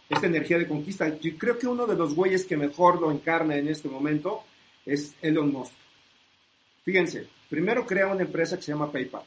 esta 0.10 0.28
energía 0.28 0.58
de 0.58 0.68
conquista. 0.68 1.18
Yo 1.20 1.38
creo 1.38 1.58
que 1.58 1.68
uno 1.68 1.86
de 1.86 1.96
los 1.96 2.14
güeyes 2.14 2.46
que 2.46 2.58
mejor 2.58 3.00
lo 3.00 3.12
encarna 3.12 3.56
en 3.56 3.68
este 3.68 3.90
momento 3.90 4.44
es 4.86 5.16
Elon 5.22 5.52
Musk. 5.52 5.74
Fíjense, 6.84 7.28
primero 7.50 7.86
crea 7.86 8.08
una 8.08 8.24
empresa 8.24 8.56
que 8.58 8.64
se 8.64 8.72
llama 8.72 8.92
PayPal. 8.92 9.24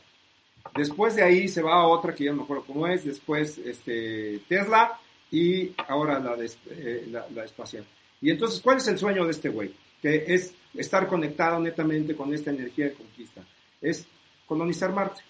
Después 0.75 1.17
de 1.17 1.23
ahí 1.23 1.49
se 1.49 1.63
va 1.63 1.75
a 1.75 1.87
otra 1.87 2.15
que 2.15 2.25
ya 2.25 2.31
no 2.31 2.39
me 2.39 2.43
acuerdo 2.45 2.65
cómo 2.65 2.87
es, 2.87 3.05
después 3.05 3.59
este, 3.59 4.41
Tesla 4.49 4.99
y 5.31 5.73
ahora 5.89 6.19
la, 6.19 6.37
de, 6.37 6.51
la, 7.11 7.27
la 7.35 7.45
espacial. 7.45 7.85
Y 8.21 8.31
entonces, 8.31 8.61
¿cuál 8.61 8.79
es 8.79 8.89
el 8.89 8.99
sueño 8.99 9.25
de 9.25 9.31
este 9.31 9.49
güey? 9.49 9.73
Que 10.03 10.25
es 10.29 10.55
estar 10.75 11.07
conectado 11.07 11.59
netamente 11.59 12.15
con 12.15 12.33
esta 12.35 12.51
energía 12.51 12.87
de 12.87 12.95
conquista. 12.95 13.43
Es 13.81 14.07
colonizar 14.47 14.93
Marte. 14.93 15.23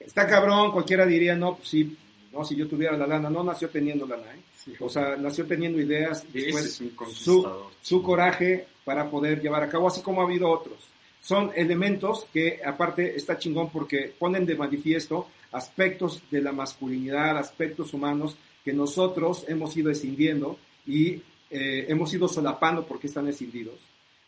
Está 0.00 0.26
cabrón, 0.26 0.72
cualquiera 0.72 1.06
diría, 1.06 1.36
no, 1.36 1.56
pues 1.56 1.68
sí, 1.68 1.96
no, 2.32 2.44
si 2.44 2.56
yo 2.56 2.66
tuviera 2.66 2.96
la 2.96 3.06
lana, 3.06 3.30
no 3.30 3.44
nació 3.44 3.68
teniendo 3.68 4.06
lana, 4.06 4.34
¿eh? 4.34 4.40
Sí, 4.56 4.74
O 4.80 4.88
sea, 4.88 5.16
nació 5.16 5.46
teniendo 5.46 5.80
ideas, 5.80 6.24
después 6.32 6.66
es 6.66 6.80
un 6.80 6.92
su, 7.12 7.46
su 7.80 8.02
coraje 8.02 8.66
para 8.84 9.08
poder 9.08 9.40
llevar 9.40 9.62
a 9.62 9.68
cabo, 9.68 9.88
así 9.88 10.02
como 10.02 10.20
ha 10.20 10.24
habido 10.24 10.50
otros. 10.50 10.78
Son 11.20 11.52
elementos 11.54 12.26
que 12.32 12.60
aparte 12.64 13.14
está 13.14 13.38
chingón 13.38 13.70
porque 13.70 14.12
ponen 14.18 14.46
de 14.46 14.54
manifiesto 14.54 15.28
aspectos 15.52 16.22
de 16.30 16.40
la 16.40 16.52
masculinidad, 16.52 17.36
aspectos 17.36 17.92
humanos 17.92 18.36
que 18.64 18.72
nosotros 18.72 19.44
hemos 19.48 19.76
ido 19.76 19.90
escindiendo 19.90 20.58
y 20.86 21.22
eh, 21.50 21.86
hemos 21.88 22.12
ido 22.14 22.28
solapando 22.28 22.86
porque 22.86 23.08
están 23.08 23.28
escindidos, 23.28 23.80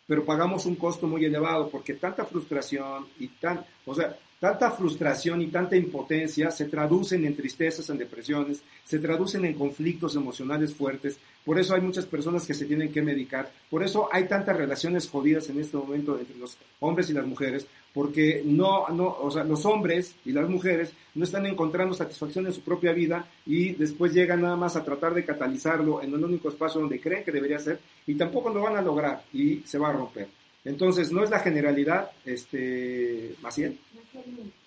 pero 0.07 0.25
pagamos 0.25 0.66
un 0.66 0.77
costo 0.77 1.07
muy 1.07 1.25
elevado 1.25 1.68
porque 1.68 1.95
tanta 1.95 2.25
frustración 2.25 3.07
y 3.18 3.29
tan, 3.29 3.64
o 3.86 3.94
sea, 3.94 4.16
tanta 4.43 4.73
frustración 4.73 5.40
y 5.40 5.47
tanta 5.47 5.77
impotencia 5.77 6.51
se 6.51 6.64
traducen 6.64 7.24
en 7.24 7.36
tristezas, 7.36 7.89
en 7.90 7.98
depresiones, 7.98 8.60
se 8.82 8.98
traducen 8.98 9.44
en 9.44 9.55
conflictos 9.55 10.16
emocionales 10.16 10.74
fuertes. 10.74 11.16
Por 11.44 11.60
eso 11.60 11.77
hay 11.77 11.81
muchas 11.81 12.06
personas 12.06 12.44
que 12.44 12.52
se 12.52 12.64
tienen 12.64 12.90
que 12.90 13.02
medicar. 13.02 13.52
Por 13.70 13.85
eso 13.85 14.09
hay 14.10 14.27
tantas 14.27 14.56
relaciones 14.56 15.09
jodidas 15.09 15.48
en 15.48 15.60
este 15.60 15.77
momento 15.77 16.19
entre 16.19 16.36
los 16.39 16.59
hombres 16.81 17.09
y 17.09 17.12
las 17.12 17.24
mujeres, 17.24 17.69
porque 17.94 18.43
no, 18.44 18.89
no, 18.89 19.16
o 19.20 19.31
sea, 19.31 19.44
los 19.44 19.64
hombres 19.64 20.16
y 20.24 20.32
las 20.32 20.48
mujeres 20.48 20.93
no 21.14 21.23
están 21.23 21.47
encontrando 21.47 21.94
satisfacción 21.94 22.44
en 22.47 22.52
su 22.52 22.62
propia 22.62 22.93
vida 22.93 23.24
y 23.47 23.74
después 23.74 24.12
llegan 24.12 24.43
nada 24.43 24.56
más 24.56 24.74
a 24.74 24.82
tratar 24.82 25.14
de 25.14 25.24
catalizarlo 25.24 26.02
en 26.02 26.14
el 26.14 26.24
único 26.24 26.48
espacio 26.48 26.81
donde 26.81 27.01
creen 27.01 27.23
que 27.23 27.31
debería 27.31 27.60
ser 27.60 27.78
y 28.09 28.16
tampoco 28.16 28.51
lo 28.51 28.62
van 28.62 28.77
a 28.77 28.82
lograr 28.82 29.23
y 29.32 29.60
se 29.60 29.78
va 29.78 29.90
a 29.90 29.93
romper. 29.93 30.41
Entonces, 30.64 31.10
no 31.10 31.24
es 31.24 31.30
la 31.30 31.40
generalidad, 31.40 32.10
este, 32.24 33.34
Maciel, 33.43 33.78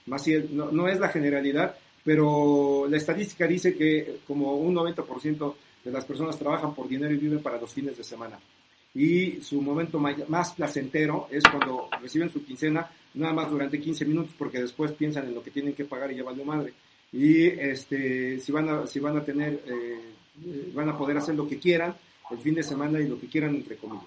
Maciel, 0.05 0.49
no, 0.51 0.71
no 0.71 0.87
es 0.87 0.99
la 0.99 1.09
generalidad, 1.09 1.75
pero 2.03 2.85
la 2.89 2.97
estadística 2.97 3.47
dice 3.47 3.75
que 3.75 4.19
como 4.27 4.55
un 4.55 4.75
90% 4.75 5.55
de 5.85 5.91
las 5.91 6.05
personas 6.05 6.37
trabajan 6.37 6.75
por 6.75 6.87
dinero 6.87 7.13
y 7.13 7.17
viven 7.17 7.41
para 7.41 7.59
los 7.59 7.73
fines 7.73 7.97
de 7.97 8.03
semana. 8.03 8.37
Y 8.93 9.41
su 9.41 9.61
momento 9.61 9.99
más 9.99 10.53
placentero 10.53 11.27
es 11.29 11.43
cuando 11.43 11.89
reciben 12.01 12.29
su 12.29 12.45
quincena, 12.45 12.89
nada 13.15 13.33
más 13.33 13.51
durante 13.51 13.79
15 13.79 14.05
minutos, 14.05 14.33
porque 14.37 14.61
después 14.61 14.93
piensan 14.93 15.27
en 15.27 15.35
lo 15.35 15.43
que 15.43 15.51
tienen 15.51 15.73
que 15.73 15.85
pagar 15.85 16.11
y 16.11 16.15
ya 16.15 16.23
valió 16.23 16.45
madre. 16.45 16.73
Y 17.11 17.45
este, 17.45 18.39
si, 18.39 18.51
van 18.51 18.69
a, 18.69 18.87
si 18.87 18.99
van 18.99 19.17
a 19.17 19.23
tener, 19.23 19.53
eh, 19.67 19.99
eh, 20.45 20.71
van 20.73 20.89
a 20.89 20.97
poder 20.97 21.17
hacer 21.17 21.35
lo 21.35 21.47
que 21.47 21.59
quieran 21.59 21.93
el 22.31 22.37
fin 22.39 22.55
de 22.55 22.63
semana 22.63 22.99
y 22.99 23.07
lo 23.07 23.19
que 23.19 23.27
quieran, 23.27 23.55
entre 23.55 23.75
comillas. 23.75 24.05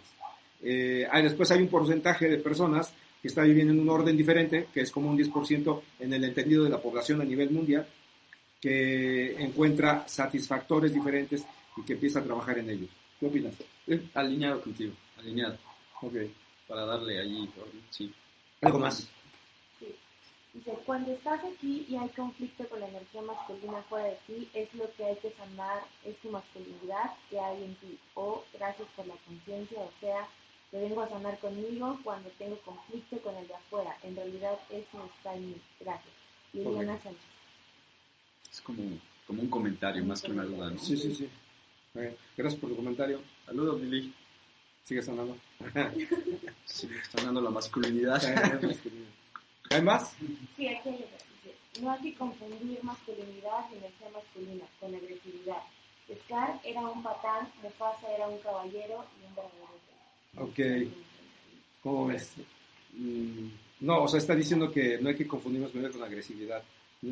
Eh, 0.62 1.06
hay, 1.10 1.22
después 1.22 1.50
hay 1.50 1.62
un 1.62 1.68
porcentaje 1.68 2.28
de 2.28 2.38
personas 2.38 2.92
que 3.20 3.28
está 3.28 3.42
viviendo 3.42 3.72
en 3.72 3.80
un 3.80 3.88
orden 3.88 4.16
diferente, 4.16 4.68
que 4.72 4.80
es 4.80 4.90
como 4.90 5.10
un 5.10 5.18
10% 5.18 5.82
en 6.00 6.12
el 6.12 6.24
entendido 6.24 6.64
de 6.64 6.70
la 6.70 6.80
población 6.80 7.20
a 7.20 7.24
nivel 7.24 7.50
mundial, 7.50 7.86
que 8.60 9.40
encuentra 9.42 10.06
satisfactores 10.08 10.92
diferentes 10.92 11.44
y 11.76 11.82
que 11.82 11.94
empieza 11.94 12.20
a 12.20 12.24
trabajar 12.24 12.58
en 12.58 12.70
ellos. 12.70 12.90
¿Qué 13.18 13.26
opinas? 13.26 13.54
Eh, 13.86 14.08
alineado 14.14 14.60
contigo, 14.60 14.92
alineado, 15.18 15.56
Ok. 16.02 16.14
para 16.66 16.84
darle 16.84 17.18
allí, 17.20 17.48
sí. 17.90 18.12
¿Algo 18.62 18.78
más? 18.78 19.08
Sí. 19.78 19.94
Dice, 20.54 20.72
cuando 20.84 21.12
estás 21.12 21.40
aquí 21.44 21.86
y 21.88 21.96
hay 21.96 22.08
conflicto 22.10 22.68
con 22.68 22.80
la 22.80 22.88
energía 22.88 23.22
masculina 23.22 23.82
fuera 23.88 24.06
de 24.06 24.18
ti, 24.26 24.48
es 24.54 24.72
lo 24.74 24.92
que 24.94 25.04
hay 25.04 25.16
que 25.16 25.30
sanar, 25.32 25.82
es 26.04 26.16
tu 26.18 26.30
masculinidad 26.30 27.12
que 27.30 27.38
hay 27.38 27.64
en 27.64 27.74
ti. 27.76 27.98
O 28.14 28.44
gracias 28.54 28.88
por 28.96 29.06
la 29.06 29.14
conciencia, 29.26 29.80
o 29.80 29.92
sea, 30.00 30.26
te 30.70 30.78
vengo 30.78 31.02
a 31.02 31.08
sanar 31.08 31.38
conmigo 31.38 31.98
cuando 32.02 32.28
tengo 32.38 32.58
conflicto 32.60 33.18
con 33.22 33.34
el 33.36 33.46
de 33.48 33.54
afuera. 33.54 33.96
En 34.02 34.16
realidad 34.16 34.58
eso 34.70 35.04
está 35.16 35.34
en 35.34 35.50
mí. 35.50 35.56
Gracias. 35.80 36.14
Liliana. 36.52 36.96
Sánchez. 36.98 37.20
Es 38.50 38.60
como, 38.60 38.82
como 39.26 39.42
un 39.42 39.50
comentario 39.50 40.04
más 40.04 40.22
que 40.22 40.30
una 40.30 40.44
duda, 40.44 40.70
¿no? 40.70 40.78
Sí, 40.78 40.96
sí, 40.96 41.14
sí. 41.14 41.28
Gracias 42.36 42.60
por 42.60 42.70
tu 42.70 42.76
comentario. 42.76 43.20
Saludos, 43.46 43.80
Lili. 43.80 44.14
Sigue 44.84 45.02
sonando. 45.02 45.36
Sí, 46.64 46.86
está 47.02 47.24
dando 47.24 47.40
la 47.40 47.48
masculinidad. 47.48 48.22
¿Hay 49.70 49.82
más? 49.82 50.14
Sí, 50.54 50.68
aquí 50.68 50.90
hay 50.90 51.06
no 51.80 51.90
hay 51.90 52.00
que 52.00 52.14
confundir 52.14 52.82
masculinidad 52.82 53.70
y 53.72 53.78
energía 53.78 54.08
masculina 54.12 54.64
con 54.78 54.94
agresividad. 54.94 55.62
Scar 56.24 56.60
era 56.64 56.80
un 56.80 57.02
patán, 57.02 57.52
Mufasa 57.62 58.12
era 58.14 58.28
un 58.28 58.38
caballero 58.38 59.04
y 59.20 59.26
un 59.26 59.34
verdadero. 59.34 59.87
Ok. 60.40 60.58
¿Cómo 61.82 62.06
ves? 62.08 62.32
Mm, 62.94 63.48
No, 63.80 64.02
o 64.02 64.08
sea, 64.08 64.18
está 64.18 64.34
diciendo 64.34 64.70
que 64.72 64.98
no 64.98 65.08
hay 65.08 65.14
que 65.16 65.26
confundir 65.28 65.60
masculinidad 65.62 65.92
con 65.92 66.02
agresividad. 66.02 66.62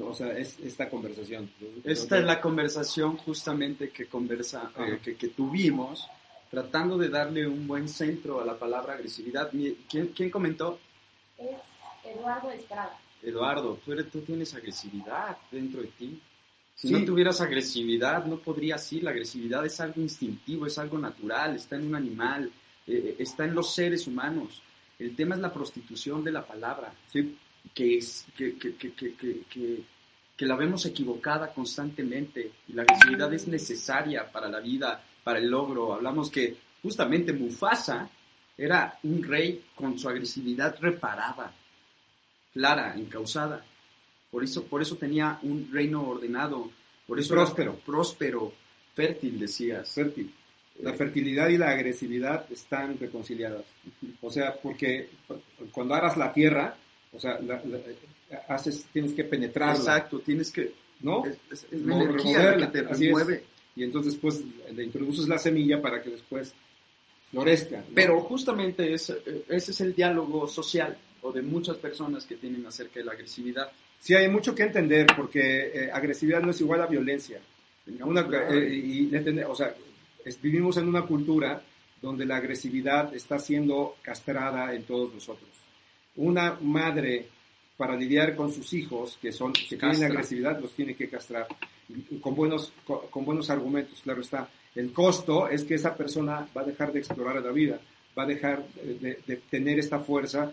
O 0.02 0.12
sea, 0.14 0.36
es 0.36 0.58
esta 0.58 0.88
conversación. 0.90 1.48
Esta 1.84 2.18
es 2.18 2.24
la 2.24 2.40
conversación 2.40 3.16
justamente 3.18 3.90
que 3.90 4.06
conversa, 4.06 4.72
eh, 4.78 4.98
que, 5.00 5.14
que 5.14 5.28
tuvimos, 5.28 6.08
tratando 6.50 6.98
de 6.98 7.08
darle 7.08 7.46
un 7.46 7.68
buen 7.68 7.88
centro 7.88 8.40
a 8.40 8.44
la 8.44 8.58
palabra 8.58 8.94
agresividad. 8.94 9.48
¿Quién, 9.88 10.08
quién 10.08 10.28
comentó? 10.30 10.80
Es 11.38 11.60
Eduardo 12.04 12.50
Estrada. 12.50 12.98
Eduardo, 13.22 13.78
tú, 13.84 13.92
eres, 13.92 14.10
tú 14.10 14.20
tienes 14.22 14.52
agresividad 14.54 15.36
dentro 15.52 15.82
de 15.82 15.88
ti. 15.88 16.20
Si 16.74 16.88
Sí. 16.88 16.92
no 16.92 17.04
tuvieras 17.04 17.40
agresividad, 17.40 18.24
no 18.26 18.38
podrías 18.38 18.92
ir. 18.92 19.04
La 19.04 19.10
agresividad 19.10 19.64
es 19.64 19.80
algo 19.80 20.00
instintivo, 20.00 20.66
es 20.66 20.76
algo 20.78 20.98
natural, 20.98 21.54
está 21.54 21.76
en 21.76 21.86
un 21.86 21.94
animal, 21.94 22.50
eh, 22.86 23.16
está 23.18 23.44
en 23.44 23.54
los 23.54 23.74
seres 23.74 24.06
humanos. 24.06 24.62
El 24.98 25.14
tema 25.14 25.34
es 25.34 25.40
la 25.40 25.52
prostitución 25.52 26.24
de 26.24 26.32
la 26.32 26.46
palabra, 26.46 26.92
Sí, 27.12 27.36
que, 27.74 27.98
es, 27.98 28.26
que, 28.36 29.82
la 30.46 30.56
vemos 30.56 30.86
equivocada 30.86 31.52
constantemente. 31.52 32.52
Y 32.68 32.72
la 32.72 32.82
agresividad 32.82 33.32
es 33.34 33.46
necesaria 33.48 34.30
para 34.30 34.48
la 34.48 34.60
vida, 34.60 35.02
para 35.22 35.38
el 35.38 35.48
logro. 35.48 35.92
Hablamos 35.94 36.30
que 36.30 36.56
justamente 36.82 37.32
Mufasa 37.32 38.08
era 38.56 38.98
un 39.02 39.22
rey 39.22 39.64
con 39.74 39.98
su 39.98 40.08
agresividad 40.08 40.76
reparada, 40.80 41.52
clara, 42.52 42.94
encausada. 42.96 43.64
Por 44.30 44.44
eso, 44.44 44.64
por 44.64 44.80
eso 44.80 44.96
tenía 44.96 45.38
un 45.42 45.70
reino 45.72 46.08
ordenado, 46.08 46.70
por 47.06 47.18
eso 47.18 47.34
era 47.34 47.44
Próspero. 47.44 47.76
próspero, 47.84 48.52
fértil, 48.94 49.38
decías. 49.38 49.92
fértil. 49.92 50.32
La 50.82 50.92
fertilidad 50.92 51.48
y 51.48 51.56
la 51.58 51.70
agresividad 51.70 52.50
están 52.52 52.98
reconciliadas. 52.98 53.64
O 54.20 54.30
sea, 54.30 54.54
porque 54.54 55.08
cuando 55.72 55.94
aras 55.94 56.16
la 56.16 56.32
tierra, 56.32 56.76
o 57.12 57.18
sea, 57.18 57.40
la- 57.40 57.62
la- 57.64 58.38
haces, 58.48 58.84
tienes 58.92 59.12
que 59.12 59.24
penetrarla, 59.24 59.76
Exacto, 59.78 60.18
tienes 60.20 60.50
que... 60.50 60.72
¿no? 61.00 61.24
Es, 61.24 61.36
es- 61.50 61.66
es 61.72 61.80
No, 61.80 62.02
energía 62.02 62.56
la 62.56 62.70
que 62.70 62.80
te 62.82 62.86
así 62.92 63.06
remueve. 63.06 63.44
Y 63.74 63.84
entonces, 63.84 64.16
pues, 64.16 64.42
le 64.74 64.84
introduces 64.84 65.28
la 65.28 65.38
semilla 65.38 65.80
para 65.80 66.02
que 66.02 66.10
después 66.10 66.52
florezca. 67.30 67.78
¿no? 67.78 67.84
Pero 67.94 68.20
justamente 68.20 68.92
es- 68.92 69.10
eh, 69.10 69.44
ese 69.48 69.70
es 69.72 69.80
el 69.80 69.94
diálogo 69.94 70.46
social 70.48 70.96
o 71.22 71.32
de 71.32 71.42
muchas 71.42 71.76
personas 71.78 72.24
que 72.24 72.36
tienen 72.36 72.64
acerca 72.66 73.00
de 73.00 73.04
la 73.06 73.12
agresividad. 73.12 73.70
sí 73.98 74.14
hay 74.14 74.28
mucho 74.28 74.54
que 74.54 74.62
entender, 74.62 75.06
porque 75.16 75.70
eh, 75.74 75.90
agresividad 75.92 76.40
no 76.42 76.50
es 76.50 76.60
igual 76.60 76.80
a 76.82 76.86
violencia. 76.86 77.40
Una, 78.00 78.20
eh, 78.50 78.68
y 78.74 79.10
o 79.46 79.54
sea, 79.54 79.74
vivimos 80.42 80.76
en 80.76 80.88
una 80.88 81.02
cultura 81.02 81.62
donde 82.02 82.26
la 82.26 82.36
agresividad 82.36 83.14
está 83.14 83.38
siendo 83.38 83.96
castrada 84.02 84.74
en 84.74 84.82
todos 84.84 85.14
nosotros. 85.14 85.48
Una 86.16 86.58
madre 86.60 87.28
para 87.76 87.96
lidiar 87.96 88.34
con 88.34 88.52
sus 88.52 88.72
hijos 88.72 89.18
que 89.20 89.32
son 89.32 89.52
que 89.52 89.76
tienen 89.76 90.04
agresividad 90.04 90.58
los 90.60 90.72
tiene 90.72 90.94
que 90.94 91.08
castrar 91.08 91.46
con 92.20 92.34
buenos 92.34 92.72
con, 92.86 93.06
con 93.10 93.24
buenos 93.24 93.50
argumentos, 93.50 94.00
claro 94.02 94.20
está. 94.22 94.48
El 94.74 94.92
costo 94.92 95.48
es 95.48 95.64
que 95.64 95.74
esa 95.74 95.94
persona 95.96 96.46
va 96.56 96.62
a 96.62 96.64
dejar 96.64 96.92
de 96.92 96.98
explorar 97.00 97.42
la 97.42 97.52
vida, 97.52 97.78
va 98.18 98.24
a 98.24 98.26
dejar 98.26 98.66
de, 98.68 99.42
tener 99.48 99.78
esta 99.78 100.00
fuerza 100.00 100.50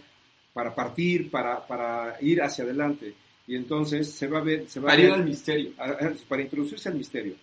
para 0.53 0.73
partir, 0.75 1.29
para, 1.31 1.65
para 1.65 2.17
ir 2.21 2.41
hacia 2.41 2.63
adelante. 2.63 3.13
Y 3.47 3.55
entonces 3.55 4.09
se 4.11 4.27
va 4.27 4.39
a 4.39 4.43
ver, 4.43 4.69
se 4.69 4.79
va 4.79 4.89
a 4.89 4.91
Para 4.93 5.01
ir 5.03 5.11
al 5.11 5.25
misterio. 5.25 5.71
a- 5.77 5.97
para 6.29 6.41
introducirse 6.41 6.87
al 6.89 6.95
misterio. 6.95 7.35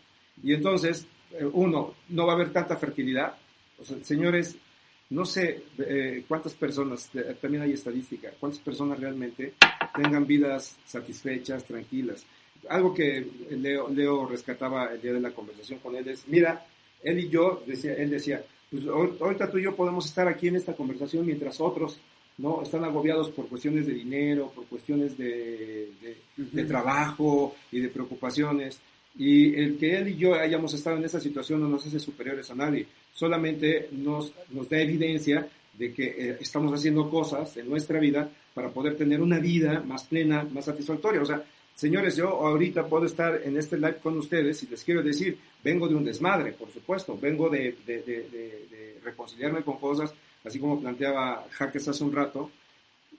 Y 0.43 0.55
entonces, 0.55 1.07
uno, 1.53 1.95
no 2.11 2.27
va 2.27 2.33
a 2.33 2.37
haber 2.37 2.53
tanta 2.53 2.77
fertilidad. 2.77 3.35
O 3.79 3.85
sea, 3.85 3.97
señores, 4.03 4.57
no 5.11 5.25
sé 5.25 5.63
eh, 5.79 6.25
cuántas 6.29 6.55
personas, 6.55 7.09
eh, 7.15 7.37
también 7.41 7.63
hay 7.65 7.73
estadística, 7.73 8.31
cuántas 8.39 8.61
personas 8.61 9.01
realmente 9.01 9.55
tengan 9.95 10.27
vidas 10.27 10.77
satisfechas, 10.87 11.65
tranquilas. 11.65 12.25
Algo 12.69 12.93
que 12.95 13.27
Leo, 13.51 13.89
Leo 13.89 14.27
rescataba 14.27 14.93
el 14.93 15.01
día 15.01 15.13
de 15.15 15.21
la 15.21 15.31
conversación 15.33 15.79
con 15.81 15.97
él 15.97 16.07
es, 16.09 16.29
mira, 16.29 16.65
él 17.03 17.19
y 17.19 17.29
yo, 17.29 17.63
decía, 17.67 17.95
él 17.95 18.11
decía, 18.11 18.45
pues 18.71 18.85
ahor- 18.85 19.17
ahorita 19.21 19.51
tú 19.51 19.59
y 19.59 19.65
yo 19.65 19.75
podemos 19.75 20.07
estar 20.07 20.29
aquí 20.29 20.49
en 20.49 20.57
esta 20.57 20.75
conversación 20.77 21.25
mientras 21.27 21.61
otros 21.61 21.99
no 22.39 22.63
están 22.63 22.85
agobiados 22.85 23.31
por 23.31 23.49
cuestiones 23.49 23.87
de 23.87 23.95
dinero, 23.95 24.53
por 24.55 24.67
cuestiones 24.67 25.17
de- 25.19 25.91
de, 26.03 26.17
de 26.37 26.65
trabajo 26.65 27.57
y 27.73 27.81
de 27.81 27.89
preocupaciones. 27.89 28.79
Y 29.19 29.55
el 29.55 29.77
que 29.79 29.97
él 29.99 30.09
y 30.09 30.17
yo 30.17 30.35
hayamos 30.35 30.73
estado 30.75 30.97
en 30.97 31.05
esa 31.05 31.21
situación 31.21 31.61
no 31.61 31.69
nos 31.69 31.87
hace 31.87 31.99
superiores 31.99 32.51
a 32.51 32.55
nadie, 32.55 32.87
solamente 33.13 33.89
nos, 33.93 34.33
nos 34.51 34.69
da 34.69 34.81
evidencia 34.81 35.47
de 35.77 35.93
que 35.93 36.05
eh, 36.07 36.37
estamos 36.41 36.73
haciendo 36.73 37.09
cosas 37.11 37.57
en 37.57 37.69
nuestra 37.69 37.99
vida 38.01 38.31
para 38.55 38.71
poder 38.71 38.97
tener 38.97 39.21
una 39.21 39.39
vida 39.39 39.81
más 39.87 40.05
plena, 40.05 40.45
más 40.53 40.65
satisfactoria. 40.67 41.23
O 41.23 41.25
sea, 41.25 41.43
señores, 41.75 42.17
yo 42.17 42.29
ahorita 42.29 42.87
puedo 42.87 43.07
estar 43.07 43.41
en 43.45 43.57
este 43.57 43.77
live 43.77 43.97
con 44.03 44.17
ustedes 44.19 44.63
y 44.63 44.67
les 44.69 44.85
quiero 44.85 45.03
decir, 45.03 45.39
vengo 45.65 45.89
de 45.89 45.95
un 45.95 46.05
desmadre, 46.05 46.53
por 46.53 46.71
supuesto, 46.71 47.19
vengo 47.21 47.49
de, 47.49 47.77
de, 47.87 48.03
de- 48.03 48.29
de- 48.31 48.71
reconciliarme 49.03 49.63
con 49.63 49.79
cosas, 49.79 50.13
así 50.45 50.59
como 50.59 50.79
planteaba 50.79 51.47
Jaques 51.53 51.89
hace 51.89 52.05
un 52.05 52.13
rato, 52.13 52.51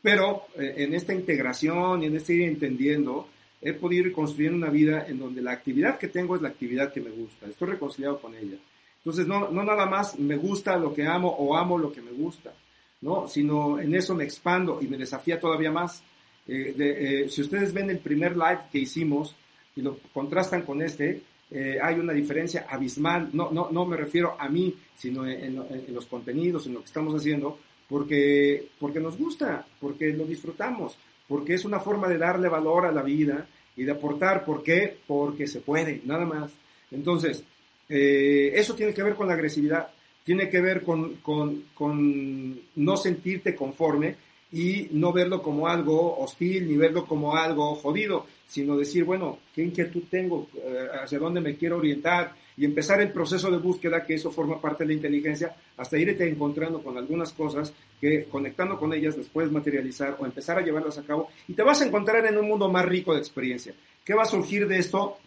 pero 0.03 0.43
eh, 0.55 0.75
en 0.77 0.93
esta 0.93 1.11
integración 1.11 2.03
y 2.03 2.05
en 2.05 2.15
este 2.17 2.33
ir 2.35 2.43
entendiendo, 2.43 3.27
he 3.61 3.73
podido 3.73 4.07
ir 4.07 4.11
construyendo 4.13 4.57
una 4.57 4.69
vida 4.69 5.05
en 5.07 5.19
donde 5.19 5.41
la 5.41 5.51
actividad 5.51 5.97
que 5.99 6.07
tengo 6.07 6.35
es 6.35 6.41
la 6.41 6.49
actividad 6.49 6.91
que 6.91 7.01
me 7.01 7.11
gusta. 7.11 7.47
Estoy 7.47 7.69
reconciliado 7.69 8.19
con 8.19 8.33
ella. 8.35 8.57
Entonces, 8.97 9.27
no, 9.27 9.49
no 9.49 9.63
nada 9.63 9.85
más 9.85 10.17
me 10.19 10.35
gusta 10.35 10.77
lo 10.77 10.93
que 10.93 11.05
amo 11.05 11.29
o 11.29 11.55
amo 11.55 11.77
lo 11.77 11.91
que 11.91 12.01
me 12.01 12.11
gusta, 12.11 12.53
¿no? 13.01 13.27
Sino 13.27 13.79
en 13.79 13.95
eso 13.95 14.13
me 14.15 14.23
expando 14.23 14.79
y 14.81 14.87
me 14.87 14.97
desafía 14.97 15.39
todavía 15.39 15.71
más. 15.71 16.03
Eh, 16.47 16.73
de- 16.75 17.23
eh, 17.25 17.29
si 17.29 17.41
ustedes 17.41 17.73
ven 17.73 17.89
el 17.89 17.99
primer 17.99 18.33
live 18.35 18.61
que 18.71 18.79
hicimos 18.79 19.35
y 19.75 19.81
lo 19.81 19.97
contrastan 20.13 20.63
con 20.63 20.81
este, 20.81 21.21
eh, 21.51 21.77
hay 21.81 21.95
una 21.95 22.13
diferencia 22.13 22.65
abismal. 22.69 23.29
No, 23.33 23.49
no, 23.51 23.69
no 23.71 23.85
me 23.85 23.97
refiero 23.97 24.35
a 24.39 24.47
mí, 24.49 24.75
sino 24.95 25.25
en, 25.27 25.57
en- 25.57 25.83
en 25.87 25.93
los 25.93 26.05
contenidos, 26.05 26.65
en 26.67 26.73
lo 26.73 26.79
que 26.79 26.85
estamos 26.87 27.13
haciendo, 27.15 27.57
porque, 27.89 28.69
porque 28.79 28.99
nos 28.99 29.17
gusta, 29.17 29.65
porque 29.79 30.13
lo 30.13 30.25
disfrutamos, 30.25 30.95
porque 31.31 31.53
es 31.53 31.63
una 31.63 31.79
forma 31.79 32.09
de 32.09 32.17
darle 32.17 32.49
valor 32.49 32.85
a 32.85 32.91
la 32.91 33.03
vida 33.03 33.47
y 33.77 33.85
de 33.85 33.91
aportar. 33.93 34.43
¿Por 34.43 34.61
qué? 34.61 34.97
Porque 35.07 35.47
se 35.47 35.61
puede, 35.61 36.01
nada 36.03 36.25
más. 36.25 36.51
Entonces, 36.91 37.41
eh, 37.87 38.51
eso 38.53 38.75
tiene 38.75 38.93
que 38.93 39.01
ver 39.01 39.15
con 39.15 39.29
la 39.29 39.35
agresividad, 39.35 39.87
tiene 40.25 40.49
que 40.49 40.59
ver 40.59 40.83
con, 40.83 41.15
con, 41.21 41.67
con 41.73 42.59
no 42.75 42.97
sentirte 42.97 43.55
conforme 43.55 44.17
y 44.51 44.89
no 44.91 45.13
verlo 45.13 45.41
como 45.41 45.69
algo 45.69 46.19
hostil 46.19 46.67
ni 46.67 46.75
verlo 46.75 47.05
como 47.05 47.33
algo 47.33 47.75
jodido, 47.75 48.25
sino 48.45 48.75
decir, 48.75 49.05
bueno, 49.05 49.39
¿qué 49.55 49.63
inquietud 49.63 50.03
tengo? 50.11 50.49
Eh, 50.53 50.87
¿Hacia 51.01 51.17
dónde 51.17 51.39
me 51.39 51.55
quiero 51.55 51.77
orientar? 51.77 52.35
Y 52.57 52.65
empezar 52.65 53.01
el 53.01 53.11
proceso 53.11 53.49
de 53.49 53.57
búsqueda, 53.57 54.03
que 54.03 54.15
eso 54.15 54.31
forma 54.31 54.59
parte 54.59 54.83
de 54.83 54.89
la 54.89 54.93
inteligencia, 54.93 55.55
hasta 55.77 55.97
irte 55.97 56.27
encontrando 56.27 56.81
con 56.83 56.97
algunas 56.97 57.31
cosas 57.31 57.73
que 57.99 58.25
conectando 58.25 58.77
con 58.77 58.93
ellas 58.93 59.17
las 59.17 59.27
puedes 59.27 59.51
materializar 59.51 60.17
o 60.19 60.25
empezar 60.25 60.57
a 60.57 60.61
llevarlas 60.61 60.97
a 60.97 61.03
cabo 61.03 61.29
y 61.47 61.53
te 61.53 61.63
vas 61.63 61.81
a 61.81 61.85
encontrar 61.85 62.25
en 62.25 62.37
un 62.37 62.47
mundo 62.47 62.69
más 62.69 62.85
rico 62.85 63.13
de 63.13 63.19
experiencia. 63.19 63.73
¿Qué 64.03 64.13
va 64.13 64.23
a 64.23 64.25
surgir 64.25 64.67
de 64.67 64.77
esto? 64.77 65.17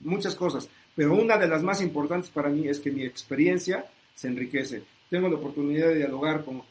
Muchas 0.00 0.34
cosas, 0.34 0.68
pero 0.94 1.14
una 1.14 1.38
de 1.38 1.48
las 1.48 1.62
más 1.62 1.80
importantes 1.80 2.30
para 2.30 2.50
mí 2.50 2.68
es 2.68 2.80
que 2.80 2.90
mi 2.90 3.04
experiencia 3.04 3.86
se 4.14 4.28
enriquece. 4.28 4.82
Tengo 5.08 5.28
la 5.28 5.36
oportunidad 5.36 5.88
de 5.88 5.96
dialogar 5.96 6.44
con, 6.44 6.62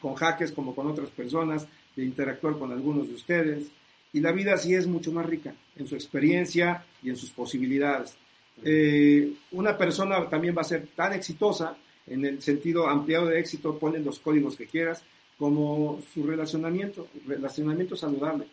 con 0.00 0.14
jaques 0.14 0.52
como 0.52 0.74
con 0.74 0.86
otras 0.86 1.10
personas, 1.10 1.66
de 1.96 2.04
interactuar 2.04 2.58
con 2.58 2.70
algunos 2.70 3.08
de 3.08 3.14
ustedes 3.14 3.72
y 4.12 4.20
la 4.20 4.32
vida 4.32 4.56
sí 4.56 4.74
es 4.74 4.86
mucho 4.86 5.12
más 5.12 5.26
rica 5.26 5.54
en 5.76 5.86
su 5.86 5.94
experiencia 5.94 6.84
y 7.02 7.10
en 7.10 7.16
sus 7.16 7.30
posibilidades. 7.30 8.16
Eh, 8.64 9.32
una 9.52 9.76
persona 9.76 10.28
también 10.28 10.56
va 10.56 10.62
a 10.62 10.64
ser 10.64 10.88
tan 10.94 11.12
exitosa 11.12 11.76
en 12.06 12.24
el 12.24 12.40
sentido 12.42 12.88
ampliado 12.88 13.26
de 13.26 13.38
éxito, 13.40 13.78
ponen 13.78 14.04
los 14.04 14.18
códigos 14.20 14.56
que 14.56 14.66
quieras, 14.66 15.02
como 15.38 16.00
su 16.14 16.24
relacionamiento, 16.26 17.08
relacionamiento 17.26 17.96
saludable. 17.96 18.46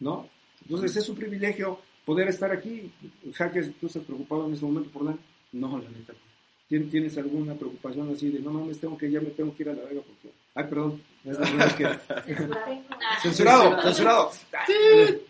¿no? 0.00 0.28
Entonces 0.64 0.96
es 0.96 1.08
un 1.08 1.16
privilegio 1.16 1.78
poder 2.04 2.28
estar 2.28 2.50
aquí. 2.50 2.90
Jaques, 3.34 3.72
¿tú 3.80 3.86
estás 3.86 4.02
preocupado 4.04 4.46
en 4.46 4.54
este 4.54 4.64
momento 4.66 4.90
por 4.90 5.02
nada? 5.04 5.18
No, 5.52 5.78
la 5.78 5.88
neta. 5.90 6.12
¿Tien- 6.68 6.90
¿Tienes 6.90 7.18
alguna 7.18 7.54
preocupación 7.54 8.10
así 8.12 8.30
de, 8.30 8.38
no 8.40 8.50
mames, 8.50 8.80
tengo 8.80 8.96
que, 8.96 9.10
ya 9.10 9.20
me 9.20 9.30
tengo 9.30 9.54
que 9.54 9.62
ir 9.64 9.68
a 9.68 9.74
la 9.74 9.82
verga 9.82 10.00
porque... 10.00 10.34
Ay, 10.54 10.64
perdón, 10.68 11.02
es 11.24 11.38
la 11.38 11.76
que... 11.76 11.86
censurado, 13.22 13.82
censurado. 13.82 14.30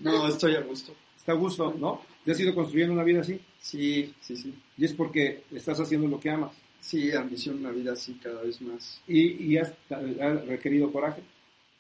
No, 0.01 0.29
estoy 0.29 0.55
a 0.57 0.61
gusto. 0.61 0.95
Está 1.17 1.33
a 1.33 1.37
gusto, 1.37 1.75
¿no? 1.79 2.01
¿Te 2.25 2.33
has 2.33 2.41
ido 2.41 2.55
construyendo 2.55 2.95
una 2.95 3.05
vida 3.05 3.21
así? 3.21 3.41
Sí, 3.61 4.15
sí, 4.21 4.37
sí. 4.37 4.55
Y 4.77 4.85
es 4.85 4.93
porque 4.93 5.43
estás 5.51 5.81
haciendo 5.81 6.07
lo 6.09 6.21
que 6.21 6.31
amas. 6.31 6.53
Sí, 6.81 7.13
ambición 7.13 7.59
una 7.59 7.71
vida 7.71 7.93
así 7.93 8.15
cada 8.15 8.43
vez 8.43 8.61
más. 8.61 9.01
Y, 9.07 9.53
y 9.53 9.57
has, 9.57 9.73
has 9.91 10.47
requerido 10.47 10.91
coraje. 10.93 11.23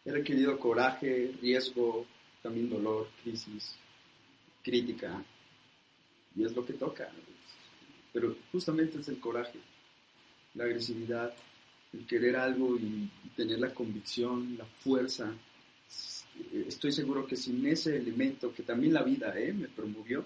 He 0.04 0.10
requerido 0.10 0.58
coraje, 0.58 1.32
riesgo, 1.40 2.06
también 2.42 2.68
dolor, 2.68 3.08
crisis, 3.22 3.76
crítica. 4.62 5.22
Y 6.34 6.44
es 6.44 6.54
lo 6.54 6.64
que 6.64 6.72
toca. 6.72 7.08
Pero 8.12 8.36
justamente 8.50 8.98
es 8.98 9.08
el 9.08 9.18
coraje, 9.18 9.58
la 10.54 10.64
agresividad, 10.64 11.32
el 11.92 12.06
querer 12.06 12.36
algo 12.36 12.76
y 12.76 13.10
tener 13.36 13.58
la 13.58 13.72
convicción, 13.72 14.56
la 14.58 14.64
fuerza. 14.64 15.32
Estoy 16.68 16.92
seguro 16.92 17.26
que 17.26 17.36
sin 17.36 17.64
ese 17.66 17.96
elemento 17.96 18.52
que 18.52 18.62
también 18.62 18.94
la 18.94 19.02
vida 19.02 19.32
¿eh? 19.38 19.52
me 19.52 19.68
promovió, 19.68 20.24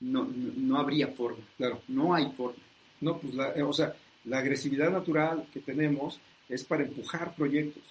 no, 0.00 0.24
no, 0.24 0.52
no 0.56 0.78
habría 0.78 1.08
forma. 1.08 1.44
Claro. 1.56 1.82
No 1.88 2.14
hay 2.14 2.30
forma. 2.36 2.62
No, 3.00 3.18
pues, 3.18 3.34
la, 3.34 3.52
eh, 3.54 3.62
o 3.62 3.72
sea, 3.72 3.94
la 4.24 4.38
agresividad 4.38 4.90
natural 4.90 5.46
que 5.52 5.60
tenemos 5.60 6.20
es 6.48 6.64
para 6.64 6.84
empujar 6.84 7.34
proyectos, 7.34 7.82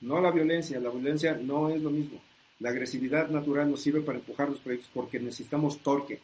no 0.00 0.20
la 0.20 0.30
violencia. 0.30 0.80
La 0.80 0.90
violencia 0.90 1.34
no 1.40 1.68
es 1.70 1.80
lo 1.82 1.90
mismo. 1.90 2.20
La 2.60 2.70
agresividad 2.70 3.28
natural 3.28 3.70
nos 3.70 3.80
sirve 3.82 4.00
para 4.00 4.18
empujar 4.18 4.48
los 4.48 4.58
proyectos 4.60 4.90
porque 4.94 5.20
necesitamos 5.20 5.78
torque. 5.80 6.20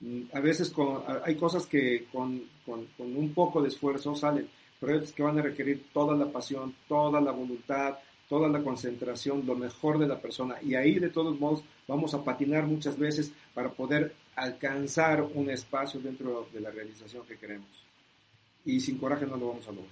Mm, 0.00 0.22
A 0.32 0.40
veces 0.40 0.70
con- 0.70 1.02
a- 1.06 1.22
hay 1.24 1.34
cosas 1.36 1.66
que 1.66 2.06
con, 2.10 2.42
con- 2.64 2.86
con 2.96 3.14
un 3.16 3.34
poco 3.34 3.60
de 3.60 3.68
esfuerzo 3.68 4.14
salen, 4.14 4.48
pero 4.80 4.96
otras 4.96 5.12
que 5.12 5.22
van 5.22 5.38
a 5.38 5.42
requerir 5.42 5.84
toda 5.92 6.16
la 6.16 6.30
pasión, 6.32 6.74
toda 6.88 7.20
la 7.20 7.32
voluntad, 7.32 7.96
toda 8.30 8.48
la 8.48 8.62
concentración, 8.62 9.44
lo 9.44 9.56
mejor 9.56 9.98
de 9.98 10.06
la 10.06 10.20
persona. 10.20 10.54
Y 10.62 10.76
ahí 10.76 11.00
de 11.00 11.08
todos 11.08 11.38
modos 11.40 11.64
vamos 11.88 12.14
a 12.14 12.22
patinar 12.22 12.64
muchas 12.64 12.96
veces 12.96 13.32
para 13.52 13.70
poder 13.70 14.14
alcanzar 14.36 15.28
un 15.34 15.50
espacio 15.50 15.98
dentro 15.98 16.46
de 16.52 16.60
la 16.60 16.70
realización 16.70 17.26
que 17.26 17.36
queremos. 17.36 17.68
Y 18.64 18.78
sin 18.78 18.98
coraje 18.98 19.26
no 19.26 19.36
lo 19.36 19.48
vamos 19.48 19.66
a 19.66 19.72
lograr. 19.72 19.90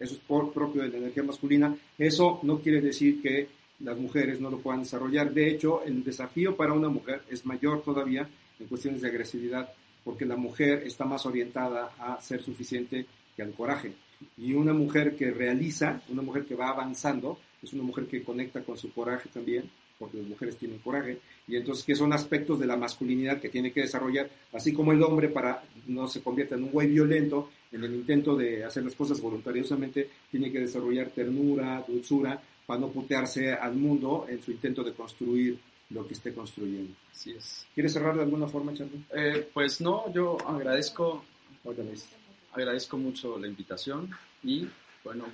Eso 0.00 0.14
es 0.14 0.20
por 0.20 0.52
propio 0.52 0.82
de 0.82 0.88
la 0.88 0.96
energía 0.96 1.22
masculina. 1.22 1.76
Eso 1.96 2.40
no 2.42 2.58
quiere 2.58 2.80
decir 2.80 3.22
que 3.22 3.46
las 3.78 3.96
mujeres 3.96 4.40
no 4.40 4.50
lo 4.50 4.58
puedan 4.58 4.82
desarrollar. 4.82 5.32
De 5.32 5.48
hecho, 5.48 5.84
el 5.84 6.02
desafío 6.02 6.56
para 6.56 6.72
una 6.72 6.88
mujer 6.88 7.22
es 7.30 7.46
mayor 7.46 7.82
todavía 7.82 8.28
en 8.58 8.66
cuestiones 8.66 9.00
de 9.00 9.08
agresividad, 9.08 9.72
porque 10.02 10.26
la 10.26 10.36
mujer 10.36 10.82
está 10.84 11.04
más 11.04 11.24
orientada 11.24 11.92
a 12.00 12.20
ser 12.20 12.42
suficiente 12.42 13.06
que 13.36 13.42
al 13.42 13.52
coraje. 13.52 13.92
Y 14.36 14.54
una 14.54 14.72
mujer 14.72 15.14
que 15.14 15.30
realiza, 15.30 16.02
una 16.08 16.22
mujer 16.22 16.46
que 16.46 16.56
va 16.56 16.70
avanzando, 16.70 17.38
es 17.62 17.72
una 17.72 17.82
mujer 17.82 18.06
que 18.06 18.22
conecta 18.22 18.62
con 18.62 18.76
su 18.76 18.92
coraje 18.92 19.28
también, 19.32 19.70
porque 19.98 20.18
las 20.18 20.26
mujeres 20.26 20.56
tienen 20.56 20.78
coraje, 20.78 21.18
y 21.48 21.56
entonces 21.56 21.84
que 21.84 21.94
son 21.94 22.12
aspectos 22.12 22.58
de 22.60 22.66
la 22.66 22.76
masculinidad 22.76 23.40
que 23.40 23.48
tiene 23.48 23.72
que 23.72 23.80
desarrollar, 23.80 24.28
así 24.52 24.72
como 24.72 24.92
el 24.92 25.02
hombre 25.02 25.28
para 25.28 25.62
no 25.86 26.06
se 26.06 26.22
convierta 26.22 26.54
en 26.54 26.64
un 26.64 26.70
güey 26.70 26.88
violento, 26.88 27.50
en 27.72 27.84
el 27.84 27.94
intento 27.94 28.36
de 28.36 28.64
hacer 28.64 28.84
las 28.84 28.94
cosas 28.94 29.20
voluntariosamente, 29.20 30.08
tiene 30.30 30.52
que 30.52 30.60
desarrollar 30.60 31.10
ternura, 31.10 31.84
dulzura, 31.86 32.40
para 32.66 32.80
no 32.80 32.88
putearse 32.88 33.52
al 33.52 33.74
mundo 33.76 34.26
en 34.28 34.42
su 34.42 34.50
intento 34.50 34.82
de 34.82 34.92
construir 34.92 35.58
lo 35.90 36.06
que 36.06 36.14
esté 36.14 36.34
construyendo. 36.34 36.94
Así 37.12 37.30
es. 37.30 37.66
¿Quieres 37.74 37.92
cerrar 37.92 38.16
de 38.16 38.22
alguna 38.22 38.48
forma, 38.48 38.74
Charlie? 38.74 39.04
Eh, 39.14 39.48
pues 39.54 39.80
no, 39.80 40.12
yo 40.12 40.36
agradezco 40.46 41.24
agradezco 42.52 42.96
mucho 42.96 43.38
la 43.38 43.46
invitación 43.46 44.10
y 44.42 44.66
bueno, 45.04 45.24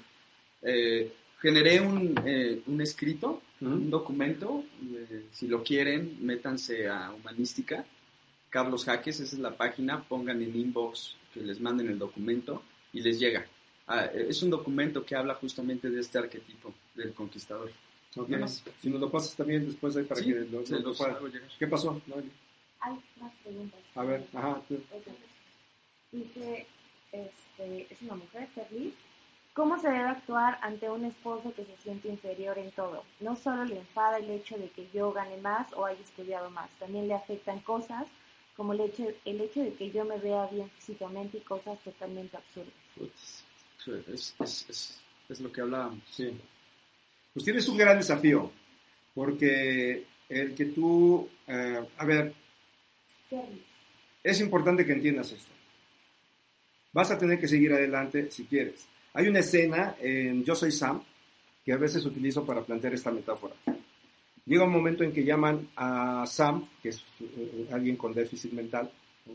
eh, 0.62 1.12
generé 1.42 1.80
un, 1.80 2.14
eh, 2.24 2.62
un 2.66 2.80
escrito, 2.80 3.42
un 3.60 3.90
documento, 3.90 4.64
eh, 4.80 5.26
si 5.32 5.48
lo 5.48 5.64
quieren, 5.64 6.18
métanse 6.24 6.88
a 6.88 7.12
Humanística, 7.12 7.84
Carlos 8.48 8.84
Jaques, 8.84 9.18
esa 9.18 9.34
es 9.34 9.40
la 9.40 9.56
página, 9.56 10.04
pongan 10.04 10.40
en 10.40 10.54
inbox 10.54 11.16
que 11.34 11.40
les 11.40 11.60
manden 11.60 11.88
el 11.88 11.98
documento 11.98 12.62
y 12.92 13.00
les 13.00 13.18
llega. 13.18 13.44
Ah, 13.88 14.06
eh, 14.06 14.26
es 14.28 14.40
un 14.42 14.50
documento 14.50 15.04
que 15.04 15.16
habla 15.16 15.34
justamente 15.34 15.90
de 15.90 16.00
este 16.00 16.18
arquetipo 16.18 16.72
del 16.94 17.12
conquistador. 17.12 17.72
Ok. 18.14 18.28
Nada 18.28 18.42
más. 18.42 18.62
Si 18.80 18.88
nos 18.88 19.00
lo 19.00 19.10
pasas 19.10 19.34
también 19.34 19.66
después 19.66 19.96
ahí 19.96 20.04
para 20.04 20.20
Sí, 20.20 20.26
que 20.26 20.40
lo, 20.40 20.64
se 20.64 20.78
los 20.78 20.96
para-. 20.96 21.18
¿Qué 21.58 21.66
pasó? 21.66 22.00
Hay 22.80 22.92
más 23.18 23.32
preguntas. 23.42 23.80
A 23.96 24.04
ver, 24.04 24.26
ajá. 24.32 24.62
tú. 24.68 24.80
Dice, 26.12 26.66
este, 27.10 27.86
es 27.90 28.02
una 28.02 28.14
mujer 28.14 28.48
feliz. 28.54 28.94
¿Cómo 29.54 29.78
se 29.78 29.88
debe 29.88 30.08
actuar 30.08 30.58
ante 30.62 30.88
un 30.88 31.04
esposo 31.04 31.52
que 31.54 31.64
se 31.64 31.76
siente 31.76 32.08
inferior 32.08 32.58
en 32.58 32.70
todo? 32.70 33.04
No 33.20 33.36
solo 33.36 33.64
le 33.64 33.78
enfada 33.78 34.16
el 34.16 34.30
hecho 34.30 34.56
de 34.56 34.70
que 34.70 34.88
yo 34.94 35.12
gane 35.12 35.36
más 35.38 35.70
o 35.74 35.84
haya 35.84 36.00
estudiado 36.00 36.48
más, 36.50 36.70
también 36.78 37.06
le 37.06 37.14
afectan 37.14 37.60
cosas 37.60 38.06
como 38.56 38.72
el 38.72 38.80
hecho, 38.80 39.04
el 39.24 39.40
hecho 39.40 39.60
de 39.60 39.74
que 39.74 39.90
yo 39.90 40.04
me 40.04 40.18
vea 40.18 40.46
bien 40.46 40.70
físicamente 40.70 41.38
y 41.38 41.40
cosas 41.40 41.78
totalmente 41.80 42.36
absurdas. 42.36 42.72
Es, 42.96 44.34
es, 44.40 44.66
es, 44.68 45.00
es 45.28 45.40
lo 45.40 45.50
que 45.50 45.60
hablábamos. 45.60 46.00
Sí. 46.10 46.30
Pues 47.32 47.44
tienes 47.44 47.68
un 47.68 47.76
gran 47.76 47.96
desafío, 47.96 48.50
porque 49.14 50.06
el 50.28 50.54
que 50.54 50.66
tú, 50.66 51.28
eh, 51.46 51.86
a 51.96 52.04
ver, 52.04 52.34
es 54.22 54.40
importante 54.40 54.84
que 54.84 54.92
entiendas 54.92 55.32
esto. 55.32 55.52
Vas 56.92 57.10
a 57.10 57.18
tener 57.18 57.38
que 57.40 57.48
seguir 57.48 57.72
adelante 57.72 58.30
si 58.30 58.44
quieres. 58.44 58.86
Hay 59.14 59.28
una 59.28 59.40
escena 59.40 59.96
en 60.00 60.44
Yo 60.44 60.54
Soy 60.54 60.72
Sam 60.72 61.02
que 61.64 61.72
a 61.72 61.76
veces 61.76 62.04
utilizo 62.06 62.44
para 62.44 62.62
plantear 62.62 62.94
esta 62.94 63.10
metáfora. 63.10 63.54
Llega 64.46 64.64
un 64.64 64.72
momento 64.72 65.04
en 65.04 65.12
que 65.12 65.24
llaman 65.24 65.68
a 65.76 66.24
Sam, 66.26 66.66
que 66.82 66.88
es 66.88 67.02
eh, 67.20 67.68
alguien 67.70 67.96
con 67.96 68.12
déficit 68.12 68.52
mental, 68.52 68.90
¿no? 69.26 69.34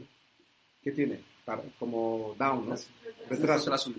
¿qué 0.84 0.92
tiene? 0.92 1.20
Para- 1.46 1.64
como 1.80 2.36
down, 2.38 2.68
¿no? 2.70 2.76
Retraso. 3.30 3.66
Retraso. 3.72 3.94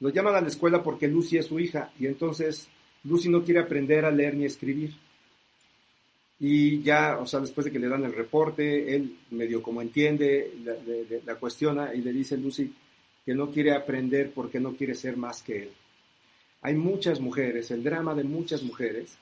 Lo 0.00 0.08
llaman 0.10 0.36
a 0.36 0.40
la 0.40 0.48
escuela 0.48 0.82
porque 0.82 1.08
Lucy 1.08 1.36
es 1.38 1.46
su 1.46 1.58
hija 1.60 1.90
y 1.98 2.06
entonces 2.06 2.68
Lucy 3.04 3.28
no 3.28 3.44
quiere 3.44 3.60
aprender 3.60 4.04
a 4.04 4.10
leer 4.10 4.34
ni 4.34 4.44
escribir. 4.46 4.94
Y 6.40 6.80
ya, 6.82 7.18
o 7.18 7.26
sea, 7.26 7.40
después 7.40 7.64
de 7.64 7.72
que 7.72 7.80
le 7.80 7.88
dan 7.88 8.04
el 8.04 8.14
reporte, 8.14 8.94
él 8.94 9.18
medio 9.32 9.60
como 9.60 9.82
entiende, 9.82 10.54
la, 10.64 10.74
le- 10.74 11.22
la 11.26 11.34
cuestiona 11.34 11.92
y 11.94 12.00
le 12.00 12.12
dice 12.12 12.36
Lucy 12.38 12.72
que 13.28 13.34
no 13.34 13.50
quiere 13.50 13.72
aprender 13.72 14.30
porque 14.34 14.58
no 14.58 14.72
quiere 14.74 14.94
ser 14.94 15.18
más 15.18 15.42
que 15.42 15.64
él. 15.64 15.70
Hay 16.62 16.74
muchas 16.74 17.20
mujeres, 17.20 17.70
el 17.70 17.84
drama 17.84 18.14
de 18.14 18.24
muchas 18.24 18.62
mujeres 18.62 19.18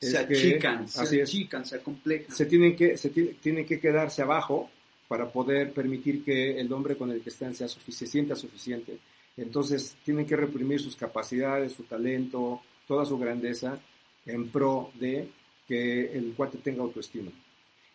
es 0.00 0.12
Se 0.12 0.26
que- 0.26 0.34
achican, 0.34 0.88
se 0.88 1.20
es, 1.20 1.28
achican, 1.28 1.66
se 1.66 1.76
acomplejan. 1.76 2.34
se 2.34 2.46
tienen 2.46 2.74
que 2.74 2.96
se 2.96 3.10
ti- 3.10 3.36
tienen 3.42 3.66
que 3.66 3.78
quedarse 3.78 4.22
abajo 4.22 4.70
para 5.06 5.30
poder 5.30 5.70
permitir 5.74 6.24
que 6.24 6.58
el 6.58 6.72
hombre 6.72 6.96
con 6.96 7.10
el 7.10 7.20
que 7.20 7.28
están 7.28 7.54
sea 7.54 7.68
se 7.68 8.06
sienta 8.06 8.34
suficiente. 8.34 8.96
Entonces 9.36 9.96
tienen 10.02 10.24
que 10.24 10.34
reprimir 10.34 10.80
sus 10.80 10.96
capacidades, 10.96 11.74
su 11.74 11.82
talento, 11.82 12.62
toda 12.88 13.04
su 13.04 13.18
grandeza 13.18 13.78
en 14.24 14.48
pro 14.48 14.92
de 14.98 15.28
que 15.68 16.10
el 16.16 16.32
cuate 16.34 16.56
tenga 16.56 16.80
autoestima. 16.84 17.30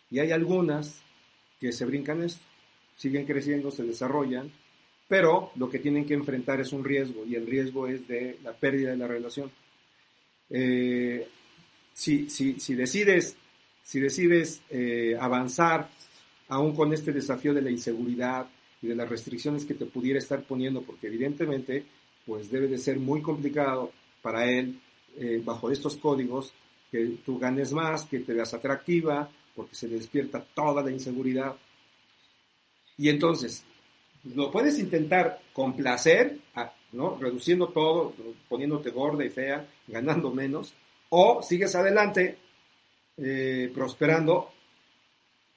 Y 0.08 0.20
hay 0.20 0.30
algunas 0.30 1.00
que 1.58 1.72
se 1.72 1.84
brincan 1.84 2.22
esto, 2.22 2.44
siguen 2.96 3.26
creciendo, 3.26 3.72
se 3.72 3.82
desarrollan, 3.82 4.52
pero 5.08 5.52
lo 5.56 5.70
que 5.70 5.78
tienen 5.78 6.04
que 6.04 6.14
enfrentar 6.14 6.60
es 6.60 6.72
un 6.72 6.84
riesgo 6.84 7.24
y 7.24 7.34
el 7.34 7.46
riesgo 7.46 7.88
es 7.88 8.06
de 8.06 8.38
la 8.44 8.52
pérdida 8.52 8.90
de 8.90 8.96
la 8.98 9.08
relación. 9.08 9.50
Eh, 10.50 11.26
si, 11.94 12.26
decides, 12.74 13.36
si 13.82 14.00
decides 14.00 14.60
eh, 14.70 15.16
avanzar 15.18 15.88
aún 16.48 16.74
con 16.74 16.92
este 16.92 17.12
desafío 17.12 17.54
de 17.54 17.62
la 17.62 17.70
inseguridad 17.70 18.48
y 18.80 18.86
de 18.86 18.94
las 18.94 19.08
restricciones 19.08 19.64
que 19.64 19.74
te 19.74 19.86
pudiera 19.86 20.18
estar 20.18 20.42
poniendo, 20.44 20.82
porque 20.82 21.08
evidentemente 21.08 21.84
pues 22.24 22.50
debe 22.50 22.68
de 22.68 22.78
ser 22.78 22.98
muy 22.98 23.22
complicado 23.22 23.90
para 24.20 24.46
él 24.46 24.78
eh, 25.16 25.40
bajo 25.42 25.70
estos 25.70 25.96
códigos 25.96 26.52
que 26.90 27.18
tú 27.24 27.38
ganes 27.38 27.72
más, 27.72 28.04
que 28.04 28.20
te 28.20 28.34
veas 28.34 28.52
atractiva, 28.54 29.28
porque 29.54 29.74
se 29.74 29.88
despierta 29.88 30.44
toda 30.54 30.82
la 30.82 30.90
inseguridad. 30.90 31.56
Y 32.96 33.08
entonces, 33.08 33.64
lo 34.34 34.50
puedes 34.50 34.78
intentar 34.78 35.40
complacer, 35.52 36.38
a- 36.54 36.72
¿no? 36.92 37.18
reduciendo 37.20 37.68
todo, 37.68 38.14
poniéndote 38.48 38.90
gorda 38.90 39.24
y 39.24 39.30
fea, 39.30 39.66
ganando 39.86 40.30
menos, 40.30 40.72
o 41.10 41.42
sigues 41.42 41.74
adelante, 41.74 42.38
eh, 43.16 43.70
prosperando, 43.74 44.50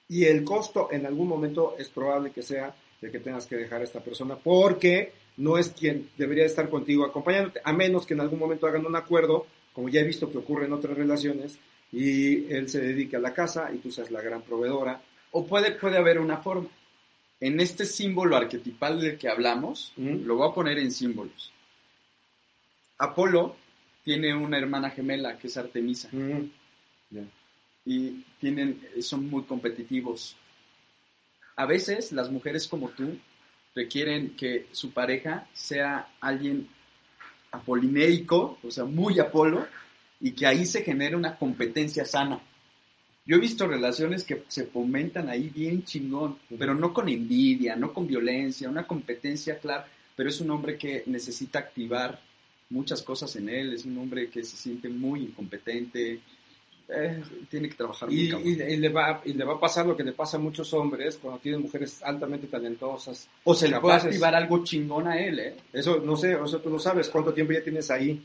y 0.08 0.24
el 0.24 0.44
costo 0.44 0.88
en 0.92 1.06
algún 1.06 1.28
momento 1.28 1.74
es 1.78 1.88
probable 1.88 2.30
que 2.32 2.42
sea 2.42 2.74
de 3.00 3.10
que 3.10 3.18
tengas 3.20 3.46
que 3.46 3.56
dejar 3.56 3.80
a 3.80 3.84
esta 3.84 4.00
persona, 4.00 4.36
porque 4.36 5.12
no 5.38 5.58
es 5.58 5.70
quien 5.70 6.10
debería 6.18 6.44
estar 6.44 6.68
contigo 6.68 7.04
acompañándote, 7.04 7.60
a 7.64 7.72
menos 7.72 8.06
que 8.06 8.14
en 8.14 8.20
algún 8.20 8.38
momento 8.38 8.66
hagan 8.66 8.84
un 8.86 8.94
acuerdo, 8.96 9.46
como 9.72 9.88
ya 9.88 10.00
he 10.00 10.04
visto 10.04 10.30
que 10.30 10.38
ocurre 10.38 10.66
en 10.66 10.72
otras 10.74 10.96
relaciones, 10.96 11.58
y 11.90 12.52
él 12.52 12.68
se 12.68 12.80
dedica 12.80 13.16
a 13.16 13.20
la 13.20 13.32
casa 13.34 13.70
y 13.72 13.78
tú 13.78 13.90
seas 13.90 14.10
la 14.10 14.20
gran 14.22 14.42
proveedora. 14.42 15.00
O 15.32 15.46
puede, 15.46 15.72
puede 15.72 15.96
haber 15.96 16.18
una 16.18 16.38
forma. 16.38 16.68
En 17.44 17.58
este 17.58 17.84
símbolo 17.86 18.36
arquetipal 18.36 19.00
del 19.00 19.18
que 19.18 19.28
hablamos, 19.28 19.92
Mm. 19.96 20.24
lo 20.26 20.36
voy 20.36 20.48
a 20.48 20.54
poner 20.54 20.78
en 20.78 20.92
símbolos. 20.92 21.50
Apolo 22.98 23.56
tiene 24.04 24.32
una 24.32 24.58
hermana 24.58 24.90
gemela 24.90 25.36
que 25.38 25.48
es 25.48 25.56
Artemisa 25.56 26.08
Mm, 26.12 26.50
y 27.84 28.10
tienen, 28.38 28.80
son 29.00 29.28
muy 29.28 29.42
competitivos. 29.42 30.36
A 31.56 31.66
veces 31.66 32.12
las 32.12 32.30
mujeres 32.30 32.68
como 32.68 32.90
tú 32.90 33.18
requieren 33.74 34.36
que 34.36 34.68
su 34.70 34.92
pareja 34.92 35.48
sea 35.52 36.10
alguien 36.20 36.68
apolinérico, 37.50 38.58
o 38.62 38.70
sea, 38.70 38.84
muy 38.84 39.18
Apolo, 39.18 39.66
y 40.20 40.30
que 40.30 40.46
ahí 40.46 40.64
se 40.64 40.84
genere 40.84 41.16
una 41.16 41.36
competencia 41.36 42.04
sana. 42.04 42.40
Yo 43.24 43.36
he 43.36 43.40
visto 43.40 43.66
relaciones 43.68 44.24
que 44.24 44.42
se 44.48 44.64
fomentan 44.66 45.28
ahí 45.28 45.48
bien 45.48 45.84
chingón, 45.84 46.38
pero 46.58 46.74
no 46.74 46.92
con 46.92 47.08
envidia, 47.08 47.76
no 47.76 47.92
con 47.92 48.06
violencia, 48.06 48.68
una 48.68 48.86
competencia 48.86 49.58
clara, 49.58 49.86
pero 50.16 50.28
es 50.28 50.40
un 50.40 50.50
hombre 50.50 50.76
que 50.76 51.04
necesita 51.06 51.60
activar 51.60 52.20
muchas 52.70 53.02
cosas 53.02 53.34
en 53.36 53.48
él, 53.48 53.74
es 53.74 53.84
un 53.84 53.96
hombre 53.98 54.28
que 54.28 54.42
se 54.42 54.56
siente 54.56 54.88
muy 54.88 55.20
incompetente, 55.20 56.18
eh, 56.88 57.22
tiene 57.48 57.68
que 57.68 57.76
trabajar 57.76 58.08
muy 58.10 58.20
Y, 58.22 58.28
cabrón. 58.30 58.48
y- 58.48 58.52
y 58.72 58.76
le 58.76 58.88
va, 58.88 59.22
y 59.24 59.32
le 59.34 59.44
va 59.44 59.54
a 59.54 59.60
pasar 59.60 59.86
lo 59.86 59.96
que 59.96 60.02
le 60.02 60.12
pasa 60.12 60.36
a 60.36 60.40
muchos 60.40 60.72
hombres 60.74 61.16
cuando 61.22 61.38
tienen 61.40 61.62
mujeres 61.62 62.02
altamente 62.02 62.48
talentosas. 62.48 63.28
O 63.44 63.54
se 63.54 63.68
le 63.68 63.78
puede 63.78 63.94
activar 63.96 64.34
algo 64.34 64.64
chingón 64.64 65.06
a 65.06 65.16
él, 65.18 65.38
¿eh? 65.38 65.54
Eso, 65.72 66.00
no 66.04 66.16
sé, 66.16 66.34
o 66.34 66.46
sea, 66.48 66.60
tú 66.60 66.70
lo 66.70 66.78
sabes, 66.80 67.08
cuánto 67.08 67.32
tiempo 67.32 67.52
ya 67.52 67.62
tienes 67.62 67.88
ahí 67.90 68.20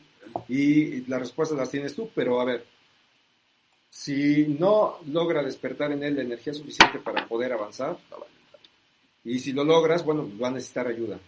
y 0.50 1.02
las 1.06 1.20
respuestas 1.20 1.58
las 1.58 1.70
tienes 1.70 1.94
tú, 1.96 2.10
pero 2.16 2.42
a 2.42 2.46
ver, 2.46 2.66
si 3.98 4.46
no 4.46 5.00
logra 5.08 5.42
despertar 5.42 5.92
en 5.92 6.04
él 6.04 6.18
la 6.18 6.22
energía 6.22 6.54
suficiente 6.54 7.00
para 7.00 7.28
poder 7.28 7.52
avanzar, 7.52 7.98
y 9.24 9.40
si 9.40 9.54
lo 9.54 9.64
logras, 9.64 10.06
bueno, 10.06 10.30
va 10.40 10.50
a 10.50 10.52
necesitar 10.52 10.86
ayuda. 10.86 11.20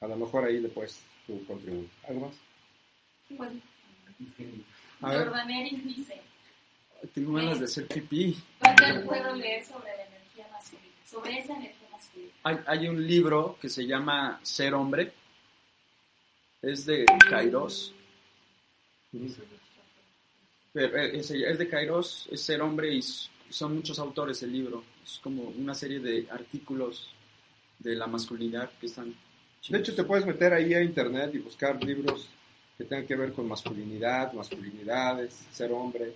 A 0.00 0.06
lo 0.06 0.14
mejor 0.14 0.44
ahí 0.44 0.60
le 0.60 0.68
puedes 0.68 1.00
tú 1.26 1.44
contribuir. 1.44 1.88
¿Algo 2.08 2.28
más? 2.28 2.36
Pues, 3.36 3.50
A 5.00 5.10
ver. 5.10 5.26
Jordaneris 5.26 5.84
dice, 5.84 6.22
Tengo 7.12 7.32
ganas 7.32 7.58
de 7.58 7.64
hacer 7.64 7.88
pipí. 7.88 8.38
¿dónde 8.60 9.00
puedo 9.04 9.34
leer 9.34 9.64
sobre 9.64 9.88
la 9.96 10.06
energía 10.06 10.46
masculina? 10.52 10.94
Sobre 11.04 11.38
esa 11.40 11.56
energía 11.56 11.88
masculina. 11.90 12.32
Hay, 12.44 12.58
hay 12.64 12.86
un 12.86 13.04
libro 13.04 13.58
que 13.60 13.68
se 13.68 13.84
llama 13.84 14.38
Ser 14.44 14.72
Hombre. 14.72 15.12
Es 16.62 16.86
de 16.86 17.04
Kairos. 17.28 17.92
Pero, 19.10 19.24
eh, 19.24 19.57
es, 20.86 21.30
es 21.30 21.58
de 21.58 21.68
Kairos, 21.68 22.28
es 22.30 22.40
Ser 22.42 22.60
Hombre 22.62 22.92
y 22.94 23.02
son 23.02 23.76
muchos 23.76 23.98
autores 23.98 24.42
el 24.42 24.52
libro. 24.52 24.84
Es 25.04 25.18
como 25.22 25.42
una 25.44 25.74
serie 25.74 26.00
de 26.00 26.26
artículos 26.30 27.10
de 27.78 27.94
la 27.94 28.06
masculinidad 28.06 28.70
que 28.80 28.86
están... 28.86 29.14
De 29.68 29.78
hecho, 29.78 29.94
te 29.94 30.04
puedes 30.04 30.24
meter 30.26 30.52
ahí 30.52 30.72
a 30.74 30.82
internet 30.82 31.30
y 31.34 31.38
buscar 31.38 31.82
libros 31.82 32.28
que 32.76 32.84
tengan 32.84 33.06
que 33.06 33.16
ver 33.16 33.32
con 33.32 33.48
masculinidad, 33.48 34.32
masculinidades, 34.32 35.34
ser 35.52 35.72
hombre. 35.72 36.14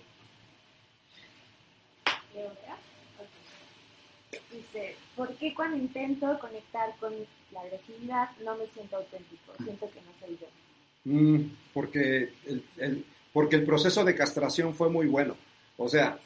¿Leo, 2.33 2.47
verdad? 2.49 2.77
Ok. 3.19 4.39
Dice, 4.51 4.95
¿por 5.15 5.35
qué 5.35 5.53
cuando 5.53 5.77
intento 5.77 6.37
conectar 6.39 6.95
con 6.99 7.13
la 7.51 7.61
agresividad 7.61 8.29
no 8.43 8.55
me 8.55 8.65
siento 8.67 8.97
auténtico? 8.97 9.53
Siento 9.63 9.89
que 9.91 10.01
no 10.01 10.11
soy 10.25 10.37
yo. 10.41 10.47
Mm, 11.05 11.51
porque, 11.73 12.33
el, 12.45 12.63
el- 12.77 13.05
porque 13.33 13.55
el 13.55 13.65
proceso 13.65 14.05
de 14.05 14.15
castración 14.15 14.73
fue 14.75 14.89
muy 14.89 15.07
bueno. 15.07 15.35
O 15.77 15.89
sea, 15.89 16.17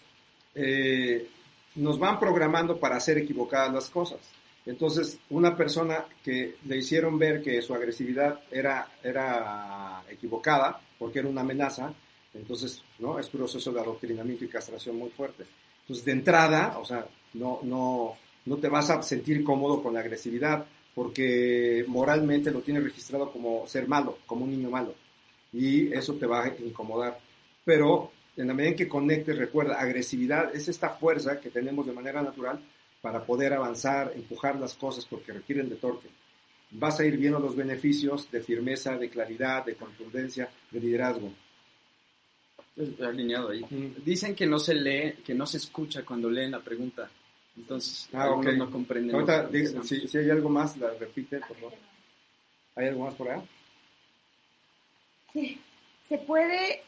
eh, 0.54 1.28
nos 1.76 1.98
van 1.98 2.20
programando 2.20 2.78
para 2.78 2.98
hacer 2.98 3.18
equivocadas 3.18 3.74
las 3.74 3.90
cosas. 3.90 4.20
Entonces, 4.66 5.18
una 5.30 5.56
persona 5.56 6.06
que 6.22 6.58
le 6.66 6.78
hicieron 6.78 7.18
ver 7.18 7.42
que 7.42 7.62
su 7.62 7.74
agresividad 7.74 8.42
era, 8.52 8.92
era 9.02 10.04
equivocada, 10.10 10.82
porque 11.00 11.20
era 11.20 11.30
una 11.30 11.42
amenaza, 11.42 11.94
entonces, 12.34 12.84
¿no? 13.00 13.18
Es 13.18 13.34
un 13.34 13.40
proceso 13.40 13.72
de 13.72 13.80
adoctrinamiento 13.80 14.44
y 14.44 14.50
castración 14.50 14.98
muy 14.98 15.10
fuerte. 15.10 15.46
Entonces, 15.82 16.04
de 16.04 16.12
entrada, 16.12 16.78
o 16.80 16.84
sea, 16.86 17.08
no, 17.36 17.60
no, 17.64 18.18
no 18.46 18.58
te 18.58 18.68
vas 18.68 18.90
a 18.90 19.02
sentir 19.02 19.42
cómodo 19.44 19.82
con 19.82 19.94
la 19.94 20.02
agresividad, 20.02 20.66
porque 20.94 21.86
moralmente 21.88 22.52
lo 22.52 22.60
tienes 22.62 22.84
registrado 22.84 23.32
como 23.32 23.66
ser 23.68 23.88
malo, 23.88 24.18
como 24.26 24.44
un 24.44 24.52
niño 24.52 24.70
malo. 24.70 24.94
Y 25.54 25.94
eso 25.94 26.14
te 26.16 26.26
va 26.26 26.44
a 26.44 26.48
incomodar. 26.60 27.20
Pero 27.66 28.12
en 28.36 28.48
la 28.48 28.54
medida 28.54 28.72
en 28.72 28.78
que 28.78 28.88
conectes, 28.88 29.38
recuerda, 29.38 29.80
agresividad 29.80 30.56
es 30.56 30.68
esta 30.68 30.90
fuerza 30.90 31.40
que 31.40 31.50
tenemos 31.50 31.86
de 31.86 31.94
manera 31.94 32.22
natural 32.22 32.60
para 33.02 33.24
poder 33.26 33.54
avanzar, 33.54 34.12
empujar 34.16 34.60
las 34.60 34.74
cosas 34.76 35.06
porque 35.06 35.32
requieren 35.34 35.70
de 35.70 35.76
torque. 35.76 36.08
Vas 36.72 37.00
a 37.00 37.06
ir 37.06 37.18
viendo 37.18 37.40
los 37.40 37.56
beneficios 37.56 38.30
de 38.30 38.42
firmeza, 38.42 38.98
de 38.98 39.10
claridad, 39.10 39.66
de 39.66 39.76
contundencia, 39.76 40.50
de 40.70 40.80
liderazgo. 40.80 41.32
es 42.76 43.00
alineado 43.02 43.50
ahí. 43.50 43.64
Mm. 43.70 44.04
Dicen 44.04 44.36
que 44.36 44.46
no 44.46 44.60
se 44.60 44.76
lee, 44.76 45.14
que 45.26 45.34
no 45.34 45.46
se 45.48 45.58
escucha 45.58 46.04
cuando 46.04 46.30
leen 46.30 46.52
la 46.52 46.60
pregunta. 46.60 47.10
Entonces, 47.56 48.08
Ah, 48.14 48.26
algunos 48.26 48.54
ok. 48.54 48.58
no 48.60 48.70
comprenden. 48.70 49.16
Ahorita, 49.16 49.50
si, 49.84 50.08
si 50.08 50.18
hay 50.18 50.30
algo 50.30 50.50
más, 50.50 50.78
la 50.78 50.92
repite, 50.94 51.40
por 51.40 51.58
favor. 51.58 51.74
¿Hay 52.76 52.88
algo 52.90 53.06
más 53.06 53.16
por 53.16 53.30
allá? 53.32 53.44
Sí. 55.34 55.60
¿Se 56.10 56.18
puede 56.18 56.82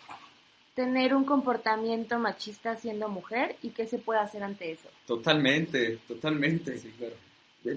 tener 0.75 1.13
un 1.13 1.25
comportamiento 1.25 2.17
machista 2.19 2.75
siendo 2.77 3.09
mujer 3.09 3.57
y 3.61 3.69
qué 3.69 3.85
se 3.85 3.97
puede 3.99 4.19
hacer 4.21 4.43
ante 4.43 4.71
eso? 4.71 4.89
Totalmente, 5.05 5.99
totalmente. 6.07 6.77
Sí, 6.77 6.93
claro. 6.97 7.15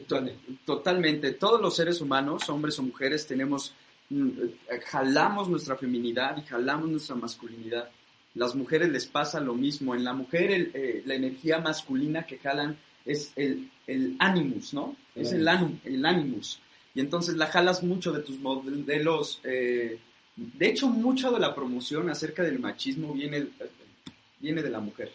To- 0.06 0.24
Totalmente. 0.64 1.32
Todos 1.32 1.60
los 1.60 1.74
seres 1.74 2.00
humanos, 2.00 2.48
hombres 2.48 2.78
o 2.78 2.82
mujeres, 2.84 3.26
tenemos, 3.26 3.74
mm, 4.10 4.28
eh, 4.70 4.80
jalamos 4.86 5.48
nuestra 5.48 5.74
feminidad 5.76 6.36
y 6.36 6.42
jalamos 6.42 6.88
nuestra 6.88 7.16
masculinidad. 7.16 7.90
Las 8.34 8.54
mujeres 8.54 8.88
les 8.90 9.06
pasa 9.06 9.40
lo 9.40 9.54
mismo. 9.54 9.94
En 9.96 10.04
la 10.04 10.12
mujer 10.14 10.52
el, 10.52 10.70
eh, 10.74 11.02
la 11.04 11.14
energía 11.16 11.58
masculina 11.58 12.24
que 12.24 12.38
jalan 12.38 12.78
es 13.04 13.32
el, 13.34 13.68
el 13.88 14.14
animus, 14.20 14.72
¿no? 14.72 14.94
Es 15.16 15.32
el, 15.32 15.46
el 15.84 16.06
animus. 16.06 16.60
Y 16.94 17.00
entonces 17.00 17.34
la 17.36 17.48
jalas 17.48 17.82
mucho 17.82 18.12
de 18.12 18.20
tus 18.22 18.38
modelos. 18.38 19.40
eh, 19.42 19.98
de 20.36 20.68
hecho, 20.68 20.88
mucho 20.88 21.30
de 21.30 21.40
la 21.40 21.54
promoción 21.54 22.08
acerca 22.10 22.42
del 22.42 22.58
machismo 22.58 23.12
viene, 23.12 23.48
viene 24.40 24.62
de 24.62 24.70
la 24.70 24.80
mujer. 24.80 25.10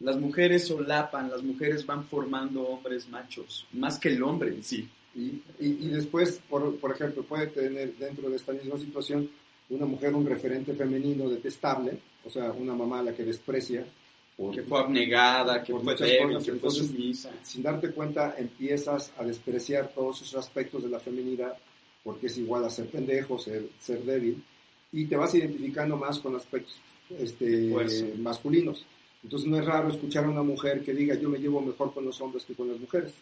Las 0.00 0.18
mujeres 0.18 0.66
solapan, 0.66 1.30
las 1.30 1.42
mujeres 1.42 1.86
van 1.86 2.04
formando 2.04 2.62
hombres 2.62 3.08
machos, 3.08 3.66
más 3.72 3.98
que 3.98 4.08
el 4.10 4.22
hombre 4.22 4.50
en 4.50 4.62
sí. 4.62 4.88
Y, 5.14 5.20
y, 5.58 5.68
y 5.80 5.88
después, 5.88 6.40
por, 6.50 6.76
por 6.78 6.92
ejemplo, 6.92 7.22
puede 7.22 7.46
tener 7.46 7.94
dentro 7.96 8.28
de 8.28 8.36
esta 8.36 8.52
misma 8.52 8.78
situación 8.78 9.30
una 9.70 9.86
mujer 9.86 10.14
un 10.14 10.26
referente 10.26 10.74
femenino 10.74 11.28
detestable, 11.30 11.98
o 12.24 12.30
sea, 12.30 12.52
una 12.52 12.74
mamá 12.74 12.98
a 13.00 13.04
la 13.04 13.14
que 13.14 13.24
desprecia, 13.24 13.86
por- 14.36 14.54
Que 14.54 14.62
fue 14.62 14.80
abnegada, 14.80 15.62
que 15.62 15.72
fue 15.72 15.94
débil, 15.96 16.38
que 16.44 16.52
fue 16.56 16.70
sumisa. 16.70 17.30
sin 17.42 17.62
darte 17.62 17.90
cuenta 17.92 18.34
empiezas 18.36 19.12
a 19.16 19.24
despreciar 19.24 19.92
todos 19.94 20.20
esos 20.20 20.34
aspectos 20.34 20.82
de 20.82 20.90
la 20.90 21.00
feminidad, 21.00 21.56
porque 22.06 22.28
es 22.28 22.38
igual 22.38 22.64
a 22.64 22.70
ser 22.70 22.86
pendejo, 22.86 23.36
ser, 23.36 23.68
ser 23.80 24.04
débil, 24.04 24.40
y 24.92 25.06
te 25.06 25.16
vas 25.16 25.34
identificando 25.34 25.96
más 25.96 26.20
con 26.20 26.36
aspectos 26.36 26.76
este, 27.18 27.74
masculinos. 28.16 28.86
Entonces 29.24 29.48
no 29.48 29.58
es 29.58 29.64
raro 29.64 29.88
escuchar 29.88 30.24
a 30.24 30.30
una 30.30 30.44
mujer 30.44 30.84
que 30.84 30.94
diga 30.94 31.16
yo 31.16 31.28
me 31.28 31.38
llevo 31.38 31.60
mejor 31.60 31.92
con 31.92 32.04
los 32.04 32.20
hombres 32.20 32.44
que 32.44 32.54
con 32.54 32.68
las 32.68 32.78
mujeres. 32.78 33.12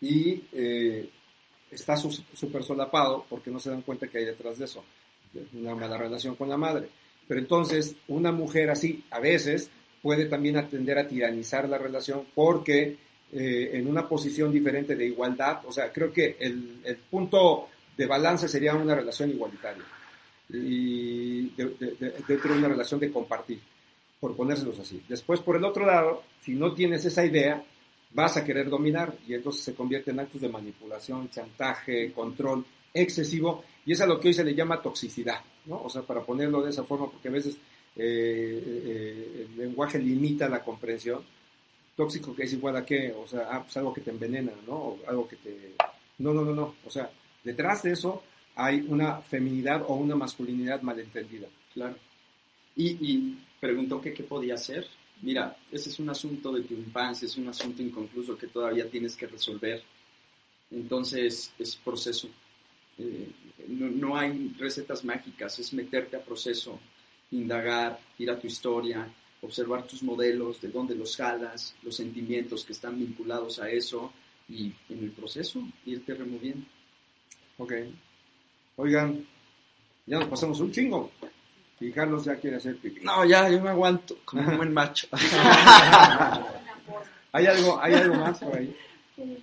Y 0.00 0.44
eh, 0.50 1.10
está 1.70 1.94
súper 1.98 2.64
solapado 2.64 3.26
porque 3.28 3.50
no 3.50 3.60
se 3.60 3.68
dan 3.68 3.82
cuenta 3.82 4.08
que 4.08 4.16
hay 4.16 4.24
detrás 4.24 4.58
de 4.58 4.64
eso, 4.64 4.82
una 5.52 5.74
mala 5.74 5.98
relación 5.98 6.34
con 6.34 6.48
la 6.48 6.56
madre. 6.56 6.88
Pero 7.28 7.38
entonces 7.38 7.96
una 8.08 8.32
mujer 8.32 8.70
así 8.70 9.04
a 9.10 9.20
veces 9.20 9.70
puede 10.00 10.24
también 10.24 10.56
atender 10.56 10.98
a 10.98 11.06
tiranizar 11.06 11.68
la 11.68 11.76
relación 11.76 12.24
porque 12.34 12.96
eh, 13.30 13.70
en 13.74 13.86
una 13.88 14.08
posición 14.08 14.50
diferente 14.50 14.96
de 14.96 15.06
igualdad, 15.06 15.60
o 15.66 15.72
sea, 15.72 15.92
creo 15.92 16.10
que 16.10 16.36
el, 16.40 16.80
el 16.82 16.96
punto 16.96 17.68
de 17.96 18.06
balance 18.06 18.48
sería 18.48 18.74
una 18.74 18.94
relación 18.94 19.30
igualitaria 19.30 19.84
y 20.48 21.48
de- 21.50 21.68
de- 21.78 21.90
de- 21.92 22.14
dentro 22.26 22.52
de 22.52 22.58
una 22.58 22.68
relación 22.68 23.00
de 23.00 23.10
compartir, 23.10 23.60
por 24.20 24.36
ponérselos 24.36 24.78
así. 24.78 25.02
Después, 25.08 25.40
por 25.40 25.56
el 25.56 25.64
otro 25.64 25.86
lado, 25.86 26.22
si 26.42 26.52
no 26.54 26.72
tienes 26.74 27.04
esa 27.04 27.24
idea, 27.24 27.62
vas 28.12 28.36
a 28.36 28.44
querer 28.44 28.68
dominar 28.68 29.14
y 29.26 29.34
entonces 29.34 29.62
se 29.62 29.74
convierte 29.74 30.10
en 30.10 30.20
actos 30.20 30.40
de 30.40 30.48
manipulación, 30.48 31.30
chantaje, 31.30 32.12
control 32.12 32.64
excesivo 32.92 33.64
y 33.86 33.92
es 33.92 34.00
a 34.02 34.06
lo 34.06 34.20
que 34.20 34.28
hoy 34.28 34.34
se 34.34 34.44
le 34.44 34.54
llama 34.54 34.82
toxicidad, 34.82 35.40
¿no? 35.66 35.82
O 35.82 35.88
sea, 35.88 36.02
para 36.02 36.20
ponerlo 36.22 36.62
de 36.62 36.70
esa 36.70 36.84
forma, 36.84 37.10
porque 37.10 37.28
a 37.28 37.32
veces 37.32 37.56
eh, 37.96 38.62
eh, 38.66 39.46
el 39.50 39.56
lenguaje 39.56 39.98
limita 39.98 40.48
la 40.48 40.62
comprensión. 40.62 41.22
Tóxico 41.96 42.34
que 42.34 42.44
es 42.44 42.52
igual 42.54 42.76
a 42.76 42.84
qué, 42.86 43.12
o 43.12 43.26
sea, 43.26 43.48
ah, 43.50 43.62
pues 43.62 43.76
algo 43.76 43.92
que 43.92 44.00
te 44.00 44.10
envenena, 44.10 44.52
¿no? 44.66 44.74
O 44.74 44.98
algo 45.06 45.28
que 45.28 45.36
te... 45.36 45.74
No, 46.18 46.32
no, 46.32 46.42
no, 46.42 46.54
no. 46.54 46.74
O 46.86 46.90
sea, 46.90 47.10
detrás 47.44 47.82
de 47.82 47.92
eso 47.92 48.22
hay 48.54 48.84
una 48.88 49.20
feminidad 49.22 49.84
o 49.86 49.94
una 49.94 50.14
masculinidad 50.14 50.82
malentendida. 50.82 51.48
Claro. 51.72 51.96
Y, 52.76 52.88
y 53.00 53.38
preguntó 53.60 54.00
que 54.00 54.12
qué 54.12 54.22
podía 54.22 54.54
hacer. 54.54 54.86
Mira, 55.22 55.56
ese 55.70 55.90
es 55.90 55.98
un 55.98 56.10
asunto 56.10 56.52
de 56.52 56.62
tu 56.62 56.74
infancia, 56.74 57.26
es 57.26 57.36
un 57.36 57.48
asunto 57.48 57.82
inconcluso 57.82 58.36
que 58.36 58.48
todavía 58.48 58.90
tienes 58.90 59.16
que 59.16 59.26
resolver. 59.26 59.82
Entonces, 60.70 61.52
es 61.58 61.76
proceso. 61.76 62.28
Eh, 62.98 63.28
no, 63.68 63.88
no 63.88 64.16
hay 64.16 64.54
recetas 64.58 65.04
mágicas, 65.04 65.58
es 65.58 65.72
meterte 65.72 66.16
a 66.16 66.24
proceso, 66.24 66.78
indagar, 67.30 68.00
ir 68.18 68.30
a 68.30 68.38
tu 68.38 68.46
historia, 68.46 69.08
observar 69.42 69.86
tus 69.86 70.02
modelos, 70.02 70.60
de 70.60 70.68
dónde 70.68 70.94
los 70.94 71.16
jalas, 71.16 71.74
los 71.82 71.96
sentimientos 71.96 72.64
que 72.64 72.72
están 72.72 72.98
vinculados 72.98 73.58
a 73.58 73.70
eso 73.70 74.12
y 74.48 74.72
en 74.88 75.04
el 75.04 75.10
proceso 75.10 75.62
irte 75.84 76.14
removiendo. 76.14 76.66
Ok. 77.62 77.72
Oigan, 78.76 79.26
ya 80.06 80.18
nos 80.18 80.28
pasamos 80.28 80.58
un 80.58 80.72
chingo. 80.72 81.12
Y 81.78 81.92
Carlos 81.92 82.24
ya 82.24 82.34
quiere 82.36 82.56
hacer 82.56 82.76
pipí. 82.76 83.04
No, 83.04 83.24
ya, 83.24 83.48
yo 83.48 83.60
me 83.60 83.70
aguanto 83.70 84.16
como 84.24 84.42
un 84.42 84.56
buen 84.56 84.72
macho. 84.72 85.06
¿Hay 87.32 87.46
algo, 87.46 87.80
¿Hay 87.80 87.94
algo 87.94 88.16
más 88.16 88.40
por 88.40 88.56
ahí? 88.56 88.76
Este, 89.16 89.40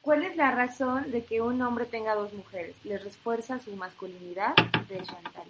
¿Cuál 0.00 0.22
es 0.22 0.36
la 0.36 0.52
razón 0.52 1.10
de 1.10 1.24
que 1.24 1.40
un 1.40 1.60
hombre 1.62 1.86
tenga 1.86 2.14
dos 2.14 2.32
mujeres? 2.32 2.76
¿Le 2.84 2.98
refuerza 2.98 3.58
su 3.58 3.74
masculinidad? 3.74 4.54
De 4.88 5.02
Chantal. 5.02 5.48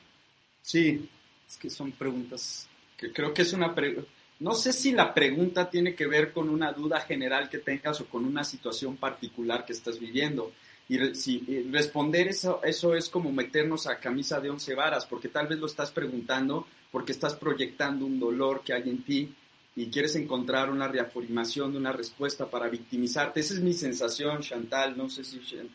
Sí, 0.62 1.10
Es 1.46 1.58
que 1.58 1.68
son 1.68 1.92
preguntas 1.92 2.66
que 2.96 3.12
creo 3.12 3.34
que 3.34 3.42
es 3.42 3.52
una 3.52 3.74
pregunta. 3.74 4.08
No 4.38 4.54
sé 4.54 4.72
si 4.72 4.92
la 4.92 5.14
pregunta 5.14 5.70
tiene 5.70 5.94
que 5.94 6.06
ver 6.06 6.32
con 6.32 6.48
una 6.48 6.72
duda 6.72 7.00
general 7.00 7.48
que 7.48 7.58
tengas 7.58 8.00
o 8.00 8.06
con 8.06 8.24
una 8.24 8.44
situación 8.44 8.96
particular 8.96 9.64
que 9.64 9.72
estás 9.72 9.98
viviendo. 9.98 10.52
Y 10.88 11.14
si 11.14 11.42
y 11.48 11.62
responder 11.70 12.28
eso, 12.28 12.60
eso 12.62 12.94
es 12.94 13.08
como 13.08 13.32
meternos 13.32 13.86
a 13.86 13.98
camisa 13.98 14.40
de 14.40 14.50
once 14.50 14.74
varas, 14.74 15.06
porque 15.06 15.28
tal 15.28 15.46
vez 15.46 15.58
lo 15.58 15.66
estás 15.66 15.90
preguntando 15.90 16.66
porque 16.92 17.12
estás 17.12 17.34
proyectando 17.34 18.06
un 18.06 18.20
dolor 18.20 18.62
que 18.64 18.72
hay 18.72 18.88
en 18.88 19.02
ti 19.02 19.34
y 19.74 19.88
quieres 19.88 20.16
encontrar 20.16 20.70
una 20.70 20.88
reafirmación 20.88 21.72
de 21.72 21.78
una 21.78 21.92
respuesta 21.92 22.48
para 22.48 22.68
victimizarte. 22.68 23.40
Esa 23.40 23.54
es 23.54 23.60
mi 23.60 23.74
sensación, 23.74 24.40
Chantal. 24.40 24.96
No 24.96 25.10
sé 25.10 25.22
si 25.24 25.36
eh, 25.36 25.68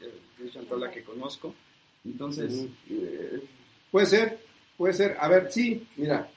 es 0.44 0.54
Chantal 0.54 0.80
la 0.80 0.90
que 0.90 1.04
conozco. 1.04 1.54
Entonces, 2.04 2.66
eh, 2.90 3.44
puede 3.92 4.08
ser, 4.08 4.40
puede 4.76 4.94
ser. 4.94 5.18
A 5.20 5.28
ver, 5.28 5.52
sí, 5.52 5.86
mira. 5.98 6.28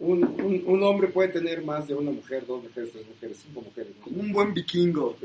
Un, 0.00 0.24
un, 0.24 0.62
un 0.66 0.82
hombre 0.82 1.08
puede 1.08 1.28
tener 1.28 1.62
más 1.62 1.86
de 1.86 1.94
una 1.94 2.10
mujer, 2.10 2.46
dos 2.46 2.62
mujeres, 2.62 2.90
tres 2.90 3.06
mujeres, 3.06 3.38
cinco 3.46 3.60
mujeres. 3.60 3.92
¿no? 4.06 4.22
un 4.22 4.32
buen 4.32 4.54
vikingo. 4.54 5.16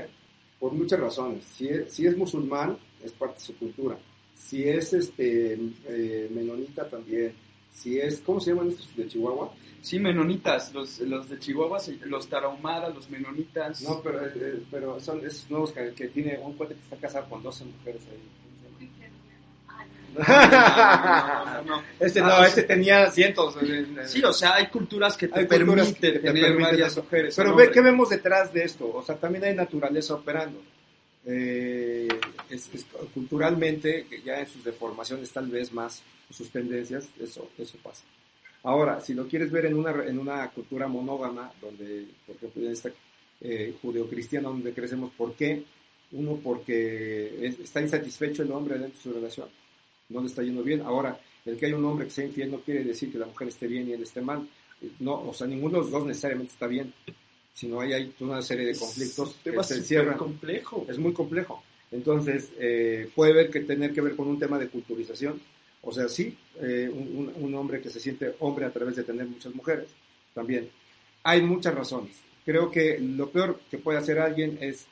Por 0.60 0.72
muchas 0.72 1.00
razones. 1.00 1.44
Si 1.44 1.68
es, 1.68 1.92
si 1.92 2.06
es 2.06 2.16
musulmán, 2.16 2.78
es 3.02 3.12
parte 3.12 3.34
de 3.34 3.40
su 3.40 3.56
cultura. 3.56 3.98
Si 4.34 4.62
es 4.62 4.92
este 4.92 5.58
eh, 5.88 6.30
menonita 6.32 6.88
también. 6.88 7.32
Si 7.72 7.98
es, 7.98 8.20
¿cómo 8.20 8.40
se 8.40 8.50
llaman 8.50 8.68
estos 8.68 8.94
de 8.96 9.08
Chihuahua? 9.08 9.52
Sí, 9.82 9.98
menonitas, 9.98 10.72
los, 10.74 11.00
los 11.00 11.28
de 11.28 11.38
Chihuahua, 11.38 11.78
los 12.04 12.28
tarahumaras, 12.28 12.94
los 12.94 13.08
menonitas. 13.10 13.82
No, 13.82 14.00
pero, 14.02 14.26
eh, 14.26 14.62
pero 14.70 15.00
son 15.00 15.24
esos 15.24 15.50
nuevos 15.50 15.72
que, 15.72 15.92
que 15.94 16.08
tiene 16.08 16.38
un 16.38 16.52
cuate 16.54 16.74
que 16.74 16.82
está 16.82 16.96
casado 16.96 17.28
con 17.28 17.42
12 17.42 17.64
mujeres 17.64 18.02
ahí. 18.10 18.39
No, 20.20 21.62
no, 21.62 21.62
no. 21.76 21.82
Este 21.98 22.20
Ah, 22.20 22.26
no, 22.28 22.38
sí. 22.42 22.48
este 22.48 22.62
tenía 22.64 23.10
cientos. 23.10 23.56
Sí, 24.06 24.22
o 24.22 24.32
sea, 24.32 24.54
hay 24.56 24.66
culturas 24.68 25.16
que 25.16 25.28
te 25.28 25.44
permiten 25.46 25.94
que 25.94 26.00
te 26.00 26.18
tener 26.18 26.32
permiten 26.42 26.62
varias 26.62 26.96
mujeres. 26.96 27.34
Pero 27.36 27.56
¿qué 27.56 27.80
vemos 27.80 28.08
detrás 28.10 28.52
de 28.52 28.64
esto? 28.64 28.90
O 28.92 29.02
sea, 29.02 29.16
también 29.16 29.44
hay 29.44 29.54
naturaleza 29.54 30.14
operando. 30.14 30.60
Eh, 31.26 32.08
es- 32.48 32.70
es- 32.72 32.86
culturalmente, 33.14 34.06
ya 34.24 34.40
en 34.40 34.46
sus 34.46 34.64
deformaciones 34.64 35.30
tal 35.30 35.48
vez 35.48 35.72
más, 35.72 36.02
sus 36.30 36.50
tendencias, 36.50 37.08
eso, 37.20 37.50
eso 37.58 37.76
pasa. 37.82 38.02
Ahora, 38.62 39.00
si 39.00 39.14
lo 39.14 39.26
quieres 39.26 39.50
ver 39.50 39.66
en 39.66 39.74
una, 39.74 39.90
en 40.04 40.18
una 40.18 40.48
cultura 40.50 40.86
monógama, 40.88 41.50
donde, 41.60 42.06
por 42.26 42.36
ejemplo, 42.36 42.62
en 42.66 42.72
esta 42.72 42.90
eh, 43.42 43.74
judeocristiana 43.80 44.48
donde 44.48 44.72
crecemos, 44.74 45.10
¿por 45.16 45.32
qué? 45.34 45.62
Uno, 46.12 46.38
porque 46.42 47.38
es- 47.46 47.58
está 47.60 47.80
insatisfecho 47.80 48.42
el 48.42 48.52
hombre 48.52 48.78
dentro 48.78 48.96
de 48.96 49.02
su 49.02 49.12
relación, 49.12 49.48
no 50.10 50.20
le 50.20 50.26
está 50.26 50.42
yendo 50.42 50.62
bien. 50.62 50.82
Ahora, 50.82 51.18
el 51.46 51.56
que 51.56 51.66
hay 51.66 51.72
un 51.72 51.84
hombre 51.84 52.04
que 52.06 52.10
sea 52.12 52.24
infiel 52.26 52.50
no 52.50 52.60
quiere 52.60 52.84
decir 52.84 53.10
que 53.10 53.18
la 53.18 53.26
mujer 53.26 53.48
esté 53.48 53.66
bien 53.66 53.88
y 53.88 53.92
él 53.92 54.02
esté 54.02 54.20
mal. 54.20 54.46
No, 55.00 55.22
o 55.28 55.34
sea, 55.34 55.46
ninguno 55.46 55.78
de 55.78 55.82
los 55.84 55.90
dos 55.90 56.06
necesariamente 56.06 56.52
está 56.52 56.66
bien, 56.66 56.92
sino 57.54 57.80
hay, 57.80 57.92
hay 57.92 58.14
una 58.20 58.40
serie 58.42 58.66
de 58.66 58.76
conflictos 58.78 59.28
Es 59.28 59.42
que 59.68 59.74
se 59.74 60.16
complejo. 60.16 60.86
Es 60.88 60.98
muy 60.98 61.12
complejo. 61.12 61.62
Entonces, 61.90 62.50
eh, 62.58 63.10
puede 63.14 63.32
ver 63.32 63.50
que 63.50 63.60
tener 63.60 63.92
que 63.92 64.00
ver 64.00 64.14
con 64.16 64.28
un 64.28 64.38
tema 64.38 64.58
de 64.58 64.68
culturización. 64.68 65.40
O 65.82 65.92
sea, 65.92 66.08
sí, 66.08 66.36
eh, 66.60 66.88
un, 66.92 67.32
un- 67.36 67.44
un 67.44 67.54
hombre 67.54 67.80
que 67.80 67.90
se 67.90 68.00
siente 68.00 68.34
hombre 68.40 68.64
a 68.66 68.70
través 68.72 68.96
de 68.96 69.02
tener 69.02 69.26
muchas 69.26 69.54
mujeres, 69.54 69.88
también. 70.34 70.68
Hay 71.24 71.42
muchas 71.42 71.74
razones. 71.74 72.16
Creo 72.44 72.70
que 72.70 72.98
lo 72.98 73.30
peor 73.30 73.60
que 73.70 73.78
puede 73.78 73.98
hacer 73.98 74.18
alguien 74.18 74.58
es, 74.60 74.86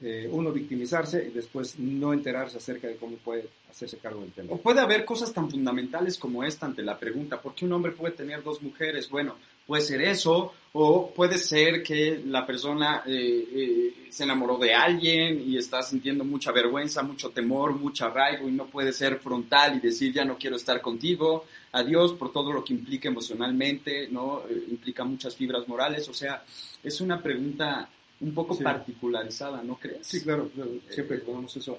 eh, 0.00 0.28
uno, 0.30 0.52
victimizarse 0.52 1.24
y 1.26 1.30
después 1.30 1.78
no 1.78 2.12
enterarse 2.12 2.58
acerca 2.58 2.86
de 2.88 2.96
cómo 2.96 3.16
puede 3.16 3.48
hacerse 3.72 3.98
cargo 3.98 4.20
del 4.20 4.32
tema. 4.32 4.52
O 4.52 4.58
puede 4.58 4.80
haber 4.80 5.04
cosas 5.04 5.32
tan 5.32 5.50
fundamentales 5.50 6.18
como 6.18 6.44
esta 6.44 6.66
ante 6.66 6.82
la 6.82 6.98
pregunta, 6.98 7.40
¿por 7.40 7.54
qué 7.54 7.64
un 7.64 7.72
hombre 7.72 7.92
puede 7.92 8.14
tener 8.14 8.42
dos 8.42 8.62
mujeres? 8.62 9.08
Bueno, 9.08 9.36
puede 9.66 9.82
ser 9.82 10.02
eso, 10.02 10.52
o 10.72 11.10
puede 11.10 11.38
ser 11.38 11.82
que 11.82 12.22
la 12.26 12.46
persona 12.46 13.02
eh, 13.06 13.48
eh, 13.54 14.06
se 14.10 14.24
enamoró 14.24 14.58
de 14.58 14.74
alguien 14.74 15.42
y 15.48 15.56
está 15.56 15.82
sintiendo 15.82 16.24
mucha 16.24 16.52
vergüenza, 16.52 17.02
mucho 17.02 17.30
temor, 17.30 17.74
mucho 17.74 18.04
arraigo 18.06 18.48
y 18.48 18.52
no 18.52 18.66
puede 18.66 18.92
ser 18.92 19.18
frontal 19.18 19.76
y 19.76 19.80
decir 19.80 20.12
ya 20.12 20.24
no 20.24 20.36
quiero 20.36 20.56
estar 20.56 20.80
contigo, 20.80 21.44
adiós 21.72 22.12
por 22.12 22.32
todo 22.32 22.52
lo 22.52 22.62
que 22.62 22.74
implica 22.74 23.08
emocionalmente, 23.08 24.08
¿no? 24.08 24.42
Eh, 24.48 24.64
implica 24.70 25.04
muchas 25.04 25.34
fibras 25.34 25.66
morales, 25.66 26.08
o 26.08 26.14
sea, 26.14 26.44
es 26.82 27.00
una 27.00 27.22
pregunta 27.22 27.88
un 28.20 28.34
poco 28.34 28.54
Sí. 28.54 28.62
particularizada, 28.62 29.62
¿no 29.62 29.76
crees? 29.76 30.06
Sí, 30.06 30.20
claro, 30.20 30.48
claro, 30.54 30.70
siempre 30.90 31.18
ponemos 31.18 31.56
eso, 31.56 31.78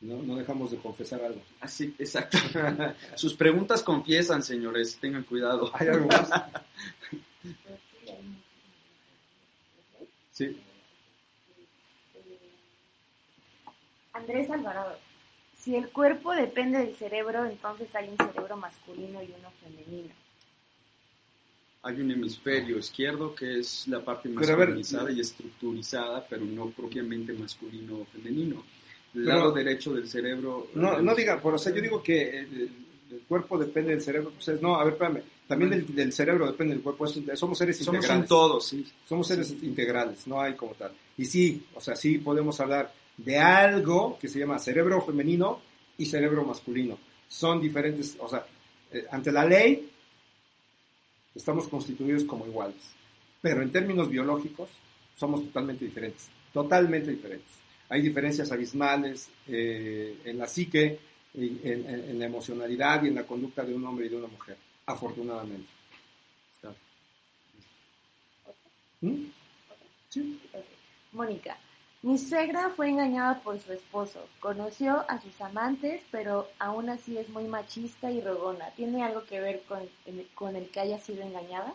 no, 0.00 0.22
no 0.22 0.36
dejamos 0.36 0.70
de 0.70 0.78
confesar 0.78 1.22
algo. 1.22 1.42
Así, 1.60 1.94
exacto. 1.98 2.38
Sus 3.16 3.34
preguntas 3.34 3.82
confiesan, 3.82 4.42
señores, 4.42 4.96
tengan 4.98 5.24
cuidado. 5.24 5.70
¿Hay 5.74 5.88
algo 5.88 6.06
más? 6.06 6.30
Sí. 10.32 10.58
Andrés 14.14 14.50
Alvarado. 14.50 14.96
Si 15.54 15.76
el 15.76 15.90
cuerpo 15.90 16.34
depende 16.34 16.78
del 16.78 16.96
cerebro, 16.96 17.44
entonces 17.44 17.94
hay 17.94 18.08
un 18.08 18.16
cerebro 18.16 18.56
masculino 18.56 19.22
y 19.22 19.34
uno 19.38 19.50
femenino. 19.62 20.14
Hay 21.82 22.00
un 22.00 22.10
hemisferio 22.10 22.78
izquierdo 22.78 23.34
que 23.34 23.58
es 23.58 23.86
la 23.88 24.02
parte 24.02 24.30
Pero 24.30 24.54
a 24.54 24.56
ver, 24.56 24.68
masculinizada 24.68 25.12
y 25.12 25.20
estructurizada, 25.20 26.26
pero 26.26 26.46
no 26.46 26.70
propiamente 26.70 27.34
masculino 27.34 27.98
o 27.98 28.04
femenino. 28.06 28.64
Pero- 29.12 29.26
lado 29.26 29.52
derecho 29.52 29.92
del 29.92 30.08
cerebro. 30.08 30.68
No, 30.74 31.00
no 31.00 31.14
diga, 31.14 31.40
pero 31.42 31.56
o 31.56 31.58
sea, 31.58 31.74
yo 31.74 31.80
digo 31.82 32.02
que 32.02 32.38
el, 32.40 32.70
el 33.10 33.20
cuerpo 33.28 33.58
depende 33.58 33.90
del 33.92 34.00
cerebro. 34.02 34.30
Pues 34.30 34.48
es- 34.48 34.62
no, 34.62 34.76
a 34.76 34.84
ver, 34.84 34.92
espérame. 34.94 35.22
También 35.48 35.70
del, 35.70 35.94
del 35.94 36.12
cerebro 36.12 36.46
depende 36.46 36.74
del 36.74 36.82
cuerpo. 36.82 37.06
somos 37.08 37.58
seres 37.58 37.76
Somos 37.78 37.88
un 37.88 37.94
integrales. 37.96 38.28
todo, 38.28 38.60
sí. 38.60 38.86
Somos 39.08 39.26
seres 39.26 39.50
integrales, 39.62 40.26
no 40.28 40.40
hay 40.40 40.54
como 40.54 40.74
tal. 40.74 40.92
Y 41.18 41.24
sí, 41.24 41.64
o 41.74 41.80
sea, 41.80 41.96
sí 41.96 42.18
podemos 42.18 42.60
hablar 42.60 42.92
de 43.16 43.36
algo 43.36 44.16
que 44.20 44.28
se 44.28 44.38
llama 44.38 44.58
cerebro 44.60 45.00
femenino 45.02 45.60
y 45.98 46.06
cerebro 46.06 46.44
masculino. 46.44 46.98
Son 47.28 47.60
diferentes, 47.60 48.16
o 48.20 48.28
sea, 48.28 48.46
eh, 48.92 49.06
ante 49.10 49.32
la 49.32 49.44
ley 49.44 49.90
estamos 51.34 51.68
constituidos 51.68 52.24
como 52.24 52.46
iguales. 52.46 52.76
Pero 53.42 53.62
en 53.62 53.72
términos 53.72 54.08
biológicos 54.08 54.68
somos 55.16 55.42
totalmente 55.44 55.84
diferentes. 55.84 56.28
Totalmente 56.52 57.10
diferentes. 57.10 57.50
Hay 57.90 58.00
diferencias 58.02 58.50
abismales 58.52 59.28
eh, 59.48 60.18
en 60.24 60.38
la 60.38 60.46
psique, 60.46 60.98
en, 61.34 61.60
en- 61.62 61.86
en 62.10 62.18
la 62.18 62.24
emocionalidad 62.26 63.02
y 63.04 63.08
en 63.08 63.16
la 63.16 63.26
conducta 63.26 63.62
de 63.64 63.74
un 63.74 63.84
hombre 63.84 64.06
y 64.06 64.08
de 64.08 64.16
una 64.16 64.28
mujer, 64.28 64.56
afortunadamente. 64.86 65.68
¿Mm? 69.02 69.24
Sí. 70.10 70.40
Mónica. 71.12 71.56
Mi 72.02 72.16
suegra 72.18 72.70
fue 72.70 72.88
engañada 72.88 73.40
por 73.42 73.58
su 73.60 73.72
esposo. 73.72 74.26
Conoció 74.40 75.04
a 75.10 75.20
sus 75.20 75.38
amantes, 75.40 76.00
pero 76.10 76.48
aún 76.58 76.88
así 76.88 77.16
es 77.18 77.28
muy 77.28 77.44
machista 77.44 78.10
y 78.10 78.20
rogona. 78.20 78.70
¿Tiene 78.74 79.02
algo 79.02 79.24
que 79.24 79.40
ver 79.40 79.62
con, 79.68 79.80
el- 80.06 80.28
con 80.34 80.56
el 80.56 80.68
que 80.70 80.80
haya 80.80 80.98
sido 80.98 81.22
engañada? 81.22 81.74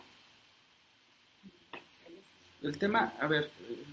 El 2.62 2.76
tema, 2.78 3.12
a 3.20 3.26
ver, 3.28 3.50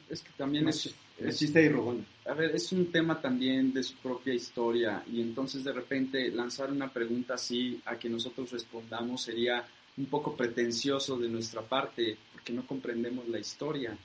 es 0.10 0.22
que 0.22 0.32
también 0.38 0.68
es, 0.70 0.86
es- 0.88 0.96
Existe 1.20 1.62
y 1.62 1.70
rogón. 1.70 2.06
A 2.26 2.34
ver, 2.34 2.56
es 2.56 2.72
un 2.72 2.92
tema 2.92 3.20
también 3.20 3.74
de 3.74 3.84
su 3.84 3.96
propia 3.96 4.34
historia 4.34 5.04
y 5.12 5.22
entonces 5.22 5.64
de 5.64 5.74
repente 5.74 6.30
lanzar 6.30 6.72
una 6.72 6.92
pregunta 6.92 7.34
así 7.34 7.82
a 7.86 7.98
que 7.98 8.10
nosotros 8.10 8.52
respondamos 8.52 9.24
sería 9.24 9.66
un 9.98 10.06
poco 10.06 10.36
pretencioso 10.36 11.18
de 11.18 11.28
nuestra 11.28 11.62
parte 11.62 12.18
porque 12.32 12.54
no 12.54 12.66
comprendemos 12.66 13.28
la 13.28 13.40
historia. 13.40 13.98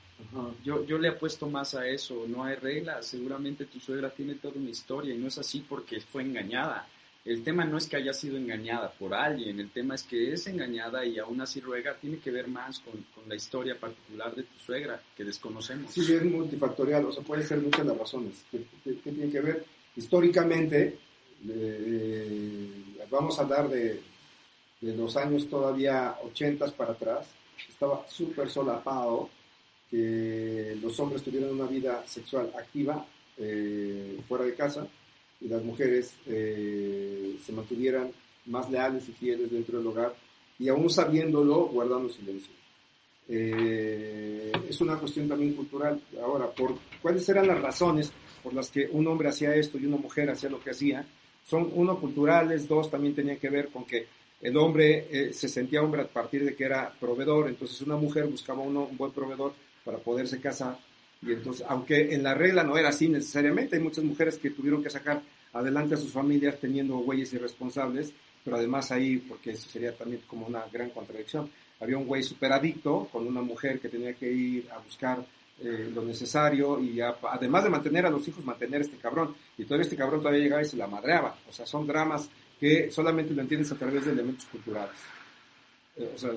Yo, 0.64 0.84
yo 0.84 0.98
le 0.98 1.08
apuesto 1.08 1.48
más 1.48 1.74
a 1.74 1.86
eso, 1.86 2.24
no 2.26 2.42
hay 2.42 2.56
reglas, 2.56 3.06
seguramente 3.06 3.66
tu 3.66 3.78
suegra 3.78 4.10
tiene 4.10 4.34
toda 4.34 4.58
una 4.58 4.70
historia 4.70 5.14
y 5.14 5.18
no 5.18 5.28
es 5.28 5.38
así 5.38 5.64
porque 5.68 6.00
fue 6.00 6.22
engañada. 6.22 6.88
El 7.28 7.42
tema 7.42 7.62
no 7.64 7.76
es 7.76 7.86
que 7.86 7.96
haya 7.96 8.14
sido 8.14 8.38
engañada 8.38 8.90
por 8.90 9.12
alguien, 9.12 9.60
el 9.60 9.70
tema 9.70 9.94
es 9.96 10.02
que 10.02 10.32
es 10.32 10.46
engañada 10.46 11.04
y 11.04 11.18
aún 11.18 11.38
así 11.42 11.60
ruega, 11.60 11.94
tiene 11.94 12.18
que 12.18 12.30
ver 12.30 12.48
más 12.48 12.80
con, 12.80 13.04
la 13.28 13.34
historia 13.34 13.78
particular 13.78 14.34
de 14.34 14.44
tu 14.44 14.58
suegra, 14.58 14.98
que 15.14 15.24
desconocemos. 15.24 15.92
Sí, 15.92 16.00
es 16.10 16.24
multifactorial, 16.24 17.04
o 17.04 17.12
sea, 17.12 17.22
puede 17.22 17.42
ser 17.42 17.58
muchas 17.58 17.84
las 17.84 17.98
razones. 17.98 18.46
¿Qué, 18.50 18.64
tiene 18.94 19.30
que 19.30 19.40
ver? 19.40 19.66
Históricamente, 19.96 20.98
eh, 21.46 22.70
vamos 23.10 23.38
a 23.38 23.42
hablar 23.42 23.68
de, 23.68 24.00
de 24.80 24.96
los 24.96 25.14
años 25.18 25.46
todavía 25.50 26.16
80 26.24 26.66
para 26.68 26.92
atrás, 26.92 27.26
estaba 27.68 28.06
súper 28.08 28.48
solapado 28.48 29.28
que 29.90 30.78
los 30.80 30.98
hombres 30.98 31.22
tuvieran 31.22 31.50
una 31.50 31.66
vida 31.66 32.02
sexual 32.06 32.50
activa 32.56 33.04
eh, 33.36 34.18
fuera 34.26 34.44
de 34.46 34.54
casa 34.54 34.88
y 35.40 35.48
las 35.48 35.62
mujeres 35.62 36.14
eh, 36.26 37.36
se 37.44 37.52
mantuvieran 37.52 38.10
más 38.46 38.70
leales 38.70 39.08
y 39.08 39.12
fieles 39.12 39.50
dentro 39.50 39.78
del 39.78 39.86
hogar 39.86 40.14
y 40.58 40.68
aún 40.68 40.90
sabiéndolo 40.90 41.66
guardando 41.66 42.08
silencio. 42.08 42.52
Eh, 43.28 44.50
es 44.68 44.80
una 44.80 44.96
cuestión 44.96 45.28
también 45.28 45.54
cultural. 45.54 46.00
Ahora, 46.22 46.50
por 46.50 46.76
cuáles 47.00 47.28
eran 47.28 47.46
las 47.46 47.60
razones 47.60 48.10
por 48.42 48.54
las 48.54 48.70
que 48.70 48.88
un 48.90 49.06
hombre 49.06 49.28
hacía 49.28 49.54
esto 49.54 49.78
y 49.78 49.86
una 49.86 49.98
mujer 49.98 50.30
hacía 50.30 50.50
lo 50.50 50.60
que 50.60 50.70
hacía, 50.70 51.06
son 51.44 51.70
uno 51.74 51.98
culturales, 51.98 52.66
dos 52.66 52.90
también 52.90 53.14
tenían 53.14 53.38
que 53.38 53.50
ver 53.50 53.68
con 53.68 53.84
que 53.84 54.06
el 54.40 54.56
hombre 54.56 55.08
eh, 55.10 55.32
se 55.32 55.48
sentía 55.48 55.82
hombre 55.82 56.02
a 56.02 56.06
partir 56.06 56.44
de 56.44 56.54
que 56.54 56.64
era 56.64 56.92
proveedor, 56.98 57.48
entonces 57.48 57.80
una 57.82 57.96
mujer 57.96 58.26
buscaba 58.26 58.62
uno, 58.62 58.84
un 58.90 58.96
buen 58.96 59.12
proveedor 59.12 59.52
para 59.84 59.98
poderse 59.98 60.40
casar 60.40 60.78
y 61.22 61.32
entonces, 61.32 61.64
aunque 61.68 62.14
en 62.14 62.22
la 62.22 62.34
regla 62.34 62.62
no 62.64 62.76
era 62.78 62.90
así 62.90 63.08
necesariamente, 63.08 63.76
hay 63.76 63.82
muchas 63.82 64.04
mujeres 64.04 64.38
que 64.38 64.50
tuvieron 64.50 64.82
que 64.82 64.90
sacar 64.90 65.20
adelante 65.52 65.94
a 65.94 65.98
sus 65.98 66.12
familias 66.12 66.58
teniendo 66.60 66.98
güeyes 66.98 67.32
irresponsables, 67.32 68.12
pero 68.44 68.56
además 68.56 68.90
ahí, 68.92 69.16
porque 69.18 69.50
eso 69.52 69.68
sería 69.68 69.92
también 69.96 70.22
como 70.26 70.46
una 70.46 70.64
gran 70.72 70.90
contradicción, 70.90 71.50
había 71.80 71.96
un 71.98 72.06
güey 72.06 72.22
súper 72.22 72.52
adicto 72.52 73.08
con 73.12 73.26
una 73.26 73.40
mujer 73.42 73.80
que 73.80 73.88
tenía 73.88 74.14
que 74.14 74.30
ir 74.30 74.68
a 74.70 74.78
buscar 74.78 75.24
eh, 75.60 75.90
lo 75.92 76.02
necesario 76.04 76.80
y 76.80 77.00
a- 77.00 77.16
además 77.32 77.64
de 77.64 77.70
mantener 77.70 78.06
a 78.06 78.10
los 78.10 78.26
hijos, 78.28 78.44
mantener 78.44 78.80
a 78.80 78.84
este 78.84 78.96
cabrón. 78.96 79.34
Y 79.56 79.64
todavía 79.64 79.82
este 79.84 79.96
cabrón 79.96 80.20
todavía 80.20 80.40
llegaba 80.44 80.62
y 80.62 80.66
se 80.66 80.76
la 80.76 80.86
madreaba. 80.86 81.36
O 81.48 81.52
sea, 81.52 81.66
son 81.66 81.84
dramas 81.84 82.28
que 82.60 82.92
solamente 82.92 83.34
lo 83.34 83.42
entiendes 83.42 83.72
a 83.72 83.74
través 83.76 84.04
de 84.04 84.12
elementos 84.12 84.44
culturales. 84.46 84.94
Eh, 85.96 86.12
o 86.14 86.18
sea, 86.18 86.30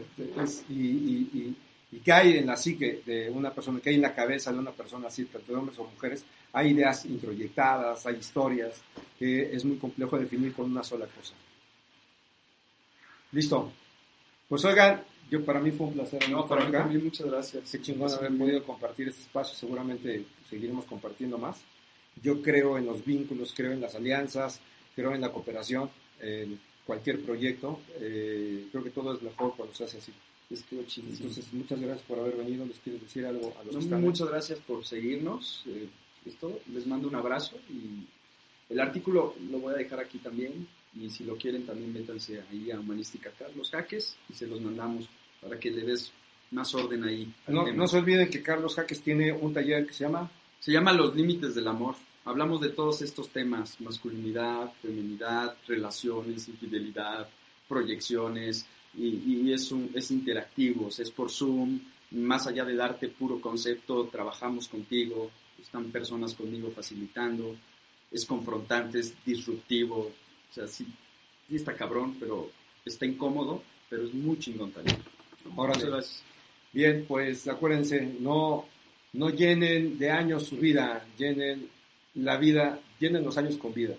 es- 0.44 0.66
y, 0.70 0.74
y, 0.74 1.30
y, 1.34 1.56
y 1.92 2.00
que 2.00 2.12
hay 2.12 2.38
en 2.38 2.48
la 2.48 2.56
psique 2.56 3.02
de 3.06 3.30
una 3.30 3.52
persona, 3.52 3.80
que 3.80 3.90
hay 3.90 3.96
en 3.96 4.02
la 4.02 4.16
cabeza 4.16 4.52
de 4.52 4.60
una 4.60 4.72
persona 4.72 5.08
así, 5.08 5.26
tanto 5.26 5.52
de 5.52 5.58
hombres 5.58 5.78
o 5.80 5.84
mujeres, 5.84 6.24
hay 6.54 6.72
ideas 6.72 7.06
introyectadas, 7.06 8.06
hay 8.06 8.16
historias, 8.16 8.82
que 9.20 9.54
es 9.54 9.66
muy 9.66 9.78
complejo 9.78 10.18
definir 10.18 10.54
con 10.54 10.72
una 10.72 10.84
sola 10.84 11.06
cosa. 11.06 11.34
Listo. 13.32 13.72
Pues 14.48 14.66
oigan, 14.66 15.02
yo 15.30 15.46
para 15.46 15.62
mí 15.62 15.72
fue 15.72 15.88
un 15.88 15.94
placer. 15.94 16.30
No, 16.30 16.46
para 16.48 16.66
mí 16.66 16.72
también 16.72 17.04
muchas 17.04 17.28
gracias. 17.28 17.72
Qué 17.72 17.82
chingón 17.82 18.12
haber 18.12 18.38
podido 18.38 18.64
compartir 18.64 19.08
este 19.08 19.22
espacio. 19.22 19.56
Seguramente 19.56 20.26
seguiremos 20.50 20.86
compartiendo 20.86 21.38
más. 21.38 21.62
Yo 22.22 22.42
creo 22.42 22.78
en 22.78 22.86
los 22.86 23.06
vínculos, 23.06 23.54
creo 23.56 23.72
en 23.72 23.80
las 23.80 23.96
alianzas, 23.96 24.60
creo 24.94 25.16
en 25.16 25.22
la 25.22 25.32
cooperación, 25.32 25.90
en 26.20 26.60
cualquier 26.86 27.22
proyecto. 27.22 27.80
Eh, 28.02 28.68
creo 28.72 28.84
que 28.84 28.90
todo 28.90 29.14
es 29.14 29.22
mejor 29.22 29.56
cuando 29.56 29.74
se 29.74 29.86
hace 29.86 30.00
así. 30.00 30.14
Estuvo 30.52 30.84
chidísimo. 30.84 31.30
Entonces, 31.30 31.54
muchas 31.54 31.80
gracias 31.80 32.06
por 32.08 32.20
haber 32.20 32.36
venido. 32.36 32.66
¿Les 32.66 32.78
quieres 32.80 33.02
decir 33.02 33.26
algo 33.26 33.54
a 33.60 33.64
los 33.64 33.74
No, 33.74 33.80
que 33.80 33.86
están? 33.86 34.02
muchas 34.02 34.28
gracias 34.30 34.60
por 34.60 34.86
seguirnos. 34.86 35.64
eh, 35.68 35.88
esto, 36.26 36.60
les 36.72 36.86
mando 36.86 37.08
un 37.08 37.16
abrazo 37.16 37.58
y 37.70 38.06
el 38.72 38.80
artículo 38.80 39.34
lo 39.50 39.60
voy 39.60 39.74
a 39.74 39.78
dejar 39.78 40.00
aquí 40.00 40.20
también. 40.20 40.68
Y 40.94 41.10
si 41.10 41.24
lo 41.24 41.36
quieren, 41.38 41.66
también 41.66 41.92
métanse 41.94 42.44
ahí 42.52 42.70
a 42.70 42.80
Humanística 42.80 43.32
Carlos 43.40 43.70
Jaques 43.72 44.18
y 44.30 44.34
se 44.34 44.46
los 44.46 44.60
mandamos 44.62 45.06
para 45.42 45.58
que 45.58 45.72
le 45.72 45.82
des 45.84 46.12
más 46.52 46.76
orden 46.76 47.04
ahí. 47.06 47.34
No, 47.48 47.72
no 47.72 47.88
se 47.88 47.98
olviden 47.98 48.30
que 48.30 48.44
Carlos 48.44 48.76
Jaques 48.76 49.02
tiene 49.02 49.32
un 49.32 49.54
taller 49.54 49.88
que 49.88 49.94
se 49.94 50.04
llama 50.04 50.30
Se 50.60 50.72
llama 50.72 50.92
Los 50.94 51.16
Límites 51.16 51.56
del 51.56 51.68
Amor. 51.70 51.96
Hablamos 52.26 52.62
de 52.62 52.70
todos 52.70 53.02
estos 53.02 53.30
temas, 53.30 53.80
masculinidad, 53.82 54.72
feminidad, 54.82 55.56
relaciones, 55.68 56.48
infidelidad, 56.50 57.28
proyecciones, 57.70 58.66
y, 58.96 59.48
y 59.48 59.54
es, 59.54 59.72
un, 59.72 59.90
es 59.94 60.12
interactivo, 60.12 60.90
es 60.90 61.12
por 61.12 61.30
Zoom, 61.30 61.80
más 62.12 62.48
allá 62.48 62.66
del 62.66 62.82
arte 62.82 63.08
puro 63.08 63.40
concepto, 63.40 64.06
trabajamos 64.12 64.68
contigo, 64.68 65.32
están 65.62 65.92
personas 65.92 66.34
conmigo 66.34 66.70
facilitando, 66.72 67.56
es 68.12 68.26
confrontante, 68.26 69.00
es 69.00 69.14
disruptivo, 69.26 70.12
o 70.50 70.54
sea, 70.54 70.68
sí, 70.68 70.86
sí 71.48 71.56
está 71.56 71.74
cabrón, 71.76 72.18
pero 72.20 72.50
está 72.86 73.06
incómodo, 73.06 73.64
pero 73.90 74.04
es 74.04 74.14
muy 74.14 74.38
chingón 74.40 74.72
también. 74.72 74.98
Gracias. 75.56 76.24
Bien, 76.74 77.06
pues 77.08 77.48
acuérdense, 77.48 78.16
no, 78.20 78.66
no 79.14 79.30
llenen 79.30 79.98
de 79.98 80.10
años 80.10 80.44
su 80.44 80.58
vida, 80.58 81.06
llenen 81.18 81.70
la 82.16 82.38
vida, 82.38 82.80
llenen 83.00 83.24
los 83.24 83.38
años 83.38 83.58
con 83.58 83.74
vida. 83.74 83.96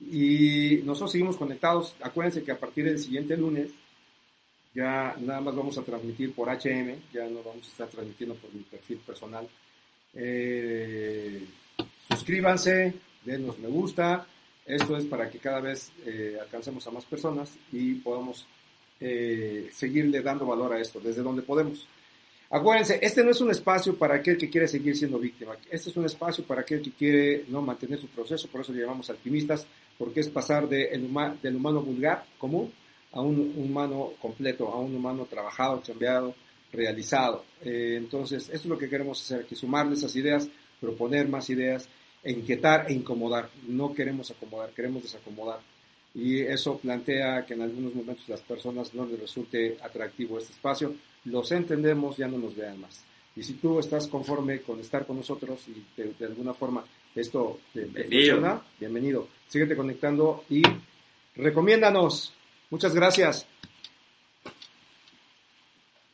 Y 0.00 0.80
nosotros 0.84 1.12
seguimos 1.12 1.36
conectados. 1.36 1.94
Acuérdense 2.00 2.42
que 2.42 2.52
a 2.52 2.58
partir 2.58 2.84
del 2.86 2.98
siguiente 2.98 3.36
lunes 3.36 3.70
ya 4.74 5.14
nada 5.20 5.40
más 5.40 5.54
vamos 5.54 5.76
a 5.78 5.82
transmitir 5.82 6.32
por 6.34 6.48
HM, 6.48 6.94
ya 7.12 7.26
no 7.28 7.42
vamos 7.42 7.66
a 7.66 7.70
estar 7.70 7.88
transmitiendo 7.88 8.34
por 8.36 8.52
mi 8.54 8.62
perfil 8.62 8.98
personal. 8.98 9.48
Eh, 10.14 11.44
suscríbanse, 12.10 12.94
denos 13.24 13.58
me 13.58 13.68
gusta. 13.68 14.26
Esto 14.64 14.96
es 14.96 15.04
para 15.06 15.28
que 15.28 15.38
cada 15.38 15.60
vez 15.60 15.90
eh, 16.06 16.36
alcancemos 16.40 16.86
a 16.86 16.90
más 16.92 17.04
personas 17.04 17.52
y 17.72 17.94
podamos 17.94 18.46
eh, 19.00 19.68
seguirle 19.72 20.22
dando 20.22 20.46
valor 20.46 20.72
a 20.72 20.80
esto, 20.80 21.00
desde 21.00 21.22
donde 21.22 21.42
podemos. 21.42 21.86
Acuérdense, 22.48 22.98
este 23.02 23.24
no 23.24 23.30
es 23.30 23.40
un 23.40 23.50
espacio 23.50 23.96
para 23.96 24.16
aquel 24.16 24.36
que 24.36 24.48
quiere 24.50 24.68
seguir 24.68 24.94
siendo 24.96 25.18
víctima. 25.18 25.56
Este 25.70 25.90
es 25.90 25.96
un 25.96 26.04
espacio 26.04 26.44
para 26.44 26.60
aquel 26.60 26.82
que 26.82 26.92
quiere 26.92 27.44
no 27.48 27.62
mantener 27.62 27.98
su 27.98 28.06
proceso, 28.08 28.46
por 28.48 28.60
eso 28.60 28.72
le 28.72 28.82
llamamos 28.82 29.08
alquimistas, 29.10 29.66
porque 29.98 30.20
es 30.20 30.28
pasar 30.28 30.68
de 30.68 30.84
el 30.90 31.10
huma- 31.10 31.34
del 31.40 31.56
humano 31.56 31.80
vulgar, 31.82 32.24
común, 32.38 32.70
a 33.12 33.20
un 33.20 33.54
humano 33.56 34.12
completo, 34.20 34.68
a 34.68 34.78
un 34.78 34.94
humano 34.94 35.26
trabajado, 35.28 35.82
chambeado, 35.82 36.34
realizado. 36.72 37.44
Eh, 37.62 37.94
entonces, 37.96 38.44
esto 38.44 38.54
es 38.56 38.66
lo 38.66 38.78
que 38.78 38.88
queremos 38.88 39.20
hacer 39.20 39.40
aquí, 39.44 39.54
sumarle 39.54 39.94
esas 39.94 40.14
ideas, 40.16 40.48
proponer 40.80 41.28
más 41.28 41.48
ideas, 41.50 41.88
e 42.24 42.32
inquietar 42.32 42.86
e 42.88 42.94
incomodar. 42.94 43.50
No 43.66 43.92
queremos 43.92 44.30
acomodar, 44.30 44.70
queremos 44.70 45.02
desacomodar. 45.02 45.60
Y 46.14 46.40
eso 46.40 46.78
plantea 46.78 47.44
que 47.44 47.54
en 47.54 47.62
algunos 47.62 47.94
momentos 47.94 48.28
las 48.28 48.42
personas 48.42 48.94
no 48.94 49.06
les 49.06 49.18
resulte 49.18 49.76
atractivo 49.82 50.38
este 50.38 50.52
espacio. 50.52 50.94
Los 51.24 51.50
entendemos, 51.52 52.16
ya 52.16 52.28
no 52.28 52.38
nos 52.38 52.54
vean 52.54 52.80
más. 52.80 53.04
Y 53.34 53.42
si 53.42 53.54
tú 53.54 53.78
estás 53.80 54.06
conforme 54.08 54.60
con 54.60 54.78
estar 54.78 55.06
con 55.06 55.16
nosotros 55.16 55.66
y 55.68 55.84
de, 56.00 56.12
de 56.18 56.26
alguna 56.26 56.52
forma 56.52 56.84
esto 57.14 57.60
te, 57.72 57.80
te 57.80 57.86
Bienvenido. 57.86 58.34
funciona, 58.34 58.62
bienvenido. 58.78 59.28
Síguete 59.48 59.74
conectando 59.74 60.44
y 60.50 60.62
recomiéndanos. 61.36 62.34
Muchas 62.72 62.94
gracias. 62.94 63.46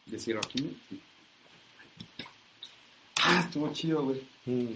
Decir 0.06 0.36
aquí. 0.36 0.76
Ah, 3.22 3.44
estuvo 3.44 3.72
chido, 3.72 4.02
güey. 4.02 4.26
Mm. 4.44 4.74